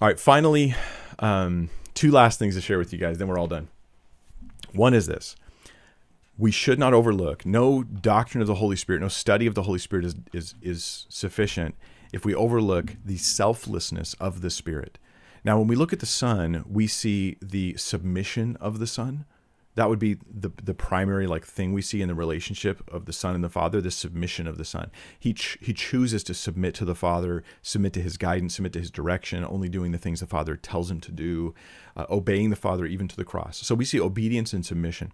All 0.00 0.08
right, 0.08 0.18
finally, 0.18 0.74
um, 1.20 1.70
two 1.94 2.10
last 2.10 2.40
things 2.40 2.56
to 2.56 2.60
share 2.60 2.78
with 2.78 2.92
you 2.92 2.98
guys. 2.98 3.18
Then 3.18 3.28
we're 3.28 3.38
all 3.38 3.46
done. 3.46 3.68
One 4.72 4.94
is 4.94 5.06
this: 5.06 5.36
we 6.40 6.50
should 6.50 6.78
not 6.78 6.94
overlook. 6.94 7.44
No 7.44 7.82
doctrine 7.82 8.40
of 8.40 8.48
the 8.48 8.54
Holy 8.56 8.74
Spirit, 8.74 9.02
no 9.02 9.08
study 9.08 9.46
of 9.46 9.54
the 9.54 9.64
Holy 9.64 9.78
Spirit 9.78 10.06
is 10.06 10.14
is 10.32 10.54
is 10.62 11.06
sufficient 11.10 11.74
if 12.14 12.24
we 12.24 12.34
overlook 12.34 12.96
the 13.04 13.18
selflessness 13.18 14.14
of 14.14 14.40
the 14.40 14.50
Spirit. 14.50 14.98
Now, 15.44 15.58
when 15.58 15.68
we 15.68 15.76
look 15.76 15.92
at 15.92 16.00
the 16.00 16.06
Son, 16.06 16.64
we 16.66 16.86
see 16.86 17.36
the 17.42 17.76
submission 17.76 18.56
of 18.56 18.78
the 18.78 18.86
Son 18.86 19.26
that 19.76 19.88
would 19.88 19.98
be 19.98 20.18
the 20.28 20.50
the 20.62 20.74
primary 20.74 21.26
like 21.26 21.44
thing 21.44 21.72
we 21.72 21.82
see 21.82 22.02
in 22.02 22.08
the 22.08 22.14
relationship 22.14 22.82
of 22.92 23.04
the 23.04 23.12
son 23.12 23.34
and 23.34 23.44
the 23.44 23.48
father 23.48 23.80
the 23.80 23.90
submission 23.90 24.46
of 24.46 24.58
the 24.58 24.64
son. 24.64 24.90
He 25.18 25.32
ch- 25.32 25.58
he 25.60 25.72
chooses 25.72 26.24
to 26.24 26.34
submit 26.34 26.74
to 26.76 26.84
the 26.84 26.94
father 26.94 27.44
submit 27.62 27.92
to 27.94 28.02
his 28.02 28.16
guidance 28.16 28.56
submit 28.56 28.72
to 28.74 28.80
his 28.80 28.90
direction 28.90 29.44
only 29.44 29.68
doing 29.68 29.92
the 29.92 29.98
things 29.98 30.20
the 30.20 30.26
father 30.26 30.56
tells 30.56 30.90
him 30.90 31.00
to 31.00 31.12
do 31.12 31.54
uh, 31.96 32.06
obeying 32.10 32.50
the 32.50 32.56
father 32.56 32.84
even 32.86 33.08
to 33.08 33.16
the 33.16 33.24
cross. 33.24 33.58
So 33.58 33.74
we 33.74 33.84
see 33.84 34.00
obedience 34.00 34.52
and 34.52 34.66
submission. 34.66 35.12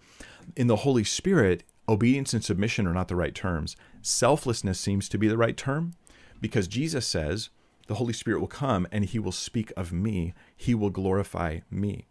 In 0.56 0.66
the 0.66 0.76
holy 0.76 1.04
spirit 1.04 1.62
obedience 1.88 2.32
and 2.34 2.44
submission 2.44 2.86
are 2.86 2.94
not 2.94 3.08
the 3.08 3.16
right 3.16 3.34
terms. 3.34 3.76
Selflessness 4.02 4.80
seems 4.80 5.08
to 5.10 5.18
be 5.18 5.28
the 5.28 5.38
right 5.38 5.56
term 5.56 5.94
because 6.40 6.68
jesus 6.68 7.06
says 7.06 7.50
the 7.86 7.94
holy 7.94 8.12
spirit 8.12 8.40
will 8.40 8.48
come 8.48 8.86
and 8.90 9.04
he 9.04 9.18
will 9.18 9.32
speak 9.32 9.72
of 9.76 9.92
me. 9.92 10.34
He 10.56 10.74
will 10.74 10.90
glorify 10.90 11.60
me 11.70 12.08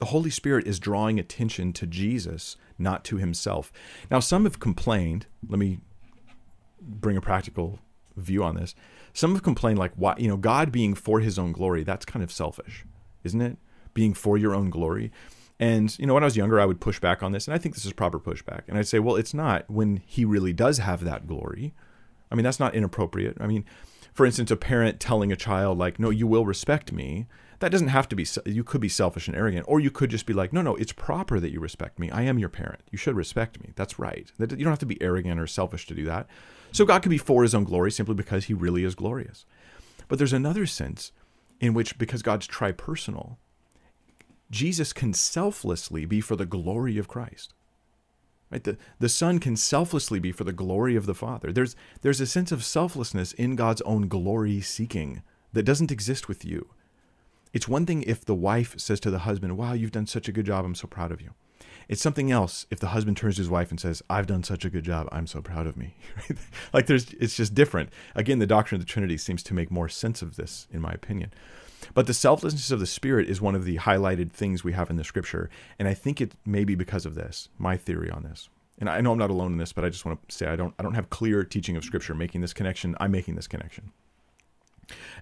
the 0.00 0.06
Holy 0.06 0.30
Spirit 0.30 0.66
is 0.66 0.80
drawing 0.80 1.20
attention 1.20 1.72
to 1.74 1.86
Jesus, 1.86 2.56
not 2.78 3.04
to 3.04 3.18
himself. 3.18 3.70
Now, 4.10 4.18
some 4.18 4.44
have 4.44 4.58
complained, 4.58 5.26
let 5.46 5.58
me 5.58 5.78
bring 6.80 7.16
a 7.16 7.20
practical 7.20 7.78
view 8.16 8.42
on 8.42 8.56
this. 8.56 8.74
Some 9.12 9.34
have 9.34 9.42
complained, 9.42 9.78
like, 9.78 9.92
why, 9.96 10.14
you 10.18 10.26
know, 10.26 10.38
God 10.38 10.72
being 10.72 10.94
for 10.94 11.20
his 11.20 11.38
own 11.38 11.52
glory, 11.52 11.84
that's 11.84 12.06
kind 12.06 12.22
of 12.22 12.32
selfish, 12.32 12.84
isn't 13.24 13.40
it? 13.40 13.58
Being 13.92 14.14
for 14.14 14.38
your 14.38 14.54
own 14.54 14.70
glory. 14.70 15.12
And, 15.58 15.96
you 15.98 16.06
know, 16.06 16.14
when 16.14 16.22
I 16.22 16.26
was 16.26 16.36
younger, 16.36 16.58
I 16.58 16.64
would 16.64 16.80
push 16.80 16.98
back 16.98 17.22
on 17.22 17.32
this, 17.32 17.46
and 17.46 17.54
I 17.54 17.58
think 17.58 17.74
this 17.74 17.84
is 17.84 17.92
proper 17.92 18.18
pushback. 18.18 18.62
And 18.68 18.78
I'd 18.78 18.88
say, 18.88 18.98
well, 18.98 19.16
it's 19.16 19.34
not 19.34 19.68
when 19.68 19.98
he 20.06 20.24
really 20.24 20.54
does 20.54 20.78
have 20.78 21.04
that 21.04 21.26
glory. 21.26 21.74
I 22.32 22.34
mean, 22.34 22.44
that's 22.44 22.60
not 22.60 22.74
inappropriate. 22.74 23.36
I 23.38 23.46
mean, 23.46 23.66
for 24.14 24.24
instance, 24.24 24.50
a 24.50 24.56
parent 24.56 24.98
telling 24.98 25.30
a 25.30 25.36
child, 25.36 25.76
like, 25.76 25.98
no, 25.98 26.08
you 26.08 26.26
will 26.26 26.46
respect 26.46 26.90
me 26.90 27.26
that 27.60 27.70
doesn't 27.70 27.88
have 27.88 28.08
to 28.08 28.16
be 28.16 28.26
you 28.46 28.64
could 28.64 28.80
be 28.80 28.88
selfish 28.88 29.28
and 29.28 29.36
arrogant 29.36 29.66
or 29.68 29.80
you 29.80 29.90
could 29.90 30.10
just 30.10 30.26
be 30.26 30.32
like 30.32 30.52
no 30.52 30.62
no 30.62 30.74
it's 30.76 30.92
proper 30.92 31.38
that 31.38 31.52
you 31.52 31.60
respect 31.60 31.98
me. 31.98 32.10
I 32.10 32.22
am 32.22 32.38
your 32.38 32.48
parent. 32.48 32.82
You 32.90 32.98
should 32.98 33.14
respect 33.14 33.60
me. 33.60 33.72
That's 33.76 33.98
right. 33.98 34.30
You 34.38 34.46
don't 34.46 34.66
have 34.66 34.78
to 34.80 34.86
be 34.86 35.00
arrogant 35.00 35.40
or 35.40 35.46
selfish 35.46 35.86
to 35.86 35.94
do 35.94 36.04
that. 36.06 36.26
So 36.72 36.84
god 36.84 37.02
could 37.02 37.10
be 37.10 37.18
for 37.18 37.42
his 37.42 37.54
own 37.54 37.64
glory 37.64 37.90
simply 37.90 38.14
because 38.14 38.46
he 38.46 38.54
really 38.54 38.84
is 38.84 38.94
glorious. 38.94 39.46
But 40.08 40.18
there's 40.18 40.32
another 40.32 40.66
sense 40.66 41.12
in 41.60 41.74
which 41.74 41.98
because 41.98 42.22
god's 42.22 42.48
tripersonal 42.48 43.36
jesus 44.50 44.92
can 44.92 45.12
selflessly 45.12 46.04
be 46.04 46.20
for 46.20 46.36
the 46.36 46.46
glory 46.46 46.98
of 46.98 47.08
christ. 47.08 47.54
Right? 48.50 48.64
The, 48.64 48.78
the 48.98 49.08
Son 49.08 49.38
can 49.38 49.56
selflessly 49.56 50.18
be 50.18 50.32
for 50.32 50.42
the 50.42 50.52
glory 50.52 50.96
of 50.96 51.06
the 51.06 51.14
Father. 51.14 51.52
There's, 51.52 51.76
there's 52.00 52.20
a 52.20 52.26
sense 52.26 52.50
of 52.50 52.64
selflessness 52.64 53.32
in 53.34 53.54
God's 53.54 53.80
own 53.82 54.08
glory 54.08 54.60
seeking 54.60 55.22
that 55.52 55.62
doesn't 55.62 55.92
exist 55.92 56.26
with 56.26 56.44
you. 56.44 56.68
It's 57.52 57.68
one 57.68 57.86
thing 57.86 58.02
if 58.02 58.24
the 58.24 58.34
wife 58.34 58.78
says 58.78 59.00
to 59.00 59.10
the 59.10 59.20
husband, 59.20 59.56
Wow, 59.56 59.72
you've 59.72 59.92
done 59.92 60.06
such 60.06 60.28
a 60.28 60.32
good 60.32 60.46
job. 60.46 60.64
I'm 60.64 60.74
so 60.74 60.86
proud 60.86 61.12
of 61.12 61.20
you. 61.20 61.30
It's 61.88 62.02
something 62.02 62.30
else 62.30 62.66
if 62.70 62.78
the 62.78 62.88
husband 62.88 63.16
turns 63.16 63.34
to 63.34 63.42
his 63.42 63.50
wife 63.50 63.70
and 63.70 63.80
says, 63.80 64.00
I've 64.08 64.28
done 64.28 64.44
such 64.44 64.64
a 64.64 64.70
good 64.70 64.84
job. 64.84 65.08
I'm 65.10 65.26
so 65.26 65.42
proud 65.42 65.66
of 65.66 65.76
me. 65.76 65.96
like 66.72 66.86
there's, 66.86 67.12
it's 67.14 67.36
just 67.36 67.52
different. 67.52 67.90
Again, 68.14 68.38
the 68.38 68.46
doctrine 68.46 68.80
of 68.80 68.86
the 68.86 68.90
Trinity 68.90 69.16
seems 69.16 69.42
to 69.42 69.54
make 69.54 69.72
more 69.72 69.88
sense 69.88 70.22
of 70.22 70.36
this, 70.36 70.68
in 70.70 70.80
my 70.80 70.92
opinion. 70.92 71.32
But 71.92 72.06
the 72.06 72.14
selflessness 72.14 72.70
of 72.70 72.78
the 72.78 72.86
Spirit 72.86 73.28
is 73.28 73.40
one 73.40 73.56
of 73.56 73.64
the 73.64 73.78
highlighted 73.78 74.30
things 74.30 74.62
we 74.62 74.72
have 74.74 74.88
in 74.88 74.96
the 74.96 75.04
scripture. 75.04 75.50
And 75.78 75.88
I 75.88 75.94
think 75.94 76.20
it 76.20 76.34
may 76.46 76.64
be 76.64 76.76
because 76.76 77.06
of 77.06 77.16
this, 77.16 77.48
my 77.58 77.76
theory 77.76 78.08
on 78.08 78.22
this. 78.22 78.48
And 78.78 78.88
I 78.88 79.00
know 79.00 79.12
I'm 79.12 79.18
not 79.18 79.30
alone 79.30 79.52
in 79.52 79.58
this, 79.58 79.72
but 79.72 79.84
I 79.84 79.88
just 79.88 80.04
want 80.04 80.26
to 80.28 80.34
say 80.34 80.46
I 80.46 80.56
don't 80.56 80.74
I 80.78 80.82
don't 80.82 80.94
have 80.94 81.10
clear 81.10 81.44
teaching 81.44 81.76
of 81.76 81.84
scripture 81.84 82.14
making 82.14 82.40
this 82.40 82.54
connection. 82.54 82.96
I'm 82.98 83.10
making 83.10 83.34
this 83.34 83.46
connection. 83.46 83.92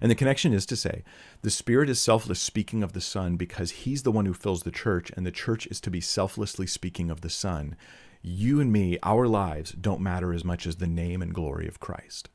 And 0.01 0.09
the 0.09 0.15
connection 0.15 0.53
is 0.53 0.65
to 0.67 0.75
say 0.75 1.03
the 1.41 1.49
Spirit 1.49 1.89
is 1.89 2.01
selfless 2.01 2.41
speaking 2.41 2.83
of 2.83 2.93
the 2.93 3.01
Son 3.01 3.35
because 3.35 3.71
He's 3.71 4.03
the 4.03 4.11
one 4.11 4.25
who 4.25 4.33
fills 4.33 4.63
the 4.63 4.71
church, 4.71 5.11
and 5.15 5.25
the 5.25 5.31
church 5.31 5.67
is 5.67 5.79
to 5.81 5.91
be 5.91 6.01
selflessly 6.01 6.67
speaking 6.67 7.09
of 7.09 7.21
the 7.21 7.29
Son. 7.29 7.75
You 8.21 8.59
and 8.59 8.71
me, 8.71 8.97
our 9.03 9.27
lives 9.27 9.71
don't 9.71 10.01
matter 10.01 10.33
as 10.33 10.43
much 10.43 10.67
as 10.67 10.77
the 10.77 10.87
name 10.87 11.21
and 11.21 11.33
glory 11.33 11.67
of 11.67 11.79
Christ. 11.79 12.29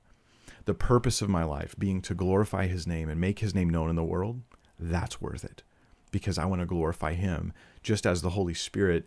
The 0.65 0.75
purpose 0.75 1.21
of 1.21 1.29
my 1.29 1.45
life 1.45 1.75
being 1.79 2.01
to 2.03 2.15
glorify 2.15 2.67
His 2.67 2.87
name 2.87 3.09
and 3.09 3.21
make 3.21 3.41
His 3.41 3.55
name 3.55 3.69
known 3.69 3.91
in 3.91 3.97
the 3.97 4.03
world, 4.03 4.41
that's 4.79 5.21
worth 5.21 5.45
it 5.45 5.63
because 6.15 6.39
I 6.39 6.45
want 6.45 6.61
to 6.61 6.67
glorify 6.67 7.15
Him 7.15 7.53
just 7.83 8.07
as 8.07 8.23
the 8.23 8.31
Holy 8.31 8.55
Spirit. 8.55 9.07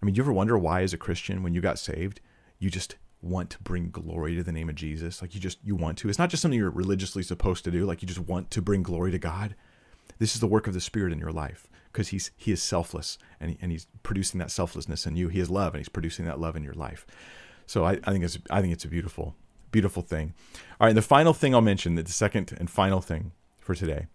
I 0.00 0.06
mean, 0.06 0.14
you 0.14 0.22
ever 0.22 0.32
wonder 0.32 0.58
why, 0.58 0.82
as 0.82 0.92
a 0.92 0.98
Christian, 0.98 1.42
when 1.42 1.54
you 1.54 1.62
got 1.62 1.78
saved, 1.78 2.20
you 2.58 2.70
just 2.70 2.96
want 3.24 3.50
to 3.50 3.62
bring 3.62 3.90
glory 3.90 4.34
to 4.36 4.42
the 4.42 4.52
name 4.52 4.68
of 4.68 4.74
Jesus. 4.74 5.22
Like 5.22 5.34
you 5.34 5.40
just 5.40 5.58
you 5.64 5.74
want 5.74 5.98
to. 5.98 6.08
It's 6.08 6.18
not 6.18 6.30
just 6.30 6.42
something 6.42 6.58
you're 6.58 6.70
religiously 6.70 7.22
supposed 7.22 7.64
to 7.64 7.70
do. 7.70 7.84
Like 7.84 8.02
you 8.02 8.08
just 8.08 8.20
want 8.20 8.50
to 8.52 8.62
bring 8.62 8.82
glory 8.82 9.10
to 9.10 9.18
God. 9.18 9.54
This 10.18 10.34
is 10.34 10.40
the 10.40 10.46
work 10.46 10.66
of 10.66 10.74
the 10.74 10.80
Spirit 10.80 11.12
in 11.12 11.18
your 11.18 11.32
life 11.32 11.68
because 11.92 12.08
he's 12.08 12.30
he 12.36 12.52
is 12.52 12.62
selfless 12.62 13.18
and 13.40 13.56
and 13.60 13.72
he's 13.72 13.86
producing 14.02 14.38
that 14.38 14.50
selflessness 14.50 15.06
in 15.06 15.16
you. 15.16 15.28
He 15.28 15.40
is 15.40 15.50
love 15.50 15.74
and 15.74 15.80
he's 15.80 15.88
producing 15.88 16.24
that 16.26 16.40
love 16.40 16.56
in 16.56 16.64
your 16.64 16.74
life. 16.74 17.06
So 17.66 17.84
I, 17.84 17.92
I 18.04 18.12
think 18.12 18.24
it's 18.24 18.38
I 18.50 18.60
think 18.60 18.72
it's 18.72 18.84
a 18.84 18.88
beautiful 18.88 19.34
beautiful 19.74 20.02
thing. 20.02 20.34
All 20.80 20.86
right, 20.86 20.90
and 20.90 20.96
the 20.96 21.02
final 21.02 21.32
thing 21.32 21.52
I'll 21.52 21.60
mention, 21.60 21.96
that 21.96 22.06
the 22.06 22.12
second 22.12 22.54
and 22.56 22.70
final 22.70 23.00
thing 23.00 23.32
for 23.58 23.74
today, 23.74 24.06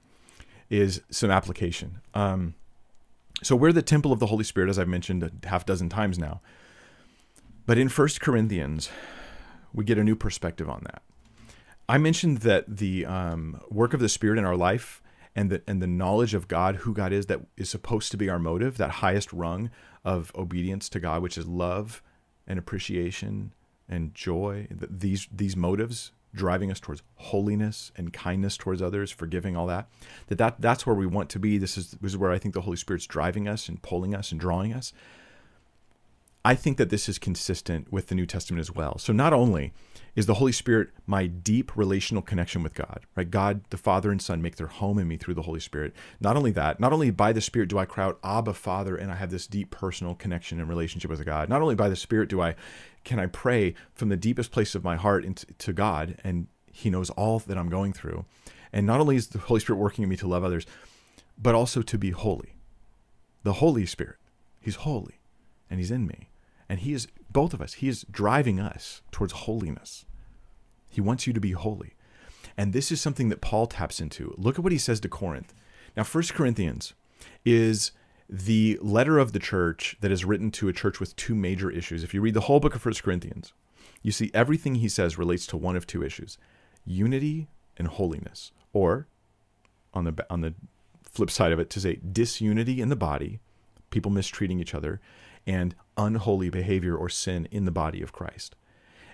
is 0.70 1.02
some 1.10 1.30
application. 1.30 2.00
Um, 2.14 2.54
so 3.44 3.58
we're 3.58 3.74
the 3.74 3.82
temple 3.82 4.14
of 4.14 4.20
the 4.20 4.28
Holy 4.28 4.46
Spirit, 4.46 4.70
as 4.70 4.80
I've 4.80 4.88
mentioned 4.88 5.22
a 5.22 5.48
half 5.48 5.66
dozen 5.66 5.90
times 5.90 6.18
now. 6.18 6.40
But 7.70 7.78
in 7.78 7.88
First 7.88 8.20
Corinthians, 8.20 8.90
we 9.76 9.86
get 9.86 10.00
a 10.00 10.04
new 10.04 10.16
perspective 10.16 10.68
on 10.68 10.82
that. 10.86 11.04
I 11.88 12.00
mentioned 12.00 12.40
that 12.40 12.78
the 12.78 13.06
um, 13.06 13.62
work 13.70 13.94
of 13.94 14.00
the 14.00 14.10
Spirit 14.10 14.40
in 14.40 14.46
our 14.46 14.56
life 14.56 15.04
and 15.36 15.52
the 15.52 15.62
and 15.68 15.80
the 15.80 15.86
knowledge 15.86 16.34
of 16.34 16.48
God, 16.48 16.78
who 16.78 16.96
God 16.96 17.14
is, 17.14 17.28
that 17.28 17.42
is 17.58 17.70
supposed 17.70 18.10
to 18.10 18.18
be 18.18 18.28
our 18.28 18.40
motive, 18.40 18.78
that 18.78 18.90
highest 18.90 19.32
rung 19.32 19.70
of 20.04 20.32
obedience 20.34 20.90
to 20.90 21.00
God, 21.00 21.22
which 21.22 21.38
is 21.38 21.46
love 21.46 22.02
and 22.48 22.58
appreciation 22.58 23.54
and 23.88 24.16
joy. 24.16 24.68
These 24.72 25.28
these 25.32 25.56
motives 25.56 26.12
driving 26.34 26.72
us 26.72 26.80
towards 26.80 27.04
holiness 27.18 27.92
and 27.96 28.12
kindness 28.12 28.58
towards 28.58 28.82
others, 28.82 29.12
forgiving 29.12 29.56
all 29.56 29.68
that. 29.68 29.88
That, 30.26 30.40
that 30.40 30.56
that's 30.60 30.88
where 30.88 30.96
we 30.96 31.06
want 31.06 31.30
to 31.30 31.40
be. 31.40 31.60
This 31.60 31.78
is 31.78 31.92
this 31.92 32.14
is 32.14 32.18
where 32.18 32.32
I 32.32 32.40
think 32.40 32.56
the 32.56 32.62
Holy 32.62 32.78
Spirit's 32.78 33.06
driving 33.06 33.48
us 33.48 33.70
and 33.70 33.80
pulling 33.80 34.16
us 34.16 34.32
and 34.32 34.42
drawing 34.42 34.74
us. 34.74 34.92
I 36.44 36.56
think 36.56 36.78
that 36.78 36.90
this 36.90 37.10
is 37.10 37.20
consistent 37.20 37.92
with 37.92 38.08
the 38.08 38.16
New 38.16 38.26
Testament 38.26 38.62
as 38.62 38.74
well. 38.74 38.98
So 38.98 39.12
not 39.12 39.34
only 39.34 39.74
is 40.16 40.26
the 40.26 40.36
Holy 40.36 40.52
Spirit 40.52 40.90
my 41.06 41.28
deep 41.28 41.76
relational 41.76 42.24
connection 42.24 42.64
with 42.64 42.74
God, 42.74 43.06
right? 43.16 43.30
God, 43.30 43.62
the 43.70 43.78
Father 43.78 44.10
and 44.10 44.22
Son 44.22 44.42
make 44.42 44.56
their 44.56 44.68
home 44.68 44.98
in 45.00 45.08
me 45.08 45.18
through 45.18 45.34
the 45.34 45.42
Holy 45.42 45.60
Spirit. 45.60 45.94
Not 46.22 46.38
only 46.38 46.52
that, 46.52 46.80
not 46.80 46.94
only 46.94 47.12
by 47.12 47.34
the 47.34 47.42
Spirit 47.42 47.70
do 47.70 47.78
I 47.78 47.86
cry 47.86 48.06
out, 48.06 48.20
Abba, 48.24 48.54
Father, 48.54 48.96
and 48.96 49.12
I 49.12 49.16
have 49.16 49.32
this 49.32 49.48
deep 49.48 49.70
personal 49.70 50.16
connection 50.16 50.60
and 50.60 50.70
relationship 50.70 51.12
with 51.12 51.26
God. 51.26 51.50
Not 51.50 51.62
only 51.62 51.76
by 51.76 51.90
the 51.90 51.96
Spirit 51.96 52.30
do 52.30 52.42
I 52.42 52.56
can 53.04 53.20
I 53.20 53.28
pray 53.28 53.76
from 53.94 54.10
the 54.10 54.18
deepest 54.18 54.52
place 54.52 54.76
of 54.76 54.84
my 54.84 54.96
heart 54.96 55.26
into, 55.26 55.46
to 55.46 55.74
God, 55.74 56.18
and 56.24 56.48
He 56.72 56.90
knows 56.90 57.10
all 57.12 57.40
that 57.40 57.58
I'm 57.58 57.70
going 57.70 57.94
through. 57.94 58.26
And 58.72 58.86
not 58.86 59.00
only 59.00 59.16
is 59.16 59.28
the 59.28 59.40
Holy 59.40 59.60
Spirit 59.60 59.80
working 59.80 60.04
in 60.04 60.10
me 60.10 60.18
to 60.18 60.28
love 60.28 60.44
others, 60.44 60.66
but 61.38 61.56
also 61.56 61.82
to 61.82 61.98
be 61.98 62.12
holy. 62.12 62.56
The 63.44 63.54
Holy 63.54 63.86
Spirit, 63.86 64.18
He's 64.60 64.76
holy, 64.76 65.20
and 65.70 65.80
He's 65.80 65.92
in 65.92 66.08
me. 66.08 66.29
And 66.70 66.80
He 66.80 66.94
is, 66.94 67.08
both 67.32 67.54
of 67.54 67.62
us, 67.62 67.74
He 67.74 67.90
is 67.90 68.06
driving 68.12 68.60
us 68.60 69.02
towards 69.12 69.34
holiness. 69.34 70.06
He 70.88 71.02
wants 71.02 71.28
you 71.28 71.34
to 71.34 71.40
be 71.40 71.52
holy. 71.52 71.96
And 72.58 72.74
this 72.74 72.92
is 72.92 73.00
something 73.00 73.30
that 73.30 73.42
Paul 73.42 73.68
taps 73.68 74.00
into. 74.00 74.34
Look 74.38 74.58
at 74.58 74.64
what 74.64 74.72
he 74.72 74.78
says 74.78 75.00
to 75.02 75.10
Corinth. 75.10 75.54
Now, 75.96 76.04
First 76.04 76.34
Corinthians 76.34 76.94
is 77.46 77.92
the 78.30 78.78
letter 78.82 79.18
of 79.18 79.32
the 79.32 79.40
church 79.40 79.98
that 80.02 80.12
is 80.12 80.26
written 80.26 80.52
to 80.52 80.68
a 80.68 80.74
church 80.74 81.00
with 81.00 81.16
two 81.16 81.36
major 81.36 81.72
issues. 81.72 82.04
If 82.04 82.14
you 82.14 82.22
read 82.22 82.34
the 82.34 82.42
whole 82.42 82.60
book 82.60 82.76
of 82.76 82.82
First 82.82 83.02
Corinthians, 83.02 83.54
you 84.04 84.12
see 84.12 84.30
everything 84.34 84.76
he 84.76 84.90
says 84.90 85.18
relates 85.18 85.48
to 85.48 85.58
one 85.58 85.76
of 85.76 85.88
two 85.88 86.04
issues 86.04 86.38
unity 86.86 87.48
and 87.78 87.88
holiness. 87.88 88.52
Or, 88.74 89.08
on 89.94 90.04
the, 90.04 90.26
on 90.30 90.42
the 90.42 90.54
flip 91.04 91.32
side 91.32 91.52
of 91.52 91.60
it, 91.60 91.70
to 91.72 91.80
say 91.80 92.00
disunity 92.12 92.82
in 92.82 92.90
the 92.90 92.96
body, 92.96 93.40
people 93.90 94.12
mistreating 94.12 94.60
each 94.60 94.76
other, 94.76 95.00
and 95.50 95.74
unholy 95.98 96.52
behavior 96.52 96.96
or 96.96 97.10
sin 97.10 97.48
in 97.50 97.66
the 97.66 97.72
body 97.72 98.04
of 98.04 98.14
Christ. 98.14 98.56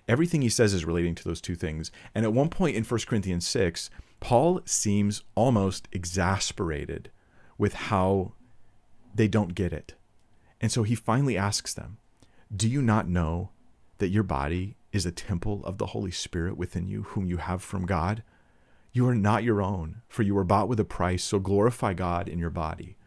Everything 0.06 0.42
he 0.42 0.50
says 0.50 0.74
is 0.74 0.84
relating 0.84 1.16
to 1.16 1.24
those 1.24 1.40
two 1.40 1.56
things. 1.56 1.92
And 2.14 2.26
at 2.26 2.34
one 2.34 2.50
point 2.50 2.76
in 2.76 2.84
1 2.84 3.00
Corinthians 3.08 3.48
6, 3.48 3.90
Paul 4.20 4.60
seems 4.66 5.24
almost 5.34 5.88
exasperated 5.94 7.10
with 7.58 7.74
how 7.74 8.34
they 9.16 9.30
don't 9.30 9.56
get 9.56 9.72
it. 9.72 9.96
And 10.60 10.74
so 10.74 10.84
he 10.84 10.94
finally 10.94 11.38
asks 11.38 11.74
them, 11.74 12.00
Do 12.54 12.68
you 12.68 12.82
not 12.82 13.08
know 13.08 13.52
that 14.00 14.10
your 14.10 14.24
body 14.24 14.76
is 14.92 15.06
a 15.06 15.12
temple 15.12 15.62
of 15.64 15.78
the 15.78 15.88
Holy 15.88 16.12
Spirit 16.12 16.58
within 16.58 16.86
you, 16.86 17.04
whom 17.04 17.26
you 17.26 17.38
have 17.38 17.62
from 17.62 17.86
God? 17.86 18.24
You 18.92 19.08
are 19.08 19.16
not 19.16 19.44
your 19.44 19.62
own, 19.62 20.02
for 20.10 20.24
you 20.24 20.36
were 20.36 20.44
bought 20.44 20.68
with 20.68 20.82
a 20.82 20.86
price, 20.86 21.24
so 21.24 21.40
glorify 21.40 21.94
God 21.94 22.28
in 22.28 22.40
your 22.40 22.50
body. 22.50 22.98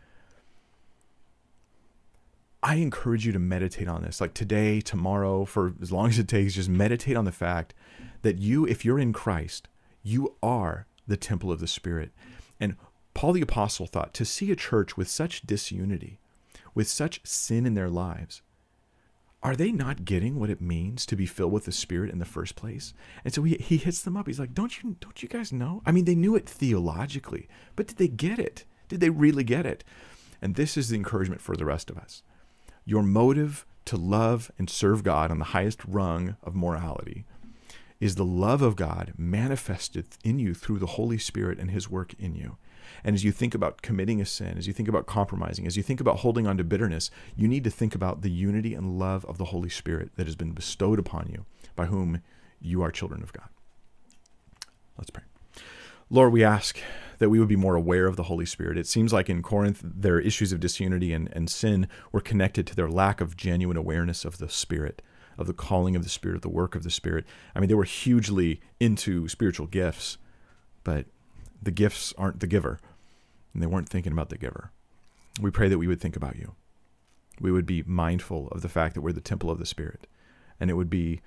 I 2.69 2.75
encourage 2.75 3.25
you 3.25 3.33
to 3.33 3.39
meditate 3.39 3.89
on 3.89 4.03
this, 4.03 4.21
like 4.21 4.35
today, 4.35 4.83
tomorrow, 4.83 5.47
for 5.47 5.73
as 5.81 5.91
long 5.91 6.11
as 6.11 6.19
it 6.19 6.29
takes, 6.29 6.53
just 6.53 6.69
meditate 6.69 7.17
on 7.17 7.25
the 7.25 7.33
fact 7.33 7.73
that 8.21 8.37
you, 8.37 8.67
if 8.67 8.85
you're 8.85 8.99
in 8.99 9.15
Christ, 9.15 9.69
you 10.03 10.35
are 10.43 10.87
the 11.07 11.17
temple 11.17 11.51
of 11.51 11.61
the 11.61 11.67
Spirit. 11.67 12.11
And 12.61 12.77
Paul 13.15 13.33
the 13.33 13.41
Apostle 13.41 13.87
thought 13.87 14.13
to 14.13 14.27
see 14.27 14.53
a 14.53 14.57
church 14.57 14.99
with 14.99 15.09
such 15.09 15.47
disunity, 15.47 16.19
with 16.75 16.89
such 16.89 17.23
sin 17.25 17.65
in 17.65 17.73
their 17.73 17.89
lives, 17.89 18.43
are 19.43 19.57
they 19.57 19.73
not 19.73 20.05
getting 20.05 20.39
what 20.39 20.51
it 20.51 20.61
means 20.61 21.07
to 21.07 21.17
be 21.17 21.25
filled 21.25 21.53
with 21.53 21.65
the 21.65 21.73
Spirit 21.73 22.11
in 22.11 22.19
the 22.19 22.27
first 22.27 22.55
place? 22.55 22.93
And 23.25 23.33
so 23.33 23.45
he, 23.45 23.55
he 23.55 23.79
hits 23.79 24.03
them 24.03 24.15
up. 24.15 24.27
He's 24.27 24.39
like, 24.39 24.53
Don't 24.53 24.83
you 24.83 24.97
don't 25.01 25.23
you 25.23 25.29
guys 25.31 25.55
know? 25.55 25.81
I 25.87 25.91
mean, 25.91 26.05
they 26.05 26.15
knew 26.15 26.37
it 26.37 26.47
theologically, 26.47 27.49
but 27.77 27.87
did 27.87 27.97
they 27.97 28.09
get 28.09 28.39
it? 28.39 28.67
Did 28.89 29.01
they 29.01 29.09
really 29.09 29.43
get 29.43 29.65
it? 29.65 29.85
And 30.43 30.55
this 30.55 30.77
is 30.77 30.91
the 30.91 30.97
encouragement 30.97 31.41
for 31.41 31.57
the 31.57 31.65
rest 31.65 31.89
of 31.89 31.97
us 31.97 32.23
your 32.89 33.03
motive 33.03 33.67
to 33.85 33.99
love 33.99 34.51
and 34.59 34.71
serve 34.71 35.05
God 35.05 35.31
on 35.31 35.39
the 35.39 35.53
highest 35.53 35.85
rung 35.87 36.37
of 36.43 36.57
morality 36.57 37.27
is 38.01 38.15
the 38.15 38.25
love 38.25 38.63
of 38.63 38.77
God 38.77 39.13
manifested 39.19 40.07
in 40.25 40.39
you 40.39 40.55
through 40.55 40.79
the 40.79 40.87
Holy 40.87 41.19
Spirit 41.19 41.59
and 41.59 41.71
His 41.71 41.91
work 41.91 42.15
in 42.19 42.35
you. 42.35 42.57
And 43.05 43.15
as 43.15 43.25
you 43.25 43.31
think 43.31 43.55
about 43.55 43.83
committing 43.83 44.23
a 44.23 44.25
sin, 44.25 44.57
as 44.57 44.67
you 44.67 44.73
think 44.73 44.89
about 44.89 45.05
compromising, 45.05 45.67
as 45.67 45.77
you 45.77 45.83
think 45.83 46.01
about 46.01 46.21
holding 46.21 46.47
on 46.47 46.57
to 46.57 46.65
bitterness, 46.65 47.11
you 47.37 47.47
need 47.47 47.63
to 47.65 47.71
think 47.71 47.95
about 47.95 48.23
the 48.23 48.31
unity 48.31 48.73
and 48.73 48.99
love 48.99 49.23
of 49.27 49.37
the 49.37 49.47
Holy 49.47 49.69
Spirit 49.69 50.13
that 50.17 50.27
has 50.27 50.35
been 50.35 50.53
bestowed 50.53 50.99
upon 50.99 51.29
you 51.31 51.45
by 51.77 51.85
whom 51.85 52.23
you 52.59 52.81
are 52.81 52.91
children 52.91 53.23
of 53.23 53.35
God. 53.35 53.49
Let's 54.97 55.11
pray. 55.11 55.25
Lord, 56.09 56.33
we 56.33 56.43
ask 56.43 56.79
that 57.19 57.31
we 57.31 57.39
would 57.39 57.49
be 57.49 57.57
more 57.57 57.75
aware 57.75 58.07
of 58.07 58.17
the 58.17 58.25
Holy 58.25 58.47
Spirit. 58.47 58.79
It 58.79 58.87
seems 58.87 59.13
like 59.13 59.29
in 59.29 59.43
Corinth, 59.43 59.81
their 59.83 60.21
issues 60.21 60.53
of 60.53 60.61
disunity 60.61 61.13
and, 61.13 61.29
and 61.33 61.51
sin 61.51 61.89
were 62.13 62.21
connected 62.21 62.67
to 62.67 62.77
their 62.77 62.89
lack 62.89 63.21
of 63.21 63.37
genuine 63.37 63.77
awareness 63.77 64.25
of 64.25 64.39
the 64.39 64.49
Spirit, 64.49 65.03
of 65.37 65.47
the 65.47 65.53
calling 65.53 65.97
of 65.97 66.03
the 66.03 66.09
Spirit, 66.09 66.43
the 66.43 66.49
work 66.49 66.75
of 66.75 66.85
the 66.85 66.91
Spirit. 66.91 67.25
I 67.55 67.61
mean, 67.61 67.69
they 67.69 67.75
were 67.75 67.85
hugely 67.85 68.61
into 68.81 69.29
spiritual 69.29 69.67
gifts, 69.67 70.19
but 70.85 71.07
the 71.61 71.71
gifts 71.71 72.15
aren't 72.17 72.41
the 72.41 72.47
giver, 72.47 72.79
and 73.53 73.63
they 73.63 73.67
weren't 73.67 73.89
thinking 73.89 74.13
about 74.13 74.31
the 74.31 74.39
giver. 74.39 74.71
We 75.41 75.51
pray 75.51 75.69
that 75.69 75.79
we 75.79 75.87
would 75.87 76.01
think 76.01 76.17
about 76.17 76.37
you. 76.37 76.55
We 77.41 77.53
would 77.53 77.67
be 77.67 77.83
mindful 77.85 78.49
of 78.49 78.63
the 78.63 78.69
fact 78.69 78.95
that 78.95 79.01
we're 79.01 79.13
the 79.13 79.21
temple 79.21 79.51
of 79.51 79.59
the 79.59 79.67
Spirit, 79.67 80.07
and 80.59 80.71
it 80.71 80.75
would 80.75 80.91
be 80.91 81.21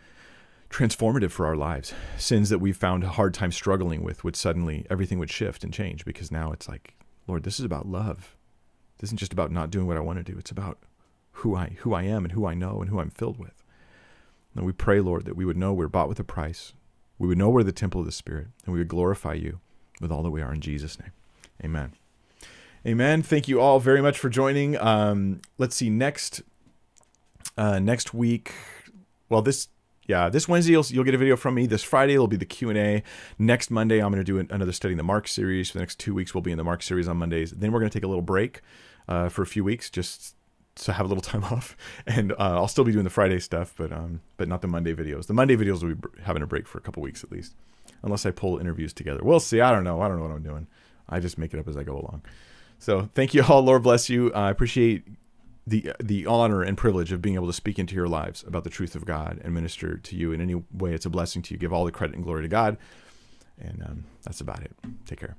transformative 0.72 1.32
for 1.32 1.46
our 1.46 1.56
lives. 1.56 1.94
Sins 2.18 2.50
that 2.50 2.60
we've 2.60 2.78
found 2.78 3.04
a 3.04 3.10
hard 3.10 3.34
time 3.34 3.52
struggling 3.52 4.04
with 4.04 4.24
would 4.24 4.36
suddenly, 4.36 4.86
everything 4.90 5.20
would 5.20 5.30
shift 5.30 5.64
and 5.64 5.74
change 5.74 6.06
because 6.06 6.32
now 6.32 6.52
it's 6.52 6.68
like, 6.68 6.96
Lord, 7.28 7.44
this 7.44 7.60
is 7.60 7.66
about 7.66 7.88
love. 7.88 8.36
This 8.98 9.10
isn't 9.10 9.20
just 9.20 9.34
about 9.34 9.52
not 9.52 9.70
doing 9.70 9.86
what 9.86 9.98
I 9.98 10.02
want 10.02 10.18
to 10.18 10.32
do. 10.32 10.38
It's 10.38 10.52
about 10.52 10.80
who 11.34 11.56
I, 11.56 11.76
who 11.80 11.94
I 11.94 12.04
am 12.04 12.24
and 12.24 12.32
who 12.32 12.46
I 12.46 12.54
know 12.54 12.82
and 12.82 12.90
who 12.90 13.00
I'm 13.00 13.10
filled 13.10 13.38
with. 13.38 13.64
And 14.56 14.66
we 14.66 14.72
pray, 14.72 15.00
Lord, 15.00 15.26
that 15.26 15.36
we 15.36 15.46
would 15.46 15.58
know 15.58 15.74
we're 15.74 15.88
bought 15.88 16.10
with 16.10 16.20
a 16.20 16.24
price. 16.24 16.74
We 17.18 17.28
would 17.28 17.38
know 17.38 17.50
we're 17.50 17.64
the 17.64 17.72
temple 17.72 18.02
of 18.02 18.06
the 18.06 18.12
Spirit 18.12 18.48
and 18.66 18.74
we 18.74 18.80
would 18.80 18.88
glorify 18.88 19.34
you 19.34 19.60
with 20.00 20.12
all 20.12 20.24
that 20.24 20.32
we 20.32 20.42
are 20.42 20.54
in 20.54 20.62
Jesus' 20.62 21.00
name. 21.00 21.12
Amen. 21.64 21.94
Amen. 22.86 23.22
Thank 23.22 23.48
you 23.48 23.62
all 23.62 23.80
very 23.80 24.02
much 24.02 24.18
for 24.18 24.30
joining. 24.30 24.78
Um, 24.78 25.42
let's 25.58 25.76
see 25.76 25.90
next 25.90 26.42
uh, 27.58 27.80
next 27.80 28.14
week. 28.14 28.54
Well, 29.30 29.42
this 29.42 29.68
yeah, 30.12 30.28
this 30.28 30.46
Wednesday 30.46 30.74
you'll, 30.74 30.86
you'll 30.88 31.06
get 31.06 31.14
a 31.14 31.18
video 31.18 31.38
from 31.38 31.56
me. 31.56 31.66
This 31.68 31.84
Friday 31.84 32.18
will 32.18 32.28
be 32.28 32.36
the 32.36 32.46
Q 32.46 32.68
and 32.68 32.78
A. 32.78 33.04
Next 33.40 33.72
Monday 33.72 34.00
I'm 34.00 34.12
going 34.12 34.24
to 34.24 34.26
do 34.26 34.40
another 34.54 34.74
study 34.74 34.92
in 34.92 34.98
the 34.98 35.06
Mark 35.06 35.26
series. 35.26 35.70
For 35.70 35.78
the 35.78 35.80
next 35.80 36.00
two 36.00 36.14
weeks 36.14 36.36
we'll 36.36 36.42
be 36.42 36.52
in 36.52 36.58
the 36.58 36.66
Mark 36.66 36.84
series 36.84 37.08
on 37.08 37.16
Mondays. 37.16 37.52
Then 37.52 37.72
we're 37.72 37.80
going 37.80 37.90
to 37.90 37.98
take 37.98 38.04
a 38.04 38.10
little 38.10 38.22
break 38.22 38.60
uh, 39.08 39.30
for 39.30 39.42
a 39.42 39.46
few 39.46 39.64
weeks 39.64 39.90
just 39.90 40.36
to 40.76 40.92
have 40.92 41.06
a 41.06 41.08
little 41.08 41.22
time 41.32 41.46
off, 41.46 41.78
and 42.06 42.34
uh, 42.34 42.36
I'll 42.40 42.68
still 42.68 42.84
be 42.84 42.92
doing 42.92 43.06
the 43.06 43.10
Friday 43.10 43.40
stuff, 43.40 43.74
but 43.78 43.94
um, 43.94 44.20
but 44.36 44.50
not 44.50 44.62
the 44.62 44.68
Monday 44.68 44.94
videos. 44.94 45.28
The 45.28 45.34
Monday 45.34 45.56
videos 45.56 45.82
will 45.82 45.96
be 45.96 46.08
having 46.24 46.44
a 46.44 46.48
break 46.48 46.68
for 46.68 46.78
a 46.78 46.82
couple 46.82 47.02
weeks 47.02 47.24
at 47.24 47.32
least, 47.32 47.56
unless 48.04 48.26
I 48.26 48.32
pull 48.32 48.58
interviews 48.58 48.92
together. 48.92 49.22
We'll 49.24 49.40
see. 49.40 49.62
I 49.62 49.72
don't 49.72 49.86
know. 49.86 50.02
I 50.02 50.10
don't 50.10 50.18
know 50.18 50.24
what 50.24 50.34
I'm 50.34 50.44
doing. 50.44 50.68
I 51.08 51.22
just 51.22 51.38
make 51.38 51.54
it 51.54 51.60
up 51.62 51.70
as 51.70 51.78
I 51.78 51.84
go 51.84 51.94
along. 51.94 52.24
So 52.80 53.08
thank 53.16 53.34
you 53.34 53.46
all. 53.48 53.62
Lord 53.62 53.84
bless 53.84 54.10
you. 54.10 54.34
I 54.34 54.50
appreciate 54.50 55.06
the 55.66 55.94
the 56.00 56.26
honor 56.26 56.64
and 56.64 56.78
privilege 56.78 57.12
of 57.12 57.22
being 57.22 57.36
able 57.36 57.48
to 57.48 57.54
speak 57.54 57.78
into 57.78 57.96
your 57.96 58.08
lives 58.08 58.44
about 58.48 58.64
the 58.64 58.70
truth 58.70 58.96
of 58.96 59.06
God 59.06 59.40
and 59.44 59.54
minister 59.54 59.98
to 59.98 60.16
you 60.16 60.32
in 60.32 60.42
any 60.42 60.56
way 60.56 60.94
it's 60.94 61.06
a 61.06 61.10
blessing 61.10 61.42
to 61.44 61.54
you. 61.54 61.60
Give 61.60 61.74
all 61.74 61.86
the 61.86 61.92
credit 61.92 62.16
and 62.16 62.24
glory 62.24 62.44
to 62.44 62.48
God, 62.48 62.78
and 63.60 63.84
um, 63.84 64.04
that's 64.24 64.42
about 64.42 64.62
it. 64.64 64.72
Take 65.06 65.20
care. 65.20 65.36